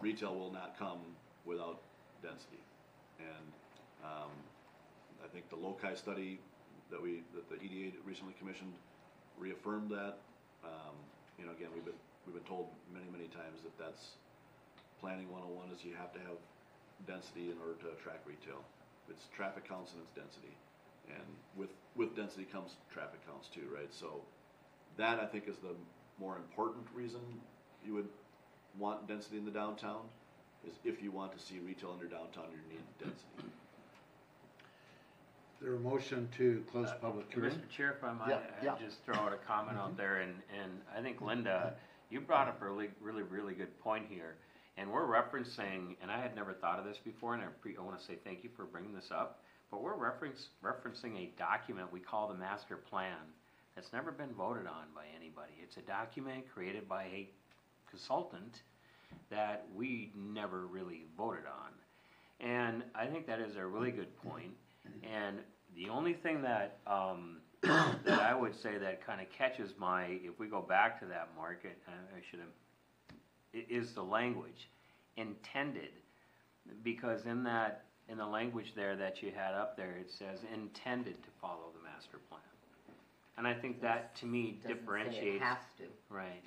retail 0.00 0.34
will 0.34 0.52
not 0.52 0.78
come 0.78 0.98
without 1.44 1.80
density. 2.22 2.62
And, 3.18 3.52
um, 4.04 4.30
I 5.24 5.28
think 5.28 5.48
the 5.48 5.56
Loci 5.56 5.96
study 5.96 6.38
that 6.90 7.00
we, 7.00 7.22
that 7.34 7.48
the 7.48 7.56
EDA 7.56 7.96
recently 8.04 8.34
commissioned 8.38 8.74
reaffirmed 9.38 9.90
that. 9.90 10.18
Um, 10.62 10.94
you 11.38 11.46
know, 11.46 11.52
again, 11.52 11.68
we've 11.74 11.84
been, 11.84 11.94
we've 12.26 12.34
been 12.34 12.48
told 12.48 12.68
many, 12.92 13.06
many 13.12 13.28
times 13.28 13.62
that 13.64 13.76
that's 13.78 14.16
planning 15.00 15.30
one 15.30 15.42
oh 15.44 15.52
one 15.52 15.68
is 15.74 15.84
you 15.84 15.94
have 15.94 16.12
to 16.12 16.20
have 16.20 16.38
density 17.06 17.50
in 17.50 17.56
order 17.60 17.74
to 17.84 17.88
attract 17.92 18.26
retail. 18.26 18.62
It's 19.10 19.28
traffic 19.36 19.68
counts 19.68 19.92
and 19.92 20.00
it's 20.02 20.12
density. 20.16 20.56
And 21.08 21.24
with, 21.56 21.68
with 21.96 22.16
density 22.16 22.44
comes 22.44 22.76
traffic 22.92 23.20
counts 23.28 23.48
too, 23.52 23.68
right? 23.72 23.92
So 23.92 24.22
that 24.96 25.20
I 25.20 25.26
think 25.26 25.48
is 25.48 25.58
the 25.58 25.76
more 26.18 26.36
important 26.36 26.86
reason 26.94 27.20
you 27.84 27.92
would 27.94 28.08
want 28.78 29.06
density 29.06 29.36
in 29.36 29.44
the 29.44 29.50
downtown, 29.50 30.02
is 30.66 30.74
if 30.84 31.02
you 31.02 31.10
want 31.10 31.36
to 31.36 31.38
see 31.42 31.58
retail 31.58 31.92
in 31.92 31.98
your 31.98 32.08
downtown, 32.08 32.46
you 32.50 32.58
need 32.72 32.82
density. 32.98 33.50
Is 35.54 35.60
there 35.60 35.74
a 35.74 35.78
motion 35.78 36.28
to 36.38 36.64
close 36.70 36.88
public 37.00 37.26
uh, 37.30 37.34
hearing? 37.34 37.52
Mr. 37.52 37.68
Chair, 37.70 37.94
if 37.96 38.04
I 38.04 38.12
might, 38.12 38.28
Yeah, 38.30 38.38
yeah. 38.62 38.72
I'd 38.72 38.80
just 38.80 39.04
throw 39.04 39.14
out 39.16 39.32
a 39.32 39.36
comment 39.36 39.78
out 39.78 39.96
there, 39.96 40.16
and, 40.18 40.34
and 40.62 40.72
I 40.96 41.00
think 41.02 41.20
Linda, 41.20 41.74
you 42.10 42.20
brought 42.20 42.48
up 42.48 42.60
a 42.62 42.64
really, 42.64 42.90
really, 43.00 43.22
really 43.22 43.54
good 43.54 43.78
point 43.80 44.06
here. 44.08 44.36
And 44.76 44.90
we're 44.90 45.06
referencing, 45.06 45.96
and 46.02 46.10
I 46.10 46.20
had 46.20 46.34
never 46.34 46.52
thought 46.52 46.78
of 46.78 46.84
this 46.84 46.98
before, 47.04 47.34
and 47.34 47.42
I 47.42 47.46
pre, 47.60 47.76
I 47.76 47.82
wanna 47.82 48.00
say 48.00 48.16
thank 48.24 48.42
you 48.42 48.50
for 48.56 48.64
bringing 48.64 48.94
this 48.94 49.10
up. 49.10 49.42
But 49.70 49.82
we're 49.82 49.94
reference, 49.94 50.48
referencing 50.62 51.16
a 51.16 51.32
document 51.38 51.92
we 51.92 52.00
call 52.00 52.28
the 52.28 52.34
master 52.34 52.76
plan 52.76 53.16
that's 53.74 53.92
never 53.92 54.12
been 54.12 54.32
voted 54.34 54.66
on 54.66 54.86
by 54.94 55.04
anybody. 55.16 55.52
It's 55.62 55.76
a 55.76 55.82
document 55.82 56.44
created 56.52 56.88
by 56.88 57.04
a 57.04 57.28
consultant 57.88 58.62
that 59.30 59.66
we 59.74 60.12
never 60.16 60.66
really 60.66 61.06
voted 61.16 61.44
on. 61.46 61.72
And 62.40 62.82
I 62.94 63.06
think 63.06 63.26
that 63.26 63.40
is 63.40 63.56
a 63.56 63.66
really 63.66 63.90
good 63.90 64.14
point. 64.22 64.52
And 65.02 65.38
the 65.76 65.88
only 65.88 66.14
thing 66.14 66.42
that, 66.42 66.78
um, 66.86 67.38
that 67.64 68.20
I 68.20 68.34
would 68.34 68.54
say 68.60 68.78
that 68.78 69.04
kind 69.06 69.20
of 69.20 69.30
catches 69.30 69.70
my, 69.78 70.04
if 70.22 70.38
we 70.38 70.46
go 70.46 70.60
back 70.62 70.98
to 71.00 71.06
that 71.06 71.28
market, 71.36 71.76
I 71.88 71.92
I 72.16 72.20
should 72.30 72.40
have, 72.40 72.48
i- 73.54 73.66
is 73.72 73.92
the 73.94 74.02
language, 74.02 74.68
intended. 75.16 75.90
Because 76.82 77.26
in 77.26 77.42
that, 77.44 77.84
in 78.08 78.16
the 78.18 78.26
language 78.26 78.72
there 78.74 78.96
that 78.96 79.22
you 79.22 79.30
had 79.34 79.54
up 79.54 79.76
there, 79.76 79.96
it 80.00 80.10
says 80.10 80.40
intended 80.54 81.22
to 81.22 81.28
follow 81.40 81.70
the 81.76 81.82
master 81.82 82.18
plan. 82.28 82.40
And 83.36 83.46
I 83.46 83.54
think 83.54 83.80
that, 83.82 84.14
to 84.16 84.26
me, 84.26 84.52
Doesn't 84.62 84.62
say 84.62 84.72
it 84.72 84.78
differentiates. 84.78 85.42
has 85.44 85.58
to. 85.78 85.84
Right. 86.08 86.42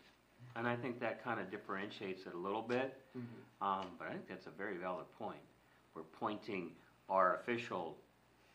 And 0.56 0.68
I 0.68 0.76
think 0.76 1.00
that 1.02 1.24
kind 1.24 1.40
of 1.40 1.52
differentiates 1.52 2.26
it 2.26 2.34
a 2.34 2.38
little 2.38 2.62
bit. 2.62 2.98
Um, 3.62 3.88
but 4.00 4.08
I 4.08 4.12
think 4.12 4.28
that's 4.30 4.48
a 4.48 4.52
very 4.52 4.78
valid 4.78 5.06
point. 5.20 5.40
We're 5.94 6.04
pointing 6.20 6.72
our 7.10 7.36
official 7.38 7.98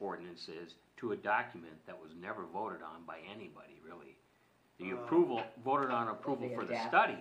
ordinances 0.03 0.75
to 0.99 1.13
a 1.13 1.17
document 1.17 1.75
that 1.87 1.97
was 2.01 2.11
never 2.21 2.43
voted 2.53 2.83
on 2.83 3.05
by 3.07 3.19
anybody, 3.31 3.81
really. 3.87 4.17
The 4.79 4.93
Uh, 4.93 5.03
approval, 5.03 5.43
voted 5.65 5.91
on 5.91 6.09
approval 6.09 6.49
for 6.55 6.65
the 6.65 6.79
study, 6.89 7.17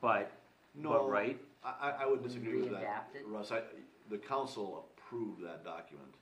but, 0.00 0.30
No, 0.74 0.90
but 0.90 1.10
right? 1.10 1.38
I, 1.64 1.90
I, 1.90 1.90
I 2.02 2.06
would 2.06 2.22
disagree 2.22 2.60
with 2.62 2.70
that, 2.70 2.82
Readapt 2.82 3.16
it? 3.16 3.26
Russ. 3.26 3.50
I, 3.50 3.62
the 4.10 4.18
council 4.18 4.86
approved 4.96 5.42
that 5.42 5.64
document, 5.64 6.14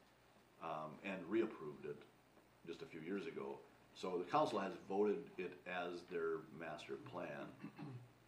um, 0.62 0.90
and 1.04 1.16
reapproved 1.30 1.84
it 1.84 1.96
just 2.66 2.80
a 2.82 2.86
few 2.86 3.00
years 3.00 3.26
ago. 3.26 3.58
So 3.94 4.16
the 4.18 4.30
council 4.30 4.58
has 4.58 4.72
voted 4.88 5.18
it 5.38 5.52
as 5.68 6.00
their 6.10 6.38
master 6.58 6.94
plan. 7.12 7.46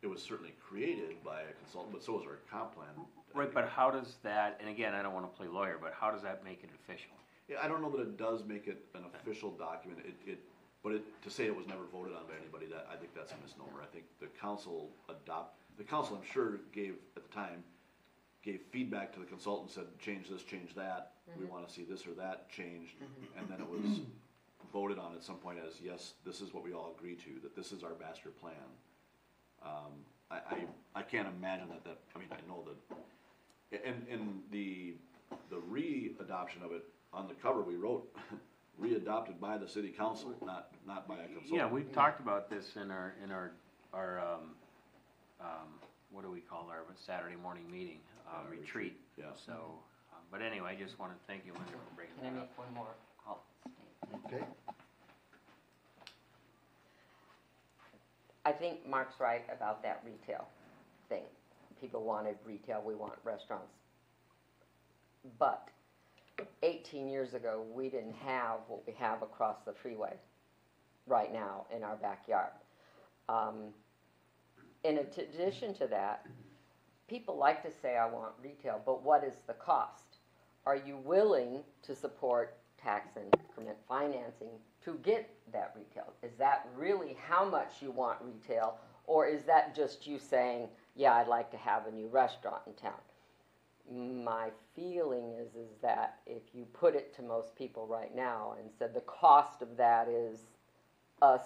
It 0.03 0.07
was 0.07 0.23
certainly 0.23 0.53
created 0.69 1.23
by 1.25 1.41
a 1.41 1.53
consultant, 1.65 1.93
but 1.95 2.05
so 2.05 2.13
was 2.13 2.25
our 2.27 2.39
comp 2.51 2.75
plan. 2.75 2.95
Right, 3.37 3.53
but 3.53 3.69
how 3.69 3.91
does 3.91 4.17
that, 4.23 4.57
and 4.61 4.69
again, 4.71 4.95
I 4.95 5.03
don't 5.03 5.13
wanna 5.13 5.27
play 5.27 5.47
lawyer, 5.47 5.77
but 5.79 5.93
how 5.93 6.11
does 6.11 6.23
that 6.23 6.43
make 6.43 6.65
it 6.65 6.71
official? 6.75 7.13
Yeah, 7.49 7.59
I 7.63 7.69
don't 7.69 7.83
know 7.83 7.91
that 7.91 8.01
it 8.01 8.17
does 8.17 8.43
make 8.45 8.67
it 8.67 8.87
an 8.95 9.03
official 9.15 9.51
document, 9.51 10.01
it, 10.07 10.15
it, 10.27 10.39
but 10.83 10.93
it, 10.93 11.23
to 11.23 11.29
say 11.29 11.45
it 11.45 11.55
was 11.55 11.67
never 11.67 11.85
voted 11.93 12.15
on 12.15 12.23
by 12.25 12.33
anybody, 12.41 12.65
that, 12.73 12.89
I 12.91 12.97
think 12.97 13.15
that's 13.15 13.33
a 13.33 13.37
misnomer. 13.45 13.83
I 13.83 13.93
think 13.93 14.07
the 14.21 14.29
council 14.41 14.89
adopt, 15.11 15.59
the 15.77 15.85
council, 15.85 16.17
I'm 16.17 16.27
sure, 16.33 16.61
gave, 16.73 16.95
at 17.15 17.29
the 17.29 17.35
time, 17.35 17.63
gave 18.43 18.63
feedback 18.73 19.13
to 19.13 19.21
the 19.21 19.27
consultant, 19.27 19.71
said, 19.71 19.85
change 20.01 20.31
this, 20.31 20.43
change 20.43 20.75
that, 20.75 21.13
we 21.39 21.45
wanna 21.45 21.69
see 21.69 21.85
this 21.85 22.07
or 22.07 22.13
that 22.13 22.49
changed, 22.49 22.95
and 23.39 23.47
then 23.51 23.61
it 23.61 23.69
was 23.69 24.01
voted 24.73 24.99
on 24.99 25.15
at 25.15 25.23
some 25.23 25.37
point 25.37 25.59
as, 25.59 25.75
yes, 25.85 26.15
this 26.25 26.41
is 26.41 26.55
what 26.55 26.65
we 26.65 26.73
all 26.73 26.95
agree 26.97 27.17
to, 27.17 27.39
that 27.43 27.55
this 27.55 27.71
is 27.71 27.85
our 27.85 27.93
master 28.01 28.31
plan. 28.31 28.55
Um, 29.63 29.93
I, 30.31 30.37
I, 30.37 30.67
I 30.95 31.03
can't 31.03 31.29
imagine 31.37 31.69
that, 31.69 31.85
that, 31.85 31.99
I 32.15 32.19
mean, 32.19 32.29
I 32.33 32.41
know 32.49 32.65
that, 32.65 32.97
and, 33.73 34.07
and 34.11 34.41
the, 34.51 34.95
the 35.51 35.59
re-adoption 35.69 36.63
of 36.63 36.73
it, 36.73 36.85
on 37.13 37.29
the 37.29 37.35
cover, 37.35 37.63
we 37.63 37.77
wrote, 37.77 38.07
re-adopted 38.79 39.41
by 39.41 39.57
the 39.59 39.69
city 39.69 39.89
council, 39.89 40.35
not, 40.45 40.69
not 40.87 41.09
by 41.09 41.15
a 41.17 41.27
consultant. 41.27 41.53
Yeah, 41.55 41.69
we've 41.69 41.93
talked 41.93 42.21
about 42.21 42.51
this 42.51 42.77
in 42.77 42.91
our, 42.91 43.15
in 43.25 43.31
our, 43.31 43.53
our, 43.93 44.21
um, 44.21 44.41
um, 45.41 45.69
what 46.11 46.23
do 46.25 46.31
we 46.31 46.41
call 46.41 46.69
our 46.71 46.83
Saturday 46.95 47.37
morning 47.37 47.71
meeting, 47.71 47.99
um, 48.29 48.47
Uh, 48.47 48.51
retreat. 48.51 48.99
yeah. 49.19 49.25
So, 49.35 49.53
um, 50.13 50.21
but 50.31 50.43
anyway, 50.43 50.77
I 50.79 50.83
just 50.83 50.99
wanna 50.99 51.15
thank 51.27 51.45
you, 51.47 51.53
Linda, 51.53 51.71
for 51.73 51.95
bringing 51.97 52.15
Can 52.17 52.27
I 52.27 52.31
that 52.31 52.39
up. 52.43 52.49
make 52.51 52.59
one 52.59 52.75
more? 52.75 52.95
Oh, 53.29 53.39
Okay, 54.27 54.45
I 58.45 58.53
think 58.53 58.87
Mark's 58.89 59.19
right 59.19 59.43
about 59.53 59.83
that 59.83 60.03
retail 60.07 60.47
thing. 60.47 60.66
People 61.81 62.03
wanted 62.05 62.37
retail, 62.45 62.83
we 62.85 62.95
want 62.95 63.15
restaurants. 63.25 63.75
But 65.39 65.69
eighteen 66.63 67.09
years 67.09 67.35
ago, 67.35 67.65
we 67.75 67.89
didn't 67.89 68.15
have 68.25 68.59
what 68.69 68.87
we 68.87 68.93
have 68.95 69.23
across 69.23 69.57
the 69.65 69.73
freeway 69.73 70.15
right 71.07 71.33
now 71.33 71.67
in 71.75 71.83
our 71.83 71.97
backyard. 71.97 72.53
Um, 73.29 73.75
in 74.85 74.99
addition 74.99 75.75
to 75.75 75.87
that, 75.89 76.27
people 77.09 77.37
like 77.37 77.63
to 77.63 77.71
say, 77.83 77.97
I 77.97 78.09
want 78.09 78.33
retail, 78.43 78.81
but 78.85 79.03
what 79.03 79.25
is 79.25 79.35
the 79.47 79.55
cost? 79.55 80.19
Are 80.65 80.77
you 80.77 80.97
willing 80.97 81.61
to 81.83 81.95
support 81.95 82.57
tax 82.83 83.17
increment 83.17 83.79
financing 83.89 84.51
to 84.85 84.99
get 85.03 85.29
that 85.53 85.75
retail? 85.77 86.13
Is 86.23 86.33
that 86.39 86.69
really 86.77 87.17
how 87.29 87.45
much 87.45 87.75
you 87.81 87.91
want 87.91 88.19
retail? 88.23 88.79
Or 89.07 89.27
is 89.27 89.43
that 89.45 89.75
just 89.75 90.07
you 90.07 90.19
saying, 90.19 90.69
yeah, 90.97 91.15
I'd 91.15 91.29
like 91.29 91.51
to 91.51 91.57
have 91.59 91.87
a 91.87 91.91
new 91.93 92.09
restaurant 92.09 92.63
in 92.67 92.73
town? 92.75 92.93
My 94.25 94.49
feeling 94.75 95.33
is, 95.39 95.55
is 95.55 95.71
that 95.83 96.19
if 96.27 96.43
you 96.53 96.65
put 96.73 96.97
it 96.97 97.15
to 97.17 97.23
most 97.23 97.55
people 97.55 97.87
right 97.87 98.15
now 98.17 98.55
and 98.59 98.69
said 98.79 98.95
the 98.95 99.01
cost 99.01 99.63
of 99.63 99.77
that 99.77 100.09
is 100.09 100.41
us 101.23 101.43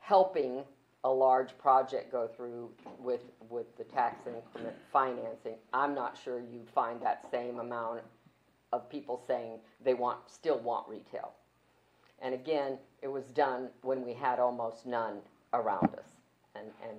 helping 0.00 0.64
a 1.04 1.10
large 1.10 1.56
project 1.58 2.12
go 2.12 2.28
through 2.28 2.70
with, 2.98 3.22
with 3.48 3.76
the 3.78 3.84
tax 3.84 4.26
increment 4.26 4.76
financing, 4.92 5.54
I'm 5.72 5.94
not 5.94 6.18
sure 6.22 6.40
you'd 6.40 6.68
find 6.68 7.00
that 7.02 7.26
same 7.30 7.58
amount 7.58 8.02
of 8.72 8.88
people 8.90 9.22
saying 9.26 9.58
they 9.84 9.94
want, 9.94 10.18
still 10.26 10.58
want 10.58 10.88
retail. 10.88 11.32
And 12.20 12.34
again, 12.34 12.78
it 13.02 13.08
was 13.08 13.24
done 13.24 13.68
when 13.82 14.04
we 14.04 14.12
had 14.12 14.38
almost 14.38 14.86
none 14.86 15.18
around 15.52 15.90
us. 15.98 16.08
And, 16.54 16.66
and 16.88 16.98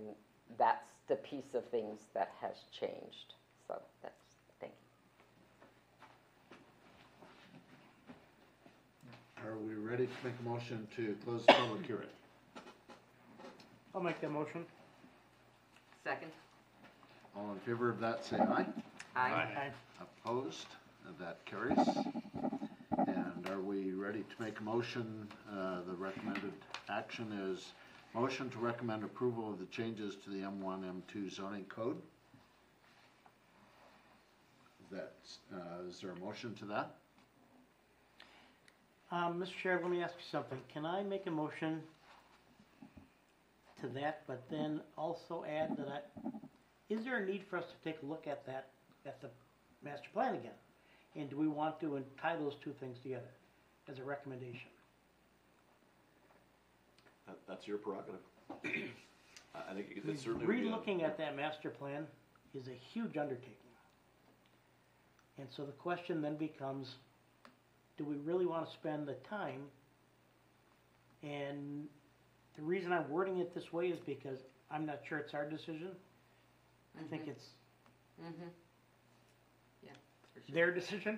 that's 0.57 0.92
the 1.07 1.15
piece 1.15 1.53
of 1.53 1.65
things 1.69 1.99
that 2.13 2.31
has 2.41 2.55
changed. 2.79 3.33
So 3.67 3.75
that's, 4.01 4.13
thank 4.59 4.73
you. 9.37 9.49
are 9.49 9.57
we 9.57 9.73
ready 9.75 10.05
to 10.07 10.11
make 10.23 10.33
a 10.39 10.49
motion 10.49 10.87
to 10.95 11.15
close 11.25 11.45
the 11.45 11.53
public 11.53 11.85
hearing? 11.85 12.07
I'll 13.93 14.01
make 14.01 14.19
that 14.21 14.31
motion. 14.31 14.65
Second? 16.03 16.31
All 17.35 17.51
in 17.51 17.59
favor 17.59 17.89
of 17.89 17.99
that, 17.99 18.23
say 18.25 18.37
aye. 18.37 18.65
Aye. 19.15 19.29
Aye. 19.57 19.71
Opposed? 20.25 20.67
That 21.19 21.43
carries. 21.45 21.77
And 23.07 23.47
are 23.49 23.59
we 23.59 23.91
ready 23.91 24.21
to 24.23 24.43
make 24.43 24.59
a 24.59 24.63
motion? 24.63 25.27
Uh, 25.51 25.81
The 25.87 25.93
recommended 25.95 26.53
action 26.89 27.31
is 27.51 27.73
motion 28.13 28.49
to 28.51 28.59
recommend 28.59 29.03
approval 29.03 29.49
of 29.49 29.59
the 29.59 29.65
changes 29.65 30.15
to 30.23 30.29
the 30.29 30.37
M1, 30.37 30.83
M2 30.83 31.33
zoning 31.33 31.65
code. 31.65 31.97
That's, 34.91 35.39
uh, 35.53 35.87
is 35.89 35.99
there 35.99 36.11
a 36.11 36.19
motion 36.19 36.53
to 36.55 36.65
that? 36.65 36.95
Um, 39.11 39.39
Mr. 39.39 39.55
Chair, 39.61 39.79
let 39.81 39.89
me 39.89 40.03
ask 40.03 40.13
you 40.15 40.25
something. 40.31 40.59
Can 40.71 40.85
I 40.85 41.03
make 41.03 41.25
a 41.25 41.31
motion 41.31 41.81
to 43.81 43.87
that, 43.89 44.21
but 44.27 44.43
then 44.49 44.81
also 44.97 45.43
add 45.49 45.75
that 45.77 45.87
I, 45.87 46.29
is 46.89 47.03
there 47.03 47.17
a 47.17 47.25
need 47.25 47.43
for 47.49 47.57
us 47.57 47.65
to 47.65 47.89
take 47.89 48.01
a 48.03 48.05
look 48.05 48.27
at 48.27 48.45
that, 48.45 48.69
at 49.05 49.19
the 49.21 49.29
master 49.83 50.07
plan 50.13 50.35
again? 50.35 50.51
And 51.15 51.29
do 51.29 51.37
we 51.37 51.47
want 51.47 51.79
to 51.81 52.03
tie 52.21 52.35
those 52.35 52.55
two 52.63 52.73
things 52.79 52.97
together 53.01 53.29
as 53.89 53.99
a 53.99 54.03
recommendation? 54.03 54.72
That, 57.27 57.37
that's 57.47 57.67
your 57.67 57.77
prerogative. 57.77 58.19
I, 58.51 58.57
I 59.69 59.73
think 59.73 59.87
it- 59.95 60.03
it's 60.09 60.23
certainly. 60.23 60.45
would 60.45 60.55
be 60.61 60.67
a- 60.67 60.71
Relooking 60.71 61.03
at 61.03 61.17
that 61.17 61.35
master 61.35 61.69
plan 61.69 62.07
is 62.53 62.67
a 62.67 62.73
huge 62.93 63.17
undertaking. 63.17 63.49
And 65.39 65.47
so 65.49 65.63
the 65.65 65.71
question 65.71 66.21
then 66.21 66.35
becomes, 66.35 66.95
do 67.97 68.03
we 68.05 68.15
really 68.17 68.45
want 68.45 68.65
to 68.67 68.71
spend 68.71 69.07
the 69.07 69.15
time? 69.27 69.61
And 71.23 71.87
the 72.55 72.61
reason 72.61 72.91
I'm 72.91 73.09
wording 73.09 73.39
it 73.39 73.53
this 73.55 73.73
way 73.73 73.87
is 73.87 73.99
because 74.05 74.39
I'm 74.69 74.85
not 74.85 74.99
sure 75.07 75.17
it's 75.17 75.33
our 75.33 75.49
decision. 75.49 75.89
I 76.99 77.03
think 77.09 77.27
it's, 77.27 77.45
Mm-hmm. 78.21 78.47
for 80.35 80.39
sure. 80.45 80.53
their 80.53 80.71
decision. 80.71 81.17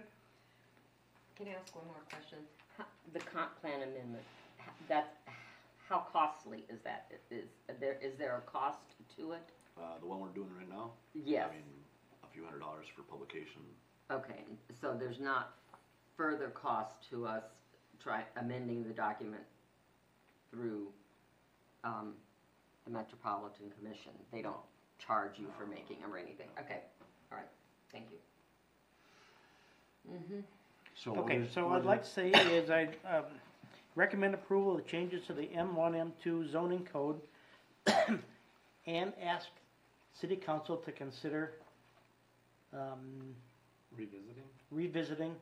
Can 1.35 1.47
I 1.47 1.51
ask 1.61 1.75
one 1.75 1.85
more 1.87 1.95
question? 2.09 2.37
How- 2.77 2.85
The 3.11 3.19
comp 3.19 3.59
plan 3.59 3.81
amendment, 3.81 4.23
h- 4.61 4.65
that's, 4.87 5.09
how 5.87 6.05
costly 6.11 6.65
is 6.69 6.79
that? 6.83 7.11
Is 7.31 7.45
there, 7.79 7.97
is 8.01 8.15
there 8.17 8.37
a 8.37 8.41
cost 8.49 8.79
to 9.17 9.33
it? 9.33 9.49
Uh, 9.77 9.99
the 9.99 10.05
one 10.05 10.19
we're 10.19 10.29
doing 10.29 10.49
right 10.57 10.69
now? 10.69 10.91
Yes. 11.13 11.47
I 11.49 11.53
mean, 11.53 11.63
a 12.23 12.27
few 12.33 12.43
hundred 12.43 12.59
dollars 12.59 12.85
for 12.95 13.03
publication. 13.03 13.61
Okay, 14.11 14.43
so 14.79 14.95
there's 14.97 15.19
not 15.19 15.55
further 16.15 16.49
cost 16.49 17.09
to 17.09 17.25
us 17.25 17.43
try 18.01 18.23
amending 18.37 18.83
the 18.87 18.93
document 18.93 19.41
through, 20.51 20.87
um, 21.83 22.13
the 22.85 22.91
Metropolitan 22.91 23.65
Commission? 23.77 24.11
They 24.31 24.41
don't 24.41 24.55
charge 24.99 25.39
you 25.39 25.47
for 25.57 25.65
making 25.65 26.01
them 26.01 26.13
or 26.13 26.17
anything? 26.17 26.47
Okay, 26.59 26.79
all 27.31 27.37
right, 27.39 27.47
thank 27.91 28.05
you. 28.11 28.17
Mm-hmm. 30.13 30.39
So 30.93 31.11
what 31.13 31.19
Okay, 31.25 31.37
is- 31.37 31.51
so 31.51 31.65
what 31.67 31.75
I'd 31.77 31.79
is- 31.79 31.85
like 31.85 32.03
to 32.03 32.09
say 32.09 32.29
is 32.31 32.69
I 32.69 32.83
um, 33.09 33.25
recommend 33.95 34.33
approval 34.33 34.71
of 34.77 34.83
the 34.83 34.89
changes 34.89 35.25
to 35.27 35.33
the 35.33 35.47
M1, 35.47 36.11
M2 36.25 36.51
zoning 36.51 36.85
code 36.91 37.19
and 38.87 39.13
ask 39.21 39.47
city 40.19 40.35
council 40.35 40.77
to 40.77 40.91
consider 40.91 41.53
um, 42.73 43.33
Revisiting? 43.95 44.43
revisiting 44.71 45.35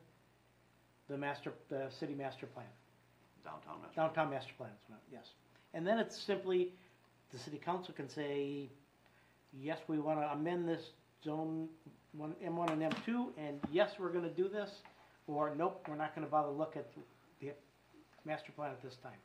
the 1.08 1.16
master, 1.16 1.52
the 1.68 1.88
city 1.90 2.14
master 2.14 2.46
plan, 2.46 2.66
Downtown 3.44 3.80
Master. 3.82 3.96
downtown 3.96 4.30
master 4.30 4.52
plan, 4.56 4.70
is 4.84 4.90
what- 4.90 5.00
yes. 5.12 5.30
And 5.74 5.84
then 5.86 5.98
it's 5.98 6.16
simply, 6.16 6.72
the 7.32 7.38
city 7.38 7.58
council 7.58 7.92
can 7.94 8.08
say, 8.08 8.68
yes, 9.52 9.78
we 9.88 9.98
want 9.98 10.20
to 10.20 10.26
amend 10.32 10.68
this 10.68 10.90
zone 11.24 11.68
one, 12.12 12.34
M1 12.44 12.70
and 12.70 12.82
M2, 12.82 13.30
and 13.36 13.58
yes, 13.72 13.94
we're 13.98 14.10
going 14.12 14.22
to 14.24 14.30
do 14.30 14.48
this, 14.48 14.70
or 15.26 15.52
nope, 15.56 15.84
we're 15.88 15.96
not 15.96 16.14
going 16.14 16.24
to 16.24 16.30
bother 16.30 16.50
look 16.50 16.76
at 16.76 16.86
the 17.40 17.50
master 18.24 18.52
plan 18.52 18.70
at 18.70 18.82
this 18.82 18.96
time. 18.96 19.20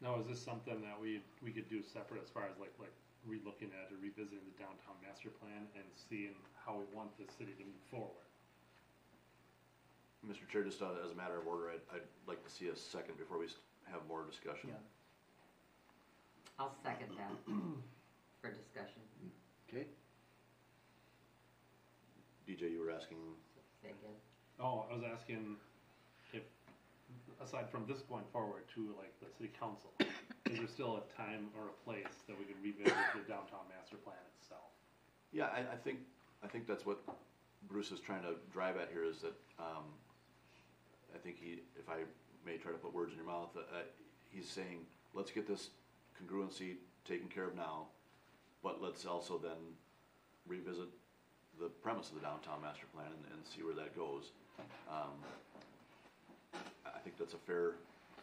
Now, 0.00 0.18
is 0.18 0.26
this 0.26 0.42
something 0.42 0.80
that 0.82 0.98
we, 0.98 1.22
we 1.42 1.50
could 1.50 1.68
do 1.70 1.82
separate 1.82 2.22
as 2.22 2.30
far 2.30 2.42
as 2.50 2.58
like, 2.58 2.74
like 2.78 2.90
re-looking 3.26 3.70
at 3.70 3.90
or 3.94 3.98
revisiting 4.02 4.42
the 4.42 4.56
downtown 4.58 4.98
master 4.98 5.30
plan 5.30 5.62
and 5.78 5.86
seeing 5.94 6.34
how 6.66 6.74
we 6.74 6.86
want 6.94 7.10
the 7.18 7.26
city 7.38 7.54
to 7.54 7.62
move 7.64 7.84
forward? 7.90 8.26
Mr. 10.26 10.46
Chair, 10.50 10.62
just 10.62 10.82
uh, 10.82 10.90
as 11.04 11.10
a 11.10 11.18
matter 11.18 11.38
of 11.38 11.46
order, 11.46 11.70
I'd, 11.70 11.98
I'd 11.98 12.08
like 12.26 12.42
to 12.46 12.50
see 12.50 12.66
a 12.70 12.76
second 12.76 13.18
before 13.18 13.38
we 13.38 13.46
s- 13.46 13.58
have 13.90 14.02
more 14.06 14.22
discussion. 14.26 14.70
Yeah. 14.70 14.78
I'll 16.58 16.74
second 16.82 17.10
that 17.18 17.30
for 18.42 18.50
discussion. 18.50 19.02
Okay, 19.70 19.86
DJ, 22.46 22.70
you 22.70 22.78
were 22.82 22.90
asking, 22.90 23.18
Say 23.82 23.88
again. 23.90 24.14
Oh, 24.60 24.84
I 24.90 24.94
was 24.94 25.02
asking 25.02 25.58
if, 25.58 25.62
aside 27.44 27.68
from 27.70 27.84
this 27.86 28.00
point 28.00 28.24
forward 28.32 28.62
to 28.74 28.94
like 28.98 29.12
the 29.20 29.26
city 29.36 29.50
council, 29.58 29.90
is 30.50 30.58
there 30.58 30.68
still 30.68 31.02
a 31.02 31.04
time 31.16 31.48
or 31.58 31.68
a 31.68 31.76
place 31.84 32.22
that 32.28 32.38
we 32.38 32.44
can 32.44 32.56
revisit 32.62 32.94
the 33.14 33.24
downtown 33.26 33.66
master 33.68 33.96
plan 33.96 34.16
itself? 34.40 34.72
yeah, 35.32 35.46
I, 35.46 35.60
I 35.60 35.76
think, 35.82 35.98
I 36.44 36.46
think 36.46 36.66
that's 36.66 36.86
what 36.86 37.00
Bruce 37.68 37.90
is 37.90 38.00
trying 38.00 38.22
to 38.22 38.34
drive 38.52 38.76
at 38.76 38.90
here 38.92 39.04
is 39.04 39.18
that, 39.22 39.34
um, 39.58 39.84
I 41.14 41.18
think 41.18 41.36
he, 41.42 41.60
if 41.78 41.88
I 41.88 42.04
may 42.44 42.56
try 42.56 42.72
to 42.72 42.78
put 42.78 42.94
words 42.94 43.12
in 43.12 43.16
your 43.16 43.26
mouth, 43.26 43.50
uh, 43.56 43.60
he's 44.30 44.48
saying, 44.48 44.84
let's 45.14 45.30
get 45.30 45.48
this 45.48 45.70
congruency 46.16 46.76
taken 47.06 47.28
care 47.28 47.44
of 47.44 47.56
now, 47.56 47.86
but 48.62 48.82
let's 48.82 49.06
also 49.06 49.38
then 49.38 49.76
revisit 50.46 50.88
the 51.60 51.68
premise 51.68 52.08
of 52.08 52.16
the 52.16 52.20
downtown 52.20 52.60
master 52.62 52.86
plan 52.94 53.06
and, 53.06 53.32
and 53.32 53.46
see 53.46 53.62
where 53.62 53.74
that 53.74 53.96
goes. 53.96 54.32
Um, 54.90 55.16
think 57.02 57.18
that's 57.18 57.34
a 57.34 57.38
fair, 57.38 57.72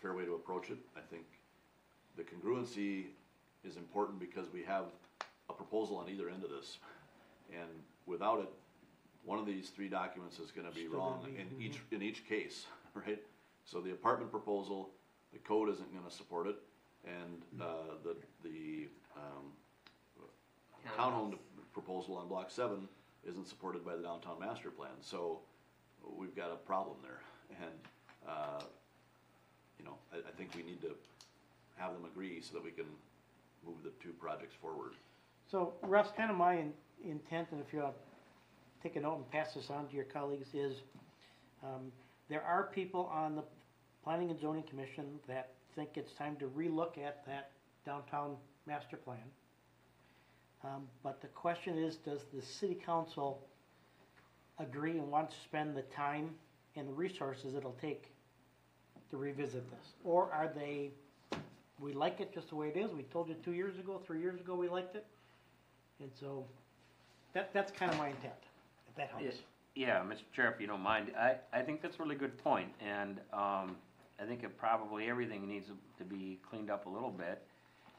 fair 0.02 0.14
way 0.16 0.26
to 0.26 0.34
approach 0.36 0.70
it. 0.70 0.78
I 0.96 1.02
think 1.12 1.24
the 2.18 2.24
congruency 2.24 3.06
is 3.64 3.76
important 3.78 4.20
because 4.20 4.52
we 4.54 4.64
have 4.64 4.86
a 5.50 5.54
proposal 5.54 5.98
on 5.98 6.10
either 6.10 6.30
end 6.30 6.44
of 6.44 6.50
this. 6.50 6.78
And 7.52 7.70
without 8.06 8.40
it, 8.40 8.50
one 9.26 9.40
of 9.40 9.46
these 9.46 9.70
three 9.70 9.90
documents 9.90 10.40
is 10.40 10.52
gonna 10.52 10.72
be 10.72 10.88
Still 10.88 10.98
wrong 11.00 11.20
gonna 11.22 11.34
be- 11.34 11.40
in 11.40 11.62
each, 11.62 11.80
in 11.92 12.02
each 12.02 12.28
case, 12.28 12.66
right? 12.94 13.22
So 13.66 13.82
the 13.82 13.92
apartment 13.92 14.32
proposal, 14.32 14.90
the 15.34 15.40
code 15.40 15.70
isn't 15.70 15.94
gonna 15.94 16.12
support 16.12 16.48
it, 16.48 16.56
and, 17.06 17.62
uh, 17.62 17.96
the, 18.04 18.16
the, 18.44 18.88
um, 19.16 19.52
townhome 20.98 21.38
proposal 21.74 22.16
on 22.18 22.28
block 22.28 22.50
seven 22.50 22.88
isn't 23.28 23.48
supported 23.48 23.86
by 23.86 23.96
the 23.96 24.02
downtown 24.02 24.40
master 24.40 24.70
plan, 24.72 24.92
so 25.02 25.40
we've 26.18 26.36
got 26.36 26.52
a 26.52 26.56
problem 26.56 26.96
there. 27.04 27.20
And, 27.62 27.72
uh, 28.28 28.62
you 29.78 29.86
know, 29.86 29.96
I, 30.14 30.18
I 30.18 30.32
think 30.38 30.50
we 30.56 30.64
need 30.64 30.82
to 30.82 30.96
have 31.78 31.94
them 31.94 32.06
agree 32.06 32.42
so 32.42 32.54
that 32.54 32.64
we 32.64 32.72
can 32.72 32.86
move 33.66 33.78
the 33.84 33.92
two 34.04 34.12
projects 34.12 34.56
forward. 34.62 34.94
So 35.50 35.74
Russ, 35.82 36.08
kind 36.16 36.30
of 36.30 36.38
my 36.38 36.56
in- 36.56 36.74
intent, 37.04 37.48
and 37.52 37.62
if 37.62 37.74
you'll 37.74 37.96
take 38.84 38.96
a 38.96 39.00
note 39.00 39.16
and 39.16 39.32
pass 39.32 39.54
this 39.54 39.70
on 39.70 39.88
to 39.88 39.96
your 39.96 40.06
colleagues, 40.06 40.54
is 40.54 40.78
um, 41.64 41.92
there 42.30 42.44
are 42.44 42.70
people 42.74 43.10
on 43.14 43.36
the 43.36 43.44
Planning 44.04 44.30
and 44.32 44.40
Zoning 44.40 44.64
Commission 44.64 45.20
that 45.28 45.50
think 45.76 45.90
it's 45.96 46.14
time 46.14 46.36
to 46.38 46.46
relook 46.48 46.98
at 46.98 47.26
that 47.26 47.52
downtown 47.86 48.36
master 48.66 48.98
plan. 48.98 49.18
Um, 50.64 50.88
But 51.04 51.22
the 51.22 51.28
question 51.28 51.78
is, 51.78 51.98
does 51.98 52.22
the 52.34 52.42
city 52.42 52.76
council 52.86 53.42
agree 54.58 54.98
and 54.98 55.10
want 55.10 55.30
to 55.30 55.36
spend 55.46 55.76
the 55.76 55.84
time 55.84 56.32
and 56.80 56.88
the 56.88 56.94
resources 56.94 57.56
it'll 57.56 57.76
take 57.82 58.10
to 59.12 59.18
revisit 59.18 59.70
this? 59.70 59.94
Or 60.04 60.32
are 60.32 60.50
they, 60.56 60.92
we 61.80 61.94
like 61.94 62.22
it 62.22 62.34
just 62.34 62.50
the 62.50 62.56
way 62.56 62.70
it 62.74 62.78
is, 62.78 62.92
we 62.92 63.04
told 63.04 63.28
you 63.28 63.36
two 63.44 63.52
years 63.52 63.78
ago, 63.78 64.02
three 64.06 64.22
years 64.22 64.40
ago, 64.40 64.56
we 64.56 64.70
liked 64.70 64.96
it? 64.96 65.06
And 66.00 66.10
so, 66.18 66.46
that, 67.34 67.54
that's 67.54 67.72
kind 67.72 67.92
of 67.92 67.98
my 67.98 68.08
intent, 68.08 68.34
if 68.88 68.96
that 68.96 69.10
helps. 69.10 69.38
Yeah, 69.76 70.00
Mr. 70.00 70.22
Chair, 70.34 70.52
if 70.52 70.60
you 70.60 70.68
don't 70.68 70.82
mind, 70.82 71.12
I, 71.20 71.36
I 71.54 71.62
think 71.62 71.82
that's 71.82 71.98
a 72.00 72.04
really 72.04 72.16
good 72.16 72.38
point, 72.38 72.70
and, 72.82 73.20
um, 73.34 73.76
I 74.22 74.26
think 74.26 74.44
it 74.44 74.58
probably, 74.58 75.10
everything 75.10 75.48
needs 75.48 75.68
to 75.98 76.04
be 76.04 76.40
cleaned 76.50 76.70
up 76.70 76.86
a 76.86 76.90
little 76.90 77.12
bit. 77.12 77.42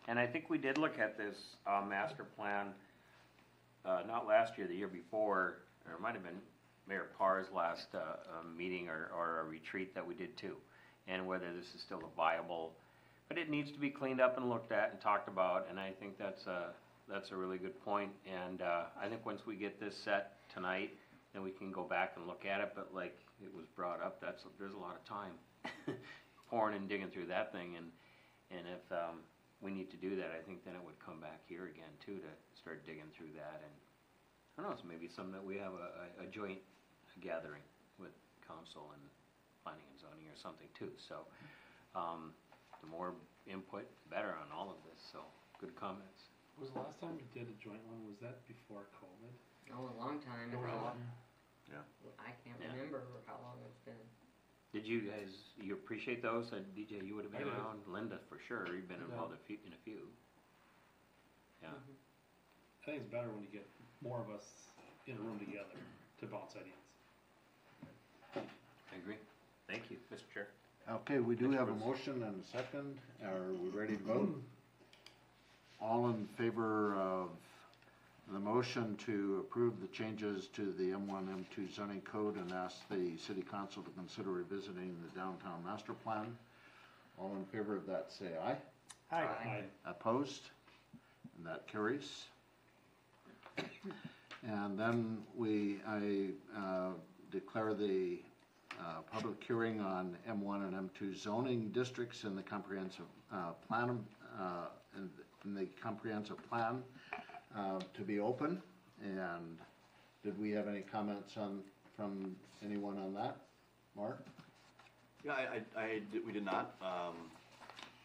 And 0.09 0.19
I 0.19 0.27
think 0.27 0.51
we 0.51 0.59
did 0.59 0.77
look 0.77 0.99
at 0.99 1.17
this, 1.17 1.37
uh, 1.67 1.83
master 1.87 2.25
plan, 2.25 2.69
uh, 3.85 4.01
not 4.07 4.27
last 4.27 4.59
year, 4.59 4.67
the 4.67 4.75
year 4.75 4.89
before, 4.89 5.59
or 5.87 5.95
it 5.95 6.01
might 6.01 6.15
have 6.15 6.25
been 6.25 6.41
Mayor 6.91 7.07
Parr's 7.17 7.47
last, 7.55 7.87
uh, 7.95 7.99
uh, 7.99 8.43
meeting 8.59 8.89
or, 8.89 9.13
or 9.17 9.41
a 9.41 9.45
retreat 9.45 9.95
that 9.95 10.05
we 10.05 10.13
did 10.13 10.37
too. 10.37 10.57
And 11.07 11.25
whether 11.25 11.47
this 11.55 11.67
is 11.73 11.81
still 11.81 12.03
a 12.03 12.17
viable, 12.17 12.73
but 13.29 13.39
it 13.39 13.49
needs 13.49 13.71
to 13.71 13.79
be 13.79 13.91
cleaned 13.91 14.21
up 14.21 14.37
and 14.37 14.51
looked 14.51 14.73
at 14.73 14.91
and 14.91 15.01
talked 15.01 15.29
about, 15.29 15.69
and 15.71 15.79
I 15.79 15.93
think 16.01 16.19
that's 16.19 16.45
a, 16.47 16.75
that's 17.09 17.31
a 17.31 17.37
really 17.37 17.59
good 17.59 17.81
point. 17.85 18.11
And, 18.27 18.61
uh, 18.61 18.91
I 19.01 19.09
think 19.09 19.25
once 19.25 19.47
we 19.47 19.55
get 19.55 19.79
this 19.79 19.95
set 20.05 20.43
tonight, 20.53 20.91
then 21.33 21.43
we 21.43 21.53
can 21.53 21.71
go 21.71 21.85
back 21.85 22.15
and 22.17 22.27
look 22.27 22.45
at 22.45 22.61
it, 22.61 22.73
but 22.75 22.91
like 22.93 23.17
it 23.41 23.55
was 23.55 23.67
brought 23.77 24.03
up, 24.03 24.21
that's, 24.21 24.43
there's 24.59 24.75
a 24.75 24.83
lot 24.83 24.99
of 24.99 25.05
time 25.07 25.39
pouring 26.51 26.75
and 26.75 26.89
digging 26.89 27.09
through 27.11 27.27
that 27.27 27.53
thing, 27.53 27.77
and, 27.79 27.87
and 28.51 28.67
if, 28.67 28.83
um, 28.91 29.23
we 29.63 29.71
need 29.71 29.91
to 29.93 29.97
do 29.97 30.17
that, 30.17 30.35
I 30.35 30.43
think 30.43 30.65
then 30.65 30.75
it 30.75 30.83
would 30.85 30.99
come 30.99 31.21
back 31.21 31.43
here 31.47 31.71
again 31.71 31.95
too, 32.05 32.19
to 32.19 32.31
start 32.59 32.85
digging 32.85 33.15
through 33.17 33.31
that, 33.37 33.63
and, 33.63 33.75
I 34.59 34.63
don't 34.63 34.71
know, 34.71 34.77
it's 34.77 34.85
maybe 34.85 35.09
something 35.15 35.33
that 35.33 35.45
we 35.45 35.57
have 35.57 35.73
a, 35.73 36.25
a, 36.25 36.27
a 36.27 36.31
joint 36.35 36.59
gathering 37.21 37.63
with 38.01 38.13
council 38.49 38.91
and 38.97 39.03
planning 39.63 39.85
and 39.93 39.99
zoning 40.01 40.27
or 40.29 40.37
something 40.41 40.69
too, 40.75 40.91
so, 40.97 41.25
um, 41.95 42.33
the 42.81 42.89
more 42.89 43.13
input, 43.47 43.85
the 44.05 44.11
better 44.11 44.33
on 44.41 44.49
all 44.51 44.71
of 44.73 44.81
this, 44.89 44.99
so, 45.13 45.21
good 45.61 45.77
comments. 45.77 46.33
Was 46.59 46.73
the 46.73 46.81
last 46.81 47.01
time 47.01 47.17
we 47.17 47.25
did 47.37 47.49
a 47.49 47.57
joint 47.63 47.81
one, 47.89 48.05
was 48.09 48.17
that 48.21 48.45
before 48.49 48.89
COVID? 49.01 49.33
Oh, 49.73 49.89
a 49.89 49.97
long 50.01 50.19
time 50.21 50.49
ago. 50.51 50.59
really? 50.61 50.97
Yeah. 51.71 51.85
I 52.19 52.33
can't 52.45 52.59
Yeah. 52.61 52.73
remember 52.75 53.05
how 53.27 53.39
long 53.45 53.61
it's 53.65 53.79
been. 53.87 54.01
Did 54.73 54.87
you 54.87 55.03
guys, 55.09 55.31
you 55.61 55.75
appreciate 55.75 56.23
those? 56.23 56.53
Uh, 56.53 56.61
DJ, 56.75 57.03
you 57.05 57.15
would 57.15 57.25
have 57.25 57.35
I 57.35 57.39
been 57.39 57.49
did. 57.49 57.57
around. 57.57 57.87
Linda, 57.87 58.19
for 58.29 58.39
sure, 58.39 58.67
you've 58.75 58.89
been 58.89 58.99
Yeah. 58.99 59.07
involved 59.07 59.33
in 59.33 59.39
a 59.39 59.45
few, 59.47 59.59
in 59.65 59.73
a 59.73 59.77
few. 59.85 60.11
Yeah. 61.63 61.71
I 61.71 62.85
think 62.87 63.03
it's 63.03 63.11
better 63.13 63.31
when 63.31 63.43
you 63.43 63.49
get 63.49 63.69
more 64.01 64.21
of 64.21 64.31
us 64.31 64.47
in 65.07 65.17
a 65.17 65.21
room 65.21 65.39
together 65.39 65.79
to 66.19 66.27
bounce 66.27 66.57
ideas. 66.57 66.80
I 68.37 68.97
agree. 69.03 69.17
Thank 69.69 69.91
you, 69.91 69.97
Mr. 70.13 70.33
Chair. 70.33 70.49
okay, 70.91 71.19
we 71.19 71.35
do 71.35 71.51
have 71.53 71.69
a 71.69 71.75
motion 71.75 72.23
and 72.23 72.43
a 72.43 72.47
second. 72.57 72.97
Are 73.25 73.53
we 73.63 73.69
ready 73.71 73.97
to 73.97 74.03
vote? 74.03 74.43
All 75.81 76.09
in 76.11 76.27
favor 76.37 76.95
of 76.97 77.29
the 78.33 78.39
motion 78.39 78.97
to 79.07 79.39
approve 79.41 79.81
the 79.81 79.89
changes 79.89 80.47
to 80.55 80.73
the 80.73 80.91
M1, 80.91 81.27
M2 81.27 81.75
zoning 81.75 82.01
code 82.03 82.37
and 82.37 82.53
ask 82.53 82.77
the 82.89 83.17
city 83.17 83.43
council 83.43 83.83
to 83.83 83.91
consider 83.91 84.31
revisiting 84.31 84.97
the 85.03 85.19
downtown 85.19 85.65
master 85.65 85.93
plan? 85.93 86.37
All 87.19 87.35
in 87.37 87.45
favor 87.47 87.77
of 87.77 87.87
that, 87.87 88.11
say 88.11 88.27
aye. 88.45 88.57
Hi. 89.11 89.23
Aye. 89.23 89.63
Opposed? 89.85 90.43
And 91.37 91.47
that 91.47 91.67
carries. 91.67 92.25
And 94.47 94.79
then 94.79 95.19
we, 95.37 95.79
I 95.87 96.29
uh, 96.57 96.91
declare 97.31 97.75
the 97.75 98.19
uh, 98.79 99.01
public 99.13 99.43
hearing 99.45 99.81
on 99.81 100.17
M1 100.29 100.69
and 100.69 100.91
M2 100.91 101.17
zoning 101.17 101.69
districts 101.69 102.25
in 102.25 102.35
the 102.37 102.43
comprehensive 102.43 103.05
uh, 103.33 103.53
plan, 103.69 104.05
uh, 104.39 104.67
in 104.97 105.11
in 105.45 105.55
the 105.55 105.67
comprehensive 105.83 106.37
plan 106.49 106.83
uh, 107.57 107.81
to 107.95 108.03
be 108.03 108.21
open. 108.21 108.61
And 109.03 109.57
did 110.23 110.39
we 110.39 110.51
have 110.51 110.69
any 110.69 110.81
comments 110.81 111.37
on, 111.37 111.61
from 111.97 112.37
anyone 112.65 112.99
on 112.99 113.15
that? 113.15 113.37
Mark? 113.97 114.23
Yeah, 115.25 115.33
I, 115.33 115.81
I, 115.81 115.83
I 115.83 116.01
did- 116.13 116.27
we 116.27 116.33
did 116.33 116.45
not. 116.45 116.75
Um, 116.83 117.15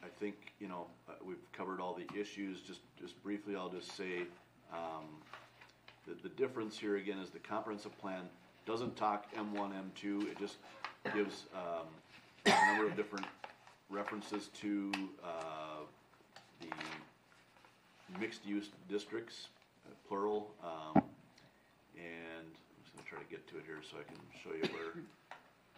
I 0.03 0.07
think, 0.19 0.35
you 0.60 0.68
know, 0.68 0.85
uh, 1.10 1.14
we've 1.26 1.52
covered 1.52 1.80
all 1.81 1.93
the 1.95 2.19
issues. 2.19 2.61
Just, 2.61 2.81
just 2.99 3.22
briefly, 3.23 3.56
I'll 3.56 3.69
just 3.69 3.95
say, 3.97 4.22
um, 4.72 5.06
the, 6.07 6.14
the 6.22 6.34
difference 6.35 6.77
here 6.77 6.97
again 6.97 7.18
is 7.18 7.31
the 7.31 7.39
comprehensive 7.39 7.97
plan 7.99 8.22
doesn't 8.65 8.95
talk 8.95 9.27
M 9.35 9.53
one, 9.53 9.71
M 9.73 9.91
two. 9.95 10.27
It 10.31 10.39
just 10.39 10.57
gives, 11.13 11.45
um, 11.53 11.87
a 12.45 12.65
number 12.67 12.87
of 12.87 12.95
different 12.95 13.25
references 13.89 14.49
to, 14.61 14.91
uh, 15.23 15.83
the 16.61 16.69
mixed-use 18.19 18.69
districts, 18.89 19.47
uh, 19.85 19.93
plural. 20.07 20.53
Um, 20.63 21.03
and 21.95 22.45
I'm 22.45 22.83
just 22.83 22.95
gonna 22.95 23.07
try 23.07 23.19
to 23.19 23.29
get 23.29 23.47
to 23.49 23.57
it 23.57 23.63
here 23.65 23.81
so 23.89 23.97
I 23.99 24.03
can 24.03 24.19
show 24.43 24.51
you 24.51 24.73
where, 24.73 24.93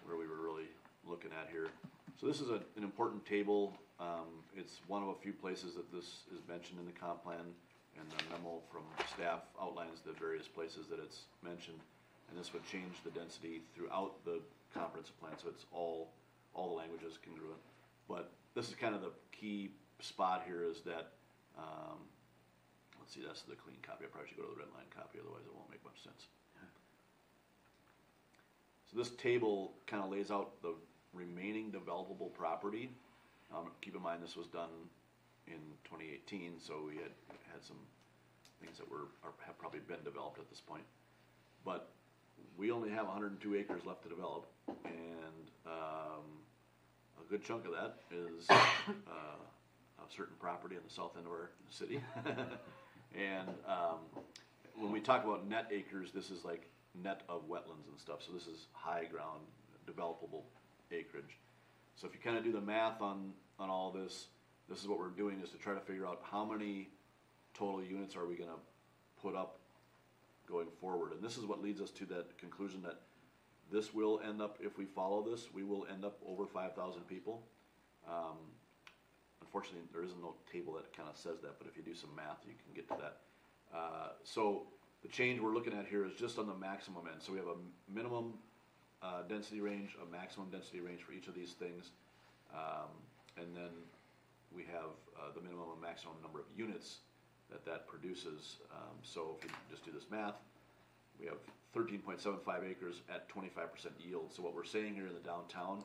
where 0.06 0.18
we 0.18 0.28
were 0.28 0.42
really 0.42 0.68
looking 1.08 1.32
at 1.32 1.50
here. 1.52 1.68
So 2.20 2.26
this 2.26 2.42
is 2.42 2.50
a, 2.50 2.62
an 2.76 2.84
important 2.84 3.26
table. 3.26 3.78
Um, 4.00 4.44
it's 4.56 4.80
one 4.88 5.04
of 5.04 5.10
a 5.10 5.16
few 5.16 5.34
places 5.34 5.76
that 5.76 5.92
this 5.92 6.24
is 6.34 6.42
mentioned 6.48 6.80
in 6.80 6.86
the 6.86 6.92
comp 6.92 7.24
plan, 7.24 7.54
and 8.00 8.10
the 8.12 8.24
memo 8.32 8.62
from 8.72 8.84
staff 9.14 9.42
outlines 9.62 10.02
the 10.06 10.14
various 10.14 10.48
places 10.48 10.88
that 10.88 11.00
it's 11.00 11.22
mentioned. 11.44 11.80
And 12.30 12.38
this 12.38 12.54
would 12.54 12.66
change 12.66 12.96
the 13.04 13.12
density 13.12 13.62
throughout 13.74 14.24
the 14.26 14.42
comprehensive 14.74 15.20
plan, 15.20 15.34
so 15.42 15.48
it's 15.50 15.66
all, 15.72 16.12
all 16.54 16.70
the 16.70 16.76
languages 16.76 17.18
congruent. 17.24 17.62
But 18.08 18.32
this 18.54 18.70
is 18.70 18.76
kind 18.76 18.94
of 18.94 19.02
the 19.02 19.12
key 19.32 19.72
spot 20.00 20.44
here 20.46 20.64
is 20.64 20.82
that, 20.82 21.14
um, 21.58 22.04
let's 23.00 23.14
see, 23.14 23.22
that's 23.26 23.42
the 23.44 23.56
clean 23.56 23.78
copy. 23.82 24.06
I 24.06 24.08
probably 24.12 24.30
should 24.30 24.38
go 24.38 24.44
to 24.44 24.54
the 24.54 24.60
red 24.60 24.72
line 24.76 24.92
copy, 24.94 25.20
otherwise 25.20 25.48
it 25.48 25.56
won't 25.56 25.70
make 25.72 25.84
much 25.84 26.04
sense. 26.04 26.28
So 28.92 28.98
this 28.98 29.10
table 29.20 29.74
kind 29.86 30.02
of 30.02 30.10
lays 30.10 30.32
out 30.32 30.62
the 30.62 30.74
remaining 31.14 31.72
developable 31.72 32.34
property. 32.34 32.90
Um, 33.54 33.72
keep 33.82 33.96
in 33.96 34.02
mind, 34.02 34.24
this 34.24 34.38
was 34.38 34.48
done 34.48 34.70
in 35.48 35.60
twenty 35.84 36.06
eighteen, 36.14 36.54
so 36.60 36.84
we 36.88 36.96
had, 36.96 37.12
had 37.52 37.64
some 37.64 37.80
things 38.62 38.78
that 38.78 38.90
were, 38.90 39.12
are, 39.24 39.36
have 39.46 39.60
probably 39.60 39.82
been 39.82 40.04
developed 40.06 40.40
at 40.40 40.50
this 40.50 40.62
point. 40.62 40.84
But 41.66 41.90
we 42.58 42.72
only 42.72 42.90
have 42.90 43.08
hundred 43.08 43.32
and 43.32 43.42
two 43.42 43.56
acres 43.56 43.86
left 43.86 44.04
to 44.04 44.10
develop, 44.10 44.48
and, 44.86 45.52
um, 45.66 46.24
a 47.20 47.30
good 47.30 47.44
chunk 47.44 47.66
of 47.66 47.72
that 47.72 47.98
is, 48.12 48.46
uh, 48.50 48.54
a 50.00 50.12
certain 50.16 50.36
property 50.40 50.76
in 50.76 50.82
the 50.84 50.94
south 50.94 51.12
end 51.18 51.26
of 51.26 51.32
our 51.32 51.52
city. 51.70 52.02
And, 53.16 53.48
um, 53.66 54.00
when 54.76 54.92
we 54.92 55.00
talk 55.00 55.24
about 55.24 55.48
net 55.48 55.68
acres, 55.72 56.12
this 56.12 56.30
is 56.30 56.44
like 56.46 56.70
net 56.94 57.22
of 57.30 57.48
wetlands 57.50 57.88
and 57.90 58.00
stuff, 58.00 58.22
so 58.22 58.32
this 58.32 58.48
is 58.48 58.68
high 58.74 59.06
ground 59.06 59.42
developable 59.90 60.44
acreage. 60.92 61.40
So 61.96 62.08
if 62.08 62.14
you 62.14 62.20
kinda 62.20 62.42
do 62.42 62.52
the 62.52 62.62
math 62.62 63.02
on, 63.02 63.34
on 63.60 63.70
all 63.70 63.92
this, 63.92 64.28
this 64.70 64.80
is 64.80 64.88
what 64.88 65.00
we're 65.00 65.10
doing, 65.10 65.42
is 65.42 65.50
to 65.52 65.58
try 65.58 65.74
to 65.74 65.80
figure 65.80 66.06
out 66.06 66.22
how 66.24 66.46
many 66.46 66.90
total 67.54 67.84
units 67.84 68.16
are 68.16 68.28
we 68.28 68.36
gonna 68.36 68.60
put 69.22 69.36
up 69.36 69.60
going 70.50 70.68
forward, 70.80 71.12
and 71.14 71.22
this 71.22 71.38
is 71.38 71.46
what 71.46 71.62
leads 71.62 71.82
us 71.82 71.92
to 71.92 72.06
that 72.06 72.38
conclusion 72.38 72.82
that 72.84 73.02
this 73.72 73.94
will 73.94 74.22
end 74.28 74.42
up, 74.42 74.58
if 74.62 74.78
we 74.78 74.86
follow 74.86 75.22
this, 75.22 75.54
we 75.54 75.64
will 75.64 75.86
end 75.92 76.06
up 76.06 76.20
over 76.26 76.46
five 76.46 76.74
thousand 76.74 77.08
people. 77.08 77.44
Um, 78.08 78.38
Unfortunately, 79.42 79.88
there 79.94 80.04
isn't 80.04 80.22
no 80.22 80.36
table 80.52 80.74
that 80.74 80.92
kinda 80.92 81.12
says 81.14 81.40
that, 81.40 81.58
but 81.58 81.68
if 81.68 81.78
you 81.78 81.84
do 81.84 81.96
some 81.96 82.14
math, 82.16 82.44
you 82.46 82.54
can 82.54 82.74
get 82.74 82.88
to 82.90 82.98
that. 83.02 83.22
Uh, 83.74 84.10
so, 84.24 84.68
the 85.02 85.08
change 85.08 85.40
we're 85.40 85.54
looking 85.54 85.74
at 85.74 85.86
here 85.88 86.06
is 86.06 86.14
just 86.16 86.38
on 86.38 86.48
the 86.48 86.54
maximum 86.56 87.08
end, 87.08 87.22
so 87.22 87.32
we 87.32 87.38
have 87.38 87.48
a 87.48 87.56
minimum, 87.88 88.34
uh, 89.02 89.22
density 89.24 89.62
range, 89.62 89.96
a 90.02 90.06
maximum 90.12 90.50
density 90.50 90.82
range 90.82 91.02
for 91.02 91.14
each 91.14 91.28
of 91.28 91.34
these 91.34 91.54
things. 91.54 91.92
Um, 92.54 92.90
and 93.38 93.56
then 93.56 93.72
we 94.52 94.64
have, 94.64 94.92
uh, 95.18 95.32
the 95.34 95.42
minimum 95.42 95.72
and 95.72 95.82
maximum 95.82 96.22
number 96.22 96.40
of 96.40 96.46
units 96.56 97.00
that 97.52 97.66
that 97.66 97.88
produces. 97.88 98.58
Um, 98.72 98.98
so 99.04 99.38
if 99.38 99.44
you 99.46 99.52
just 99.70 99.86
do 99.86 99.92
this 99.92 100.06
math, 100.12 100.36
we 101.20 101.26
have 101.26 101.38
thirteen 101.74 102.00
point 102.00 102.22
seven 102.22 102.40
five 102.46 102.64
acres 102.64 103.02
at 103.14 103.28
twenty-five 103.30 103.72
percent 103.74 103.96
yield. 104.00 104.34
So 104.34 104.42
what 104.44 104.54
we're 104.54 104.66
saying 104.66 104.96
here 104.96 105.08
in 105.08 105.14
the 105.14 105.20
downtown, 105.22 105.84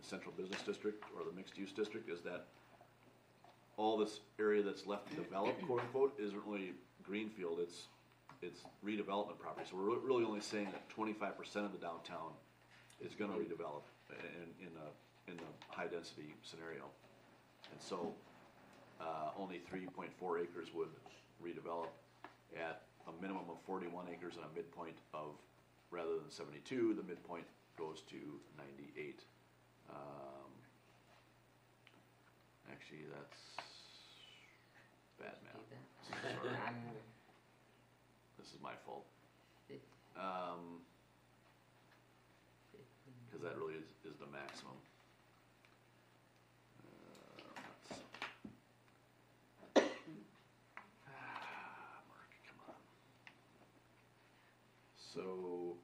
the 0.00 0.06
central 0.06 0.32
business 0.36 0.62
district 0.62 1.04
or 1.16 1.24
the 1.24 1.36
mixed-use 1.36 1.72
district 1.72 2.08
is 2.10 2.20
that 2.22 2.46
all 3.76 3.96
this 3.96 4.20
area 4.38 4.62
that's 4.62 4.86
left 4.86 5.08
to 5.10 5.16
develop, 5.16 5.60
quote 5.62 5.80
unquote, 5.80 6.12
isn't 6.18 6.42
really 6.46 6.72
greenfield, 7.02 7.58
it's, 7.60 7.86
it's 8.42 8.60
redevelopment 8.84 9.38
property. 9.38 9.66
So 9.70 9.76
we're 9.76 9.98
really 9.98 10.24
only 10.24 10.40
saying 10.40 10.66
that 10.72 10.88
twenty-five 10.88 11.38
percent 11.38 11.66
of 11.66 11.72
the 11.72 11.78
downtown 11.78 12.32
is 13.00 13.14
gonna 13.14 13.32
redevelop 13.32 13.82
in, 14.10 14.66
in 14.66 14.72
a, 14.76 15.30
in 15.32 15.38
a 15.38 15.74
high-density 15.74 16.34
scenario. 16.42 16.84
And 17.70 17.80
so, 17.80 18.14
uh, 19.02 19.30
only 19.38 19.58
three 19.68 19.86
point 19.86 20.10
four 20.18 20.38
acres 20.38 20.68
would 20.74 20.88
redevelop 21.44 21.88
at 22.56 22.82
a 23.08 23.12
minimum 23.20 23.44
of 23.50 23.56
forty-one 23.66 24.06
acres 24.12 24.34
and 24.36 24.44
a 24.44 24.54
midpoint 24.54 24.96
of, 25.12 25.34
rather 25.90 26.14
than 26.20 26.30
seventy-two, 26.30 26.94
the 26.94 27.02
midpoint 27.02 27.44
goes 27.76 28.02
to 28.10 28.16
ninety-eight. 28.56 29.20
Um, 29.90 30.50
Actually, 32.70 33.04
that's 33.12 33.40
bad 35.20 35.36
math. 35.44 35.66
Sorry. 36.42 36.56
This 38.38 38.46
is 38.54 38.60
my 38.62 38.72
fault. 38.84 39.04
Um, 40.16 40.80
cause 43.30 43.40
that 43.42 43.56
really 43.56 43.74
is, 43.74 43.84
is 44.04 44.16
the 44.18 44.26
maximum. 44.26 44.74
Uh, 46.82 47.54
let's- 47.54 48.02
Ah, 51.06 52.02
Mark, 52.08 52.30
come 52.48 52.58
on. 52.68 52.74
So, 55.12 55.76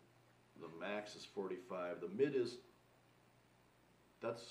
the 0.60 0.68
max 0.80 1.14
is 1.14 1.26
forty-five, 1.34 2.00
the 2.00 2.09
mid 2.09 2.34
is, 2.34 2.56
that's, 4.22 4.42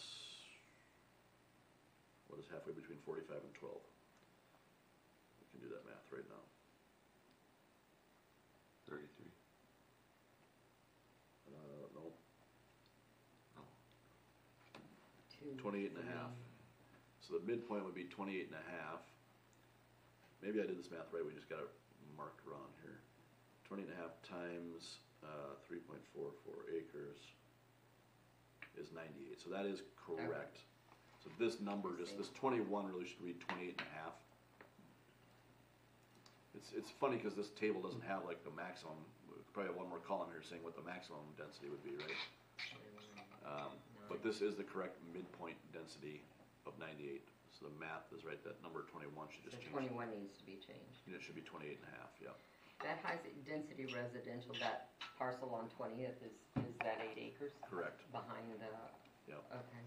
what 2.27 2.39
is 2.39 2.45
halfway 2.53 2.73
between 2.73 2.99
forty-five 3.03 3.41
and 3.41 3.53
twelve? 3.57 3.81
We 5.41 5.49
can 5.49 5.67
do 5.67 5.73
that 5.73 5.83
math 5.89 6.05
right 6.13 6.29
now. 6.29 6.43
Thirty-three. 8.87 9.33
Uh, 11.49 11.89
no, 11.97 12.05
two. 15.33 15.57
twenty-eight 15.57 15.97
and 15.97 16.05
a 16.05 16.11
half. 16.13 16.31
So 17.25 17.33
the 17.33 17.43
midpoint 17.49 17.83
would 17.83 17.95
be 17.95 18.05
twenty-eight 18.05 18.53
and 18.53 18.61
a 18.61 18.67
half. 18.77 19.01
Maybe 20.43 20.61
I 20.61 20.69
did 20.69 20.77
this 20.77 20.91
math 20.91 21.09
right, 21.11 21.25
we 21.25 21.33
just 21.33 21.49
got 21.49 21.59
it 21.65 21.71
marked 22.15 22.45
wrong 22.45 22.69
here. 23.67 23.75
Twenty 23.75 23.83
and 23.83 23.91
a 23.91 24.01
half 24.01 24.15
times, 24.23 24.97
uh, 25.23 25.55
three 25.67 25.79
point 25.79 26.01
four 26.15 26.31
four 26.45 26.63
acres 26.71 27.17
is 28.79 28.87
ninety-eight, 28.95 29.41
so 29.43 29.49
that 29.49 29.65
is 29.65 29.81
correct. 29.99 30.57
So 31.23 31.29
this 31.39 31.59
number, 31.59 31.89
just, 31.99 32.17
this 32.17 32.29
twenty-one 32.39 32.87
really 32.87 33.05
should 33.07 33.21
read 33.23 33.39
twenty-eight 33.41 33.75
and 33.79 33.87
a 33.87 33.93
half. 34.03 34.13
It's, 36.55 36.71
it's 36.73 36.89
funny, 36.89 37.17
cause 37.21 37.35
this 37.37 37.53
table 37.53 37.81
doesn't 37.85 38.01
have 38.01 38.25
like 38.25 38.41
the 38.41 38.49
maximum, 38.57 38.97
we 39.29 39.37
probably 39.53 39.69
have 39.69 39.77
one 39.77 39.89
more 39.93 40.01
column 40.01 40.33
here 40.33 40.41
saying 40.41 40.65
what 40.65 40.73
the 40.73 40.81
maximum 40.81 41.21
density 41.37 41.69
would 41.69 41.85
be, 41.85 41.93
right? 42.01 42.17
Um, 43.45 43.77
but 44.09 44.25
this 44.25 44.41
is 44.41 44.57
the 44.57 44.65
correct 44.65 44.97
midpoint 45.13 45.53
density 45.69 46.25
of 46.65 46.73
ninety-eight, 46.81 47.21
so 47.53 47.69
the 47.69 47.75
math 47.77 48.09
is 48.15 48.25
right, 48.25 48.41
that 48.41 48.57
number 48.65 48.87
twenty-one 48.89 49.27
should 49.29 49.45
So 49.45 49.53
just 49.53 49.61
change. 49.69 49.73
twenty-one 49.75 50.09
needs 50.17 50.33
to 50.41 50.45
be 50.49 50.57
changed. 50.57 50.97
And 51.05 51.13
it 51.13 51.21
should 51.21 51.37
be 51.37 51.45
twenty-eight 51.45 51.77
and 51.77 51.89
a 51.93 51.95
half, 52.01 52.09
yeah. 52.17 52.33
That 52.85 53.01
high 53.01 53.17
density 53.47 53.89
residential, 53.89 54.53
that 54.61 54.93
parcel 55.17 55.49
on 55.57 55.65
Twentieth 55.73 56.13
is, 56.21 56.37
is 56.61 56.77
that 56.85 57.01
eight 57.01 57.33
acres 57.33 57.51
Correct, 57.65 58.05
behind 58.13 58.45
the, 58.61 58.69
yeah. 59.25 59.41
okay. 59.49 59.81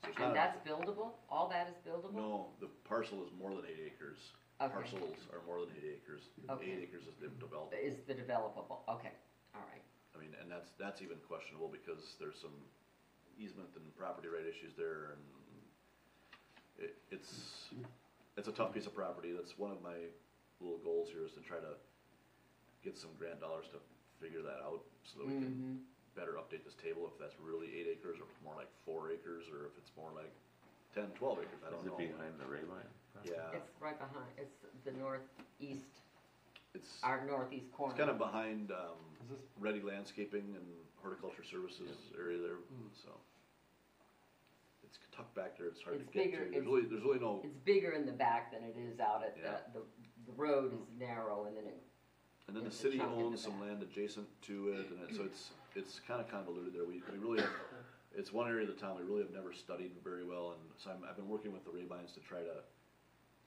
So 0.00 0.08
it's 0.08 0.18
not 0.18 0.32
And 0.32 0.36
that's 0.36 0.56
buildable? 0.64 1.20
All 1.28 1.52
that 1.52 1.68
is 1.68 1.76
buildable? 1.84 2.16
No, 2.16 2.48
the 2.60 2.68
parcel 2.88 3.20
is 3.22 3.30
more 3.36 3.52
than 3.52 3.68
eight 3.68 3.92
acres. 3.92 4.16
Okay. 4.62 4.72
Parcels 4.72 5.20
are 5.36 5.44
more 5.44 5.60
than 5.68 5.76
eight 5.76 6.00
acres. 6.00 6.32
Okay. 6.48 6.64
Eight 6.64 6.88
acres 6.88 7.04
is 7.04 7.16
the 7.20 7.28
developed. 7.36 7.76
Is 7.76 8.00
the 8.08 8.14
developable, 8.16 8.88
okay, 8.88 9.12
all 9.52 9.66
right. 9.68 9.84
I 10.14 10.16
mean, 10.16 10.32
and 10.40 10.48
that's, 10.48 10.72
that's 10.80 11.02
even 11.02 11.18
questionable 11.28 11.68
because 11.68 12.16
there's 12.18 12.40
some 12.40 12.54
easement 13.36 13.68
and 13.76 13.84
property 13.98 14.28
right 14.32 14.46
issues 14.46 14.72
there 14.78 15.12
and 15.12 15.22
it, 16.88 16.96
it's, 17.10 17.68
it's 18.38 18.48
a 18.48 18.54
tough 18.54 18.72
piece 18.72 18.86
of 18.86 18.94
property. 18.94 19.34
That's 19.34 19.58
one 19.58 19.70
of 19.70 19.82
my 19.82 20.08
little 20.62 20.78
goals 20.80 21.10
here 21.12 21.26
is 21.26 21.32
to 21.34 21.42
try 21.42 21.58
to 21.58 21.74
get 22.84 22.98
some 23.00 23.10
grant 23.18 23.40
dollars 23.40 23.64
to 23.72 23.80
figure 24.20 24.42
that 24.44 24.60
out, 24.62 24.84
so 25.08 25.18
that 25.18 25.26
we 25.26 25.32
can 25.40 25.52
Mhm. 25.56 26.14
better 26.14 26.34
update 26.34 26.62
this 26.64 26.74
table, 26.76 27.08
if 27.08 27.18
that's 27.18 27.34
really 27.40 27.74
eight 27.74 27.88
acres, 27.88 28.20
or 28.20 28.24
if 28.24 28.30
it's 28.30 28.42
more 28.44 28.54
like 28.54 28.70
four 28.84 29.10
acres, 29.10 29.48
or 29.48 29.66
if 29.66 29.76
it's 29.78 29.90
more 29.96 30.12
like 30.12 30.30
ten, 30.94 31.10
twelve 31.16 31.38
acres, 31.40 31.58
I 31.66 31.70
don't 31.70 31.80
Is 31.80 31.86
know. 31.86 31.98
it 31.98 32.12
behind 32.12 32.38
the 32.38 32.46
Ray 32.46 32.62
line? 32.62 32.86
Yeah, 33.24 33.52
It's 33.56 33.70
right 33.80 33.98
behind, 33.98 34.28
it's 34.38 34.54
the 34.84 34.92
northeast, 34.92 36.02
it's, 36.74 37.02
our 37.02 37.24
northeast 37.24 37.72
corner. 37.72 37.94
it's 37.94 37.98
kinda 37.98 38.14
behind, 38.14 38.70
um, 38.70 38.98
Is 39.22 39.30
this, 39.30 39.40
Ready 39.58 39.80
Landscaping 39.80 40.54
and 40.54 40.86
Horticulture 41.00 41.42
Services 41.44 42.12
area 42.18 42.38
there, 42.38 42.56
Mm. 42.56 42.92
so. 42.94 43.18
It's 44.84 44.98
tucked 45.12 45.34
back 45.34 45.56
there, 45.56 45.68
it's 45.68 45.80
hard 45.80 45.98
to 45.98 46.04
It's 46.04 46.12
get 46.12 46.18
to, 46.24 46.24
bigger, 46.30 46.38
there's 46.44 46.50
it's- 46.52 46.66
really, 46.66 46.82
there's 46.82 47.02
really 47.02 47.18
no, 47.20 47.40
It's 47.42 47.56
bigger 47.64 47.92
in 47.92 48.04
the 48.04 48.12
back 48.12 48.50
than 48.52 48.62
it 48.62 48.76
is 48.76 49.00
out 49.00 49.24
at 49.24 49.36
Yeah. 49.38 49.60
the, 49.72 49.80
the, 49.80 49.86
the 50.26 50.32
road 50.32 50.74
is 50.74 50.86
narrow 50.98 51.44
and 51.44 51.56
then 51.56 51.66
it, 51.66 51.82
and 52.46 52.56
then 52.56 52.62
the 52.64 52.68
it's 52.70 52.78
a 52.78 52.82
city 52.82 52.98
chunk 52.98 53.12
in 53.12 53.18
the 53.18 53.24
owns 53.24 53.42
some 53.42 53.58
back. 53.58 53.68
land 53.74 53.82
adjacent 53.82 54.26
to 54.46 54.68
it, 54.76 54.86
and 54.92 55.00
it, 55.10 55.16
so 55.16 55.22
it's, 55.24 55.50
it's 55.76 56.00
kinda 56.06 56.24
convoluted 56.30 56.74
there, 56.74 56.84
we, 56.84 57.02
we 57.10 57.18
really 57.18 57.40
have, 57.40 57.50
it's 58.16 58.32
one 58.32 58.48
area 58.48 58.68
of 58.68 58.72
the 58.74 58.78
town 58.80 58.96
we 58.96 59.02
really 59.02 59.22
have 59.22 59.32
never 59.34 59.52
studied 59.52 59.92
very 60.04 60.24
well, 60.24 60.54
and 60.54 60.62
so 60.78 60.90
I'm, 60.90 61.02
I've 61.08 61.16
been 61.16 61.28
working 61.28 61.52
with 61.52 61.64
the 61.64 61.72
Raybines 61.72 62.12
to 62.14 62.20
try 62.20 62.40
to 62.44 62.62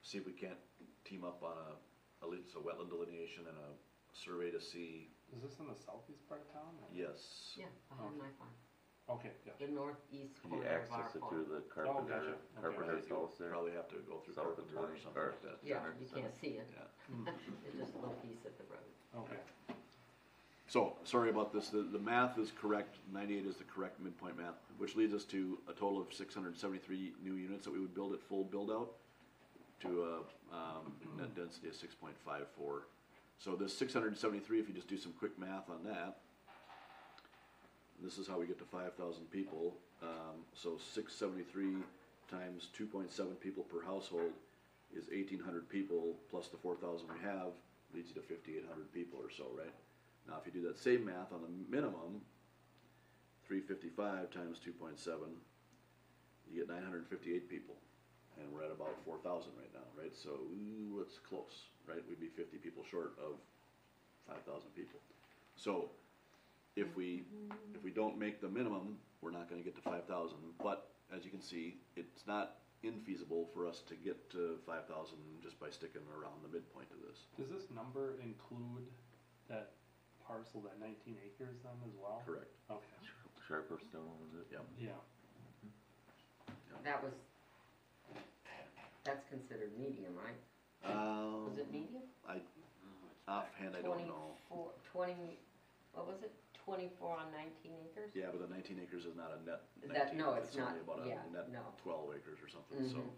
see 0.01 0.17
if 0.17 0.25
we 0.25 0.33
can't 0.33 0.59
team 1.05 1.23
up 1.23 1.39
on 1.43 1.55
a, 1.55 1.71
at 2.25 2.29
least 2.29 2.51
a 2.57 2.59
wetland 2.59 2.89
delineation 2.89 3.45
and 3.47 3.55
a 3.55 3.69
survey 4.17 4.51
to 4.51 4.59
see, 4.59 5.07
is 5.35 5.43
this 5.43 5.59
in 5.59 5.67
the 5.67 5.77
southeast 5.77 6.27
part 6.27 6.41
of 6.41 6.51
town? 6.51 6.73
or- 6.81 6.91
yes, 6.91 7.53
yeah, 7.55 7.69
behind 7.91 8.17
my 8.17 8.31
farm. 8.39 8.51
Okay, 9.09 9.31
gotcha. 9.45 9.65
The 9.65 9.71
northeast 9.71 10.35
Can 10.43 10.51
you 10.51 10.59
corner 10.59 10.67
of 10.67 10.91
our 10.91 10.99
access 10.99 11.15
it 11.15 11.19
farm. 11.23 11.31
through 11.31 11.45
the 11.47 11.61
gotcha. 11.71 11.87
Carpenter, 11.87 12.15
Okay. 12.19 12.61
Carpenter's 12.61 13.07
house 13.07 13.31
there? 13.39 13.49
probably 13.49 13.71
have 13.71 13.87
to 13.89 13.95
go 14.03 14.19
through 14.19 14.33
South 14.35 14.57
of 14.59 14.67
Carpenter 14.67 14.79
or 14.79 14.87
20, 14.91 14.99
something 15.03 15.21
or- 15.23 15.31
like 15.31 15.41
that. 15.43 15.57
Yeah, 15.63 15.79
you 15.99 16.07
can't 16.13 16.35
see 16.41 16.59
it. 16.59 16.67
Yeah. 16.75 17.31
It's 17.67 17.77
just 17.79 17.93
a 17.95 17.99
little 18.03 18.19
piece 18.19 18.43
of 18.43 18.51
the 18.59 18.65
road. 18.67 19.23
Okay. 19.23 19.39
So, 20.67 20.97
sorry 21.05 21.29
about 21.29 21.53
this, 21.53 21.69
the, 21.69 21.83
the 21.83 21.99
math 21.99 22.37
is 22.37 22.51
correct, 22.51 22.97
ninety-eight 23.13 23.45
is 23.45 23.55
the 23.55 23.63
correct 23.63 24.01
midpoint 24.01 24.35
math, 24.37 24.55
which 24.77 24.97
leads 24.97 25.13
us 25.13 25.23
to 25.25 25.57
a 25.69 25.71
total 25.71 26.01
of 26.01 26.11
six 26.13 26.35
hundred 26.35 26.49
and 26.49 26.57
seventy-three 26.57 27.13
new 27.23 27.35
units 27.35 27.63
that 27.63 27.71
we 27.71 27.79
would 27.79 27.95
build 27.95 28.11
at 28.11 28.21
full 28.21 28.43
build-out 28.43 28.91
to 29.79 30.03
a, 30.03 30.15
um, 30.53 30.91
net 31.17 31.33
density 31.33 31.69
of 31.69 31.75
six 31.75 31.95
point 31.95 32.15
five 32.25 32.45
four. 32.57 32.87
So 33.39 33.55
this 33.55 33.71
six 33.77 33.93
hundred 33.93 34.07
and 34.09 34.17
seventy-three, 34.17 34.59
if 34.59 34.67
you 34.67 34.73
just 34.73 34.89
do 34.89 34.97
some 34.97 35.13
quick 35.13 35.39
math 35.39 35.69
on 35.69 35.85
that, 35.85 36.17
this 38.03 38.17
is 38.17 38.27
how 38.27 38.39
we 38.39 38.45
get 38.45 38.59
to 38.59 38.65
five 38.65 38.93
thousand 38.93 39.29
people, 39.31 39.75
um, 40.03 40.43
so 40.53 40.77
six 40.77 41.13
seventy-three 41.13 41.77
times 42.29 42.67
two 42.73 42.85
point 42.85 43.11
seven 43.11 43.33
people 43.35 43.63
per 43.63 43.83
household 43.83 44.31
is 44.95 45.05
eighteen 45.11 45.39
hundred 45.39 45.67
people, 45.69 46.15
plus 46.29 46.47
the 46.47 46.57
four 46.57 46.75
thousand 46.75 47.07
we 47.09 47.19
have, 47.23 47.51
leads 47.93 48.09
you 48.09 48.15
to 48.15 48.27
fifty-eight 48.27 48.65
hundred 48.69 48.91
people 48.93 49.19
or 49.19 49.29
so, 49.35 49.45
right? 49.57 49.73
Now, 50.27 50.35
if 50.39 50.45
you 50.45 50.61
do 50.61 50.67
that 50.67 50.77
same 50.77 51.05
math 51.05 51.31
on 51.33 51.41
the 51.41 51.51
minimum, 51.69 52.21
three 53.47 53.61
fifty-five 53.61 54.31
times 54.31 54.59
two 54.63 54.73
point 54.73 54.99
seven, 54.99 55.33
you 56.51 56.59
get 56.59 56.69
nine 56.69 56.83
hundred 56.83 57.07
fifty-eight 57.07 57.49
people. 57.49 57.75
And 58.37 58.53
we're 58.53 58.61
at 58.61 58.69
about 58.69 58.93
four 59.03 59.17
thousand 59.25 59.57
right 59.57 59.73
now, 59.73 59.87
right? 59.97 60.13
So, 60.13 60.29
ooh, 60.29 61.01
it's 61.01 61.17
close, 61.17 61.73
right? 61.89 61.97
We'd 62.07 62.19
be 62.21 62.29
fifty 62.29 62.57
people 62.57 62.85
short 62.85 63.17
of 63.17 63.33
five 64.29 64.45
thousand 64.45 64.69
people. 64.75 64.99
So, 65.55 65.89
if 66.77 66.95
we, 66.95 67.23
if 67.73 67.83
we 67.83 67.91
don't 67.91 68.17
make 68.17 68.39
the 68.39 68.47
minimum, 68.47 68.97
we're 69.21 69.31
not 69.31 69.49
gonna 69.49 69.63
get 69.63 69.75
to 69.75 69.81
five 69.81 70.05
thousand, 70.05 70.37
but 70.63 70.91
as 71.15 71.25
you 71.25 71.31
can 71.31 71.41
see, 71.41 71.77
it's 71.95 72.25
not 72.27 72.61
infeasible 72.85 73.51
for 73.53 73.65
us 73.65 73.81
to 73.89 73.95
get 73.95 74.29
to 74.29 74.59
five 74.65 74.85
thousand 74.87 75.17
just 75.41 75.59
by 75.59 75.69
sticking 75.69 76.05
around 76.13 76.37
the 76.45 76.49
midpoint 76.53 76.87
of 76.93 77.01
this. 77.01 77.25
Does 77.35 77.49
this 77.49 77.67
number 77.75 78.13
include 78.23 78.85
that 79.49 79.71
parcel, 80.25 80.61
that 80.61 80.79
nineteen 80.79 81.17
acres 81.25 81.57
then 81.65 81.73
as 81.83 81.93
well? 81.99 82.21
Correct. 82.25 82.53
Okay, 82.69 83.01
Sharperstone, 83.49 84.21
is 84.29 84.37
it? 84.39 84.47
Yep. 84.51 84.65
yeah. 84.79 84.89
That 86.83 87.03
was, 87.03 87.11
that's 89.03 89.25
considered 89.29 89.71
medium, 89.77 90.13
right? 90.15 90.37
Um, 90.85 91.49
Was 91.49 91.57
it 91.57 91.71
medium? 91.71 92.03
I, 92.29 92.37
offhand, 93.27 93.75
I 93.75 93.81
don't 93.81 94.05
know. 94.07 94.37
Twenty-four, 94.47 94.69
twenty, 94.93 95.39
what 95.93 96.07
was 96.07 96.21
it, 96.21 96.31
twenty-four 96.71 97.15
on 97.15 97.31
nineteen 97.31 97.79
acres? 97.87 98.11
Yeah, 98.11 98.27
but 98.27 98.43
the 98.43 98.51
nineteen 98.51 98.83
acres 98.83 99.07
is 99.07 99.15
not 99.15 99.31
a 99.31 99.39
net 99.47 99.63
That- 99.87 99.95
nineteen, 99.95 100.19
no, 100.19 100.35
it's 100.35 100.51
it's 100.51 100.59
only 100.59 100.83
not. 100.83 100.83
about 100.83 100.99
a 100.99 101.07
Yeah, 101.07 101.23
net 101.31 101.47
no. 101.47 101.63
twelve 101.79 102.11
acres 102.11 102.43
or 102.43 102.51
something, 102.51 102.83
so. 102.91 102.99
Mhm. 102.99 103.15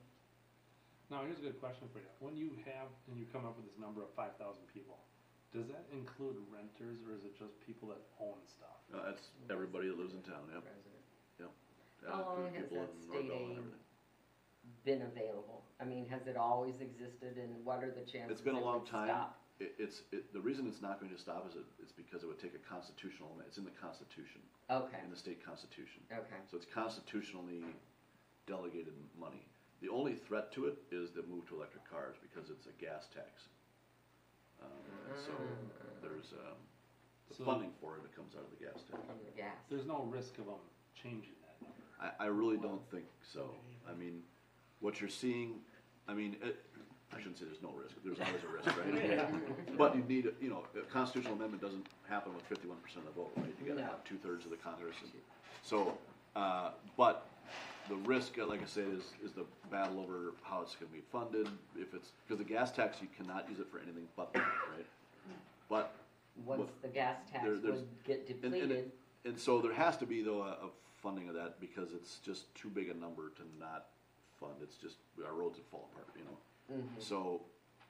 Now, 1.10 1.26
here's 1.26 1.40
a 1.42 1.42
good 1.42 1.58
question 1.60 1.90
for 1.90 1.98
you. 1.98 2.06
When 2.22 2.38
you 2.38 2.54
have, 2.70 2.94
and 3.10 3.18
you 3.18 3.26
come 3.34 3.42
up 3.50 3.58
with 3.58 3.66
this 3.66 3.78
number 3.82 4.06
of 4.06 4.14
five 4.14 4.38
thousand 4.38 4.68
people, 4.70 5.02
does 5.52 5.66
that 5.74 5.90
include 5.92 6.38
renters 6.54 7.02
or 7.10 7.18
is 7.18 7.26
it 7.26 7.34
just 7.34 7.58
people 7.66 7.90
that 7.90 7.98
own 8.22 8.38
stuff? 8.46 8.78
Uh, 8.94 9.10
that's 9.10 9.34
everybody 9.50 9.90
that 9.90 9.98
lives 9.98 10.14
in 10.14 10.22
town, 10.22 10.46
yep, 10.54 10.62
Resident. 10.62 11.02
yep. 11.42 11.50
How 12.06 12.22
long 12.22 12.54
includes 12.54 12.54
has 12.54 12.70
people 12.70 12.86
that 12.86 12.94
in 12.94 13.02
state 13.02 13.26
Norvell 13.26 13.38
and 13.42 13.52
aid 13.52 13.58
everything. 13.58 13.80
been 14.86 15.02
available? 15.02 15.66
I 15.80 15.86
mean, 15.86 16.06
has 16.10 16.28
it 16.28 16.38
always 16.38 16.80
existed 16.82 17.38
and 17.38 17.66
what 17.66 17.84
are 17.84 17.90
the 17.90 18.02
chances 18.06 18.30
It's 18.38 18.42
been 18.42 18.54
a 18.56 18.60
it 18.60 18.64
long 18.66 18.82
would 18.82 18.88
time. 18.88 19.08
stop? 19.08 19.42
It, 19.60 19.76
it's, 19.78 20.02
it, 20.12 20.32
the 20.34 20.40
reason 20.40 20.68
it's 20.68 20.82
not 20.82 21.00
going 21.00 21.12
to 21.12 21.18
stop 21.20 21.46
is 21.50 21.56
it, 21.56 21.66
it's 21.82 21.92
because 21.92 22.24
it 22.24 22.28
would 22.28 22.40
take 22.40 22.56
a 22.56 22.64
constitutional, 22.64 23.28
amendment. 23.28 23.50
it's 23.50 23.58
in 23.58 23.66
the 23.66 23.76
constitution, 23.76 24.40
Okay, 24.72 24.98
in 25.04 25.10
the 25.12 25.18
state 25.20 25.44
constitution. 25.46 26.00
okay. 26.12 26.40
So 26.50 26.56
it's 26.56 26.66
constitutionally 26.66 27.64
delegated 28.48 28.94
money. 29.20 29.46
The 29.82 29.90
only 29.90 30.16
threat 30.16 30.52
to 30.54 30.66
it 30.68 30.78
is 30.92 31.12
the 31.12 31.24
move 31.24 31.48
to 31.50 31.56
electric 31.56 31.84
cars 31.90 32.16
because 32.22 32.50
it's 32.50 32.68
a 32.68 32.76
gas 32.84 33.08
tax. 33.14 33.48
Um, 34.64 34.68
and 35.12 35.18
so 35.20 35.32
Mm. 35.32 36.02
there's, 36.02 36.34
um, 36.34 36.58
the 37.28 37.36
So- 37.36 37.46
funding 37.46 37.72
for 37.80 37.98
it, 37.98 38.04
it 38.06 38.14
comes 38.16 38.36
out 38.36 38.44
of 38.44 38.50
the 38.52 38.64
gas 38.64 38.84
tax. 38.84 39.06
From 39.06 39.20
the 39.24 39.32
gas. 39.32 39.56
There's 39.70 39.86
no 39.86 40.04
risk 40.04 40.38
of 40.40 40.46
them 40.48 40.60
changing 40.96 41.36
that 41.44 41.62
number. 41.62 41.84
I, 42.00 42.26
I 42.26 42.28
really 42.28 42.58
don't 42.58 42.84
think 42.90 43.06
so. 43.22 43.56
I 43.88 43.94
mean, 43.94 44.24
what 44.80 45.00
you're 45.00 45.10
seeing, 45.10 45.62
I 46.08 46.14
mean, 46.14 46.38
it, 46.42 46.66
I 47.14 47.18
shouldn't 47.18 47.38
say 47.40 47.46
there's 47.46 47.62
no 47.62 47.72
risk, 47.82 47.96
there's 48.06 48.20
always 48.20 48.44
a 48.44 48.48
risk, 48.48 48.78
right? 48.78 49.78
But 49.78 49.96
you 49.96 50.04
need, 50.08 50.26
a- 50.28 50.44
you 50.44 50.50
know, 50.50 50.64
a 50.78 50.82
constitutional 50.92 51.36
amendment 51.36 51.62
doesn't 51.62 51.88
happen 52.08 52.34
with 52.36 52.44
fifty-one 52.46 52.78
percent 52.78 53.06
of 53.08 53.16
the 53.16 53.22
vote, 53.22 53.32
right? 53.38 53.54
You 53.62 53.68
gotta 53.72 53.84
have 53.86 54.04
two-thirds 54.04 54.46
of 54.46 54.52
the 54.52 54.58
Congress. 54.58 54.96
and- 55.02 55.12
So, 55.64 55.98
uh, 56.36 56.72
but 56.98 57.28
the 57.88 57.96
risk, 57.96 58.38
uh, 58.38 58.46
like 58.46 58.62
I 58.62 58.66
said, 58.66 58.88
is, 58.94 59.04
is 59.24 59.32
the 59.32 59.46
battle 59.72 60.00
over 60.00 60.34
how 60.44 60.62
it's 60.62 60.76
gonna 60.76 60.92
be 60.92 61.02
funded, 61.12 61.48
if 61.76 61.94
it's, 61.94 62.12
because 62.28 62.38
the 62.38 62.44
gas 62.50 62.72
tax, 62.72 62.98
you 63.02 63.08
cannot 63.18 63.50
use 63.50 63.60
it 63.60 63.68
for 63.72 63.80
anything 63.80 64.08
but 64.16 64.32
that, 64.34 64.40
right? 64.76 64.86
But 65.68 65.96
Once 66.46 66.70
the 66.82 66.88
gas 66.90 67.18
tax 67.32 67.44
there- 67.44 67.58
there's- 67.58 67.80
would 67.80 68.04
get 68.06 68.30
and- 68.30 68.44
and 68.46 68.54
it- 68.54 68.60
depleted, 68.62 68.92
and 69.26 69.40
so 69.40 69.60
there 69.62 69.74
has 69.74 69.98
to 69.98 70.06
be 70.06 70.22
though 70.22 70.42
a, 70.44 70.52
a 70.68 70.70
funding 71.02 71.28
of 71.30 71.36
that 71.36 71.60
because 71.60 71.94
it's 71.94 72.20
just 72.20 72.54
too 72.56 72.70
big 72.70 72.90
a 72.90 72.94
number 72.94 73.30
to 73.30 73.42
not 73.60 73.88
fund. 74.40 74.54
It's 74.62 74.76
just, 74.78 74.98
our 75.26 75.34
roads 75.34 75.58
would 75.58 75.66
fall 75.68 75.90
apart, 75.94 76.08
you 76.18 76.24
know? 76.26 76.38
Mhm. 76.72 77.02
So, 77.02 77.42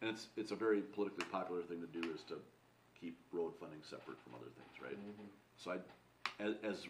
and 0.02 0.10
it's, 0.10 0.28
it's 0.38 0.52
a 0.52 0.56
very 0.56 0.82
politically 0.82 1.26
popular 1.32 1.62
thing 1.64 1.82
to 1.82 1.88
do 1.88 2.12
is 2.12 2.22
to 2.24 2.36
keep 3.00 3.18
road 3.32 3.54
funding 3.60 3.82
separate 3.84 4.18
from 4.24 4.34
other 4.36 4.50
things, 4.56 4.82
right? 4.82 4.98
Mhm. 4.98 5.28
So 5.58 5.72
I, 5.72 6.44
as, 6.44 6.56
as, 6.64 6.88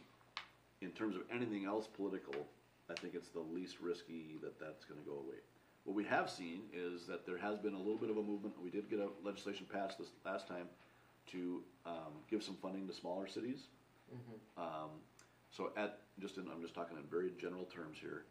in 0.81 0.91
terms 0.91 1.15
of 1.15 1.23
anything 1.31 1.65
else 1.65 1.87
political, 1.87 2.47
I 2.89 2.93
think 2.95 3.13
it's 3.15 3.29
the 3.29 3.39
least 3.39 3.79
risky 3.79 4.37
that 4.41 4.59
that's 4.59 4.85
gonna 4.85 5.01
go 5.05 5.13
away. 5.19 5.37
What 5.83 5.95
we 5.95 6.03
have 6.05 6.29
seen 6.29 6.69
is 6.73 7.05
that 7.07 7.25
there 7.25 7.37
has 7.37 7.57
been 7.57 7.73
a 7.73 7.77
little 7.77 7.97
bit 7.97 8.09
of 8.09 8.17
a 8.17 8.23
movement, 8.23 8.59
we 8.61 8.69
did 8.69 8.89
get 8.89 8.99
a 8.99 9.09
legislation 9.23 9.65
passed 9.71 9.97
this 9.97 10.09
last 10.25 10.47
time 10.47 10.69
to, 11.27 11.63
um, 11.85 12.13
give 12.29 12.43
some 12.43 12.55
funding 12.57 12.87
to 12.87 12.93
smaller 12.93 13.27
cities. 13.27 13.67
Mhm. 14.11 14.39
Um, 14.57 14.89
so 15.51 15.71
at, 15.75 16.01
just 16.19 16.37
in, 16.37 16.47
I'm 16.49 16.61
just 16.61 16.73
talking 16.75 16.97
in 16.97 17.03
very 17.07 17.31
general 17.39 17.65
terms 17.65 17.97
here. 17.99 18.25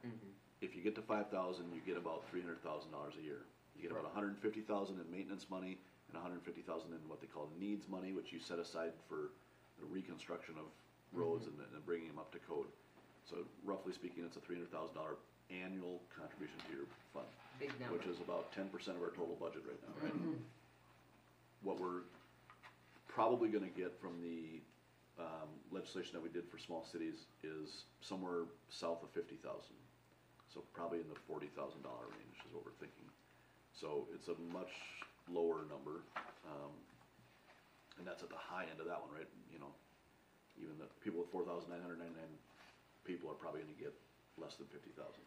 If 0.61 0.75
you 0.75 0.83
get 0.83 0.95
to 0.97 1.03
five 1.03 1.31
thousand, 1.31 1.67
you 1.75 1.81
get 1.87 1.97
about 1.97 2.29
three 2.31 2.41
hundred 2.41 2.63
thousand 2.63 2.91
dollars 2.93 3.15
a 3.19 3.23
year. 3.23 3.47
You 3.77 3.83
get 3.83 3.91
about 3.93 4.07
a 4.11 4.15
hundred 4.15 4.39
fifty 4.39 4.61
thousand 4.61 4.99
in 5.01 5.11
maintenance 5.11 5.47
money 5.51 5.79
and 6.09 6.17
a 6.17 6.21
hundred 6.21 6.43
fifty 6.43 6.63
thousand 6.63 6.93
in 6.93 6.99
what 7.09 7.21
they 7.21 7.27
call 7.29 7.49
needs 7.59 7.89
money, 7.89 8.13
which 8.13 8.33
you 8.33 8.41
set 8.41 8.59
aside 8.59 8.93
for 9.09 9.31
the 9.79 9.87
reconstruction 9.87 10.55
of 10.59 10.67
roads 11.13 11.47
and, 11.47 11.55
and 11.75 11.87
bringing 11.87 12.09
them 12.09 12.19
up 12.19 12.33
to 12.33 12.39
code. 12.41 12.67
So 13.29 13.37
roughly 13.65 13.93
speaking, 13.93 14.25
it's 14.25 14.37
a 14.37 14.41
three 14.41 14.57
hundred 14.57 14.73
thousand 14.73 14.95
dollar 14.97 15.17
annual 15.51 16.03
contribution 16.13 16.59
to 16.69 16.77
your 16.77 16.87
fund, 17.15 17.27
big 17.59 17.73
number. 17.81 17.97
which 17.97 18.07
is 18.07 18.19
about 18.21 18.53
ten 18.53 18.69
percent 18.69 18.97
of 18.97 19.03
our 19.03 19.11
total 19.11 19.37
budget 19.41 19.63
right 19.67 19.81
now, 19.87 19.95
right? 20.05 20.15
What 21.63 21.81
we're 21.81 22.03
probably 23.07 23.49
gonna 23.49 23.73
get 23.75 23.99
from 24.01 24.21
the, 24.23 24.61
um, 25.19 25.49
legislation 25.73 26.13
that 26.15 26.23
we 26.23 26.29
did 26.29 26.47
for 26.49 26.59
small 26.59 26.85
cities 26.85 27.27
is 27.43 27.85
somewhere 28.01 28.45
south 28.69 29.03
of 29.03 29.11
fifty 29.11 29.37
thousand. 29.37 29.75
So 30.53 30.65
probably 30.75 31.01
in 31.01 31.09
the 31.09 31.19
forty 31.29 31.49
thousand 31.53 31.83
dollar 31.83 32.09
range 32.11 32.39
is 32.47 32.53
what 32.53 32.65
we're 32.65 32.79
thinking. 32.81 33.09
So 33.73 34.09
it's 34.15 34.29
a 34.29 34.37
much 34.53 34.73
lower 35.31 35.62
number, 35.69 36.03
um, 36.49 36.73
and 37.99 38.07
that's 38.07 38.23
at 38.23 38.31
the 38.31 38.41
high 38.41 38.65
end 38.70 38.81
of 38.81 38.87
that 38.89 38.99
one, 39.01 39.12
right? 39.12 39.29
You 39.53 39.61
know, 39.61 39.73
even 40.59 40.79
the 40.79 40.89
people 41.05 41.20
with 41.20 41.31
four 41.31 41.45
thousand 41.45 41.70
nine 41.70 41.83
hundred 41.85 42.01
ninety-nine 42.01 42.35
people 43.05 43.31
are 43.31 43.39
probably 43.39 43.61
gonna 43.62 43.77
get 43.79 43.93
less 44.41 44.57
than 44.57 44.66
fifty 44.73 44.91
thousand. 44.97 45.23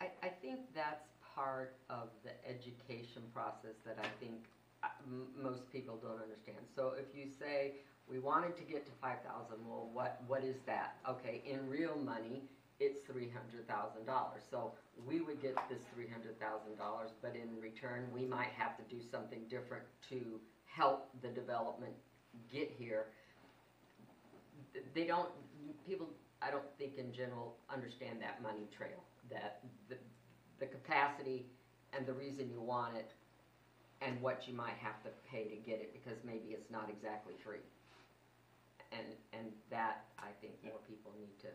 I, 0.00 0.10
I 0.24 0.30
think 0.42 0.60
that's 0.74 1.06
part 1.34 1.74
of 1.90 2.08
the 2.24 2.32
education 2.48 3.22
process 3.32 3.76
that 3.86 3.98
I 4.02 4.08
think 4.18 4.42
uh, 4.82 4.88
m- 5.04 5.30
most 5.36 5.70
people 5.70 5.96
don't 5.96 6.18
understand. 6.20 6.66
So 6.74 6.94
if 6.98 7.14
you 7.14 7.26
say, 7.38 7.74
we 8.08 8.18
wanted 8.18 8.56
to 8.56 8.64
get 8.64 8.84
to 8.86 8.92
five 9.00 9.18
thousand, 9.22 9.62
well, 9.64 9.88
what, 9.92 10.18
what 10.26 10.42
is 10.42 10.56
that? 10.66 10.96
Okay, 11.08 11.42
in 11.44 11.68
real 11.68 11.96
money, 11.96 12.42
it's 12.82 12.98
three 13.06 13.30
hundred 13.30 13.68
thousand 13.68 14.04
dollars. 14.06 14.42
So 14.50 14.72
we 15.06 15.20
would 15.20 15.40
get 15.40 15.54
this 15.70 15.82
three 15.94 16.08
hundred 16.10 16.34
thousand 16.42 16.76
dollars, 16.76 17.10
but 17.22 17.34
in 17.38 17.48
return, 17.62 18.10
we 18.12 18.26
might 18.26 18.50
have 18.58 18.76
to 18.76 18.84
do 18.90 19.00
something 19.10 19.46
different 19.48 19.84
to 20.10 20.40
help 20.66 21.08
the 21.22 21.28
development 21.28 21.94
get 22.50 22.70
here. 22.76 23.06
They 24.94 25.04
don't, 25.04 25.28
people, 25.86 26.08
I 26.40 26.50
don't 26.50 26.66
think 26.78 26.96
in 26.98 27.12
general 27.12 27.54
understand 27.70 28.20
that 28.22 28.42
money 28.42 28.66
trail, 28.76 29.04
that 29.30 29.60
the, 29.88 29.96
the 30.58 30.66
capacity 30.66 31.46
and 31.92 32.06
the 32.06 32.14
reason 32.14 32.48
you 32.50 32.60
want 32.60 32.96
it 32.96 33.12
and 34.00 34.20
what 34.20 34.48
you 34.48 34.54
might 34.54 34.80
have 34.80 34.98
to 35.04 35.10
pay 35.30 35.44
to 35.44 35.56
get 35.56 35.78
it, 35.78 35.92
because 35.92 36.18
maybe 36.24 36.56
it's 36.56 36.70
not 36.70 36.88
exactly 36.88 37.34
free. 37.44 37.62
And, 38.90 39.06
and 39.32 39.52
that, 39.70 40.04
I 40.18 40.32
think 40.40 40.54
more 40.64 40.80
people 40.88 41.12
need 41.20 41.36
to 41.42 41.52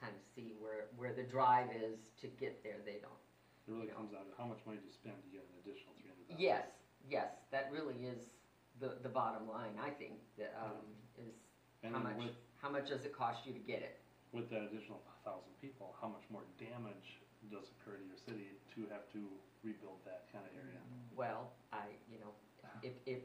kind 0.00 0.12
of 0.12 0.22
see 0.34 0.54
where, 0.60 0.88
where 0.96 1.12
the 1.12 1.24
drive 1.24 1.68
is 1.72 1.96
to 2.20 2.26
get 2.40 2.62
there, 2.62 2.78
they 2.84 3.00
don't. 3.00 3.20
It 3.66 3.72
really 3.74 3.90
comes 3.90 4.12
down 4.14 4.28
to 4.30 4.34
how 4.38 4.46
much 4.46 4.62
money 4.66 4.78
do 4.78 4.86
you 4.86 4.94
spend 4.94 5.18
to 5.18 5.30
get 5.32 5.42
an 5.42 5.54
additional 5.64 5.92
three 5.98 6.10
hundred 6.12 6.26
thousand? 6.30 6.42
Yes, 6.42 6.66
yes, 7.08 7.30
that 7.50 7.70
really 7.74 7.98
is 8.06 8.30
the, 8.78 9.00
the 9.02 9.10
bottom 9.10 9.48
line, 9.48 9.74
I 9.80 9.90
think, 9.90 10.20
that, 10.38 10.54
um, 10.60 10.84
is 11.18 11.34
And 11.82 11.96
how 11.96 12.04
then 12.04 12.14
much, 12.14 12.30
with, 12.30 12.36
how 12.62 12.70
much 12.70 12.86
does 12.92 13.02
it 13.02 13.16
cost 13.16 13.42
you 13.46 13.52
to 13.52 13.62
get 13.64 13.82
it? 13.82 13.98
with 14.34 14.50
that 14.50 14.68
additional 14.68 15.00
thousand 15.24 15.48
people, 15.62 15.96
how 15.96 16.08
much 16.12 16.20
more 16.28 16.42
damage 16.60 17.16
does 17.48 17.72
occur 17.78 17.96
to 17.96 18.04
your 18.04 18.20
city 18.20 18.52
to 18.74 18.84
have 18.92 19.06
to 19.08 19.22
rebuild 19.64 19.96
that 20.04 20.28
kind 20.28 20.44
of 20.44 20.52
area? 20.52 20.76
Well, 21.16 21.54
I, 21.72 21.88
you 22.10 22.20
know, 22.20 22.36
if, 22.82 22.92
if, 23.06 23.22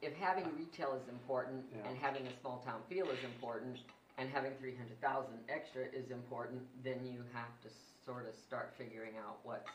if 0.00 0.14
having 0.16 0.48
retail 0.56 0.96
is 0.96 1.04
important 1.10 1.68
and 1.84 1.98
having 1.98 2.24
a 2.24 2.32
small 2.40 2.64
town 2.64 2.80
feel 2.88 3.10
is 3.12 3.20
important 3.28 3.84
and 4.18 4.28
having 4.28 4.52
three 4.60 4.74
hundred 4.76 5.00
thousand 5.00 5.38
extra 5.48 5.82
is 5.92 6.10
important, 6.10 6.60
then 6.84 6.98
you 7.04 7.22
have 7.32 7.50
to 7.62 7.68
sort 8.04 8.28
of 8.28 8.34
start 8.34 8.72
figuring 8.76 9.12
out 9.24 9.38
what's 9.42 9.70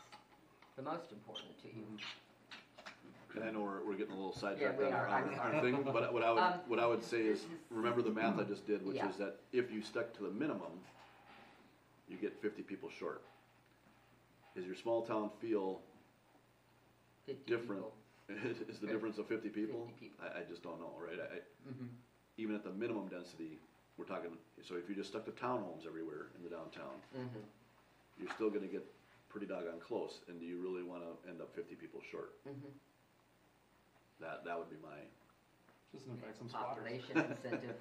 the 0.76 0.82
most 0.82 1.10
important 1.12 1.50
to 1.62 1.68
you. 1.68 1.84
And 3.34 3.44
I 3.44 3.50
know 3.50 3.60
we're, 3.60 3.84
we're 3.84 3.94
getting 3.96 4.14
a 4.14 4.16
little 4.16 4.32
sidetracked 4.32 4.78
we 4.78 4.86
on 4.86 4.94
our, 4.94 5.06
are. 5.08 5.38
our, 5.38 5.54
our 5.54 5.60
thing, 5.62 5.82
but 5.84 6.12
what 6.12 6.22
I 6.22 6.32
would, 6.32 6.42
Um, 6.42 6.54
what 6.68 6.78
I 6.78 6.86
would 6.86 7.04
say 7.04 7.20
is, 7.22 7.44
remember 7.70 8.00
the 8.00 8.10
math 8.10 8.38
I 8.38 8.44
just 8.44 8.66
did, 8.66 8.84
which 8.86 8.96
Yeah. 8.96 9.08
is 9.10 9.16
that 9.16 9.40
if 9.52 9.70
you 9.70 9.82
stuck 9.82 10.14
to 10.14 10.22
the 10.22 10.30
minimum, 10.30 10.72
you 12.08 12.16
get 12.16 12.40
fifty 12.40 12.62
people 12.62 12.88
short. 12.88 13.22
Is 14.54 14.64
your 14.64 14.74
small 14.76 15.02
town 15.02 15.30
feel 15.40 15.80
Fifty 17.26 17.42
different? 17.46 17.82
people. 17.82 17.92
Is 18.68 18.78
the 18.80 18.86
difference 18.86 19.18
of 19.18 19.26
fifty 19.28 19.48
people? 19.50 19.86
50 19.86 20.00
people. 20.00 20.24
I, 20.24 20.40
I 20.40 20.42
just 20.48 20.62
don't 20.62 20.80
know, 20.80 20.92
right? 21.00 21.18
I, 21.20 21.68
Mhm. 21.68 21.88
even 22.38 22.54
at 22.54 22.64
the 22.64 22.70
minimum 22.72 23.08
density, 23.08 23.58
we're 23.98 24.04
talking, 24.04 24.30
so 24.66 24.74
if 24.76 24.88
you 24.88 24.94
just 24.94 25.10
stuck 25.10 25.24
to 25.24 25.30
townhomes 25.32 25.86
everywhere 25.86 26.26
in 26.36 26.42
the 26.44 26.50
downtown, 26.50 27.00
Mhm. 27.14 27.42
you're 28.18 28.30
still 28.34 28.50
gonna 28.50 28.66
get 28.66 28.84
pretty 29.28 29.46
doggone 29.46 29.80
close, 29.80 30.20
and 30.28 30.38
do 30.40 30.46
you 30.46 30.60
really 30.60 30.82
wanna 30.82 31.16
end 31.28 31.40
up 31.40 31.54
fifty 31.54 31.74
people 31.74 32.00
short? 32.02 32.32
Mhm. 32.44 32.72
That, 34.20 34.44
that 34.44 34.58
would 34.58 34.70
be 34.70 34.76
my, 34.76 34.98
Just 35.92 36.06
invite 36.06 36.36
some 36.36 36.48
squatters. 36.48 36.76
Population 36.76 37.18
incentive. 37.18 37.76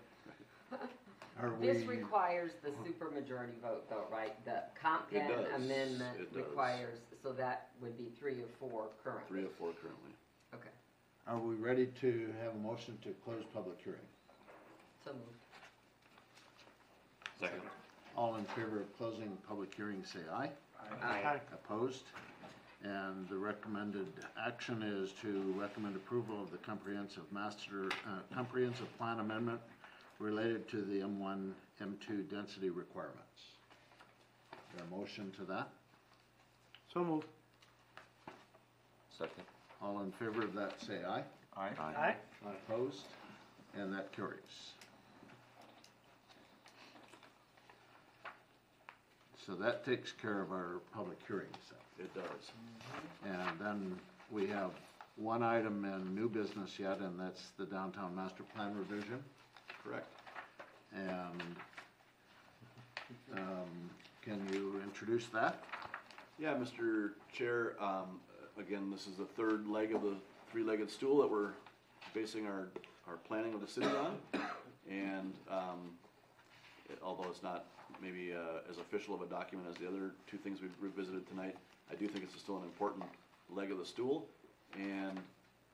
Are 1.38 1.50
This 1.60 1.86
we- 1.86 1.98
requires 1.98 2.54
the 2.64 2.70
supermajority 2.72 3.60
vote 3.60 3.90
though, 3.90 4.06
right? 4.10 4.44
The 4.46 4.64
comp 4.76 5.12
It 5.12 5.16
plan 5.26 5.30
does. 5.30 5.54
amendment 5.54 6.20
It 6.22 6.34
does. 6.34 6.38
requires, 6.46 7.00
so 7.22 7.34
that 7.34 7.72
would 7.82 7.98
be 7.98 8.10
three 8.12 8.42
or 8.42 8.48
four 8.48 8.90
currently. 9.04 9.28
three 9.28 9.46
or 9.46 9.50
four 9.50 9.74
currently. 9.74 10.16
Okay, 10.54 10.70
Are 11.28 11.38
we 11.40 11.56
ready 11.56 11.88
to 11.88 12.32
have 12.42 12.54
a 12.56 12.58
motion 12.58 12.98
to 13.00 13.14
close 13.16 13.44
public 13.54 13.82
hearing? 13.82 14.08
so 15.04 15.14
moved. 15.14 15.40
Second. 17.40 17.62
All 18.18 18.36
in 18.38 18.45
favor 18.45 18.80
of 18.80 18.98
closing 18.98 19.30
the 19.30 19.48
public 19.48 19.74
hearing, 19.76 20.03
say 20.06 20.20
aye. 20.34 20.49
Aye. 21.03 21.40
Opposed? 21.53 22.03
And 22.84 23.28
the 23.30 23.38
recommended 23.38 24.07
action 24.45 24.84
is 24.84 25.12
to 25.22 25.53
recommend 25.57 25.95
approval 25.95 26.41
of 26.41 26.52
the 26.52 26.57
comprehensive 26.57 27.24
master, 27.32 27.90
uh, 28.07 28.20
comprehensive 28.34 28.95
plan 28.98 29.20
amendment 29.20 29.60
related 30.20 30.70
to 30.70 30.82
the 30.84 30.99
M1, 31.02 31.52
M2 31.82 32.30
density 32.30 32.70
requirements. 32.70 33.41
Is 34.53 34.57
there 34.78 34.86
a 34.86 34.95
motion 34.98 35.32
to 35.40 35.44
that? 35.45 35.70
So 36.94 37.03
moved. 37.03 37.28
Second. 39.18 39.44
All 39.82 40.02
in 40.02 40.12
favor 40.14 40.41
of 40.44 40.53
that, 40.53 40.80
say 40.82 40.99
aye. 41.07 41.24
Aye. 41.57 41.70
Aye. 41.80 42.16
Opposed? 42.70 43.06
And 43.78 43.91
that 43.94 44.12
carries. 44.14 44.72
So 49.45 49.53
that 49.55 49.85
takes 49.85 50.11
care 50.11 50.41
of 50.41 50.51
our 50.51 50.81
public 50.93 51.17
hearings. 51.27 51.55
It 51.99 52.13
does. 52.13 52.51
And 53.26 53.59
then 53.59 53.99
we 54.31 54.47
have 54.47 54.72
one 55.17 55.43
item 55.43 55.85
in 55.85 56.15
new 56.15 56.27
business 56.27 56.77
yet, 56.80 56.99
and 56.99 57.19
that's 57.19 57.49
the 57.57 57.65
downtown 57.65 58.15
master 58.15 58.43
plan 58.55 58.76
revision. 58.76 59.23
Correct. 59.84 60.07
And, 60.95 61.41
um, 63.38 63.89
can 64.22 64.41
you 64.51 64.81
introduce 64.84 65.27
that? 65.27 65.63
Yeah, 66.39 66.55
Mr. 66.55 67.11
Chair, 67.31 67.73
um, 67.80 68.19
again, 68.59 68.89
this 68.91 69.07
is 69.07 69.15
the 69.17 69.26
third 69.26 69.67
leg 69.67 69.93
of 69.93 70.01
the 70.01 70.15
three-legged 70.51 70.89
stool 70.89 71.19
that 71.22 71.30
we're 71.30 71.51
basing 72.13 72.47
our, 72.47 72.67
our 73.07 73.17
planning 73.27 73.53
of 73.53 73.61
the 73.61 73.67
city 73.67 73.88
on. 73.88 74.17
And, 74.89 75.34
um, 75.49 75.91
it- 76.89 76.99
although 77.01 77.30
it's 77.30 77.43
not 77.43 77.65
maybe, 78.06 78.34
uh, 78.34 78.69
as 78.69 78.77
official 78.77 79.15
of 79.15 79.22
a 79.22 79.26
document 79.26 79.68
as 79.68 79.76
the 79.77 79.88
other 79.88 80.11
two 80.30 80.38
things 80.38 80.61
we've 80.61 80.76
revisited 80.80 81.27
tonight, 81.27 81.56
I 81.91 81.95
do 81.95 82.07
think 82.07 82.23
it's 82.23 82.40
still 82.40 82.57
an 82.57 82.64
important 82.64 83.03
leg 83.49 83.72
of 83.72 83.80
the 83.80 83.86
stool. 83.86 84.27
And 84.77 85.19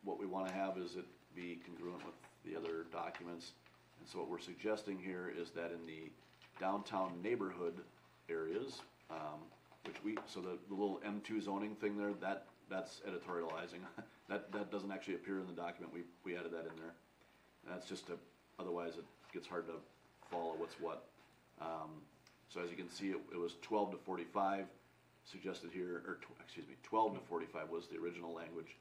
what 0.03 0.17
we 0.17 0.25
wanna 0.25 0.51
have 0.51 0.77
is 0.77 0.95
it 0.95 1.05
be 1.35 1.59
congruent 1.65 2.05
with 2.05 2.15
the 2.45 2.55
other 2.55 2.85
documents. 2.91 3.51
And 3.99 4.07
so 4.07 4.19
what 4.19 4.29
we're 4.29 4.39
suggesting 4.39 4.97
here 4.97 5.33
is 5.37 5.51
that 5.51 5.71
in 5.71 5.85
the 5.85 6.09
downtown 6.59 7.21
neighborhood 7.21 7.75
areas, 8.29 8.79
um, 9.09 9.41
which 9.85 10.01
we, 10.03 10.17
so 10.25 10.39
the, 10.39 10.57
the 10.69 10.73
little 10.73 11.01
M 11.05 11.21
two 11.25 11.41
zoning 11.41 11.75
thing 11.75 11.97
there, 11.97 12.13
that, 12.21 12.45
that's 12.69 13.01
editorializing. 13.07 13.81
That, 14.29 14.49
that 14.53 14.71
doesn't 14.71 14.93
actually 14.93 15.15
appear 15.15 15.41
in 15.41 15.45
the 15.45 15.51
document, 15.51 15.93
we, 15.93 16.03
we 16.23 16.37
added 16.37 16.53
that 16.53 16.61
in 16.61 16.71
there. 16.79 16.93
And 17.65 17.75
that's 17.75 17.85
just 17.85 18.07
to, 18.07 18.13
otherwise 18.57 18.93
it 18.95 19.03
gets 19.33 19.45
hard 19.45 19.67
to 19.67 19.73
follow 20.31 20.53
what's 20.57 20.75
what. 20.79 21.03
Um, 21.59 21.99
so 22.53 22.61
as 22.61 22.69
you 22.69 22.75
can 22.75 22.89
see, 22.89 23.09
it, 23.09 23.17
it 23.33 23.37
was 23.37 23.55
twelve 23.61 23.91
to 23.91 23.97
forty-five 23.97 24.65
suggested 25.23 25.69
here, 25.71 26.01
or, 26.07 26.15
tw- 26.15 26.41
excuse 26.43 26.67
me, 26.67 26.75
twelve 26.83 27.13
to 27.13 27.19
forty-five 27.29 27.69
was 27.69 27.87
the 27.87 27.97
original 27.97 28.33
language. 28.33 28.75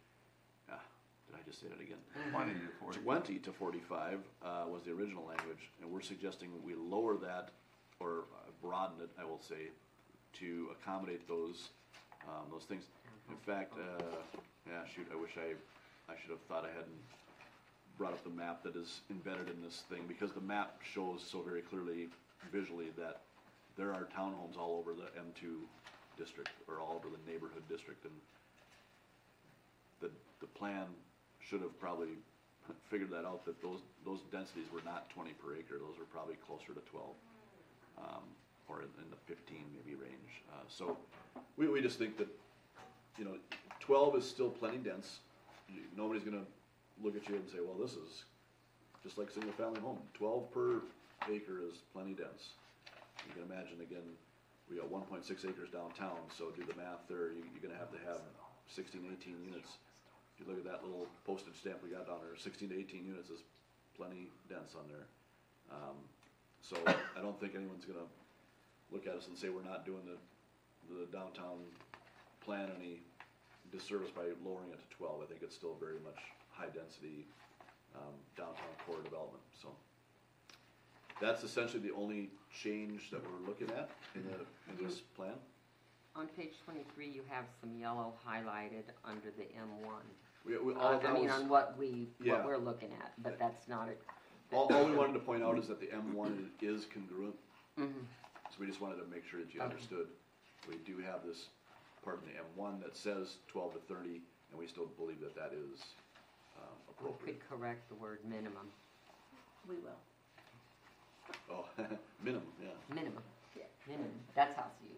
Ah, 0.71 0.81
did 1.29 1.37
I 1.37 1.43
just 1.47 1.61
say 1.61 1.69
that 1.69 1.81
again? 1.81 1.99
Twenty 2.33 2.55
to 2.55 2.69
forty. 2.81 2.99
Twenty 2.99 3.39
to 3.39 3.53
forty-five, 3.53 4.19
uh, 4.45 4.65
was 4.67 4.83
the 4.83 4.93
original 4.93 5.25
language, 5.27 5.71
and 5.81 5.91
we're 5.91 6.01
suggesting 6.01 6.51
we 6.65 6.75
lower 6.75 7.17
that, 7.19 7.51
or 8.01 8.25
uh, 8.35 8.51
broaden 8.63 9.01
it, 9.03 9.11
I 9.21 9.25
will 9.25 9.41
say, 9.41 9.69
to 10.41 10.69
accommodate 10.73 11.29
those, 11.29 11.69
um, 12.27 12.51
those 12.51 12.65
things. 12.65 12.85
In 13.29 13.37
fact, 13.37 13.75
uh, 13.75 14.03
yeah, 14.67 14.83
shoot, 14.93 15.07
I 15.13 15.21
wish 15.21 15.33
I, 15.37 15.55
I 16.11 16.17
should 16.21 16.31
have 16.31 16.41
thought 16.49 16.65
I 16.65 16.75
hadn't 16.75 16.99
brought 17.97 18.13
up 18.13 18.25
the 18.25 18.31
map 18.31 18.63
that 18.65 18.75
is 18.75 19.03
embedded 19.11 19.49
in 19.51 19.63
this 19.63 19.85
thing, 19.89 20.01
because 20.09 20.33
the 20.33 20.41
map 20.41 20.81
shows 20.83 21.23
so 21.23 21.43
very 21.43 21.61
clearly 21.61 22.09
visually 22.51 22.87
that 22.97 23.21
there 23.77 23.93
are 23.93 24.09
townhomes 24.17 24.59
all 24.59 24.77
over 24.79 24.93
the 24.93 25.09
M 25.19 25.27
two 25.39 25.61
district, 26.19 26.51
or 26.69 26.81
all 26.81 26.97
over 26.97 27.09
the 27.09 27.31
neighborhood 27.31 27.63
district, 27.69 28.05
and 28.05 28.15
the, 30.01 30.11
the 30.41 30.47
plan 30.47 30.85
should 31.41 31.61
have 31.61 31.79
probably 31.81 32.09
figured 32.91 33.11
that 33.11 33.25
out, 33.25 33.45
that 33.47 33.61
those, 33.63 33.81
those 34.05 34.21
densities 34.31 34.67
were 34.73 34.83
not 34.85 35.09
twenty 35.11 35.33
per 35.33 35.55
acre, 35.55 35.79
those 35.79 35.99
were 35.99 36.09
probably 36.13 36.37
closer 36.47 36.75
to 36.75 36.81
twelve. 36.91 37.15
Um, 37.99 38.25
or 38.69 38.83
in, 38.83 38.89
in 39.03 39.11
the 39.11 39.17
fifteen 39.27 39.65
maybe 39.75 39.97
range, 39.97 40.43
uh, 40.53 40.63
so, 40.69 40.97
we, 41.57 41.69
we 41.69 41.83
just 41.83 41.99
think 41.99 42.17
that, 42.19 42.29
you 43.19 43.25
know, 43.25 43.35
twelve 43.81 44.17
is 44.17 44.25
still 44.25 44.49
plenty 44.49 44.79
dense. 44.79 45.19
Nobody's 45.97 46.23
gonna 46.23 46.45
look 47.03 47.17
at 47.17 47.29
you 47.29 47.35
and 47.35 47.49
say, 47.49 47.59
well, 47.61 47.77
this 47.81 47.93
is 47.93 48.25
just 49.03 49.19
like 49.19 49.31
single-family 49.31 49.81
home, 49.81 49.99
twelve 50.15 50.53
per 50.53 50.83
acre 51.31 51.61
is 51.69 51.79
plenty 51.93 52.13
dense. 52.13 52.51
You 53.27 53.33
can 53.35 53.45
imagine, 53.45 53.81
again, 53.81 54.07
we 54.71 54.77
got 54.77 54.91
one 54.91 55.03
point 55.03 55.25
six 55.27 55.45
acres 55.45 55.69
downtown, 55.71 56.19
so 56.31 56.51
do 56.55 56.63
the 56.65 56.77
math 56.79 57.03
there, 57.09 57.35
you, 57.35 57.43
you're 57.53 57.65
gonna 57.65 57.79
have 57.79 57.91
to 57.91 58.01
have 58.07 58.23
16, 58.71 59.03
18 59.03 59.35
units. 59.45 59.79
If 60.41 60.47
you 60.47 60.47
look 60.49 60.63
at 60.65 60.69
that 60.73 60.81
little 60.81 61.05
postage 61.27 61.59
stamp 61.61 61.85
we 61.85 61.91
got 61.93 62.07
down 62.09 62.25
there, 62.25 62.33
sixteen 62.39 62.73
to 62.73 62.77
eighteen 62.79 63.05
units 63.05 63.29
is 63.29 63.45
plenty 63.93 64.33
dense 64.49 64.73
on 64.73 64.89
there. 64.89 65.05
Um, 65.69 66.01
so 66.65 66.81
I 66.87 67.21
don't 67.21 67.37
think 67.37 67.53
anyone's 67.53 67.85
gonna 67.85 68.09
look 68.89 69.05
at 69.07 69.13
us 69.13 69.29
and 69.29 69.37
say 69.37 69.53
we're 69.53 69.67
not 69.69 69.85
doing 69.85 70.01
the, 70.09 70.17
the 70.89 71.05
downtown 71.13 71.61
plan 72.41 72.73
any 72.81 73.05
disservice 73.69 74.09
by 74.09 74.33
lowering 74.41 74.73
it 74.73 74.81
to 74.81 74.89
twelve. 74.97 75.21
I 75.21 75.27
think 75.29 75.45
it's 75.45 75.55
still 75.55 75.77
very 75.77 76.01
much 76.01 76.17
high-density, 76.57 77.29
um, 77.93 78.17
downtown 78.33 78.73
core 78.89 79.05
development, 79.05 79.45
so. 79.61 79.69
That's 81.21 81.45
essentially 81.45 81.81
the 81.87 81.95
only 81.95 82.31
change 82.53 83.11
that 83.11 83.21
we're 83.23 83.47
looking 83.47 83.69
at 83.71 83.91
in 84.15 84.23
the, 84.25 84.35
in 84.83 84.87
this 84.87 85.01
plan. 85.17 85.35
On 86.17 86.27
page 86.29 86.55
twenty-three, 86.65 87.09
you 87.09 87.23
have 87.29 87.45
some 87.61 87.71
yellow 87.79 88.13
highlighted 88.27 88.85
under 89.05 89.31
the 89.37 89.45
M 89.57 89.69
one. 89.85 90.03
We, 90.45 90.59
we, 90.59 90.75
all 90.75 90.95
I 90.95 90.99
that 90.99 91.13
mean, 91.15 91.25
was, 91.25 91.33
on 91.33 91.49
what 91.49 91.77
we, 91.79 92.09
Yeah. 92.23 92.35
what 92.35 92.47
we're 92.47 92.57
looking 92.57 92.91
at, 93.01 93.13
but 93.23 93.39
that's 93.39 93.69
not 93.69 93.89
it. 93.89 94.01
all, 94.53 94.73
all 94.73 94.87
we 94.87 94.93
wanted 94.97 95.13
to 95.13 95.19
point 95.21 95.43
out 95.45 95.59
is 95.59 95.69
that 95.69 95.81
the 95.81 95.93
M 95.93 96.15
one 96.15 96.51
is 96.61 96.87
congruent, 96.93 97.37
Mhm. 97.79 97.93
so 98.49 98.57
we 98.59 98.67
just 98.67 98.81
wanted 98.81 98.97
to 98.97 99.05
make 99.07 99.25
sure 99.25 99.41
that 99.41 99.55
you 99.55 99.61
Okay. 99.61 99.71
understood. 99.71 100.09
We 100.69 100.77
do 100.87 100.99
have 100.99 101.25
this 101.25 101.47
part 102.03 102.21
in 102.25 102.33
the 102.33 102.39
M 102.39 102.47
one 102.57 102.81
that 102.81 102.97
says 102.97 103.37
twelve 103.47 103.75
to 103.75 103.79
thirty, 103.81 104.23
and 104.51 104.59
we 104.59 104.67
still 104.67 104.87
believe 104.99 105.21
that 105.21 105.37
that 105.37 105.53
is, 105.53 105.81
um, 106.57 106.65
We 106.89 106.93
appropriate. 107.07 107.39
could 107.41 107.49
correct 107.49 107.89
the 107.89 107.95
word 107.97 108.19
minimum. 108.25 108.69
We 109.69 109.77
will. 109.77 110.01
Oh, 111.51 111.65
minimum, 112.23 112.47
yeah. 112.63 112.69
Minimum, 112.95 113.23
Yeah. 113.57 113.63
minimum, 113.87 114.11
that's 114.35 114.55
how 114.57 114.67
you, 114.83 114.91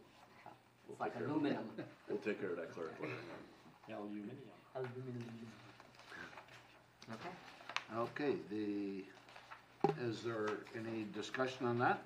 We'll 0.87 0.93
it's 0.95 1.01
like 1.01 1.13
take 1.13 1.19
care 1.21 1.27
of- 1.29 1.33
aluminum. 1.37 1.65
We'll 2.09 2.19
take 2.19 2.41
care 2.41 2.51
of 2.51 2.57
that 2.57 2.73
clerical 2.75 3.07
error. 3.07 3.99
Aluminium. 3.99 4.31
Aluminum. 4.75 5.25
Okay. 7.13 7.99
Okay, 7.99 8.35
the, 8.51 9.05
is 10.03 10.23
there 10.23 10.49
any 10.77 11.07
discussion 11.15 11.67
on 11.67 11.79
that? 11.79 12.03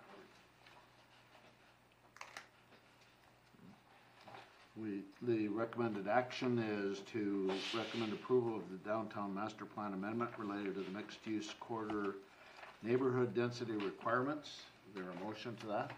We, 4.77 5.03
the 5.23 5.49
recommended 5.49 6.07
action 6.07 6.59
is 6.59 6.99
to 7.13 7.51
recommend 7.75 8.13
approval 8.13 8.57
of 8.57 8.63
the 8.71 8.77
downtown 8.89 9.35
master 9.35 9.65
plan 9.65 9.95
amendment 9.95 10.31
related 10.37 10.75
to 10.75 10.81
the 10.83 10.91
mixed-use 10.91 11.55
quarter 11.61 12.17
neighborhood 12.83 13.35
density 13.35 13.73
requirements. 13.73 14.49
Is 14.89 14.95
there 14.95 15.05
a 15.11 15.25
motion 15.25 15.57
to 15.57 15.67
that? 15.69 15.91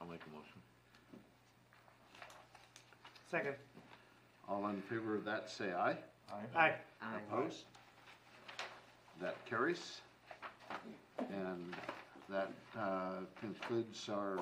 I'll 0.00 0.06
make 0.08 0.20
a 0.30 0.34
motion. 0.34 0.60
Second. 3.30 3.54
All 4.48 4.66
in 4.68 4.80
favor 4.82 5.14
of 5.14 5.24
that, 5.24 5.50
say 5.50 5.72
aye. 5.72 5.96
Aye. 6.54 6.74
Aye. 7.02 7.18
Opposed? 7.30 7.64
That 9.20 9.36
carries. 9.46 10.00
And 11.18 11.74
that 12.28 12.50
uh, 12.78 13.12
concludes 13.40 14.08
our 14.08 14.38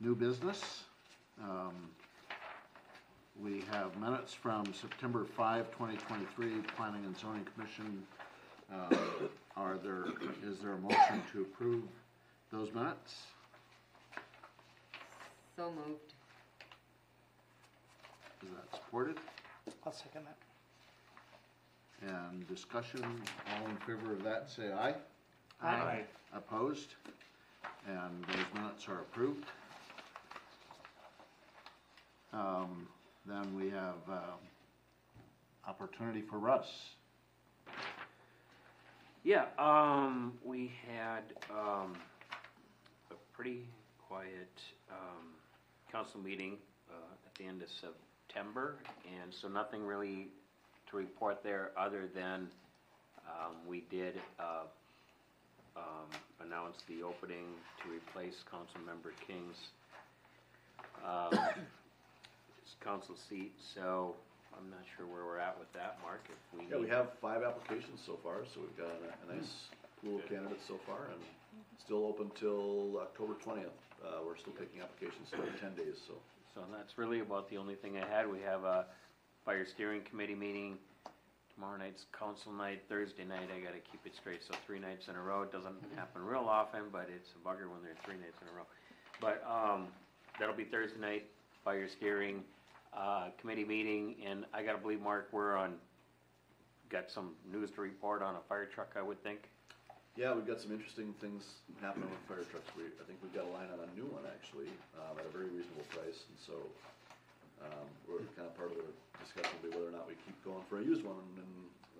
new 0.00 0.14
business. 0.14 0.84
Um, 1.42 1.72
We 3.42 3.64
have 3.72 3.96
minutes 3.98 4.34
from 4.34 4.66
September 4.74 5.24
5, 5.24 5.70
2023, 5.72 6.60
Planning 6.76 7.04
and 7.06 7.16
Zoning 7.18 7.46
Commission. 7.54 8.02
Uh, 8.72 8.94
Are 9.56 9.76
there, 9.78 10.04
is 10.44 10.58
there 10.58 10.74
a 10.74 10.78
motion 10.78 11.22
to 11.32 11.42
approve 11.42 11.84
those 12.52 12.72
minutes? 12.72 13.14
So 15.56 15.70
moved. 15.72 16.14
Is 18.42 18.48
that 18.50 18.74
supported? 18.74 19.16
I'll 19.84 19.92
second 19.92 20.24
that. 20.24 20.36
And 22.08 22.46
discussion, 22.48 23.02
all 23.04 23.66
in 23.68 23.76
favor 23.78 24.12
of 24.12 24.22
that, 24.22 24.48
say 24.50 24.72
aye. 24.72 24.94
Aye. 25.62 26.04
Opposed? 26.34 26.94
And 27.86 28.24
those 28.24 28.46
minutes 28.54 28.88
are 28.88 29.00
approved. 29.00 29.44
Um, 32.32 32.86
Then 33.26 33.54
we 33.54 33.68
have 33.70 33.96
um, 34.08 34.38
opportunity 35.68 36.22
for 36.22 36.38
Russ. 36.38 36.94
Yeah, 39.22 39.44
um, 39.58 40.32
we 40.42 40.72
had, 40.88 41.24
um, 41.50 41.92
a 43.10 43.14
pretty 43.34 43.66
quiet, 44.08 44.48
um, 44.90 45.26
council 45.92 46.20
meeting, 46.20 46.56
uh, 46.90 46.94
at 47.26 47.34
the 47.34 47.44
end 47.44 47.62
of 47.62 47.68
September, 47.68 48.76
and 49.04 49.32
so 49.32 49.46
nothing 49.48 49.84
really 49.84 50.28
to 50.90 50.96
report 50.96 51.42
there, 51.42 51.70
other 51.76 52.08
than, 52.14 52.48
um, 53.28 53.56
we 53.68 53.82
did, 53.90 54.18
uh, 54.38 54.64
um, 55.76 56.08
announce 56.40 56.82
the 56.88 57.02
opening 57.02 57.54
to 57.82 57.90
replace 57.90 58.42
Councilmember 58.50 59.12
King's, 59.26 59.68
um, 61.04 61.38
council 62.80 63.16
seat, 63.28 63.52
so 63.74 64.16
I'm 64.56 64.70
not 64.70 64.84
sure 64.96 65.06
where 65.06 65.24
we're 65.24 65.38
at 65.38 65.58
with 65.58 65.72
that, 65.72 65.98
Mark, 66.02 66.26
if 66.28 66.38
we 66.58 66.66
Yeah, 66.66 66.76
we 66.76 66.82
need- 66.82 66.90
have 66.92 67.12
five 67.20 67.42
applications 67.42 68.00
so 68.04 68.16
far, 68.22 68.44
so 68.46 68.60
we've 68.60 68.76
got 68.76 68.90
a, 68.90 69.30
a 69.30 69.34
nice 69.36 69.70
pool 70.02 70.18
of 70.18 70.26
candidates 70.28 70.64
so 70.66 70.78
far, 70.86 71.06
and 71.12 71.20
still 71.78 72.04
open 72.06 72.30
till 72.38 72.98
October 73.00 73.34
twentieth. 73.34 73.72
Uh, 74.04 74.20
we're 74.24 74.36
still 74.36 74.52
taking 74.54 74.80
applications 74.80 75.28
for 75.30 75.44
ten 75.60 75.74
days, 75.74 75.96
so. 76.06 76.14
So 76.54 76.64
that's 76.76 76.98
really 76.98 77.20
about 77.20 77.48
the 77.48 77.56
only 77.58 77.76
thing 77.76 77.96
I 77.98 78.06
had. 78.06 78.28
We 78.30 78.40
have 78.40 78.64
a 78.64 78.86
fire 79.44 79.64
steering 79.66 80.02
committee 80.02 80.34
meeting. 80.34 80.78
Tomorrow 81.54 81.76
night's 81.78 82.06
council 82.18 82.52
night, 82.52 82.82
Thursday 82.88 83.24
night, 83.24 83.48
I 83.54 83.60
gotta 83.60 83.78
keep 83.92 84.00
it 84.06 84.14
straight, 84.16 84.42
so 84.42 84.54
three 84.66 84.78
nights 84.78 85.08
in 85.08 85.14
a 85.16 85.20
row. 85.22 85.42
It 85.42 85.52
doesn't 85.52 85.76
happen 85.94 86.24
real 86.24 86.46
often, 86.48 86.84
but 86.90 87.08
it's 87.14 87.30
a 87.36 87.38
bugger 87.46 87.68
when 87.70 87.82
there 87.82 87.92
are 87.92 88.02
three 88.04 88.16
nights 88.16 88.38
in 88.40 88.48
a 88.48 88.52
row. 88.56 88.66
But, 89.20 89.44
um, 89.46 89.88
that'll 90.38 90.54
be 90.56 90.64
Thursday 90.64 90.98
night, 90.98 91.28
fire 91.62 91.86
steering, 91.88 92.42
uh, 92.92 93.28
committee 93.40 93.64
meeting, 93.64 94.16
and 94.26 94.44
I 94.52 94.62
gotta 94.62 94.78
believe, 94.78 95.00
Mark, 95.00 95.28
we're 95.32 95.56
on, 95.56 95.74
got 96.88 97.10
some 97.10 97.32
news 97.50 97.70
to 97.72 97.80
report 97.80 98.22
on 98.22 98.34
a 98.36 98.42
fire 98.48 98.66
truck, 98.66 98.94
I 98.96 99.02
would 99.02 99.22
think. 99.22 99.48
Yeah, 100.16 100.34
we've 100.34 100.46
got 100.46 100.60
some 100.60 100.72
interesting 100.72 101.14
things 101.22 101.62
happening 101.80 102.10
with 102.10 102.18
fire 102.26 102.44
trucks. 102.50 102.66
We, 102.76 102.90
I 102.98 103.04
think 103.06 103.22
we've 103.22 103.32
got 103.32 103.46
a 103.46 103.52
line 103.54 103.70
on 103.72 103.78
a 103.78 103.90
new 103.94 104.10
one 104.10 104.26
actually, 104.26 104.66
um, 104.98 105.14
at 105.18 105.24
a 105.24 105.32
very 105.32 105.46
reasonable 105.48 105.86
price, 105.94 106.26
and 106.26 106.36
so, 106.36 106.54
um, 107.62 107.86
we're 108.10 108.26
kind 108.34 108.48
of 108.50 108.56
part 108.58 108.74
of 108.74 108.78
the 108.82 108.90
discussion 109.22 109.54
will 109.62 109.70
be 109.70 109.72
whether 109.76 109.88
or 109.88 109.94
not 109.94 110.08
we 110.10 110.18
keep 110.26 110.34
going 110.42 110.64
for 110.66 110.80
a 110.80 110.84
used 110.84 111.06
one 111.06 111.22
and, 111.38 111.52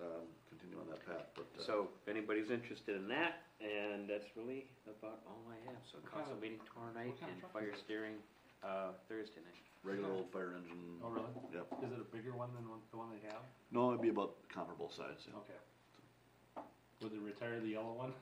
um, 0.03 0.25
continue 0.51 0.75
on 0.75 0.89
that 0.91 0.99
path, 1.07 1.31
but, 1.39 1.47
uh. 1.55 1.63
So 1.63 1.87
if 2.03 2.05
anybody's 2.11 2.51
interested 2.51 2.99
in 2.99 3.07
that, 3.07 3.47
and 3.63 4.09
that's 4.09 4.27
really 4.35 4.67
about 4.89 5.23
all 5.29 5.39
I 5.47 5.57
have. 5.71 5.79
So 5.87 6.01
council 6.11 6.35
meeting 6.41 6.59
tomorrow 6.67 6.91
night 6.91 7.15
what 7.15 7.21
kind 7.23 7.31
of 7.37 7.47
and 7.47 7.53
fire 7.53 7.73
steering, 7.79 8.17
uh, 8.65 8.91
Thursday 9.07 9.39
night. 9.45 9.70
Regular 9.83 10.11
old 10.13 10.29
fire 10.31 10.53
engine. 10.55 10.77
Oh, 11.03 11.09
really? 11.09 11.25
Yep. 11.53 11.67
Is 11.83 11.91
it 11.91 11.99
a 11.99 12.15
bigger 12.15 12.33
one 12.35 12.49
than 12.53 12.69
one- 12.69 12.81
the 12.91 12.97
one 12.97 13.09
they 13.09 13.25
have? 13.27 13.41
No, 13.71 13.89
it'd 13.89 14.01
be 14.01 14.09
about 14.09 14.35
comparable 14.49 14.89
size, 14.89 15.25
yeah. 15.27 15.37
Okay. 15.37 16.67
Would 17.01 17.11
they 17.13 17.17
retire 17.17 17.59
the 17.59 17.69
yellow 17.69 17.93
one? 17.93 18.13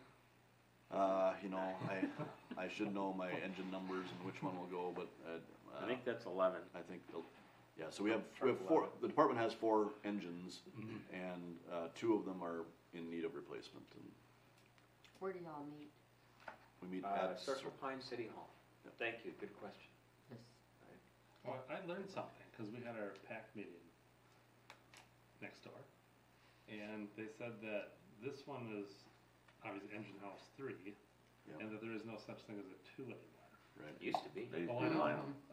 Uh, 0.92 1.34
you 1.44 1.50
know, 1.50 1.58
I, 1.90 2.06
I 2.58 2.68
should 2.70 2.94
know 2.94 3.14
my 3.14 3.30
engine 3.32 3.70
numbers 3.72 4.06
and 4.18 4.26
which 4.26 4.42
one 4.42 4.58
will 4.58 4.68
go, 4.72 4.94
but, 4.96 5.08
uh. 5.28 5.40
I 5.84 5.86
think 5.88 6.04
that's 6.06 6.26
eleven. 6.26 6.62
I 6.76 6.80
think, 6.82 7.02
they'll- 7.12 7.26
yeah, 7.78 7.86
so 7.90 8.04
we 8.04 8.10
have, 8.12 8.22
we 8.42 8.50
have 8.50 8.58
four, 8.68 8.90
the 9.02 9.08
department 9.08 9.40
has 9.40 9.54
four 9.54 9.92
engines, 10.04 10.60
and, 11.14 11.56
uh, 11.72 11.88
two 11.96 12.14
of 12.16 12.26
them 12.26 12.42
are 12.44 12.66
in 12.94 13.10
need 13.10 13.24
of 13.26 13.36
replacement, 13.36 13.86
and 13.96 14.04
Where 15.20 15.32
do 15.34 15.40
y'all 15.40 15.64
meet? 15.78 15.90
we 16.82 16.88
meet 16.88 17.04
Uh, 17.06 17.30
at. 17.32 17.40
Circle 17.40 17.72
Pine 17.82 18.02
City 18.02 18.30
Hall. 18.34 18.50
Thank 18.98 19.24
you, 19.26 19.32
good 19.40 19.54
question. 19.62 19.89
This, 21.50 21.58
Well, 21.68 21.78
I 21.78 21.82
learned 21.88 22.10
something, 22.10 22.46
cause 22.58 22.68
we 22.70 22.78
had 22.86 22.96
our 22.96 23.14
PAC 23.28 23.50
meeting 23.56 23.82
next 25.42 25.64
door. 25.64 25.74
And 26.70 27.08
they 27.18 27.26
said 27.38 27.54
that 27.66 27.94
this 28.22 28.46
one 28.46 28.70
is 28.78 28.90
obviously 29.66 29.90
engine 29.96 30.14
house 30.22 30.50
three, 30.58 30.94
Yeah. 31.48 31.58
and 31.60 31.72
that 31.74 31.82
there 31.82 31.94
is 31.94 32.06
no 32.06 32.18
such 32.18 32.42
thing 32.46 32.60
as 32.60 32.66
a 32.70 32.78
two 32.96 33.04
anymore. 33.04 33.50
Right. 33.82 33.96
Used 34.02 34.22
to 34.24 34.30
be. 34.30 34.46
They- 34.52 34.68
Oh, 34.70 34.80
I 34.80 34.90
know, 34.90 35.04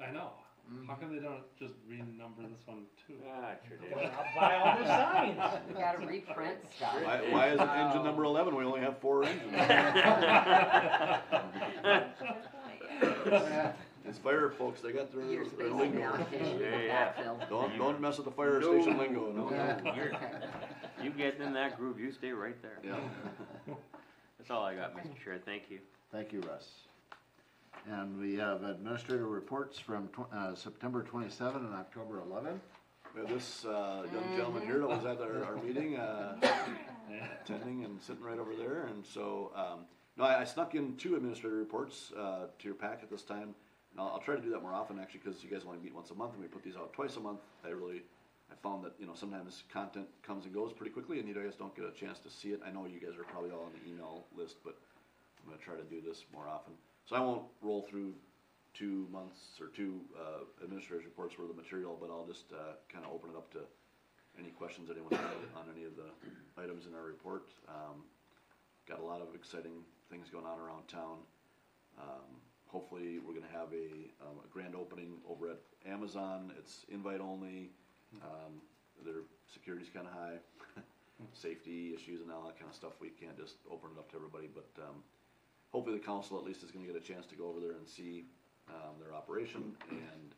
I 0.00 0.10
know, 0.10 0.32
Mm-hmm. 0.66 0.88
How 0.88 0.96
come 0.96 1.14
they 1.14 1.22
don't 1.22 1.44
just 1.56 1.74
renumber 1.88 2.42
this 2.50 2.66
one 2.66 2.86
two? 3.06 3.14
Ah, 3.30 3.54
tradition. 3.64 4.10
I'll 4.18 4.34
buy 4.34 4.56
all 4.56 4.76
the 4.76 4.84
signs. 4.84 5.38
We 5.68 5.74
gotta 5.74 6.04
reprint 6.04 6.58
stuff. 6.76 6.96
Why, 7.04 7.20
why 7.30 7.46
is 7.50 7.60
it 7.60 7.68
engine 7.68 8.02
number 8.02 8.24
eleven, 8.24 8.56
we 8.56 8.64
only 8.64 8.80
have 8.80 8.98
four 8.98 9.22
engines? 9.22 9.52
It's 14.08 14.18
fire 14.18 14.50
folks, 14.50 14.80
they 14.80 14.92
got 14.92 15.12
their, 15.12 15.24
You're 15.24 15.44
their 15.44 15.52
spacing 15.52 15.78
lingo. 15.78 16.02
out, 16.04 16.30
Dave, 16.30 16.60
Yeah, 16.60 16.78
yeah. 16.78 17.12
backfill. 17.12 17.48
Don't, 17.48 17.76
don't 17.76 18.00
mess 18.00 18.16
with 18.18 18.26
the 18.26 18.32
fire 18.32 18.62
station 18.62 18.98
lingo, 18.98 19.32
no, 19.32 19.48
no. 19.48 19.92
You're, 19.96 20.12
you 21.02 21.10
get 21.10 21.40
in 21.40 21.52
that 21.54 21.76
groove, 21.76 21.98
you 21.98 22.12
stay 22.12 22.30
right 22.32 22.60
there. 22.62 22.78
Yeah. 22.84 22.96
That's 24.38 24.50
all 24.50 24.62
I 24.64 24.74
got, 24.76 24.96
Mr. 24.96 25.22
Chair, 25.22 25.38
thank 25.44 25.64
you. 25.70 25.80
Thank 26.12 26.32
you, 26.32 26.40
Russ. 26.42 26.68
And 27.90 28.18
we 28.18 28.36
have 28.36 28.62
administrative 28.62 29.26
reports 29.26 29.78
from 29.78 30.08
tw- 30.08 30.32
uh, 30.32 30.54
September 30.54 31.02
27 31.02 31.64
and 31.64 31.74
October 31.74 32.20
11. 32.20 32.60
We 33.14 33.20
have 33.22 33.30
this, 33.30 33.64
uh, 33.64 34.06
young 34.12 34.36
gentleman 34.36 34.62
here 34.66 34.78
that 34.78 34.88
was 34.88 35.04
at 35.04 35.20
our, 35.20 35.44
our 35.44 35.56
meeting, 35.62 35.96
uh, 35.96 36.36
attending 37.42 37.84
and 37.84 38.00
sitting 38.00 38.22
right 38.22 38.38
over 38.38 38.54
there, 38.54 38.84
and 38.84 39.04
so, 39.04 39.52
um, 39.56 39.80
no, 40.16 40.24
I 40.24 40.40
I 40.42 40.44
snuck 40.44 40.74
in 40.74 40.96
two 40.96 41.16
administrative 41.16 41.58
reports, 41.58 42.12
uh, 42.16 42.46
to 42.58 42.64
your 42.64 42.74
packet 42.74 43.04
at 43.04 43.10
this 43.10 43.22
time. 43.22 43.54
I'll, 43.98 44.08
I'll 44.14 44.20
try 44.20 44.36
to 44.36 44.40
do 44.40 44.50
that 44.50 44.62
more 44.62 44.72
often, 44.74 44.98
actually, 44.98 45.20
because 45.24 45.42
you 45.42 45.50
guys 45.50 45.62
only 45.66 45.78
meet 45.78 45.94
once 45.94 46.10
a 46.10 46.14
month, 46.14 46.34
and 46.34 46.42
we 46.42 46.48
put 46.48 46.62
these 46.62 46.76
out 46.76 46.92
twice 46.92 47.16
a 47.16 47.20
month. 47.20 47.40
I 47.64 47.70
really, 47.70 48.02
I 48.50 48.54
found 48.62 48.84
that, 48.84 48.92
you 48.98 49.06
know, 49.06 49.14
sometimes 49.14 49.64
content 49.72 50.06
comes 50.22 50.44
and 50.44 50.54
goes 50.54 50.72
pretty 50.72 50.92
quickly, 50.92 51.18
and 51.18 51.28
you 51.28 51.34
guys 51.34 51.54
don't 51.58 51.74
get 51.74 51.84
a 51.84 51.92
chance 51.92 52.18
to 52.20 52.30
see 52.30 52.50
it. 52.50 52.60
I 52.66 52.70
know 52.70 52.86
you 52.86 53.00
guys 53.00 53.18
are 53.18 53.24
probably 53.24 53.50
all 53.50 53.64
on 53.64 53.72
the 53.72 53.90
email 53.90 54.24
list, 54.36 54.56
but 54.64 54.76
I'm 55.42 55.50
gonna 55.50 55.62
try 55.62 55.76
to 55.76 55.84
do 55.84 56.00
this 56.00 56.24
more 56.32 56.48
often. 56.48 56.74
So 57.06 57.16
I 57.16 57.20
won't 57.20 57.42
roll 57.62 57.82
through 57.82 58.14
two 58.74 59.08
months 59.10 59.58
or 59.60 59.68
two, 59.68 60.00
uh, 60.18 60.44
administrator's 60.62 61.04
reports 61.04 61.38
worth 61.38 61.50
of 61.50 61.56
material, 61.56 61.96
but 62.00 62.10
I'll 62.10 62.26
just, 62.26 62.52
uh, 62.52 62.74
kinda 62.88 63.08
open 63.08 63.30
it 63.30 63.36
up 63.36 63.50
to 63.52 63.60
any 64.38 64.50
questions 64.50 64.90
anyone 64.90 65.12
has 65.12 65.36
on 65.56 65.64
any 65.74 65.84
of 65.84 65.96
the 65.96 66.10
items 66.60 66.86
in 66.86 66.94
our 66.94 67.04
report. 67.04 67.48
Um, 67.68 68.04
got 68.86 69.00
a 69.00 69.02
lot 69.02 69.22
of 69.22 69.34
exciting 69.34 69.84
things 70.10 70.28
going 70.28 70.44
on 70.44 70.58
around 70.60 70.86
town. 70.88 71.18
Um, 71.98 72.40
hopefully, 72.66 73.18
we're 73.18 73.34
gonna 73.34 73.52
have 73.52 73.72
a, 73.72 74.10
um, 74.24 74.38
a 74.44 74.48
grand 74.52 74.74
opening 74.74 75.18
over 75.28 75.48
at 75.50 75.58
Amazon. 75.86 76.52
It's 76.58 76.84
invite 76.88 77.20
only. 77.20 77.70
Um, 78.22 78.62
their 79.04 79.22
security's 79.52 79.88
kinda 79.90 80.10
high. 80.10 80.38
Safety 81.32 81.94
issues 81.94 82.20
and 82.20 82.30
all 82.30 82.44
that 82.44 82.58
kinda 82.58 82.72
stuff. 82.74 83.00
We 83.00 83.10
can't 83.10 83.36
just 83.36 83.56
open 83.70 83.90
it 83.94 83.98
up 83.98 84.10
to 84.10 84.16
everybody, 84.16 84.48
but, 84.48 84.68
um, 84.82 85.02
hopefully 85.70 85.98
the 85.98 86.04
council 86.04 86.38
at 86.38 86.44
least 86.44 86.62
is 86.62 86.70
gonna 86.70 86.86
get 86.86 86.96
a 86.96 87.00
chance 87.00 87.26
to 87.26 87.36
go 87.36 87.48
over 87.48 87.60
there 87.60 87.72
and 87.72 87.88
see, 87.88 88.26
um, 88.68 88.98
their 88.98 89.14
operation. 89.14 89.76
And, 89.90 90.34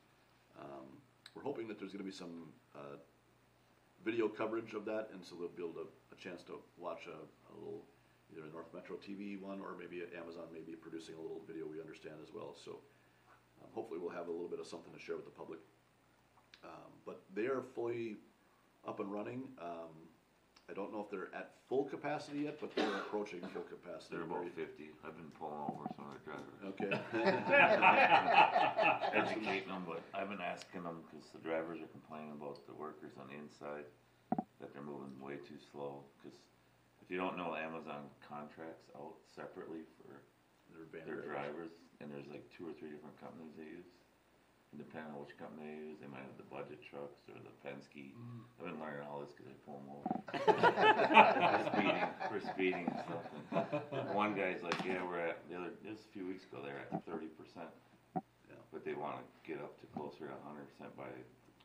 um, 0.60 1.00
we're 1.34 1.42
hoping 1.42 1.68
that 1.68 1.78
there's 1.78 1.92
gonna 1.92 2.05
be 2.05 2.10
some, 2.10 2.52
uh, 2.74 2.96
video 4.05 4.28
coverage 4.28 4.74
of 4.74 4.84
that, 4.84 5.10
and 5.12 5.24
so 5.24 5.34
they'll 5.36 5.48
be 5.48 5.62
able 5.62 5.74
to, 5.74 5.88
a 6.12 6.16
chance 6.16 6.42
to 6.44 6.62
watch 6.76 7.06
a, 7.06 7.52
a 7.52 7.52
little, 7.55 7.84
either 8.32 8.46
a 8.46 8.52
North 8.52 8.72
Metro 8.74 8.96
TV 8.96 9.40
one, 9.40 9.60
or 9.60 9.74
maybe 9.78 10.02
Amazon 10.16 10.44
may 10.52 10.60
be 10.60 10.72
producing 10.72 11.14
a 11.16 11.20
little 11.20 11.40
video 11.46 11.66
we 11.66 11.80
understand 11.80 12.16
as 12.22 12.32
well, 12.32 12.55
so. 12.55 12.78
Um, 13.62 13.68
hopefully 13.74 13.98
we'll 14.00 14.14
have 14.14 14.28
a 14.28 14.30
little 14.30 14.48
bit 14.48 14.60
of 14.60 14.66
something 14.66 14.92
to 14.92 14.98
share 15.00 15.16
with 15.16 15.24
the 15.24 15.30
public. 15.32 15.59
Um, 16.64 16.92
but 17.06 17.22
they 17.34 17.46
are 17.46 17.62
fully 17.74 18.16
up 18.86 19.00
and 19.00 19.12
running, 19.12 19.42
um, 19.60 19.90
I 20.68 20.74
don't 20.74 20.92
know 20.92 21.00
if 21.00 21.09
they're 21.10 21.30
at 21.34 21.52
full 21.68 21.84
capacity 21.84 22.40
yet, 22.40 22.60
but 22.60 22.74
they're 22.76 22.98
approaching 23.09 23.40
full 23.40 23.62
capacity. 23.64 24.16
They're 24.16 24.24
about 24.24 24.44
fifty, 24.52 24.90
I've 25.00 25.16
been 25.16 25.32
pulling 25.38 25.64
over 25.64 25.88
some 25.96 26.05
of 26.12 26.14
the 26.20 26.20
drivers. 26.28 26.60
Okay. 26.76 26.92
Educating 29.16 29.68
them, 29.68 29.84
but 29.88 30.02
I've 30.12 30.28
been 30.28 30.42
asking 30.44 30.82
them, 30.82 31.00
cause 31.10 31.24
the 31.32 31.40
drivers 31.40 31.80
are 31.80 31.88
complaining 31.88 32.32
about 32.36 32.66
the 32.66 32.74
workers 32.74 33.16
on 33.16 33.28
the 33.32 33.36
inside, 33.40 33.86
that 34.60 34.74
they're 34.74 34.82
moving 34.84 35.16
way 35.24 35.36
too 35.40 35.56
slow, 35.72 36.05
cause 36.22 36.36
if 37.09 37.16
you 37.16 37.16
don't 37.16 37.40
know, 37.40 37.56
Amazon 37.56 38.05
contracts 38.20 38.93
out 38.93 39.16
separately 39.32 39.89
for 39.97 40.12
Their 40.93 41.16
their 41.16 41.24
drivers. 41.24 41.72
and 42.05 42.12
there's 42.12 42.28
like 42.28 42.44
two 42.52 42.68
or 42.68 42.74
three 42.76 42.93
different 42.93 43.16
companies 43.16 43.56
they 43.56 43.64
use. 43.64 43.89
And 44.76 44.85
depending 44.85 45.16
on 45.16 45.24
which 45.24 45.32
company 45.40 45.64
they 45.72 45.80
use, 45.89 45.97
they 46.05 46.10
might 46.12 46.20
have 46.20 46.36
the 46.36 46.44
budget 46.52 46.76
trucks 46.85 47.24
or 47.32 47.40
the 47.40 47.48
Penske. 47.64 48.12
Mm. 48.12 48.44
I've 48.60 48.68
been 48.68 48.76
learning 48.76 49.09
all 49.09 49.24
this 49.24 49.32
cause 49.32 49.48
I 49.48 49.56
pull 49.64 49.80
them 49.80 49.89
over. 49.97 50.05
For 51.48 51.72
speeding, 51.72 52.05
for 52.28 52.40
speeding 52.52 52.85
and 52.93 53.01
stuff. 53.09 53.24
And 53.97 54.12
One 54.12 54.36
guy's 54.36 54.60
like, 54.60 54.76
yeah, 54.85 55.01
we're 55.01 55.24
at, 55.32 55.40
the 55.48 55.56
other, 55.56 55.72
just 55.80 56.05
a 56.05 56.10
few 56.12 56.28
weeks 56.28 56.44
ago, 56.44 56.60
they're 56.60 56.85
at 56.85 56.93
thirty 57.09 57.32
percent. 57.40 57.72
Yeah. 58.44 58.60
But 58.68 58.85
they 58.85 58.93
wanna 58.93 59.24
get 59.48 59.56
up 59.64 59.80
to 59.80 59.86
closer 59.97 60.28
to 60.28 60.36
hundred 60.44 60.68
percent 60.76 60.93
by 61.01 61.09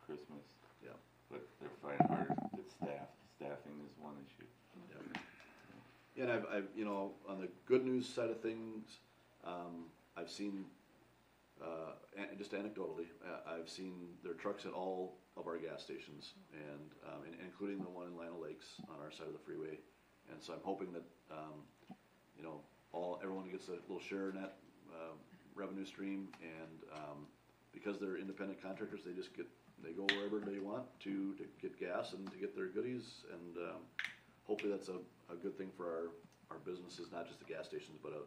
Christmas. 0.08 0.48
Yeah. 0.80 0.96
But 1.28 1.44
they're 1.60 1.76
finding 1.84 2.08
hard, 2.08 2.32
it's 2.56 2.72
staff, 2.80 3.12
staffing 3.36 3.84
is 3.84 3.92
one 4.00 4.16
issue. 4.24 4.48
And 6.20 6.32
I've, 6.32 6.46
I've, 6.46 6.68
you 6.76 6.86
know, 6.86 7.14
on 7.28 7.40
the 7.40 7.50
good 7.66 7.84
news 7.84 8.08
side 8.08 8.30
of 8.30 8.40
things, 8.40 9.00
um, 9.44 9.86
I've 10.16 10.30
seen, 10.30 10.66
uh, 11.62 11.94
and 12.16 12.38
just 12.38 12.52
anecdotally, 12.52 13.08
uh, 13.26 13.52
I've 13.52 13.68
seen 13.70 14.10
their 14.24 14.34
trucks 14.34 14.66
at 14.66 14.74
all 14.74 15.18
of 15.36 15.48
our 15.48 15.58
gas 15.58 15.82
stations, 15.82 16.34
and, 16.54 16.92
um, 17.08 17.24
and 17.26 17.36
including 17.44 17.80
the 17.80 17.90
one 17.90 18.08
in 18.08 18.18
Lino 18.18 18.38
Lakes 18.42 18.68
on 18.90 19.00
our 19.04 19.12
side 19.12 19.26
of 19.26 19.34
the 19.34 19.40
freeway. 19.40 19.80
And 20.32 20.42
so 20.42 20.54
I'm 20.54 20.60
hoping 20.64 20.94
that, 20.94 21.04
um, 21.32 21.66
you 22.38 22.44
know, 22.44 22.62
all, 22.92 23.20
everyone 23.24 23.50
gets 23.50 23.68
a 23.70 23.72
little 23.72 24.00
share 24.00 24.30
in 24.30 24.36
that, 24.36 24.58
uh, 24.94 25.14
revenue 25.56 25.86
stream, 25.86 26.28
and, 26.42 26.84
um, 26.94 27.26
because 27.74 28.00
they're 28.00 28.18
independent 28.18 28.62
contractors, 28.62 29.00
they 29.04 29.14
just 29.14 29.36
get, 29.36 29.48
they 29.84 29.94
go 29.94 30.06
wherever 30.16 30.40
they 30.40 30.60
want 30.60 30.86
to, 31.00 31.34
to 31.34 31.46
get 31.60 31.80
gas 31.80 32.14
and 32.14 32.30
to 32.32 32.38
get 32.38 32.56
their 32.56 32.68
goodies, 32.68 33.26
and, 33.34 33.58
um, 33.58 33.82
hopefully 34.44 34.72
that's 34.72 34.90
a, 34.90 35.00
a 35.32 35.36
good 35.36 35.58
thing 35.58 35.70
for 35.76 35.86
our, 35.86 36.08
our 36.52 36.58
businesses, 36.66 37.12
not 37.12 37.28
just 37.28 37.40
the 37.40 37.46
gas 37.46 37.66
stations, 37.66 37.98
but, 38.02 38.12
uh, 38.14 38.26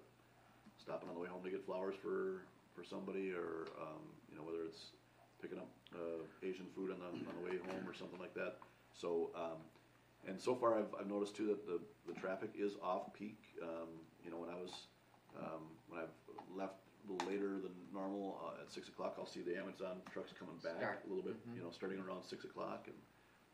stopping 0.78 1.08
on 1.08 1.14
the 1.14 1.20
way 1.20 1.28
home 1.28 1.42
to 1.42 1.50
get 1.50 1.64
flowers 1.64 1.94
for, 2.00 2.42
for 2.74 2.84
somebody, 2.84 3.32
or, 3.32 3.66
um, 3.80 4.02
you 4.30 4.36
know, 4.36 4.42
whether 4.44 4.62
it's 4.64 4.92
picking 5.40 5.58
up, 5.58 5.68
uh, 5.94 6.22
Asian 6.46 6.66
food 6.74 6.90
on 6.90 6.98
the, 7.00 7.06
on 7.06 7.34
the 7.40 7.44
way 7.50 7.56
home 7.70 7.88
or 7.88 7.94
something 7.94 8.20
like 8.20 8.34
that. 8.34 8.56
So, 8.92 9.30
um, 9.34 9.60
and 10.28 10.40
so 10.40 10.54
far 10.54 10.78
I've, 10.78 10.92
I've 10.98 11.06
noticed 11.08 11.36
too 11.36 11.46
that 11.48 11.66
the, 11.66 11.80
the 12.06 12.18
traffic 12.18 12.50
is 12.58 12.72
off-peak, 12.82 13.38
um, 13.62 13.88
you 14.24 14.30
know, 14.30 14.38
when 14.38 14.50
I 14.50 14.56
was, 14.56 14.72
um, 15.38 15.62
when 15.88 16.00
I've 16.00 16.14
left 16.56 16.74
a 17.08 17.12
little 17.12 17.28
later 17.28 17.60
than 17.60 17.72
normal, 17.92 18.40
uh, 18.44 18.60
at 18.62 18.72
six 18.72 18.88
o'clock, 18.88 19.16
I'll 19.18 19.26
see 19.26 19.40
the 19.42 19.56
Amazon 19.56 20.02
trucks 20.12 20.32
coming 20.38 20.56
back 20.64 20.76
Start. 20.78 21.02
a 21.06 21.08
little 21.08 21.22
bit, 21.24 21.36
you 21.54 21.62
know, 21.62 21.70
starting 21.70 21.98
around 22.00 22.24
six 22.24 22.44
o'clock, 22.44 22.84
and, 22.88 22.96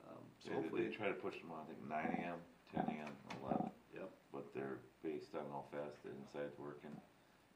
um, 0.09 0.23
so 0.43 0.49
They, 0.51 0.55
hopefully. 0.57 0.87
they 0.89 0.95
try 0.95 1.09
to 1.09 1.15
push 1.15 1.39
them 1.39 1.51
on, 1.53 1.61
I 1.63 1.67
think 1.69 1.81
nine 1.89 2.11
AM, 2.25 2.41
ten 2.75 2.85
AM, 2.89 3.15
eleven. 3.41 3.71
Yep. 3.95 4.11
But 4.33 4.49
they're 4.57 4.81
based 5.05 5.33
on 5.37 5.45
how 5.53 5.65
fast 5.73 6.01
the 6.05 6.11
inside's 6.17 6.57
working. 6.59 6.93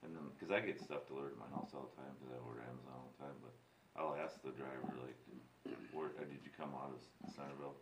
And 0.05 0.13
then, 0.15 0.29
cause 0.39 0.53
I 0.55 0.61
get 0.63 0.79
stuff 0.79 1.09
delivered 1.09 1.35
to 1.35 1.41
my 1.41 1.51
house 1.57 1.73
all 1.75 1.89
the 1.91 1.97
time, 1.99 2.13
cause 2.21 2.31
I 2.31 2.39
order 2.47 2.63
Amazon 2.63 2.95
all 2.95 3.11
the 3.17 3.19
time, 3.27 3.37
but 3.43 3.55
I'll 3.97 4.15
ask 4.21 4.39
the 4.45 4.53
driver, 4.55 4.93
like, 5.03 5.17
where, 5.91 6.13
uh, 6.21 6.29
did 6.29 6.45
you 6.45 6.53
come 6.55 6.71
out 6.77 6.93
of 6.95 7.01
Centerville? 7.33 7.75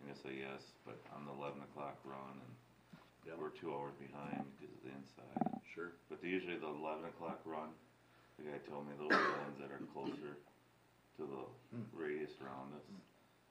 And 0.00 0.08
he'll 0.08 0.22
say 0.22 0.38
yes, 0.38 0.62
but 0.86 0.96
I'm 1.12 1.26
the 1.26 1.34
eleven 1.36 1.60
o'clock 1.66 1.98
run 2.06 2.38
and 2.38 2.52
Yep. 3.26 3.42
we're 3.42 3.50
two 3.58 3.74
hours 3.74 3.98
behind 3.98 4.46
because 4.56 4.70
of 4.78 4.82
the 4.86 4.94
inside. 4.94 5.58
Sure. 5.74 5.90
But 6.08 6.22
the- 6.22 6.30
usually 6.30 6.56
the 6.56 6.70
eleven 6.70 7.04
o'clock 7.10 7.42
run, 7.44 7.74
the 8.38 8.44
guy 8.46 8.58
told 8.70 8.86
me 8.86 8.94
those 8.96 9.10
are 9.10 9.18
the 9.34 9.38
ones 9.42 9.58
that 9.58 9.70
are 9.74 9.82
closer 9.92 10.38
to 11.18 11.22
the 11.26 11.44
radius 11.92 12.38
around 12.40 12.72
us. 12.78 12.86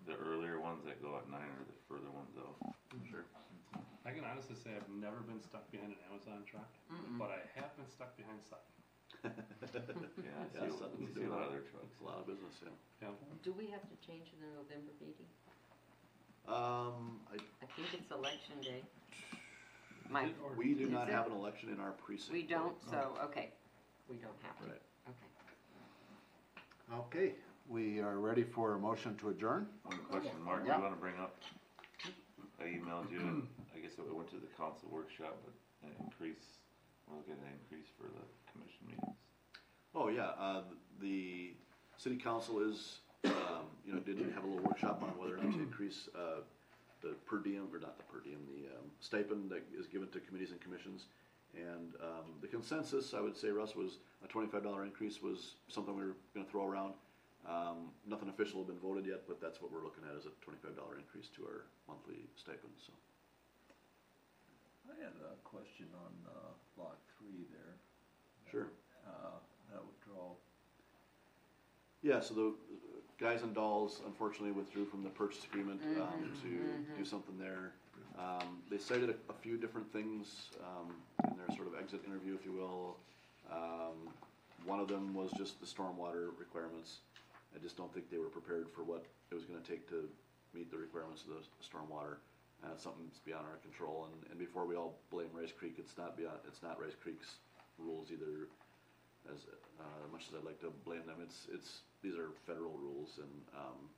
The 0.07 0.15
earlier 0.15 0.59
ones 0.61 0.85
that 0.85 1.01
go 1.03 1.17
at 1.17 1.27
nine 1.29 1.43
are 1.59 1.65
the 1.67 1.75
further 1.91 2.09
ones 2.15 2.31
out. 2.39 2.55
Sure. 3.09 3.25
I 4.05 4.11
can 4.11 4.23
honestly 4.23 4.55
say 4.55 4.69
I've 4.75 4.87
never 5.01 5.17
been 5.25 5.41
stuck 5.41 5.69
behind 5.71 5.91
an 5.91 6.01
Amazon 6.11 6.45
truck, 6.45 6.69
but 7.17 7.29
I 7.33 7.41
have 7.59 7.75
been 7.75 7.89
stuck 7.89 8.15
behind 8.15 8.39
Sutton. 8.45 8.71
Yeah, 9.25 10.29
Yeah, 10.53 10.69
see, 10.69 10.77
Sutton's 10.77 11.01
you 11.01 11.07
see 11.07 11.11
a 11.11 11.25
doing 11.25 11.29
lot 11.31 11.41
a- 11.41 11.45
of 11.49 11.51
their 11.51 11.65
trucks. 11.65 11.89
It's 11.91 12.01
a 12.01 12.05
lot 12.05 12.19
of 12.21 12.27
business, 12.27 12.53
yeah. 12.61 12.69
Yeah. 13.01 13.09
Do 13.43 13.51
we 13.57 13.65
have 13.73 13.81
to 13.89 13.95
change 14.05 14.29
the 14.37 14.45
November 14.53 14.93
meeting? 15.01 15.25
Um, 16.47 17.19
I, 17.33 17.41
I 17.63 17.67
think 17.75 17.87
it's 17.93 18.11
election 18.11 18.61
day. 18.61 18.83
My, 20.09 20.29
we 20.55 20.75
do 20.75 20.85
Is 20.85 20.91
not 20.91 21.09
it? 21.09 21.13
have 21.13 21.25
an 21.25 21.33
election 21.33 21.69
in 21.73 21.79
our 21.79 21.91
precinct. 21.93 22.31
we 22.31 22.43
don't, 22.43 22.75
No. 22.91 22.91
so, 22.91 23.17
okay, 23.25 23.49
we 24.07 24.17
don't 24.17 24.37
have 24.43 24.57
to, 24.61 24.65
Right. 24.69 24.81
okay. 25.09 25.29
Okay, 26.93 27.33
we 27.67 27.99
are 27.99 28.19
ready 28.19 28.43
for 28.43 28.73
a 28.75 28.79
motion 28.79 29.15
to 29.17 29.29
adjourn. 29.29 29.67
One 29.83 29.97
question, 30.11 30.39
Mark, 30.43 30.61
you 30.63 30.69
Yeah. 30.69 30.79
wanna 30.79 30.95
bring 30.97 31.17
up? 31.19 31.35
I 32.59 32.65
emailed 32.65 33.11
you, 33.11 33.19
and 33.19 33.43
I 33.75 33.79
guess 33.79 33.93
it 33.97 34.13
went 34.13 34.29
to 34.29 34.35
the 34.37 34.49
council 34.57 34.89
workshop, 34.91 35.37
but 35.43 35.53
an 35.87 35.93
increase, 36.03 36.61
we'll 37.09 37.21
get 37.21 37.37
an 37.37 37.51
increase 37.61 37.87
for 37.97 38.07
the 38.07 38.23
commission 38.51 38.87
meetings. 38.87 39.17
Oh, 39.93 40.09
yeah, 40.09 40.31
uh, 40.39 40.61
the 41.01 41.53
city 41.97 42.17
council 42.17 42.59
is, 42.59 42.99
um, 43.25 43.67
you 43.85 43.93
know, 43.93 43.99
did 43.99 44.17
have 44.33 44.43
a 44.43 44.47
little 44.47 44.63
workshop 44.63 45.01
on 45.01 45.09
whether 45.19 45.35
or 45.35 45.43
not 45.43 45.53
to 45.53 45.59
increase, 45.69 46.09
uh, 46.15 46.41
the 47.01 47.09
per 47.25 47.39
diem, 47.39 47.67
or 47.73 47.79
not 47.79 47.97
the 47.97 48.03
per 48.05 48.19
diem, 48.23 48.39
the, 48.47 48.67
um, 48.75 48.85
stipend 48.99 49.49
that 49.51 49.63
is 49.77 49.87
given 49.87 50.07
to 50.09 50.19
committees 50.19 50.51
and 50.51 50.61
commissions. 50.61 51.05
And, 51.55 51.95
um, 52.01 52.35
the 52.41 52.47
consensus, 52.47 53.13
I 53.13 53.21
would 53.21 53.37
say, 53.37 53.49
Russ, 53.49 53.75
was 53.75 53.99
a 54.23 54.27
twenty-five 54.27 54.63
dollar 54.63 54.83
increase 54.83 55.21
was 55.21 55.53
something 55.69 55.95
we 55.95 56.03
were 56.03 56.15
gonna 56.33 56.47
throw 56.51 56.65
around. 56.67 56.93
Um, 57.47 57.93
nothing 58.07 58.29
official 58.29 58.59
has 58.59 58.67
been 58.67 58.79
voted 58.81 59.05
yet, 59.05 59.21
but 59.27 59.39
that's 59.39 59.61
what 59.61 59.71
we're 59.71 59.83
looking 59.83 60.03
at, 60.09 60.17
is 60.17 60.25
a 60.25 60.33
twenty-five 60.43 60.75
dollar 60.75 60.97
increase 60.97 61.29
to 61.37 61.45
our 61.45 61.65
monthly 61.87 62.25
stipend, 62.35 62.73
so. 62.81 62.93
I 64.89 64.97
had 65.03 65.13
a 65.21 65.35
question 65.43 65.85
on, 65.93 66.13
uh, 66.29 66.81
lot 66.81 66.97
three 67.17 67.45
there. 67.51 67.73
Sure. 68.49 68.67
Uh, 69.05 69.37
that 69.71 69.81
withdrawal. 69.85 70.37
Yeah, 72.01 72.19
so 72.19 72.33
the 72.33 72.47
uh, 72.47 72.53
guys 73.19 73.41
and 73.41 73.53
dolls 73.53 74.01
unfortunately 74.05 74.51
withdrew 74.51 74.85
from 74.85 75.03
the 75.03 75.09
purchase 75.09 75.43
agreement, 75.45 75.81
um, 76.01 76.31
to 76.41 76.97
do 76.97 77.05
something 77.05 77.37
there. 77.37 77.73
Um, 78.17 78.61
they 78.71 78.77
cited 78.77 79.09
a, 79.09 79.15
a 79.29 79.35
few 79.41 79.57
different 79.57 79.91
things, 79.91 80.49
um, 80.61 80.95
in 81.29 81.37
their 81.37 81.55
sort 81.55 81.67
of 81.67 81.73
exit 81.79 82.01
interview, 82.07 82.35
if 82.39 82.45
you 82.45 82.53
will. 82.53 82.95
Um, 83.51 84.09
one 84.65 84.79
of 84.79 84.87
them 84.87 85.13
was 85.13 85.31
just 85.37 85.59
the 85.59 85.65
stormwater 85.67 86.29
requirements. 86.39 86.99
I 87.55 87.59
just 87.63 87.77
don't 87.77 87.93
think 87.93 88.11
they 88.11 88.19
were 88.19 88.29
prepared 88.29 88.69
for 88.69 88.83
what 88.83 89.05
it 89.31 89.35
was 89.35 89.45
gonna 89.45 89.63
take 89.63 89.87
to 89.89 90.09
meet 90.53 90.69
the 90.69 90.77
requirements 90.77 91.23
of 91.23 91.33
the 91.33 91.41
stormwater. 91.63 92.19
And 92.63 92.71
it's 92.71 92.83
something 92.83 93.05
that's 93.07 93.19
beyond 93.19 93.45
our 93.47 93.59
control, 93.63 94.07
and, 94.11 94.31
and 94.31 94.39
before 94.39 94.65
we 94.65 94.75
all 94.75 94.95
blame 95.11 95.29
Rice 95.33 95.51
Creek, 95.51 95.75
it's 95.77 95.97
not 95.97 96.17
beyond, 96.17 96.39
it's 96.47 96.63
not 96.63 96.81
Rice 96.81 96.95
Creek's 96.95 97.35
rules 97.77 98.09
either. 98.11 98.47
as, 99.31 99.43
uh, 99.79 99.83
much 100.11 100.23
as 100.29 100.39
I'd 100.39 100.45
like 100.45 100.59
to 100.61 100.71
blame 100.85 101.05
them, 101.05 101.19
it's, 101.21 101.47
it's, 101.51 101.81
these 102.01 102.15
are 102.15 102.31
federal 102.47 102.71
rules 102.79 103.19
and, 103.19 103.31
um, 103.55 103.89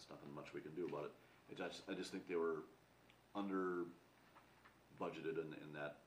it's 0.00 0.08
nothing 0.08 0.34
much 0.34 0.54
we 0.54 0.60
can 0.60 0.74
do 0.74 0.86
about 0.86 1.04
it. 1.04 1.12
I 1.52 1.68
just, 1.68 1.82
I 1.90 1.94
just 1.94 2.10
think 2.10 2.26
they 2.26 2.36
were 2.36 2.64
under 3.34 3.84
budgeted 5.00 5.36
in, 5.36 5.52
in 5.60 5.72
that 5.74 5.98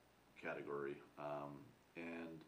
category. 0.41 0.95
Um, 1.19 1.61
and, 1.95 2.41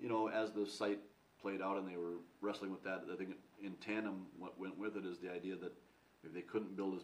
you 0.00 0.08
know, 0.08 0.28
as 0.28 0.52
the 0.52 0.66
site 0.66 1.00
played 1.40 1.62
out 1.62 1.76
and 1.76 1.88
they 1.88 1.96
were 1.96 2.18
wrestling 2.40 2.70
with 2.70 2.82
that, 2.84 3.04
I 3.12 3.16
think 3.16 3.30
in 3.62 3.72
tandem, 3.74 4.26
what 4.38 4.58
went 4.58 4.78
with 4.78 4.96
it 4.96 5.04
is 5.04 5.18
the 5.18 5.32
idea 5.32 5.56
that 5.56 5.72
maybe 6.22 6.34
they 6.34 6.42
couldn't 6.42 6.76
build 6.76 6.96
as 6.96 7.02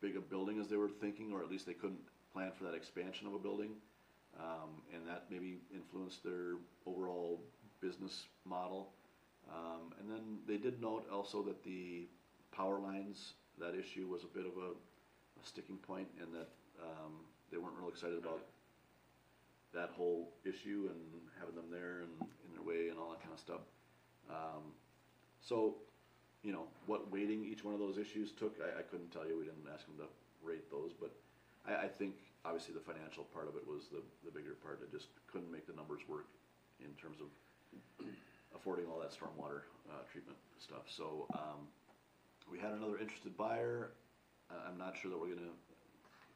big 0.00 0.16
a 0.16 0.20
building 0.20 0.60
as 0.60 0.68
they 0.68 0.76
were 0.76 0.88
thinking, 0.88 1.32
or 1.32 1.42
at 1.42 1.50
least 1.50 1.66
they 1.66 1.74
couldn't 1.74 2.00
plan 2.32 2.52
for 2.56 2.64
that 2.64 2.74
expansion 2.74 3.26
of 3.26 3.34
a 3.34 3.38
building. 3.38 3.70
Um, 4.38 4.82
and 4.92 5.06
that 5.06 5.26
maybe 5.30 5.58
influenced 5.72 6.24
their 6.24 6.56
overall 6.86 7.40
business 7.80 8.24
model. 8.44 8.90
Um, 9.48 9.92
and 10.00 10.10
then 10.10 10.38
they 10.48 10.56
did 10.56 10.82
note 10.82 11.06
also 11.12 11.42
that 11.44 11.62
the 11.62 12.08
power 12.50 12.80
lines, 12.80 13.34
that 13.60 13.74
issue 13.74 14.08
was 14.08 14.24
a 14.24 14.26
bit 14.26 14.44
of 14.44 14.56
a, 14.56 14.70
a 14.70 15.44
sticking 15.44 15.76
point 15.76 16.08
and 16.20 16.34
that, 16.34 16.48
um, 16.82 17.12
they 17.52 17.58
weren't 17.58 17.76
real 17.78 17.88
excited 17.88 18.18
about 18.18 18.40
that 19.74 19.90
whole 19.96 20.32
issue 20.44 20.88
and 20.90 21.00
having 21.38 21.54
them 21.54 21.70
there 21.70 22.06
and 22.06 22.12
in 22.46 22.50
their 22.54 22.62
way 22.62 22.88
and 22.88 22.98
all 22.98 23.10
that 23.10 23.20
kind 23.20 23.34
of 23.34 23.40
stuff. 23.40 23.60
Um, 24.30 24.72
so, 25.40 25.76
you 26.42 26.52
know, 26.52 26.64
what 26.86 27.10
weighting 27.10 27.44
each 27.44 27.64
one 27.64 27.74
of 27.74 27.80
those 27.80 27.98
issues 27.98 28.32
took, 28.32 28.56
I, 28.62 28.80
I 28.80 28.82
couldn't 28.82 29.10
tell 29.10 29.26
you, 29.26 29.36
we 29.36 29.44
didn't 29.44 29.66
ask 29.72 29.84
them 29.86 29.98
to 29.98 30.08
rate 30.46 30.70
those, 30.70 30.92
but 30.94 31.12
I, 31.66 31.86
I 31.86 31.88
think 31.88 32.14
obviously 32.44 32.74
the 32.74 32.80
financial 32.80 33.24
part 33.34 33.48
of 33.48 33.56
it 33.56 33.66
was 33.66 33.90
the, 33.90 34.00
the 34.24 34.30
bigger 34.30 34.54
part, 34.62 34.80
it 34.80 34.92
just 34.92 35.08
couldn't 35.26 35.50
make 35.50 35.66
the 35.66 35.74
numbers 35.74 36.00
work 36.08 36.30
in 36.80 36.92
terms 36.94 37.18
of 37.20 37.28
affording 38.54 38.86
all 38.86 39.00
that 39.00 39.10
stormwater, 39.10 39.66
uh, 39.90 40.04
treatment 40.10 40.38
stuff, 40.58 40.86
so, 40.88 41.26
um, 41.34 41.68
we 42.50 42.58
had 42.58 42.72
another 42.72 42.98
interested 42.98 43.36
buyer, 43.36 43.90
I, 44.50 44.68
I'm 44.68 44.78
not 44.78 44.94
sure 45.00 45.10
that 45.10 45.18
we're 45.18 45.32
gonna, 45.34 45.56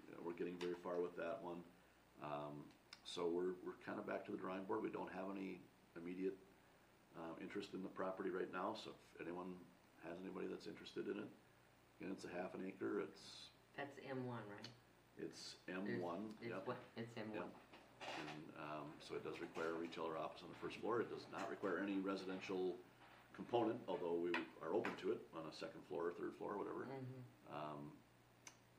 you 0.09 0.12
know, 0.12 0.20
we're 0.24 0.32
getting 0.32 0.56
very 0.59 0.77
far 0.82 1.01
with 1.01 1.16
that 1.16 1.39
one. 1.43 1.60
Um, 2.23 2.65
so 3.14 3.24
we're, 3.26 3.56
we're 3.64 3.80
kinda 3.85 4.02
back 4.05 4.24
to 4.26 4.32
the 4.32 4.36
drawing 4.36 4.64
board, 4.64 4.82
we 4.82 4.90
don't 4.93 5.10
have 5.12 5.32
any 5.32 5.60
immediate, 5.97 6.36
uh, 7.16 7.35
interest 7.40 7.72
in 7.72 7.82
the 7.82 7.89
property 7.89 8.30
right 8.30 8.52
now, 8.52 8.76
so 8.76 8.93
if 9.14 9.24
anyone 9.24 9.56
has 10.05 10.20
anybody 10.20 10.47
that's 10.47 10.66
interested 10.68 11.09
in 11.09 11.16
it, 11.18 11.30
again, 11.98 12.12
it's 12.12 12.24
a 12.24 12.32
half 12.36 12.55
an 12.55 12.62
acre, 12.66 13.01
it's, 13.01 13.51
That's 13.76 13.97
M 14.05 14.26
one, 14.26 14.44
right? 14.52 14.68
it's 15.18 15.56
M1. 15.66 16.30
It's 16.40 16.51
yep. 16.55 16.62
what, 16.66 16.78
it's 16.97 17.10
M 17.16 17.26
one. 17.35 17.48
Yep. 17.48 17.51
And, 17.98 18.43
um, 18.62 18.86
so 19.02 19.14
it 19.16 19.24
does 19.24 19.40
require 19.40 19.74
a 19.74 19.78
retailer 19.80 20.14
office 20.18 20.43
on 20.44 20.51
the 20.52 20.60
first 20.62 20.78
floor, 20.78 21.01
it 21.01 21.10
does 21.10 21.26
not 21.32 21.48
require 21.51 21.80
any 21.82 21.98
residential 21.98 22.76
component, 23.35 23.78
although 23.89 24.14
we 24.14 24.30
are 24.62 24.74
open 24.74 24.93
to 25.02 25.12
it 25.12 25.20
on 25.35 25.47
a 25.48 25.55
second 25.55 25.80
floor 25.89 26.10
or 26.10 26.12
third 26.18 26.35
floor, 26.39 26.59
whatever. 26.59 26.86
Mhm. 26.86 27.22
Um, 27.55 27.93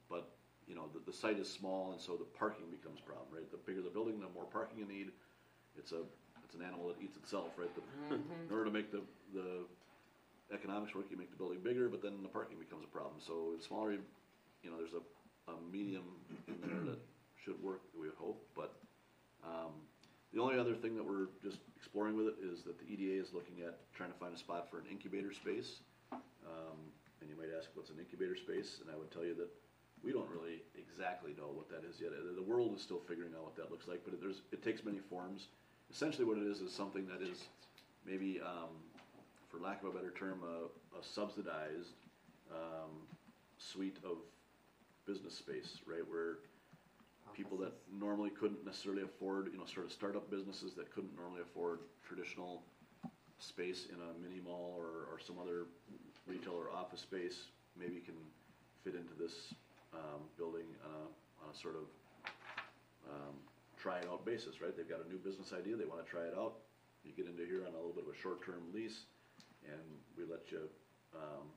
but, 0.07 0.38
you 0.69 0.75
know, 0.75 0.85
the, 0.93 1.01
the 1.09 1.15
site 1.15 1.39
is 1.39 1.49
small 1.49 1.91
and 1.91 1.99
so 1.99 2.15
the 2.15 2.29
parking 2.37 2.69
becomes 2.69 3.01
a 3.01 3.05
problem, 3.09 3.27
right? 3.33 3.49
The 3.49 3.57
bigger 3.57 3.81
the 3.81 3.89
building, 3.89 4.21
the 4.21 4.29
more 4.29 4.45
parking 4.45 4.77
you 4.77 4.85
need. 4.85 5.09
It's 5.75 5.91
a, 5.91 6.05
it's 6.45 6.53
an 6.55 6.61
animal 6.61 6.87
that 6.87 7.01
eats 7.01 7.17
itself, 7.17 7.57
right? 7.57 7.73
The, 7.73 7.81
in 8.15 8.49
order 8.51 8.65
to 8.65 8.71
make 8.71 8.91
the, 8.91 9.01
the 9.33 9.65
economics 10.53 10.93
work, 10.93 11.05
you 11.09 11.17
make 11.17 11.31
the 11.31 11.37
building 11.37 11.59
bigger, 11.63 11.89
but 11.89 12.01
then 12.01 12.21
the 12.21 12.29
parking 12.29 12.57
becomes 12.57 12.85
a 12.85 12.91
problem. 12.93 13.17
So 13.19 13.57
the 13.57 13.63
smaller, 13.63 13.93
you 13.93 14.01
you 14.63 14.69
know, 14.69 14.77
there's 14.77 14.93
a, 14.93 15.03
a 15.51 15.55
medium 15.71 16.03
in 16.47 16.55
there 16.61 16.93
that 16.93 16.99
should 17.43 17.61
work, 17.63 17.81
we 17.97 18.07
would 18.07 18.17
hope, 18.17 18.45
but, 18.55 18.75
um, 19.43 19.71
the 20.33 20.39
only 20.39 20.59
other 20.59 20.75
thing 20.75 20.95
that 20.95 21.03
we're 21.03 21.25
just 21.41 21.57
exploring 21.75 22.15
with 22.15 22.27
it 22.27 22.35
is 22.43 22.61
that 22.61 22.77
the 22.77 22.85
EDA 22.85 23.17
is 23.19 23.33
looking 23.33 23.65
at 23.65 23.79
trying 23.95 24.11
to 24.11 24.17
find 24.19 24.35
a 24.35 24.37
spot 24.37 24.69
for 24.69 24.77
an 24.77 24.85
incubator 24.91 25.33
space. 25.33 25.81
Um, 26.11 26.77
and 27.21 27.29
you 27.29 27.35
might 27.35 27.49
ask, 27.57 27.69
what's 27.73 27.89
an 27.89 27.97
incubator 27.97 28.35
space? 28.35 28.77
And 28.81 28.93
I 28.93 28.97
would 28.97 29.09
tell 29.09 29.25
you 29.25 29.33
that 29.35 29.49
we 30.03 30.11
don't 30.11 30.30
really 30.30 30.61
exactly 30.77 31.31
know 31.38 31.47
what 31.53 31.69
that 31.69 31.84
is 31.88 31.99
yet. 31.99 32.11
The 32.35 32.41
world 32.41 32.76
is 32.76 32.81
still 32.81 32.99
figuring 33.07 33.31
out 33.35 33.43
what 33.43 33.55
that 33.57 33.71
looks 33.71 33.88
like, 33.88 34.01
but 34.03 34.13
it- 34.13 34.21
there's, 34.21 34.41
it 34.51 34.63
takes 34.63 34.84
many 34.84 34.99
forms. 34.99 35.47
Essentially 35.91 36.26
what 36.26 36.38
it 36.38 36.43
is, 36.45 36.61
is 36.61 36.71
something 36.73 37.07
that 37.07 37.21
is 37.21 37.45
maybe, 38.05 38.39
um, 38.41 38.69
for 39.49 39.59
lack 39.59 39.81
of 39.84 39.89
a 39.89 39.97
better 39.97 40.11
term, 40.11 40.41
a, 40.43 40.97
a 40.97 41.03
subsidized, 41.03 41.95
um, 42.51 43.07
suite 43.57 43.97
of 44.05 44.17
business 45.05 45.34
space, 45.34 45.80
right? 45.85 46.07
Where 46.07 46.38
people 47.34 47.57
that 47.57 47.73
normally 47.91 48.30
couldn't 48.30 48.65
necessarily 48.65 49.03
afford, 49.03 49.49
you 49.51 49.57
know, 49.57 49.65
sort 49.65 49.85
of 49.85 49.91
startup 49.91 50.30
businesses 50.30 50.73
that 50.76 50.91
couldn't 50.93 51.15
normally 51.15 51.41
afford 51.41 51.80
traditional 52.07 52.63
space 53.39 53.88
in 53.89 53.95
a 53.95 54.11
mini 54.21 54.41
mall 54.41 54.76
or, 54.77 55.07
or 55.13 55.19
some 55.26 55.38
other 55.41 55.65
retail 56.27 56.53
or 56.53 56.69
office 56.71 56.99
space, 57.01 57.45
maybe 57.80 57.99
can 58.01 58.15
fit 58.84 58.93
into 58.95 59.13
this, 59.19 59.53
um, 59.93 60.21
building 60.37 60.65
on 60.85 60.91
a, 60.91 61.05
on 61.43 61.53
a 61.53 61.57
sort 61.57 61.75
of, 61.75 61.87
um, 63.09 63.35
try 63.81 63.99
it 63.99 64.07
out 64.11 64.25
basis, 64.25 64.61
right? 64.61 64.75
They've 64.75 64.89
got 64.89 65.05
a 65.05 65.09
new 65.09 65.17
business 65.17 65.53
idea, 65.53 65.75
they 65.75 65.85
wanna 65.85 66.03
try 66.03 66.23
it 66.23 66.35
out. 66.37 66.55
You 67.03 67.11
get 67.15 67.27
into 67.27 67.45
here 67.45 67.63
on 67.65 67.73
a 67.73 67.77
little 67.77 67.95
bit 67.95 68.03
of 68.03 68.13
a 68.13 68.17
short-term 68.17 68.73
lease, 68.73 69.05
and 69.65 69.81
we 70.17 70.23
let 70.29 70.51
you, 70.51 70.67
um, 71.15 71.47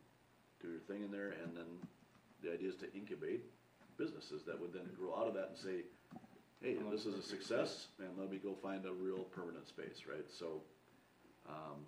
do 0.62 0.68
your 0.70 0.80
thing 0.86 1.02
in 1.02 1.10
there, 1.10 1.34
and 1.42 1.56
then 1.56 1.66
the 2.42 2.52
idea 2.52 2.68
is 2.68 2.76
to 2.76 2.92
incubate 2.94 3.42
businesses 3.98 4.42
that 4.46 4.59
would 4.59 4.72
then 4.72 4.88
grow 4.98 5.14
out 5.14 5.26
of 5.26 5.34
that 5.34 5.50
and 5.50 5.59
say, 5.59 5.82
hey, 6.62 6.76
this 6.90 7.06
is 7.06 7.18
a 7.18 7.22
success, 7.22 7.88
and 7.98 8.09
let 8.18 8.30
me 8.30 8.38
go 8.38 8.54
find 8.62 8.86
a 8.86 8.92
real 8.92 9.24
permanent 9.34 9.66
space, 9.66 10.06
right? 10.09 10.24
So, 10.30 10.62
um, 11.48 11.82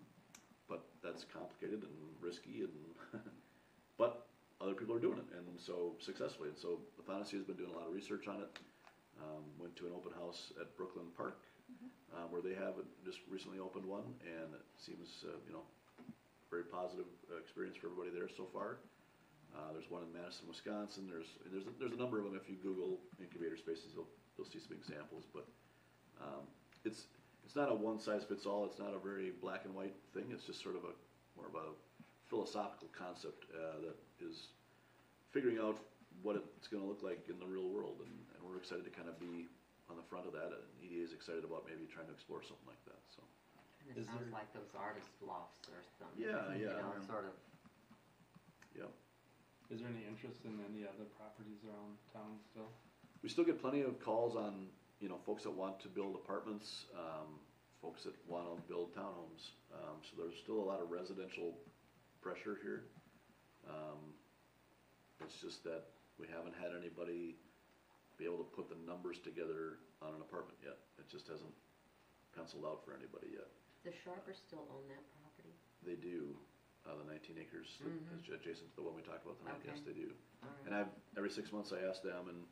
but 0.69 0.83
that's 1.03 1.25
complicated 1.33 1.83
and 1.83 1.95
risky 2.21 2.67
and, 2.67 2.75
other 4.65 4.75
people 4.75 4.97
are 4.97 5.03
doing 5.03 5.21
it, 5.21 5.29
and 5.37 5.45
so 5.61 5.93
successfully, 6.01 6.49
and 6.49 6.57
so 6.57 6.81
Athanasia 6.97 7.37
has 7.37 7.45
been 7.45 7.61
doing 7.61 7.71
a 7.71 7.77
lot 7.77 7.87
of 7.87 7.93
research 7.93 8.27
on 8.29 8.41
it. 8.41 8.49
Um, 9.21 9.45
went 9.61 9.77
to 9.77 9.87
an 9.87 9.93
open 9.95 10.11
house 10.19 10.51
at 10.59 10.75
Brooklyn 10.75 11.07
Park, 11.15 11.39
uh, 12.11 12.27
where 12.33 12.43
they 12.43 12.57
have 12.57 12.75
just 13.05 13.21
recently 13.31 13.61
opened 13.61 13.87
one, 13.87 14.03
and 14.27 14.51
it 14.57 14.67
seems, 14.75 15.23
uh, 15.23 15.39
you 15.47 15.55
know, 15.55 15.63
very 16.51 16.65
positive 16.65 17.07
uh, 17.31 17.39
experience 17.39 17.77
for 17.77 17.93
everybody 17.93 18.11
there 18.11 18.27
so 18.27 18.49
far. 18.51 18.83
Uh, 19.55 19.71
there's 19.71 19.87
one 19.87 20.03
in 20.03 20.11
Madison, 20.11 20.51
Wisconsin. 20.51 21.07
There's 21.07 21.31
there's 21.53 21.63
a, 21.63 21.73
there's 21.79 21.95
a 21.95 22.01
number 22.01 22.19
of 22.19 22.25
them. 22.27 22.35
If 22.35 22.51
you 22.51 22.59
Google 22.59 22.99
incubator 23.23 23.57
spaces, 23.57 23.95
you'll 23.95 24.11
you'll 24.35 24.51
see 24.51 24.59
some 24.59 24.75
examples. 24.75 25.31
But 25.31 25.47
um, 26.19 26.43
it's 26.83 27.07
it's 27.47 27.55
not 27.55 27.71
a 27.71 27.75
one 27.75 28.03
size 28.03 28.27
fits 28.27 28.47
all. 28.47 28.67
It's 28.67 28.83
not 28.83 28.95
a 28.95 28.99
very 28.99 29.31
black 29.31 29.63
and 29.65 29.75
white 29.75 29.95
thing. 30.11 30.35
It's 30.35 30.43
just 30.43 30.59
sort 30.59 30.75
of 30.75 30.83
a 30.83 30.95
more 31.39 31.47
of 31.47 31.55
a 31.55 31.71
philosophical 32.29 32.89
concept 32.97 33.45
uh, 33.55 33.81
that 33.85 33.97
is 34.25 34.49
figuring 35.33 35.59
out 35.59 35.77
what 36.23 36.37
it's 36.39 36.69
going 36.69 36.83
to 36.83 36.89
look 36.89 37.03
like 37.03 37.27
in 37.29 37.39
the 37.43 37.47
real 37.47 37.69
world, 37.69 37.99
and, 38.01 38.15
and 38.35 38.41
we're 38.47 38.57
excited 38.57 38.85
to 38.87 38.93
kind 38.95 39.09
of 39.11 39.19
be 39.19 39.51
on 39.91 39.97
the 39.99 40.07
front 40.09 40.25
of 40.27 40.33
that. 40.33 40.55
And 40.55 40.65
EDA 40.81 41.05
is 41.05 41.13
excited 41.13 41.43
about 41.45 41.67
maybe 41.69 41.85
trying 41.91 42.07
to 42.09 42.15
explore 42.15 42.41
something 42.41 42.65
like 42.71 42.81
that. 42.89 43.03
So 43.13 43.21
And 43.85 43.93
it 43.93 44.01
Is 44.01 44.07
sounds 44.09 44.25
there- 44.25 44.33
like 44.33 44.49
those 44.55 44.71
artist 44.79 45.11
lofts 45.21 45.67
or 45.69 45.83
something. 45.99 46.17
Yeah, 46.23 46.55
You 46.55 46.71
yeah. 46.71 46.81
know, 46.81 46.95
sort 47.05 47.27
of, 47.29 47.35
yeah. 48.73 48.89
Is 49.75 49.81
there 49.83 49.91
any 49.91 50.07
interest 50.07 50.45
in 50.47 50.55
any 50.71 50.87
other 50.87 51.05
properties 51.19 51.61
around 51.67 51.99
town 52.15 52.39
still? 52.53 52.71
We 53.23 53.29
still 53.29 53.45
get 53.45 53.61
plenty 53.61 53.83
of 53.83 53.99
calls 54.01 54.37
on, 54.37 54.69
you 55.01 55.09
know, 55.09 55.19
folks 55.27 55.43
that 55.45 55.53
want 55.53 55.81
to 55.83 55.89
build 55.89 56.15
apartments, 56.15 56.87
um, 56.95 57.41
folks 57.83 58.05
that 58.05 58.15
wanna 58.29 58.55
build 58.69 58.95
townhomes. 58.95 59.53
Um, 59.75 59.99
so 60.07 60.17
there's 60.23 60.37
still 60.39 60.61
a 60.63 60.67
lot 60.69 60.81
of 60.81 60.91
residential 60.91 61.57
pressure 62.25 62.57
here. 62.65 62.89
Um, 63.69 64.17
it's 65.21 65.37
just 65.45 65.61
that 65.69 65.93
we 66.17 66.25
haven't 66.33 66.57
had 66.57 66.73
anybody 66.73 67.37
be 68.17 68.25
able 68.25 68.41
to 68.41 68.49
put 68.57 68.73
the 68.73 68.81
numbers 68.89 69.21
together 69.21 69.85
on 70.01 70.17
an 70.17 70.25
apartment 70.25 70.57
yet. 70.65 70.81
It 70.97 71.05
just 71.13 71.29
hasn't 71.29 71.53
penciled 72.33 72.65
out 72.65 72.81
for 72.81 72.97
anybody 72.97 73.37
yet. 73.37 73.53
does 73.85 73.93
Sharper 74.01 74.33
still 74.33 74.65
own 74.73 74.89
that 74.89 75.05
property? 75.21 75.53
They 75.85 76.01
do, 76.01 76.33
uh, 76.89 76.97
the 76.97 77.05
nineteen 77.05 77.37
acres 77.37 77.69
that 77.85 77.93
Mhm. 77.93 78.17
is 78.17 78.25
adjacent 78.33 78.71
to 78.73 78.77
the 78.77 78.83
one 78.83 78.97
we 78.97 79.03
talked 79.03 79.27
about 79.29 79.37
tonight, 79.45 79.61
yes, 79.63 79.77
Okay. 79.85 79.93
they 79.93 80.01
do. 80.09 80.17
All 80.43 80.49
right. 80.49 80.65
And 80.65 80.75
I've, 80.75 80.89
every 81.19 81.29
six 81.29 81.53
months 81.53 81.71
I 81.71 81.81
ask 81.85 82.01
them, 82.03 82.29
and 82.33 82.49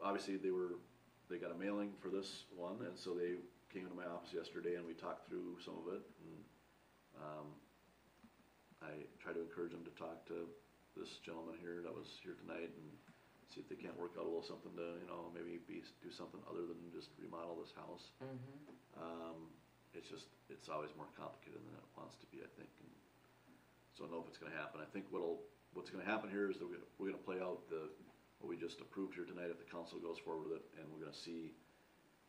obviously 0.00 0.36
they 0.36 0.52
were, 0.52 0.78
they 1.28 1.38
got 1.38 1.50
a 1.50 1.58
mailing 1.58 1.96
for 1.98 2.08
this 2.08 2.46
one, 2.54 2.80
and 2.86 2.96
so 2.96 3.14
they 3.14 3.40
came 3.68 3.82
into 3.82 3.96
my 3.96 4.06
office 4.06 4.32
yesterday 4.32 4.76
and 4.76 4.86
we 4.86 4.94
talked 4.94 5.26
through 5.28 5.58
some 5.58 5.74
of 5.78 5.88
it, 5.92 6.02
and, 6.22 6.44
um, 7.18 7.60
I 8.80 9.04
try 9.20 9.36
to 9.36 9.40
encourage 9.40 9.72
them 9.72 9.84
to 9.84 9.94
talk 9.96 10.24
to 10.32 10.48
this 10.96 11.20
gentleman 11.22 11.56
here 11.60 11.84
that 11.84 11.92
was 11.92 12.08
here 12.24 12.34
tonight 12.40 12.72
and 12.72 12.88
see 13.52 13.60
if 13.60 13.68
they 13.68 13.78
can't 13.78 13.96
work 13.98 14.14
out 14.14 14.24
a 14.24 14.30
little 14.30 14.46
something 14.46 14.72
to, 14.78 14.98
you 15.02 15.08
know, 15.10 15.30
maybe 15.34 15.58
be, 15.66 15.82
do 16.02 16.10
something 16.10 16.40
other 16.46 16.64
than 16.64 16.78
just 16.94 17.10
remodel 17.18 17.58
this 17.58 17.74
house. 17.74 18.14
Mm-hmm. 18.22 18.98
Um, 18.98 19.50
it's 19.92 20.06
just, 20.06 20.30
it's 20.46 20.70
always 20.70 20.90
more 20.94 21.10
complicated 21.18 21.58
than 21.58 21.74
it 21.74 21.88
wants 21.98 22.14
to 22.22 22.26
be, 22.30 22.42
I 22.46 22.50
think, 22.54 22.70
and 22.78 22.90
so 23.98 24.06
I 24.06 24.08
don't 24.08 24.16
know 24.16 24.22
if 24.22 24.30
it's 24.30 24.38
gonna 24.38 24.54
happen. 24.54 24.78
I 24.78 24.88
think 24.94 25.10
what'll, 25.10 25.42
what's 25.74 25.90
gonna 25.90 26.06
happen 26.06 26.30
here 26.30 26.46
is 26.48 26.62
that 26.62 26.64
we're 26.64 26.78
gonna, 26.78 26.90
we're 26.96 27.10
gonna 27.10 27.26
play 27.26 27.42
out 27.42 27.66
the, 27.68 27.90
what 28.38 28.48
we 28.48 28.56
just 28.56 28.78
approved 28.78 29.18
here 29.18 29.26
tonight, 29.26 29.50
if 29.50 29.58
the 29.58 29.66
council 29.66 29.98
goes 29.98 30.16
forward 30.22 30.46
with 30.46 30.62
it, 30.62 30.64
and 30.78 30.86
we're 30.88 31.02
gonna 31.02 31.22
see 31.26 31.52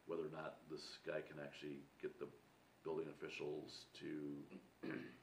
whether 0.10 0.26
or 0.26 0.34
not 0.34 0.66
this 0.74 0.84
guy 1.06 1.22
can 1.22 1.38
actually 1.38 1.86
get 2.02 2.18
the 2.18 2.28
building 2.82 3.06
officials 3.14 3.86
to 4.02 4.42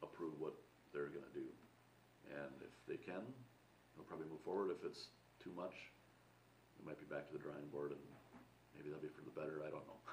approve 0.06 0.38
what 0.38 0.54
they're 0.92 1.12
gonna 1.12 1.32
do. 1.34 1.46
And 2.28 2.54
if 2.60 2.74
they 2.86 3.00
can, 3.00 3.24
they'll 3.94 4.08
probably 4.08 4.28
move 4.28 4.42
forward. 4.44 4.70
If 4.72 4.84
it's 4.84 5.08
too 5.42 5.52
much, 5.56 5.74
we 6.78 6.86
might 6.86 7.00
be 7.00 7.08
back 7.08 7.26
to 7.28 7.32
the 7.32 7.42
drawing 7.42 7.66
board 7.72 7.92
and 7.92 8.04
maybe 8.76 8.92
that'll 8.92 9.02
be 9.02 9.12
for 9.12 9.24
the 9.24 9.34
better, 9.34 9.64
I 9.64 9.70
don't 9.70 9.86
know. 9.86 10.00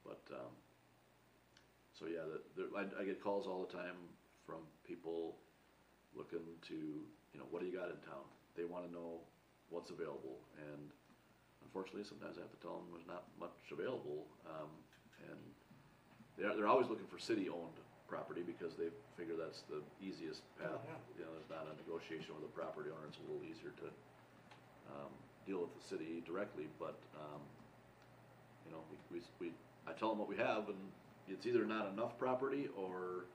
But, 0.00 0.26
um, 0.34 0.50
so 1.94 2.10
yeah, 2.10 2.26
the, 2.26 2.40
the, 2.56 2.64
I, 2.74 2.82
I 2.98 3.04
get 3.04 3.22
calls 3.22 3.46
all 3.46 3.62
the 3.62 3.70
time 3.70 3.94
from 4.42 4.66
people 4.82 5.36
looking 6.16 6.42
to, 6.66 6.74
you 6.74 7.38
know, 7.38 7.46
what 7.52 7.62
do 7.62 7.68
you 7.68 7.76
got 7.76 7.94
in 7.94 8.00
town? 8.02 8.26
They 8.56 8.64
wanna 8.64 8.90
know 8.90 9.22
what's 9.68 9.90
available, 9.90 10.42
and 10.58 10.90
unfortunately, 11.62 12.02
sometimes 12.02 12.38
I 12.38 12.42
have 12.42 12.50
to 12.50 12.58
tell 12.58 12.82
them 12.82 12.90
there's 12.90 13.06
not 13.06 13.30
much 13.38 13.54
available. 13.70 14.26
Um, 14.42 14.72
and 15.30 15.38
they're, 16.34 16.56
they're 16.56 16.66
always 16.66 16.88
looking 16.88 17.06
for 17.06 17.18
city-owned 17.18 17.78
property, 18.10 18.42
because 18.42 18.74
they 18.74 18.90
figure 19.14 19.38
that's 19.38 19.62
the 19.70 19.78
easiest 20.02 20.42
path. 20.58 20.82
You 21.14 21.22
know, 21.22 21.32
there's 21.38 21.48
not 21.48 21.70
a 21.70 21.74
negotiation 21.78 22.34
with 22.34 22.42
the 22.42 22.50
property 22.50 22.90
owner, 22.90 23.06
it's 23.06 23.22
a 23.22 23.26
little 23.30 23.46
easier 23.46 23.70
to, 23.86 23.88
um, 24.90 25.14
deal 25.46 25.62
with 25.62 25.72
the 25.78 25.84
city 25.86 26.20
directly, 26.26 26.66
but, 26.82 26.98
um, 27.14 27.40
you 28.66 28.74
know, 28.74 28.82
we, 28.90 28.98
we, 29.14 29.18
we, 29.38 29.46
I 29.86 29.94
tell 29.94 30.10
them 30.10 30.18
what 30.18 30.28
we 30.28 30.36
have, 30.36 30.66
and 30.66 30.82
it's 31.30 31.46
either 31.46 31.64
not 31.64 31.86
enough 31.94 32.18
property, 32.18 32.68
or 32.76 33.30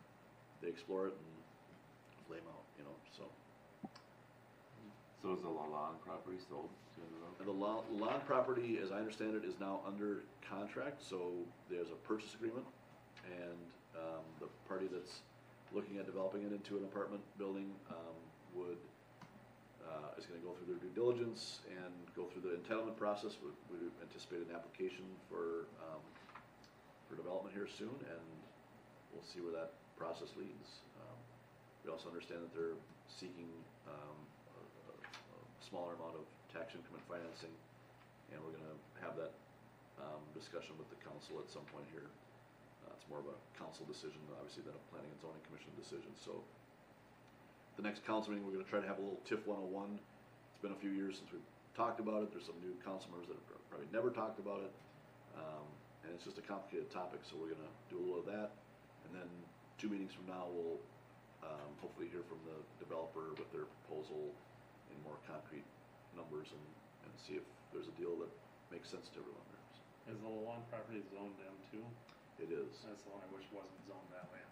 they 0.62 0.68
explore 0.68 1.08
it 1.08 1.16
and 1.16 1.32
flame 2.28 2.46
out, 2.52 2.68
you 2.78 2.84
know, 2.84 2.96
so. 3.16 3.24
So 5.24 5.34
is 5.34 5.42
the 5.42 5.50
Lalonde 5.50 5.98
property 6.06 6.38
sold 6.50 6.70
to 6.94 7.02
the 7.02 7.18
road? 7.24 7.34
And 7.40 7.48
the 7.48 7.58
lawn, 7.58 7.82
lawn 7.98 8.22
property, 8.28 8.78
as 8.84 8.92
I 8.92 8.98
understand 8.98 9.34
it, 9.34 9.44
is 9.48 9.56
now 9.60 9.80
under 9.88 10.22
contract, 10.48 11.02
so 11.02 11.32
there's 11.72 11.90
a 11.90 11.98
purchase 12.08 12.36
agreement. 12.36 12.66
And, 13.26 13.58
um, 13.98 14.24
the 14.40 14.48
party 14.68 14.88
that's 14.92 15.22
looking 15.74 15.98
at 15.98 16.06
developing 16.06 16.44
it 16.44 16.52
into 16.52 16.78
an 16.78 16.84
apartment 16.84 17.22
building, 17.38 17.72
um, 17.90 18.16
would, 18.56 18.80
uh, 19.84 20.16
is 20.18 20.26
gonna 20.26 20.40
go 20.40 20.56
through 20.56 20.72
their 20.72 20.82
due 20.82 20.94
diligence 20.96 21.60
and 21.68 21.92
go 22.16 22.26
through 22.32 22.42
the 22.44 22.56
entitlement 22.56 22.96
process. 22.96 23.36
We, 23.44 23.52
we 23.72 23.78
anticipate 24.02 24.48
an 24.48 24.56
application 24.56 25.04
for, 25.28 25.68
um, 25.84 26.02
for 27.10 27.16
development 27.20 27.54
here 27.54 27.68
soon, 27.68 27.92
and 28.08 28.24
we'll 29.12 29.28
see 29.28 29.42
where 29.44 29.52
that 29.54 29.76
process 30.00 30.32
leads. 30.40 30.80
Um, 31.02 31.18
We 31.84 31.92
also 31.92 32.08
understand 32.10 32.42
that 32.42 32.54
they're 32.56 32.80
seeking, 33.08 33.52
um, 33.88 34.18
a, 34.56 34.62
a, 34.90 34.94
a 34.96 35.40
smaller 35.68 35.94
amount 36.00 36.16
of 36.18 36.26
tax 36.56 36.74
increment 36.74 37.04
financing, 37.06 37.54
and 38.32 38.40
we're 38.42 38.56
gonna 38.56 38.80
have 39.04 39.16
that, 39.20 39.34
um, 40.00 40.24
discussion 40.34 40.76
with 40.80 40.90
the 40.90 41.00
council 41.04 41.40
at 41.40 41.48
some 41.52 41.64
point 41.72 41.86
here. 41.92 42.08
Uh, 42.86 42.94
it's 42.94 43.08
more 43.10 43.20
of 43.20 43.28
a 43.28 43.38
council 43.58 43.84
decision, 43.90 44.22
obviously, 44.38 44.62
than 44.62 44.78
a 44.78 44.84
planning 44.94 45.10
and 45.10 45.20
zoning 45.22 45.42
commission 45.50 45.74
decision, 45.76 46.14
so. 46.16 46.46
The 47.76 47.84
next 47.84 48.08
council 48.08 48.32
meeting, 48.32 48.48
we're 48.48 48.56
gonna 48.56 48.72
try 48.72 48.80
to 48.80 48.88
have 48.88 49.00
a 49.00 49.04
little 49.04 49.20
TIF 49.28 49.44
one 49.44 49.60
oh 49.60 49.68
one. 49.68 50.00
It's 50.56 50.64
been 50.64 50.72
a 50.72 50.80
few 50.80 50.96
years 50.96 51.20
since 51.20 51.28
we've 51.36 51.44
talked 51.76 52.00
about 52.00 52.24
it, 52.24 52.32
there's 52.32 52.48
some 52.48 52.56
new 52.64 52.72
council 52.88 53.12
members 53.12 53.28
that 53.28 53.36
have 53.36 53.68
probably 53.68 53.92
never 53.92 54.08
talked 54.16 54.40
about 54.40 54.64
it. 54.64 54.72
Um, 55.36 55.68
and 56.08 56.16
it's 56.16 56.24
just 56.24 56.40
a 56.40 56.46
complicated 56.48 56.88
topic, 56.88 57.20
so 57.28 57.36
we're 57.36 57.52
gonna 57.52 57.74
do 57.92 58.00
a 58.00 58.04
little 58.06 58.24
of 58.24 58.28
that. 58.32 58.56
And 59.04 59.12
then 59.12 59.28
two 59.76 59.92
meetings 59.92 60.16
from 60.16 60.32
now, 60.32 60.48
we'll, 60.48 60.80
um, 61.44 61.68
hopefully 61.84 62.08
hear 62.08 62.24
from 62.32 62.40
the 62.48 62.56
developer 62.80 63.36
with 63.36 63.52
their 63.52 63.68
proposal 63.84 64.32
in 64.88 64.96
more 65.04 65.20
concrete 65.28 65.68
numbers 66.16 66.56
and, 66.56 66.66
and 67.04 67.12
see 67.20 67.36
if 67.36 67.44
there's 67.76 67.92
a 67.92 67.96
deal 68.00 68.16
that 68.24 68.32
makes 68.72 68.88
sense 68.88 69.12
to 69.12 69.20
everyone 69.20 69.44
Is 70.08 70.16
the 70.24 70.32
Lalonde 70.32 70.64
property 70.72 71.04
zoned 71.12 71.36
M 71.44 71.60
two? 71.68 71.84
It 72.40 72.52
is. 72.52 72.84
That's 72.84 73.04
the 73.04 73.12
one 73.16 73.24
I 73.24 73.30
wish 73.32 73.48
wasn't 73.52 73.80
zoned 73.88 74.12
that 74.12 74.28
way. 74.32 74.44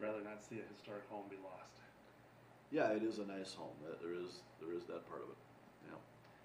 Rather 0.00 0.22
not 0.24 0.40
see 0.44 0.60
a 0.62 0.66
historic 0.72 1.04
home 1.10 1.26
be 1.28 1.36
lost. 1.44 1.74
Yeah, 2.70 2.92
it 2.92 3.02
is 3.02 3.18
a 3.18 3.26
nice 3.26 3.52
home, 3.54 3.74
That- 3.84 4.00
there 4.00 4.12
is, 4.12 4.40
there 4.60 4.72
is 4.76 4.84
that 4.92 5.08
part 5.08 5.22
of 5.24 5.30
it, 5.32 5.40
yeah. 5.88 5.96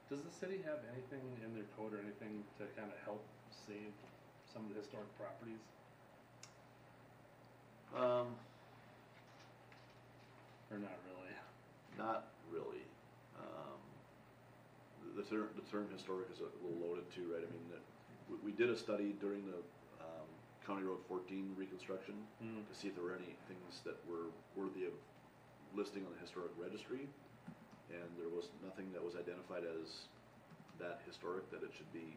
Does 0.09 0.23
the 0.23 0.31
city 0.31 0.61
have 0.63 0.79
anything 0.95 1.19
in 1.43 1.53
their 1.53 1.67
code 1.75 1.93
or 1.93 1.99
anything 1.99 2.43
to 2.57 2.65
kind 2.79 2.87
of 2.91 2.97
help 3.03 3.23
save 3.51 3.91
some 4.47 4.63
of 4.65 4.69
the 4.73 4.79
historic 4.79 5.07
properties? 5.19 5.59
Um, 7.95 8.35
Or 10.71 10.79
not 10.79 10.97
really? 11.05 11.35
Not 11.97 12.31
really. 12.49 12.81
Um, 13.37 13.77
the 15.15 15.21
term, 15.23 15.49
the 15.53 15.61
term 15.69 15.85
historic 15.93 16.31
is 16.33 16.39
a 16.39 16.49
little 16.65 16.79
loaded 16.81 17.05
too, 17.13 17.29
right? 17.35 17.43
I 17.45 17.51
mean, 17.51 17.67
that- 17.69 17.83
we, 18.31 18.37
we 18.49 18.51
did 18.57 18.69
a 18.71 18.77
study 18.77 19.13
during 19.19 19.45
the, 19.45 19.59
County 20.65 20.83
Road 20.83 20.99
fourteen 21.07 21.53
reconstruction 21.57 22.15
Hmm. 22.39 22.63
to 22.63 22.73
see 22.75 22.87
if 22.87 22.95
there 22.95 23.03
were 23.03 23.15
any 23.15 23.35
things 23.47 23.81
that 23.83 23.99
were 24.07 24.31
worthy 24.55 24.85
of 24.85 24.93
listing 25.75 26.05
on 26.05 26.13
the 26.13 26.19
historic 26.19 26.51
registry. 26.57 27.09
And 27.91 28.07
there 28.17 28.29
was 28.31 28.49
nothing 28.63 28.91
that 28.93 29.03
was 29.03 29.15
identified 29.15 29.65
as 29.67 30.07
that 30.79 31.01
historic, 31.05 31.45
that 31.51 31.61
it 31.61 31.71
should 31.75 31.91
be 31.93 32.15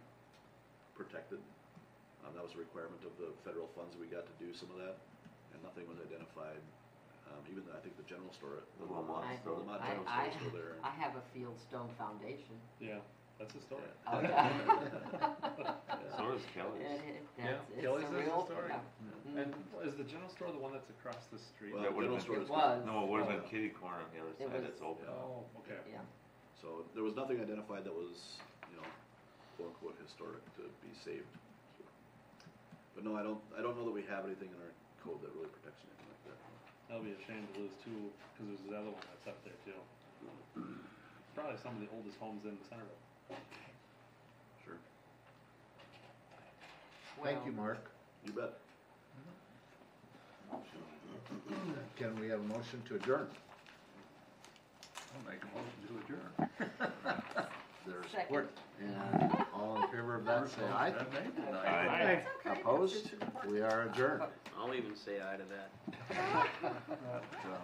protected. 0.96 1.40
Um, 2.24 2.32
that 2.34 2.42
was 2.42 2.54
a 2.54 2.58
requirement 2.62 3.04
of 3.04 3.12
the 3.20 3.30
federal 3.44 3.68
funds, 3.76 3.94
we 4.00 4.06
got 4.08 4.24
to 4.24 4.36
do 4.40 4.54
some 4.54 4.70
of 4.72 4.78
that, 4.80 4.96
and 5.52 5.60
nothing 5.62 5.84
was 5.86 5.98
identified. 6.00 6.62
Um, 7.28 7.42
even, 7.50 7.66
though 7.66 7.74
I 7.76 7.82
think 7.82 7.98
the 7.98 8.06
general 8.08 8.32
store, 8.32 8.62
the 8.78 8.86
The 8.86 8.92
Lamont 8.94 9.26
Lamont, 9.26 9.34
the 9.34 9.42
store. 9.42 9.58
Lamont 9.58 9.82
I, 9.82 9.86
General 9.90 10.06
I, 10.06 10.14
Store 10.14 10.26
is 10.30 10.34
still 10.38 10.54
there. 10.54 10.74
I 10.86 10.92
have 10.94 11.12
a 11.18 11.24
Fieldstone 11.34 11.90
foundation. 11.98 12.54
Yeah, 12.80 13.02
that's 13.38 13.52
historic. 13.54 13.84
Oh, 14.06 14.20
yeah. 14.22 14.50
So 16.16 16.32
is 16.32 16.40
Kelly's. 16.56 16.80
And 16.80 16.96
it, 17.12 17.20
Yeah, 17.36 17.60
that's, 17.60 17.68
it's 17.76 17.84
Kelly's 17.84 18.08
a 18.08 18.16
is 18.16 18.24
real, 18.24 18.40
historic. 18.48 18.72
yeah. 18.72 18.80
Mm-hmm. 19.04 19.36
And 19.36 19.48
is 19.84 19.92
the 20.00 20.08
general 20.08 20.32
store 20.32 20.48
the 20.48 20.56
one 20.62 20.72
that's 20.72 20.88
across 20.88 21.20
the 21.28 21.36
street? 21.36 21.76
Well, 21.76 21.84
That 21.84 21.92
would've 21.92 22.08
general 22.16 22.24
been- 22.24 22.24
store 22.24 22.40
is. 22.40 22.48
It 22.48 22.56
was. 22.56 22.80
No, 22.88 23.04
it 23.04 23.08
would've 23.12 23.28
been 23.28 23.44
oh. 23.44 23.52
kitty 23.52 23.68
corner 23.76 24.00
on 24.00 24.08
the 24.16 24.24
other 24.24 24.32
It 24.40 24.48
side 24.48 24.56
was- 24.56 24.64
that's 24.64 24.80
open. 24.80 25.04
Oh, 25.12 25.44
okay. 25.60 25.76
Yeah, 25.92 26.00
So 26.56 26.88
there 26.96 27.04
was 27.04 27.12
nothing 27.12 27.36
identified 27.44 27.84
that 27.84 27.92
was, 27.92 28.40
you 28.72 28.80
know, 28.80 28.88
quote 29.60 29.76
unquote 29.76 29.96
historic 30.00 30.40
to 30.56 30.64
be 30.80 30.88
saved. 31.04 31.28
But 32.96 33.04
no, 33.04 33.12
I 33.12 33.20
don't, 33.20 33.42
I 33.52 33.60
don't 33.60 33.76
know 33.76 33.84
that 33.84 33.92
we 33.92 34.08
have 34.08 34.24
anything 34.24 34.48
in 34.48 34.56
our 34.64 34.72
code 35.04 35.20
that 35.20 35.28
really 35.36 35.52
protects 35.52 35.84
anything 35.84 36.08
like 36.08 36.22
that. 36.32 36.38
That'll 36.88 37.04
be 37.04 37.12
a 37.12 37.20
shame 37.28 37.44
to 37.44 37.52
lose 37.60 37.76
too, 37.84 38.08
cause 38.40 38.48
there's 38.48 38.64
the 38.64 38.72
other 38.72 38.88
one 38.88 39.04
that's 39.12 39.28
up 39.28 39.36
there 39.44 39.58
too. 39.68 39.76
Probably 41.36 41.60
some 41.60 41.76
of 41.76 41.84
the 41.84 41.92
oldest 41.92 42.16
homes 42.16 42.48
in 42.48 42.56
the 42.56 42.64
Centerville. 42.72 42.96
Sure. 44.64 44.74
Thank 47.22 47.44
you, 47.46 47.52
Mark. 47.52 47.90
You 48.24 48.32
bet. 48.32 48.52
Can 51.96 52.18
we 52.20 52.28
have 52.28 52.40
a 52.40 52.44
motion 52.44 52.82
to 52.88 52.96
adjourn? 52.96 53.26
I'll 55.14 55.30
make 55.30 55.40
a 55.42 55.46
motion 55.56 55.80
to 55.88 55.94
adjourn. 56.04 57.48
There's 57.86 58.10
support. 58.10 58.50
And 58.80 59.32
all 59.54 59.76
in 59.82 59.88
favor 59.88 60.16
of 60.16 60.24
that, 60.26 60.48
say 60.50 60.62
aye. 60.74 60.90
That 60.90 61.12
made 61.12 61.36
the 61.36 61.52
night. 61.52 61.66
Aye. 61.66 62.50
Opposed? 62.50 63.10
We 63.48 63.60
are 63.60 63.82
adjourned. 63.88 64.22
I'll 64.58 64.74
even 64.74 64.94
say 64.96 65.20
aye 65.20 65.36
to 65.36 65.44
that. 65.44 65.70
That, 66.62 66.72
um, 67.44 67.62